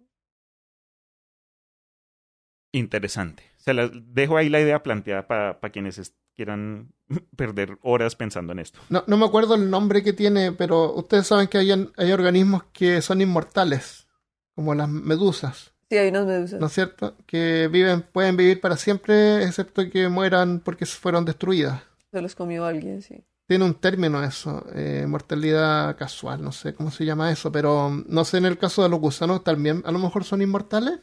Interesante. 2.79 3.43
Se 3.57 3.75
las 3.75 3.91
dejo 4.13 4.37
ahí 4.37 4.49
la 4.49 4.61
idea 4.61 4.83
planteada 4.83 5.27
para 5.27 5.59
quienes 5.71 5.99
es- 5.99 6.15
quieran 6.35 6.93
perder 7.37 7.79
horas 7.83 8.15
pensando 8.17 8.53
en 8.53 8.59
esto. 8.59 8.79
No, 8.91 9.03
no 9.07 9.17
me 9.17 9.25
acuerdo 9.25 9.55
el 9.55 9.71
nombre 9.71 10.03
que 10.03 10.13
tiene, 10.13 10.53
pero 10.53 10.93
ustedes 10.95 11.27
saben 11.27 11.49
que 11.49 11.59
hay, 11.59 11.71
hay 11.97 12.13
organismos 12.13 12.65
que 12.73 13.01
son 13.01 13.21
inmortales, 13.21 14.07
como 14.55 14.75
las 14.75 14.89
medusas, 14.89 15.73
Sí, 15.89 15.97
hay 15.97 16.09
unas 16.09 16.27
medusas. 16.27 16.61
¿no 16.61 16.67
es 16.67 16.73
cierto? 16.73 17.17
Que 17.27 17.69
viven, 17.71 18.03
pueden 18.03 18.37
vivir 18.37 18.61
para 18.61 18.77
siempre, 18.77 19.45
excepto 19.45 19.89
que 19.89 20.09
mueran 20.09 20.59
porque 20.59 20.85
fueron 20.85 21.25
destruidas. 21.25 21.81
Se 22.11 22.21
los 22.21 22.35
comió 22.35 22.65
alguien, 22.67 23.03
sí. 23.03 23.25
Tiene 23.47 23.65
un 23.65 23.75
término 23.75 24.23
eso, 24.25 24.67
eh, 24.75 25.05
mortalidad 25.07 25.97
casual, 25.97 26.43
no 26.43 26.51
sé 26.51 26.75
cómo 26.75 26.91
se 26.91 27.05
llama 27.05 27.31
eso, 27.31 27.53
pero 27.53 27.87
um, 27.87 28.05
no 28.09 28.25
sé 28.25 28.39
en 28.39 28.47
el 28.47 28.59
caso 28.59 28.83
de 28.83 28.89
los 28.89 28.99
gusanos 28.99 29.45
también, 29.45 29.85
a 29.87 29.93
lo 29.93 30.01
mejor 30.01 30.25
son 30.25 30.43
inmortales. 30.43 30.99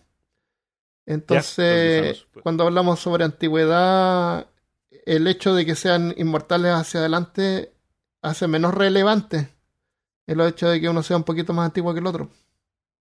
Entonces, 1.05 2.25
pues. 2.31 2.43
cuando 2.43 2.63
hablamos 2.63 2.99
sobre 2.99 3.25
antigüedad, 3.25 4.47
el 5.05 5.27
hecho 5.27 5.53
de 5.53 5.65
que 5.65 5.75
sean 5.75 6.13
inmortales 6.17 6.71
hacia 6.73 7.01
adelante 7.01 7.73
hace 8.21 8.47
menos 8.47 8.73
relevante 8.73 9.49
el 10.27 10.39
hecho 10.41 10.69
de 10.69 10.79
que 10.79 10.87
uno 10.89 11.03
sea 11.03 11.17
un 11.17 11.23
poquito 11.25 11.51
más 11.53 11.65
antiguo 11.65 11.93
que 11.93 11.99
el 11.99 12.07
otro. 12.07 12.29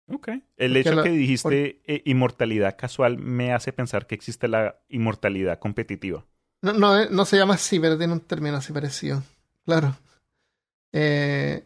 Ok. 0.08 0.28
El 0.56 0.72
Porque 0.72 0.78
hecho 0.80 0.94
la- 0.94 1.02
que 1.02 1.10
dijiste 1.10 1.82
eh, 1.86 2.02
inmortalidad 2.06 2.76
casual 2.76 3.18
me 3.18 3.52
hace 3.52 3.72
pensar 3.72 4.06
que 4.06 4.14
existe 4.14 4.48
la 4.48 4.80
inmortalidad 4.88 5.58
competitiva. 5.58 6.24
No, 6.62 6.72
no, 6.72 6.98
eh, 6.98 7.08
no 7.10 7.24
se 7.24 7.36
llama 7.36 7.54
así, 7.54 7.78
pero 7.78 7.96
tiene 7.98 8.14
un 8.14 8.20
término 8.20 8.56
así 8.56 8.72
parecido. 8.72 9.22
Claro. 9.64 9.96
Eh, 10.92 11.64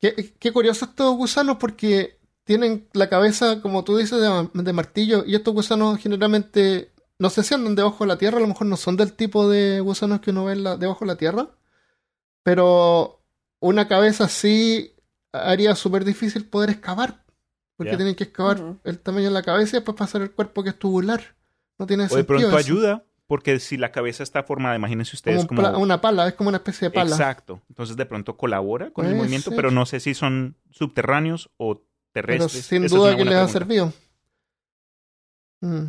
qué, 0.00 0.32
qué 0.38 0.52
curioso 0.52 0.86
estos 0.86 1.16
gusanos 1.16 1.56
porque 1.58 2.19
tienen 2.50 2.88
la 2.94 3.08
cabeza, 3.08 3.62
como 3.62 3.84
tú 3.84 3.96
dices, 3.96 4.20
de, 4.20 4.48
de 4.52 4.72
martillo. 4.72 5.22
Y 5.24 5.36
estos 5.36 5.54
gusanos 5.54 6.00
generalmente, 6.00 6.90
no 7.16 7.30
sé 7.30 7.44
si 7.44 7.54
andan 7.54 7.76
debajo 7.76 8.02
de 8.02 8.08
la 8.08 8.18
tierra, 8.18 8.38
a 8.38 8.40
lo 8.40 8.48
mejor 8.48 8.66
no 8.66 8.76
son 8.76 8.96
del 8.96 9.12
tipo 9.12 9.48
de 9.48 9.78
gusanos 9.78 10.20
que 10.20 10.32
uno 10.32 10.46
ve 10.46 10.54
en 10.54 10.64
la- 10.64 10.76
debajo 10.76 11.04
de 11.04 11.12
la 11.12 11.16
tierra. 11.16 11.46
Pero 12.42 13.22
una 13.60 13.86
cabeza 13.86 14.24
así 14.24 14.94
haría 15.32 15.74
súper 15.76 16.04
difícil 16.04 16.44
poder 16.44 16.70
excavar. 16.70 17.22
Porque 17.76 17.96
tienen 17.96 18.14
que 18.16 18.24
excavar 18.24 18.60
el 18.82 18.98
tamaño 18.98 19.26
de 19.26 19.30
la 19.30 19.42
cabeza 19.42 19.76
y 19.76 19.78
después 19.78 19.96
pasar 19.96 20.20
el 20.22 20.32
cuerpo 20.32 20.62
que 20.64 20.70
es 20.70 20.78
tubular. 20.78 21.36
No 21.78 21.86
tiene 21.86 22.02
O 22.02 22.06
de 22.06 22.10
sentido. 22.10 22.26
pronto 22.26 22.48
eso. 22.48 22.56
ayuda, 22.56 23.04
porque 23.28 23.60
si 23.60 23.76
la 23.78 23.92
cabeza 23.92 24.22
está 24.24 24.42
formada, 24.42 24.74
imagínense 24.74 25.12
Como, 25.12 25.16
ustedes 25.16 25.40
un 25.42 25.46
como... 25.56 25.78
una 25.78 26.00
pala, 26.00 26.26
es 26.28 26.34
como 26.34 26.48
una 26.48 26.58
especie 26.58 26.88
de 26.88 26.94
pala. 26.94 27.10
Exacto. 27.10 27.62
Entonces 27.70 27.96
de 27.96 28.04
pronto 28.06 28.36
colabora 28.36 28.90
con 28.90 29.06
el 29.06 29.12
Puede 29.12 29.18
movimiento, 29.22 29.52
pero 29.54 29.70
no 29.70 29.86
sé 29.86 30.00
si 30.00 30.14
son 30.14 30.56
subterráneos 30.70 31.48
o 31.56 31.80
Pero 32.12 32.26
terrestres. 32.26 32.64
sin 32.66 32.84
Esa 32.84 32.94
es 32.96 33.00
duda 33.00 33.16
que 33.16 33.24
les 33.24 33.34
ha 33.34 33.48
servido. 33.48 33.92
Mm, 35.60 35.84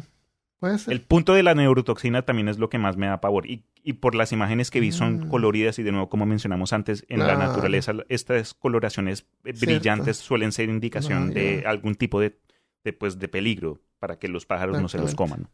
Puede 0.60 0.78
ser. 0.78 0.94
El 0.94 1.02
punto 1.02 1.34
de 1.34 1.42
la 1.44 1.56
neurotoxina 1.56 2.22
también 2.24 2.48
es 2.48 2.60
lo 2.60 2.70
que 2.70 2.78
más 2.78 2.96
me 2.98 3.08
da 3.08 3.20
pavor. 3.22 3.48
Y, 3.48 3.64
y 3.84 3.94
por 3.94 4.14
las 4.14 4.32
imágenes 4.32 4.70
que 4.70 4.80
vi 4.80 4.92
son 4.92 5.22
Mm. 5.26 5.30
coloridas 5.30 5.80
y 5.80 5.84
de 5.84 5.92
nuevo, 5.92 6.10
como 6.10 6.26
mencionamos 6.28 6.72
antes, 6.74 7.04
en 7.10 7.20
la 7.20 7.36
naturaleza 7.36 7.94
estas 8.10 8.54
coloraciones 8.54 9.22
eh, 9.44 9.54
Cierto. 9.54 9.60
brillantes 9.66 10.18
suelen 10.18 10.52
ser 10.52 10.70
indicación 10.70 11.30
No, 11.30 11.34
de 11.34 11.64
algún 11.66 11.96
tipo 11.96 12.20
de, 12.20 12.40
de, 12.84 12.94
pues, 12.94 13.18
de 13.18 13.28
peligro 13.28 13.80
para 13.98 14.20
que 14.20 14.28
los 14.28 14.46
pájaros 14.46 14.80
no 14.80 14.88
se 14.88 15.00
los 15.00 15.16
coman. 15.16 15.48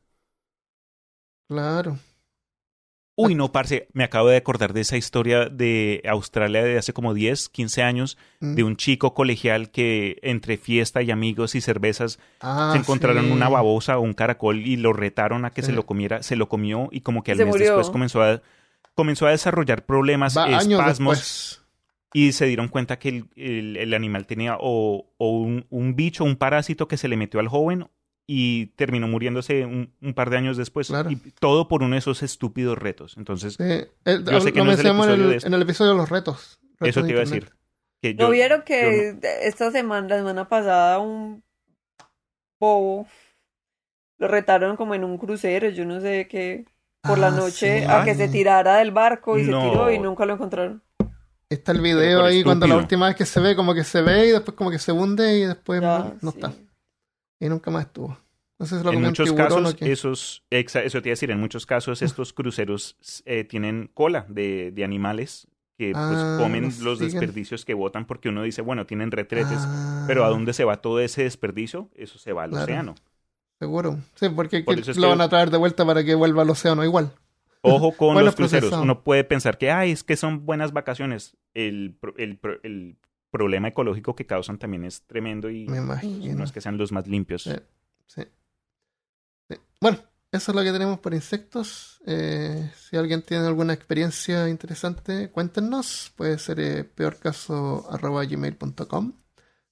Claro. 1.48 1.98
Uy, 3.20 3.34
no, 3.34 3.52
parce, 3.52 3.88
me 3.94 4.04
acabo 4.04 4.30
de 4.30 4.38
acordar 4.38 4.74
de 4.74 4.82
esa 4.82 4.96
historia 4.96 5.50
de 5.50 6.04
Australia 6.08 6.64
de 6.64 6.78
hace 6.78 6.94
como 6.94 7.16
10, 7.16 7.50
15 7.50 7.82
años, 7.82 8.16
Mm. 8.40 8.54
de 8.54 8.64
un 8.64 8.76
chico 8.78 9.16
colegial 9.16 9.72
que 9.72 10.20
entre 10.22 10.58
fiesta 10.58 11.02
y 11.02 11.10
amigos 11.10 11.56
y 11.56 11.62
cervezas 11.62 12.20
Ah, 12.42 12.70
se 12.74 12.78
encontraron 12.78 13.26
sí. 13.26 13.32
una 13.32 13.50
babosa 13.50 13.98
o 13.98 14.02
un 14.02 14.14
caracol 14.14 14.60
y 14.66 14.78
lo 14.78 14.94
retaron 14.94 15.46
a 15.46 15.50
que 15.50 15.64
Sí. 15.64 15.68
se 15.68 15.72
lo 15.74 15.88
comiera, 15.88 16.22
se 16.22 16.36
lo 16.36 16.48
comió 16.48 16.90
y 16.92 17.02
como 17.02 17.24
que 17.24 17.32
al 17.32 17.38
Se 17.40 17.46
mes 17.46 17.54
murió. 17.56 17.66
después 17.72 17.90
comenzó 17.90 18.22
a, 18.22 18.42
comenzó 18.94 19.26
a 19.26 19.32
desarrollar 19.32 19.86
problemas, 19.88 20.38
Va 20.38 20.50
espasmos 20.62 21.64
y 22.14 22.32
se 22.34 22.46
dieron 22.46 22.68
cuenta 22.68 23.00
que 23.00 23.10
el, 23.10 23.26
el- 23.36 23.78
el 23.78 23.94
animal 23.96 24.28
tenía 24.28 24.58
o, 24.60 25.10
o 25.18 25.30
un, 25.40 25.66
un 25.72 25.96
bicho, 25.96 26.24
un 26.24 26.36
parásito 26.36 26.88
que 26.88 26.98
se 26.98 27.08
le 27.08 27.18
metió 27.18 27.40
al 27.40 27.48
joven 27.48 27.88
y 28.30 28.68
terminó 28.76 29.08
muriéndose 29.08 29.66
un, 29.66 29.94
un 30.02 30.14
par 30.14 30.30
de 30.30 30.38
años 30.38 30.58
después. 30.58 30.88
Claro. 30.90 31.10
Y 31.10 31.16
todo 31.40 31.68
por 31.70 31.82
uno 31.82 31.94
de 31.96 32.00
esos 32.00 32.22
estúpidos 32.24 32.78
retos. 32.78 33.16
Entonces, 33.18 33.54
Sí. 33.56 33.64
El- 34.04 34.26
Yo 34.26 34.42
sé 34.42 34.52
que 34.52 34.60
lo 34.60 34.66
no 34.66 34.72
es 34.74 34.80
el 34.80 34.86
mencionamos 34.86 35.06
en, 35.08 35.12
episodio 35.14 35.24
el, 35.24 35.30
de 35.32 35.36
esto. 35.38 35.48
en 35.48 35.54
el 35.54 35.62
episodio 35.62 35.92
de 35.92 35.98
los 35.98 36.10
retos. 36.10 36.60
Retos 36.80 36.88
eso 36.98 37.04
te 37.04 37.10
iba 37.12 37.18
a 37.22 37.24
decir. 37.24 37.52
Que 38.02 38.14
¿No 38.14 38.30
vieron 38.30 38.62
que 38.64 39.18
esta 39.44 39.72
semana, 39.72 40.08
la 40.08 40.18
semana 40.18 40.48
pasada, 40.48 41.00
un 41.00 41.42
bobo 42.60 43.08
lo 44.20 44.28
retaron 44.28 44.76
como 44.78 44.94
en 44.96 45.04
un 45.04 45.18
crucero, 45.18 45.70
yo 45.70 45.86
no 45.86 46.02
sé 46.02 46.28
qué, 46.28 46.66
por 47.04 47.18
la 47.20 47.28
Ah, 47.28 47.32
noche, 47.32 47.80
sí. 47.82 47.86
a 47.88 48.04
que 48.04 48.16
se 48.16 48.28
tirara 48.28 48.78
del 48.78 48.92
barco 48.92 49.38
y 49.38 49.44
No. 49.44 49.62
se 49.64 49.70
tiró 49.70 49.92
y 49.92 50.00
nunca 50.00 50.26
lo 50.26 50.34
encontraron? 50.34 50.82
Está 51.50 51.72
el 51.72 51.82
video 51.82 52.24
ahí 52.26 52.44
cuando 52.44 52.68
la 52.68 52.76
última 52.76 53.08
vez 53.08 53.16
que 53.16 53.26
se 53.26 53.40
ve, 53.40 53.56
como 53.56 53.74
que 53.74 53.84
se 53.84 54.02
ve 54.02 54.28
y 54.28 54.32
después 54.32 54.56
como 54.58 54.70
que 54.70 54.80
se 54.80 54.92
hunde 54.92 55.38
y 55.40 55.46
después 55.46 55.82
Ya, 55.82 56.00
no, 56.00 56.16
no 56.22 56.32
sí. 56.32 56.38
está. 56.40 56.54
Y 57.40 57.50
nunca 57.50 57.72
más 57.72 57.86
estuvo. 57.86 58.18
No 58.60 58.66
sé 58.66 58.78
si 58.80 58.84
lo 58.84 58.92
en 58.92 59.02
muchos 59.04 59.32
casos, 59.34 59.76
esos, 59.82 60.44
exa- 60.50 60.82
eso 60.84 61.02
te 61.02 61.10
iba 61.10 61.12
a 61.12 61.16
decir, 61.16 61.30
en 61.30 61.40
muchos 61.40 61.66
casos 61.68 62.02
estos 62.02 62.34
cruceros 62.34 62.98
eh, 63.26 63.44
tienen 63.44 63.92
cola 63.94 64.26
de, 64.30 64.72
de 64.72 64.84
animales 64.84 65.48
que 65.78 65.92
pues, 65.92 65.96
Ah, 66.18 66.38
comen 66.40 66.72
los 66.82 66.98
desperdicios 66.98 67.64
que 67.66 67.76
botan 67.76 68.06
porque 68.08 68.30
uno 68.30 68.42
dice, 68.42 68.64
bueno, 68.64 68.88
tienen 68.88 69.12
retretes, 69.12 69.60
Ah, 69.60 70.06
pero 70.08 70.26
¿a 70.26 70.30
dónde 70.30 70.54
se 70.54 70.64
va 70.64 70.78
todo 70.82 71.00
ese 71.00 71.22
desperdicio? 71.22 71.92
Eso 71.96 72.18
se 72.18 72.34
va 72.34 72.46
al 72.46 72.50
Claro. 72.50 72.64
océano. 72.64 72.96
Seguro. 73.60 74.00
Sí, 74.16 74.30
porque 74.30 74.62
Por 74.64 74.74
que 74.74 74.82
eso 74.82 74.90
es 74.92 74.98
lo 74.98 75.04
que- 75.04 75.10
van 75.10 75.22
a 75.22 75.30
traer 75.30 75.52
de 75.52 75.58
vuelta 75.58 75.86
para 75.86 76.04
que 76.04 76.16
vuelva 76.16 76.42
al 76.42 76.50
océano 76.50 76.84
igual. 76.84 77.12
Ojo 77.62 77.92
con 77.92 78.16
los 78.26 78.36
cruceros. 78.36 78.62
procesado. 78.70 78.82
Uno 78.82 79.04
puede 79.04 79.24
pensar 79.24 79.60
que, 79.60 79.70
ay, 79.70 79.92
es 79.92 80.04
que 80.04 80.16
son 80.16 80.48
buenas 80.48 80.74
vacaciones. 80.74 81.36
El, 81.54 81.96
el, 82.18 82.40
el 82.64 82.96
problema 83.32 83.70
ecológico 83.70 84.16
que 84.16 84.26
causan 84.26 84.58
también 84.60 84.84
es 84.86 85.02
tremendo 85.08 85.50
y 85.50 85.68
Me 85.68 85.78
imagino. 85.78 86.38
no 86.38 86.44
es 86.44 86.52
que 86.52 86.62
sean 86.62 86.78
los 86.78 86.92
más 86.92 87.08
limpios. 87.08 87.44
Sí. 87.44 87.54
Sí. 88.08 88.24
Sí. 89.50 89.58
Bueno, 89.82 89.98
eso 90.32 90.52
es 90.52 90.56
lo 90.56 90.64
que 90.64 90.72
tenemos 90.72 91.00
por 91.00 91.14
insectos. 91.14 92.02
Eh, 92.06 92.72
si 92.76 92.96
alguien 92.98 93.22
tiene 93.22 93.46
alguna 93.48 93.74
experiencia 93.74 94.48
interesante, 94.50 95.30
cuéntenos. 95.32 96.12
Puede 96.16 96.38
ser 96.40 96.60
eh, 96.60 96.84
peorcaso.gmail.com 96.84 99.14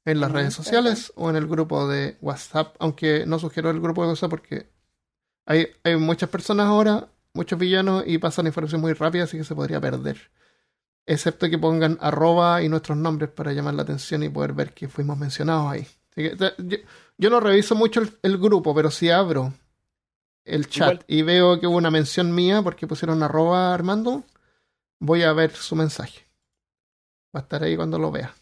en 0.05 0.19
las 0.19 0.29
Ujú, 0.29 0.31
redes 0.31 0.53
sociales 0.53 1.11
o 1.15 1.29
en 1.29 1.35
el 1.35 1.47
grupo 1.47 1.87
de 1.87 2.17
WhatsApp. 2.21 2.75
Aunque 2.79 3.25
no 3.25 3.39
sugiero 3.39 3.69
el 3.69 3.81
grupo 3.81 4.03
de 4.03 4.09
WhatsApp 4.09 4.29
porque 4.29 4.69
hay, 5.45 5.67
hay 5.83 5.97
muchas 5.97 6.29
personas 6.29 6.67
ahora, 6.67 7.09
muchos 7.33 7.59
villanos 7.59 8.03
y 8.07 8.17
pasan 8.19 8.47
información 8.47 8.79
muy 8.81 8.93
rápida, 8.93 9.23
así 9.25 9.37
que 9.37 9.43
se 9.43 9.55
podría 9.55 9.81
perder. 9.81 10.17
Excepto 11.05 11.49
que 11.49 11.57
pongan 11.57 11.97
arroba 12.01 12.63
y 12.63 12.69
nuestros 12.69 12.97
nombres 12.97 13.29
para 13.29 13.53
llamar 13.53 13.75
la 13.75 13.83
atención 13.83 14.23
y 14.23 14.29
poder 14.29 14.53
ver 14.53 14.73
que 14.73 14.87
fuimos 14.87 15.17
mencionados 15.17 15.71
ahí. 15.71 15.81
Así 15.81 16.29
que, 16.29 16.37
yo, 16.57 16.77
yo 17.17 17.29
no 17.29 17.39
reviso 17.39 17.75
mucho 17.75 18.01
el, 18.01 18.11
el 18.23 18.37
grupo, 18.37 18.73
pero 18.73 18.89
si 18.89 19.09
abro 19.09 19.53
el 20.45 20.69
chat 20.69 20.93
Igual. 20.93 21.05
y 21.07 21.21
veo 21.23 21.59
que 21.59 21.67
hubo 21.67 21.77
una 21.77 21.91
mención 21.91 22.33
mía 22.33 22.61
porque 22.61 22.87
pusieron 22.87 23.21
arroba 23.23 23.73
Armando, 23.73 24.23
voy 24.99 25.23
a 25.23 25.33
ver 25.33 25.51
su 25.51 25.75
mensaje. 25.75 26.25
Va 27.35 27.39
a 27.39 27.43
estar 27.43 27.63
ahí 27.63 27.75
cuando 27.75 27.99
lo 27.99 28.11
vea, 28.11 28.33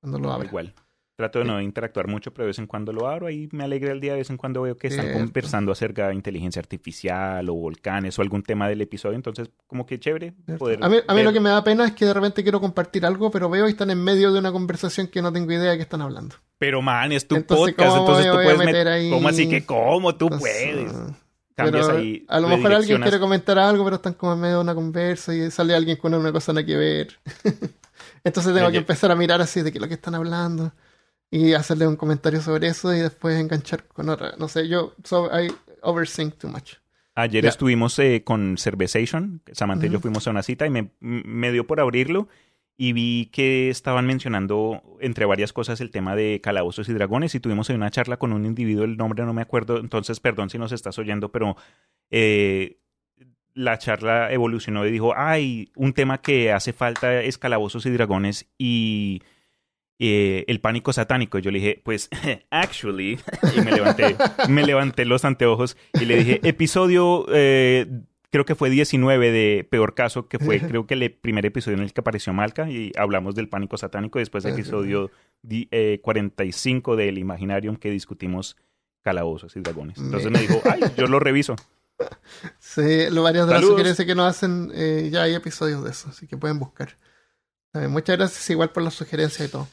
cuando 0.00 0.18
lo 0.18 0.32
abra. 0.32 0.48
Igual. 0.48 0.74
Trato 1.16 1.38
de 1.38 1.46
no 1.46 1.62
interactuar 1.62 2.08
mucho, 2.08 2.30
pero 2.34 2.44
de 2.44 2.48
vez 2.48 2.58
en 2.58 2.66
cuando 2.66 2.92
lo 2.92 3.08
abro 3.08 3.30
y 3.30 3.48
me 3.50 3.64
alegra 3.64 3.90
el 3.92 4.00
día. 4.00 4.12
De 4.12 4.18
vez 4.18 4.28
en 4.28 4.36
cuando 4.36 4.60
veo 4.60 4.76
que 4.76 4.88
están 4.88 5.06
Cierto. 5.06 5.20
conversando 5.24 5.72
acerca 5.72 6.08
de 6.08 6.14
inteligencia 6.14 6.60
artificial 6.60 7.48
o 7.48 7.54
volcanes 7.54 8.18
o 8.18 8.22
algún 8.22 8.42
tema 8.42 8.68
del 8.68 8.82
episodio. 8.82 9.16
Entonces, 9.16 9.48
como 9.66 9.86
que 9.86 9.98
chévere 9.98 10.34
poder. 10.58 10.78
A 10.84 10.90
mí, 10.90 10.98
a 11.08 11.14
mí 11.14 11.22
lo 11.22 11.32
que 11.32 11.40
me 11.40 11.48
da 11.48 11.64
pena 11.64 11.86
es 11.86 11.92
que 11.92 12.04
de 12.04 12.12
repente 12.12 12.42
quiero 12.42 12.60
compartir 12.60 13.06
algo, 13.06 13.30
pero 13.30 13.48
veo 13.48 13.66
y 13.66 13.70
están 13.70 13.88
en 13.90 14.04
medio 14.04 14.30
de 14.30 14.40
una 14.40 14.52
conversación 14.52 15.06
que 15.06 15.22
no 15.22 15.32
tengo 15.32 15.50
idea 15.50 15.70
de 15.70 15.76
qué 15.78 15.82
están 15.84 16.02
hablando. 16.02 16.36
Pero 16.58 16.82
man, 16.82 17.10
es 17.12 17.26
tu 17.26 17.34
Entonces, 17.36 17.74
podcast, 17.74 17.88
¿cómo 17.96 18.00
entonces 18.02 18.26
tú 18.30 18.32
puedes 18.36 18.58
meter 18.58 18.86
met- 18.86 18.90
ahí? 18.92 19.10
¿Cómo 19.10 19.28
así 19.28 19.48
que 19.48 19.64
cómo 19.64 20.14
tú 20.16 20.26
Entonces, 20.26 20.50
puedes? 20.66 20.92
pero 21.54 21.70
Cambias 21.70 21.88
ahí. 21.88 22.26
a 22.28 22.40
lo 22.40 22.48
mejor 22.48 22.74
alguien 22.74 23.00
quiere 23.00 23.18
comentar 23.18 23.58
algo, 23.58 23.84
pero 23.84 23.96
están 23.96 24.12
como 24.12 24.34
en 24.34 24.40
medio 24.40 24.56
de 24.56 24.60
una 24.60 24.74
conversa 24.74 25.34
y 25.34 25.50
sale 25.50 25.74
alguien 25.74 25.96
con 25.96 26.12
una 26.12 26.30
cosa 26.30 26.52
nada 26.52 26.66
que 26.66 26.76
ver. 26.76 27.18
Entonces 28.24 28.52
tengo 28.54 28.70
que 28.70 28.76
empezar 28.76 29.10
a 29.10 29.16
mirar 29.16 29.40
así 29.40 29.62
de 29.62 29.72
qué 29.72 29.78
es 29.78 29.82
lo 29.82 29.88
que 29.88 29.94
están 29.94 30.14
hablando 30.14 30.72
y 31.30 31.54
hacerle 31.54 31.86
un 31.86 31.96
comentario 31.96 32.40
sobre 32.40 32.68
eso 32.68 32.94
y 32.94 33.00
después 33.00 33.38
enganchar 33.38 33.86
con 33.88 34.08
otra. 34.08 34.34
No 34.38 34.48
sé, 34.48 34.68
yo 34.68 34.94
so, 35.04 35.26
I 35.26 35.52
overthink 35.82 36.38
too 36.38 36.48
much. 36.48 36.74
Ayer 37.14 37.46
estuvimos 37.46 37.98
eh, 37.98 38.22
con 38.24 38.58
Cervezation, 38.58 39.40
Samantha 39.52 39.86
y 39.86 39.90
yo 39.90 40.00
fuimos 40.00 40.26
a 40.26 40.30
una 40.30 40.42
cita 40.42 40.66
y 40.66 40.70
me, 40.70 40.90
me 41.00 41.50
dio 41.50 41.66
por 41.66 41.80
abrirlo 41.80 42.28
y 42.76 42.92
vi 42.92 43.30
que 43.32 43.70
estaban 43.70 44.06
mencionando, 44.06 44.82
entre 45.00 45.24
varias 45.24 45.54
cosas, 45.54 45.80
el 45.80 45.90
tema 45.90 46.14
de 46.14 46.42
calabozos 46.42 46.90
y 46.90 46.92
dragones 46.92 47.34
y 47.34 47.40
tuvimos 47.40 47.70
ahí 47.70 47.76
una 47.76 47.90
charla 47.90 48.18
con 48.18 48.34
un 48.34 48.44
individuo, 48.44 48.84
el 48.84 48.98
nombre 48.98 49.24
no 49.24 49.32
me 49.32 49.40
acuerdo, 49.40 49.78
entonces 49.78 50.20
perdón 50.20 50.50
si 50.50 50.58
nos 50.58 50.72
estás 50.72 50.98
oyendo, 50.98 51.32
pero 51.32 51.56
eh, 52.10 52.80
la 53.54 53.78
charla 53.78 54.30
evolucionó 54.30 54.84
y 54.84 54.90
dijo, 54.90 55.14
ay, 55.16 55.72
un 55.74 55.94
tema 55.94 56.20
que 56.20 56.52
hace 56.52 56.74
falta 56.74 57.22
es 57.22 57.38
calabozos 57.38 57.86
y 57.86 57.90
dragones 57.90 58.46
y, 58.58 59.22
eh, 59.98 60.44
el 60.48 60.60
pánico 60.60 60.92
satánico. 60.92 61.38
Yo 61.38 61.50
le 61.50 61.58
dije, 61.58 61.80
pues, 61.84 62.08
actually, 62.50 63.18
y 63.56 63.60
me 63.60 63.72
levanté, 63.72 64.16
me 64.48 64.64
levanté 64.66 65.04
los 65.04 65.24
anteojos 65.24 65.76
y 66.00 66.04
le 66.04 66.16
dije, 66.16 66.40
episodio, 66.42 67.26
eh, 67.30 67.86
creo 68.30 68.44
que 68.44 68.54
fue 68.54 68.68
19 68.70 69.30
de 69.30 69.66
Peor 69.70 69.94
Caso, 69.94 70.28
que 70.28 70.38
fue 70.38 70.60
creo 70.68 70.86
que 70.86 70.94
el 70.94 71.10
primer 71.12 71.46
episodio 71.46 71.78
en 71.78 71.84
el 71.84 71.92
que 71.92 72.00
apareció 72.02 72.32
Malca 72.32 72.68
y 72.70 72.92
hablamos 72.98 73.34
del 73.34 73.48
pánico 73.48 73.76
satánico. 73.78 74.18
Después 74.18 74.44
episodio 74.44 75.10
di- 75.42 75.68
eh, 75.70 76.00
45 76.02 76.96
del 76.96 77.18
Imaginarium 77.18 77.76
que 77.76 77.90
discutimos 77.90 78.56
calabozos 79.02 79.54
y 79.56 79.60
dragones. 79.60 79.98
Entonces 79.98 80.30
me 80.30 80.40
dijo, 80.40 80.60
ay, 80.70 80.80
yo 80.96 81.06
lo 81.06 81.18
reviso. 81.20 81.56
Sí, 82.58 83.08
lo, 83.10 83.22
varias 83.22 83.46
de 83.46 83.54
las 83.54 83.62
sugerencias 83.64 84.06
que 84.06 84.14
nos 84.14 84.26
hacen, 84.28 84.70
eh, 84.74 85.08
ya 85.10 85.22
hay 85.22 85.34
episodios 85.34 85.82
de 85.82 85.90
eso, 85.90 86.10
así 86.10 86.26
que 86.26 86.36
pueden 86.36 86.58
buscar. 86.58 86.90
Muchas 87.88 88.16
gracias 88.16 88.50
igual 88.50 88.70
por 88.70 88.82
las 88.82 88.94
sugerencias 88.94 89.48
y 89.48 89.52
todo. 89.52 89.68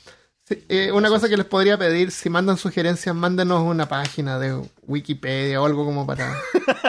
Sí, 0.46 0.62
eh, 0.68 0.92
una 0.92 1.08
cosa 1.08 1.30
que 1.30 1.38
les 1.38 1.46
podría 1.46 1.78
pedir, 1.78 2.12
si 2.12 2.30
mandan 2.30 2.58
sugerencias, 2.58 3.16
mándenos 3.16 3.64
una 3.64 3.88
página 3.88 4.38
de 4.40 4.62
Wikipedia 4.82 5.62
o 5.62 5.66
algo 5.66 5.86
como 5.86 6.06
para 6.06 6.36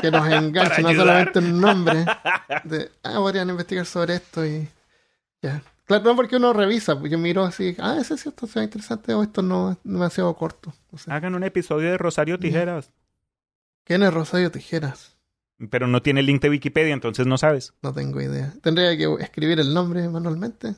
que 0.01 0.11
nos 0.11 0.29
enganche, 0.31 0.83
no 0.83 0.93
solamente 0.93 1.39
un 1.39 1.61
nombre. 1.61 2.05
De, 2.65 2.91
ah, 3.05 3.15
podrían 3.15 3.51
investigar 3.51 3.87
sobre 3.87 4.17
esto 4.17 4.45
y 4.45 4.69
ya. 5.41 5.63
Claro, 5.85 6.03
no 6.03 6.17
porque 6.17 6.37
uno 6.37 6.53
revisa, 6.53 6.99
pues 6.99 7.13
yo 7.13 7.19
miro 7.19 7.45
así, 7.45 7.77
ah, 7.79 7.97
ese 8.01 8.17
sí, 8.17 8.29
esto 8.29 8.47
se 8.47 8.59
ve 8.59 8.65
interesante 8.65 9.15
o 9.15 9.23
esto 9.23 9.43
no 9.43 9.73
es 9.73 9.79
demasiado 9.85 10.35
corto. 10.35 10.73
Hagan 11.07 11.35
un 11.35 11.45
episodio 11.45 11.91
de 11.91 11.99
Rosario 11.99 12.39
Tijeras. 12.39 12.91
¿Quién 13.85 14.03
es 14.03 14.13
Rosario 14.13 14.51
Tijeras? 14.51 15.15
Pero 15.71 15.87
no 15.87 16.03
tiene 16.03 16.21
el 16.21 16.27
link 16.27 16.43
de 16.43 16.51
Wikipedia, 16.51 16.93
entonces 16.95 17.27
no 17.27 17.39
sabes. 17.39 17.75
No 17.83 17.93
tengo 17.93 18.21
idea. 18.21 18.53
Tendría 18.63 18.97
que 18.97 19.23
escribir 19.23 19.61
el 19.61 19.73
nombre 19.73 20.09
manualmente. 20.09 20.75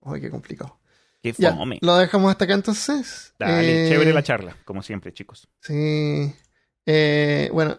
Uy, 0.00 0.20
qué 0.20 0.30
complicado. 0.30 0.78
Qué 1.22 1.32
Ya, 1.36 1.56
lo 1.80 1.96
dejamos 1.96 2.30
hasta 2.30 2.44
acá 2.44 2.54
entonces. 2.54 3.34
Dale, 3.38 3.86
Eh, 3.86 3.90
chévere 3.90 4.12
la 4.12 4.22
charla, 4.22 4.56
como 4.64 4.82
siempre, 4.82 5.12
chicos. 5.12 5.48
Sí. 5.60 6.32
Eh, 6.86 7.50
bueno, 7.52 7.78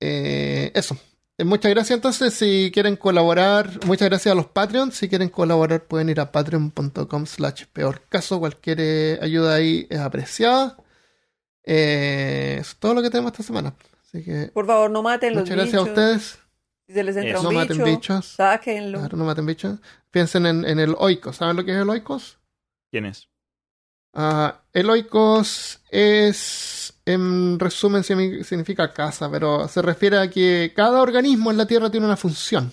eh, 0.00 0.70
eso. 0.74 0.96
Muchas 1.38 1.70
gracias 1.70 1.96
entonces. 1.96 2.32
Si 2.32 2.70
quieren 2.72 2.96
colaborar, 2.96 3.84
muchas 3.86 4.08
gracias 4.08 4.32
a 4.32 4.34
los 4.36 4.46
Patreons. 4.46 4.94
Si 4.94 5.08
quieren 5.08 5.28
colaborar, 5.28 5.84
pueden 5.84 6.08
ir 6.08 6.20
a 6.20 6.32
patreon.com 6.32 7.26
slash 7.26 7.64
peor 7.72 8.02
caso. 8.08 8.38
Cualquier 8.38 9.18
ayuda 9.22 9.54
ahí 9.56 9.86
es 9.90 9.98
apreciada. 9.98 10.78
Eh, 11.64 12.56
eso 12.60 12.70
es 12.70 12.76
todo 12.78 12.94
lo 12.94 13.02
que 13.02 13.10
tenemos 13.10 13.32
esta 13.32 13.42
semana. 13.42 13.74
Así 14.06 14.22
que 14.24 14.50
Por 14.54 14.66
favor, 14.66 14.90
no 14.90 15.02
maten 15.02 15.34
los 15.34 15.42
muchas 15.42 15.56
gracias 15.56 15.82
bichos. 15.82 15.88
a 15.88 15.90
ustedes. 15.90 16.38
Si 16.86 16.92
se 16.94 17.02
les 17.04 17.16
entra 17.16 17.32
Eso. 17.34 17.42
No 17.42 17.48
un 17.50 17.54
maten 17.56 17.76
bicho, 17.78 17.84
bichos. 17.84 18.26
sáquenlo. 18.26 18.98
Claro, 18.98 19.16
no 19.16 19.24
maten 19.24 19.46
bichos. 19.46 19.78
Piensen 20.10 20.46
en, 20.46 20.64
en 20.64 20.78
el 20.78 20.94
oikos. 20.98 21.36
¿Saben 21.36 21.56
lo 21.56 21.64
que 21.64 21.72
es 21.72 21.78
el 21.78 21.88
oikos? 21.90 22.38
¿Quién 22.90 23.06
es? 23.06 23.28
Ah, 24.14 24.60
el 24.72 24.88
oikos 24.88 25.80
es, 25.90 26.94
en 27.04 27.58
resumen, 27.58 28.02
significa 28.04 28.92
casa, 28.92 29.30
pero 29.30 29.68
se 29.68 29.82
refiere 29.82 30.18
a 30.18 30.30
que 30.30 30.72
cada 30.74 31.02
organismo 31.02 31.50
en 31.50 31.58
la 31.58 31.66
Tierra 31.66 31.90
tiene 31.90 32.06
una 32.06 32.16
función. 32.16 32.72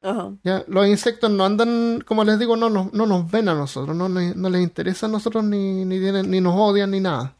Ajá. 0.00 0.32
¿ya? 0.44 0.64
Los 0.68 0.86
insectos 0.86 1.28
no 1.30 1.44
andan, 1.44 2.02
como 2.06 2.24
les 2.24 2.38
digo, 2.38 2.56
no 2.56 2.70
nos, 2.70 2.92
no 2.94 3.04
nos 3.04 3.30
ven 3.30 3.48
a 3.48 3.54
nosotros, 3.54 3.94
no, 3.96 4.08
no- 4.08 4.32
no 4.34 4.48
les 4.48 4.62
interesa 4.62 5.06
a 5.06 5.10
nosotros, 5.10 5.42
ni, 5.44 5.84
ni, 5.84 5.98
tienen- 5.98 6.30
ni 6.30 6.40
nos 6.40 6.54
odian, 6.56 6.90
ni 6.92 7.00
nada. 7.00 7.34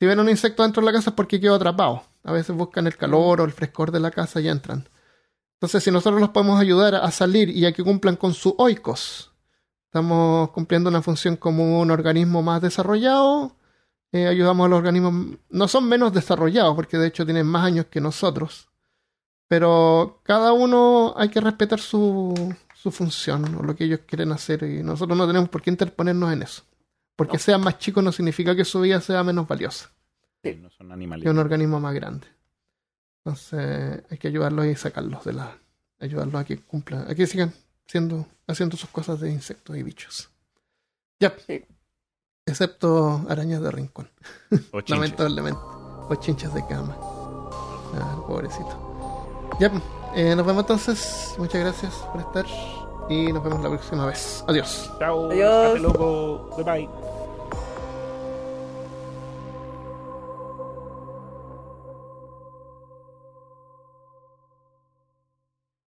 Si 0.00 0.06
ven 0.06 0.18
un 0.18 0.28
insecto 0.28 0.62
dentro 0.62 0.80
de 0.80 0.86
la 0.86 0.92
casa 0.92 1.10
es 1.10 1.16
porque 1.16 1.38
quedó 1.40 1.54
atrapado. 1.54 2.02
A 2.24 2.32
veces 2.32 2.56
buscan 2.56 2.86
el 2.86 2.96
calor 2.96 3.40
o 3.40 3.44
el 3.44 3.52
frescor 3.52 3.92
de 3.92 4.00
la 4.00 4.10
casa 4.10 4.40
y 4.40 4.48
entran. 4.48 4.88
Entonces, 5.56 5.82
si 5.82 5.90
nosotros 5.90 6.20
los 6.20 6.30
podemos 6.30 6.60
ayudar 6.60 6.94
a 6.94 7.10
salir 7.10 7.48
y 7.50 7.64
a 7.66 7.72
que 7.72 7.82
cumplan 7.82 8.16
con 8.16 8.34
su 8.34 8.54
oikos, 8.58 9.32
estamos 9.86 10.50
cumpliendo 10.50 10.90
una 10.90 11.00
función 11.02 11.36
como 11.36 11.80
un 11.80 11.90
organismo 11.90 12.42
más 12.42 12.60
desarrollado. 12.60 13.56
eh, 14.12 14.26
ayudamos 14.28 14.66
a 14.66 14.68
los 14.68 14.78
organismos, 14.78 15.38
no 15.50 15.68
son 15.68 15.88
menos 15.88 16.12
desarrollados, 16.12 16.74
porque 16.76 16.96
de 16.98 17.08
hecho 17.08 17.24
tienen 17.24 17.46
más 17.46 17.64
años 17.64 17.86
que 17.90 18.00
nosotros. 18.00 18.68
Pero 19.48 20.20
cada 20.24 20.52
uno 20.52 21.14
hay 21.16 21.28
que 21.28 21.40
respetar 21.40 21.80
su, 21.80 22.54
su 22.74 22.90
función 22.90 23.54
o 23.56 23.62
lo 23.62 23.74
que 23.76 23.84
ellos 23.84 24.00
quieren 24.06 24.32
hacer 24.32 24.62
y 24.64 24.82
nosotros 24.82 25.16
no 25.18 25.26
tenemos 25.26 25.48
por 25.48 25.62
qué 25.62 25.70
interponernos 25.70 26.32
en 26.32 26.42
eso. 26.42 26.62
Porque 27.16 27.34
No. 27.36 27.38
sean 27.42 27.60
más 27.62 27.78
chicos 27.78 28.02
no 28.04 28.12
significa 28.12 28.54
que 28.56 28.64
su 28.64 28.80
vida 28.80 29.00
sea 29.00 29.22
menos 29.24 29.46
valiosa 29.48 29.90
Sí, 30.42 30.54
no 30.60 30.68
son 30.70 30.92
animales. 30.92 31.24
que 31.24 31.30
un 31.30 31.38
organismo 31.38 31.80
más 31.80 31.94
grande. 31.94 32.26
Entonces 33.26 34.04
hay 34.08 34.18
que 34.18 34.28
ayudarlos 34.28 34.66
y 34.66 34.76
sacarlos 34.76 35.24
de 35.24 35.32
la... 35.32 35.58
ayudarlos 35.98 36.36
a 36.36 36.44
que 36.44 36.58
cumplan, 36.58 37.10
a 37.10 37.14
que 37.16 37.26
sigan 37.26 37.52
siendo, 37.84 38.24
haciendo 38.46 38.76
sus 38.76 38.88
cosas 38.90 39.18
de 39.18 39.32
insectos 39.32 39.76
y 39.76 39.82
bichos. 39.82 40.30
Ya. 41.18 41.34
Sí. 41.44 41.64
Excepto 42.46 43.26
arañas 43.28 43.60
de 43.62 43.70
rincón, 43.72 44.08
O 44.70 44.80
lamentablemente. 44.86 45.58
O 46.08 46.14
chinchas 46.14 46.54
de 46.54 46.64
cama. 46.68 46.96
Ah, 47.00 48.22
pobrecito. 48.28 49.50
Ya, 49.58 49.72
eh, 50.14 50.36
nos 50.36 50.46
vemos 50.46 50.62
entonces. 50.62 51.34
Muchas 51.36 51.60
gracias 51.62 51.94
por 52.12 52.20
estar. 52.20 52.46
Y 53.08 53.32
nos 53.32 53.42
vemos 53.42 53.60
la 53.60 53.70
próxima 53.70 54.06
vez. 54.06 54.44
Adiós. 54.46 54.88
Chao. 55.00 55.32
Adiós. 55.32 55.66
Hasta 55.66 55.78
luego. 55.80 56.56
Bye 56.56 56.64
bye. 56.64 57.05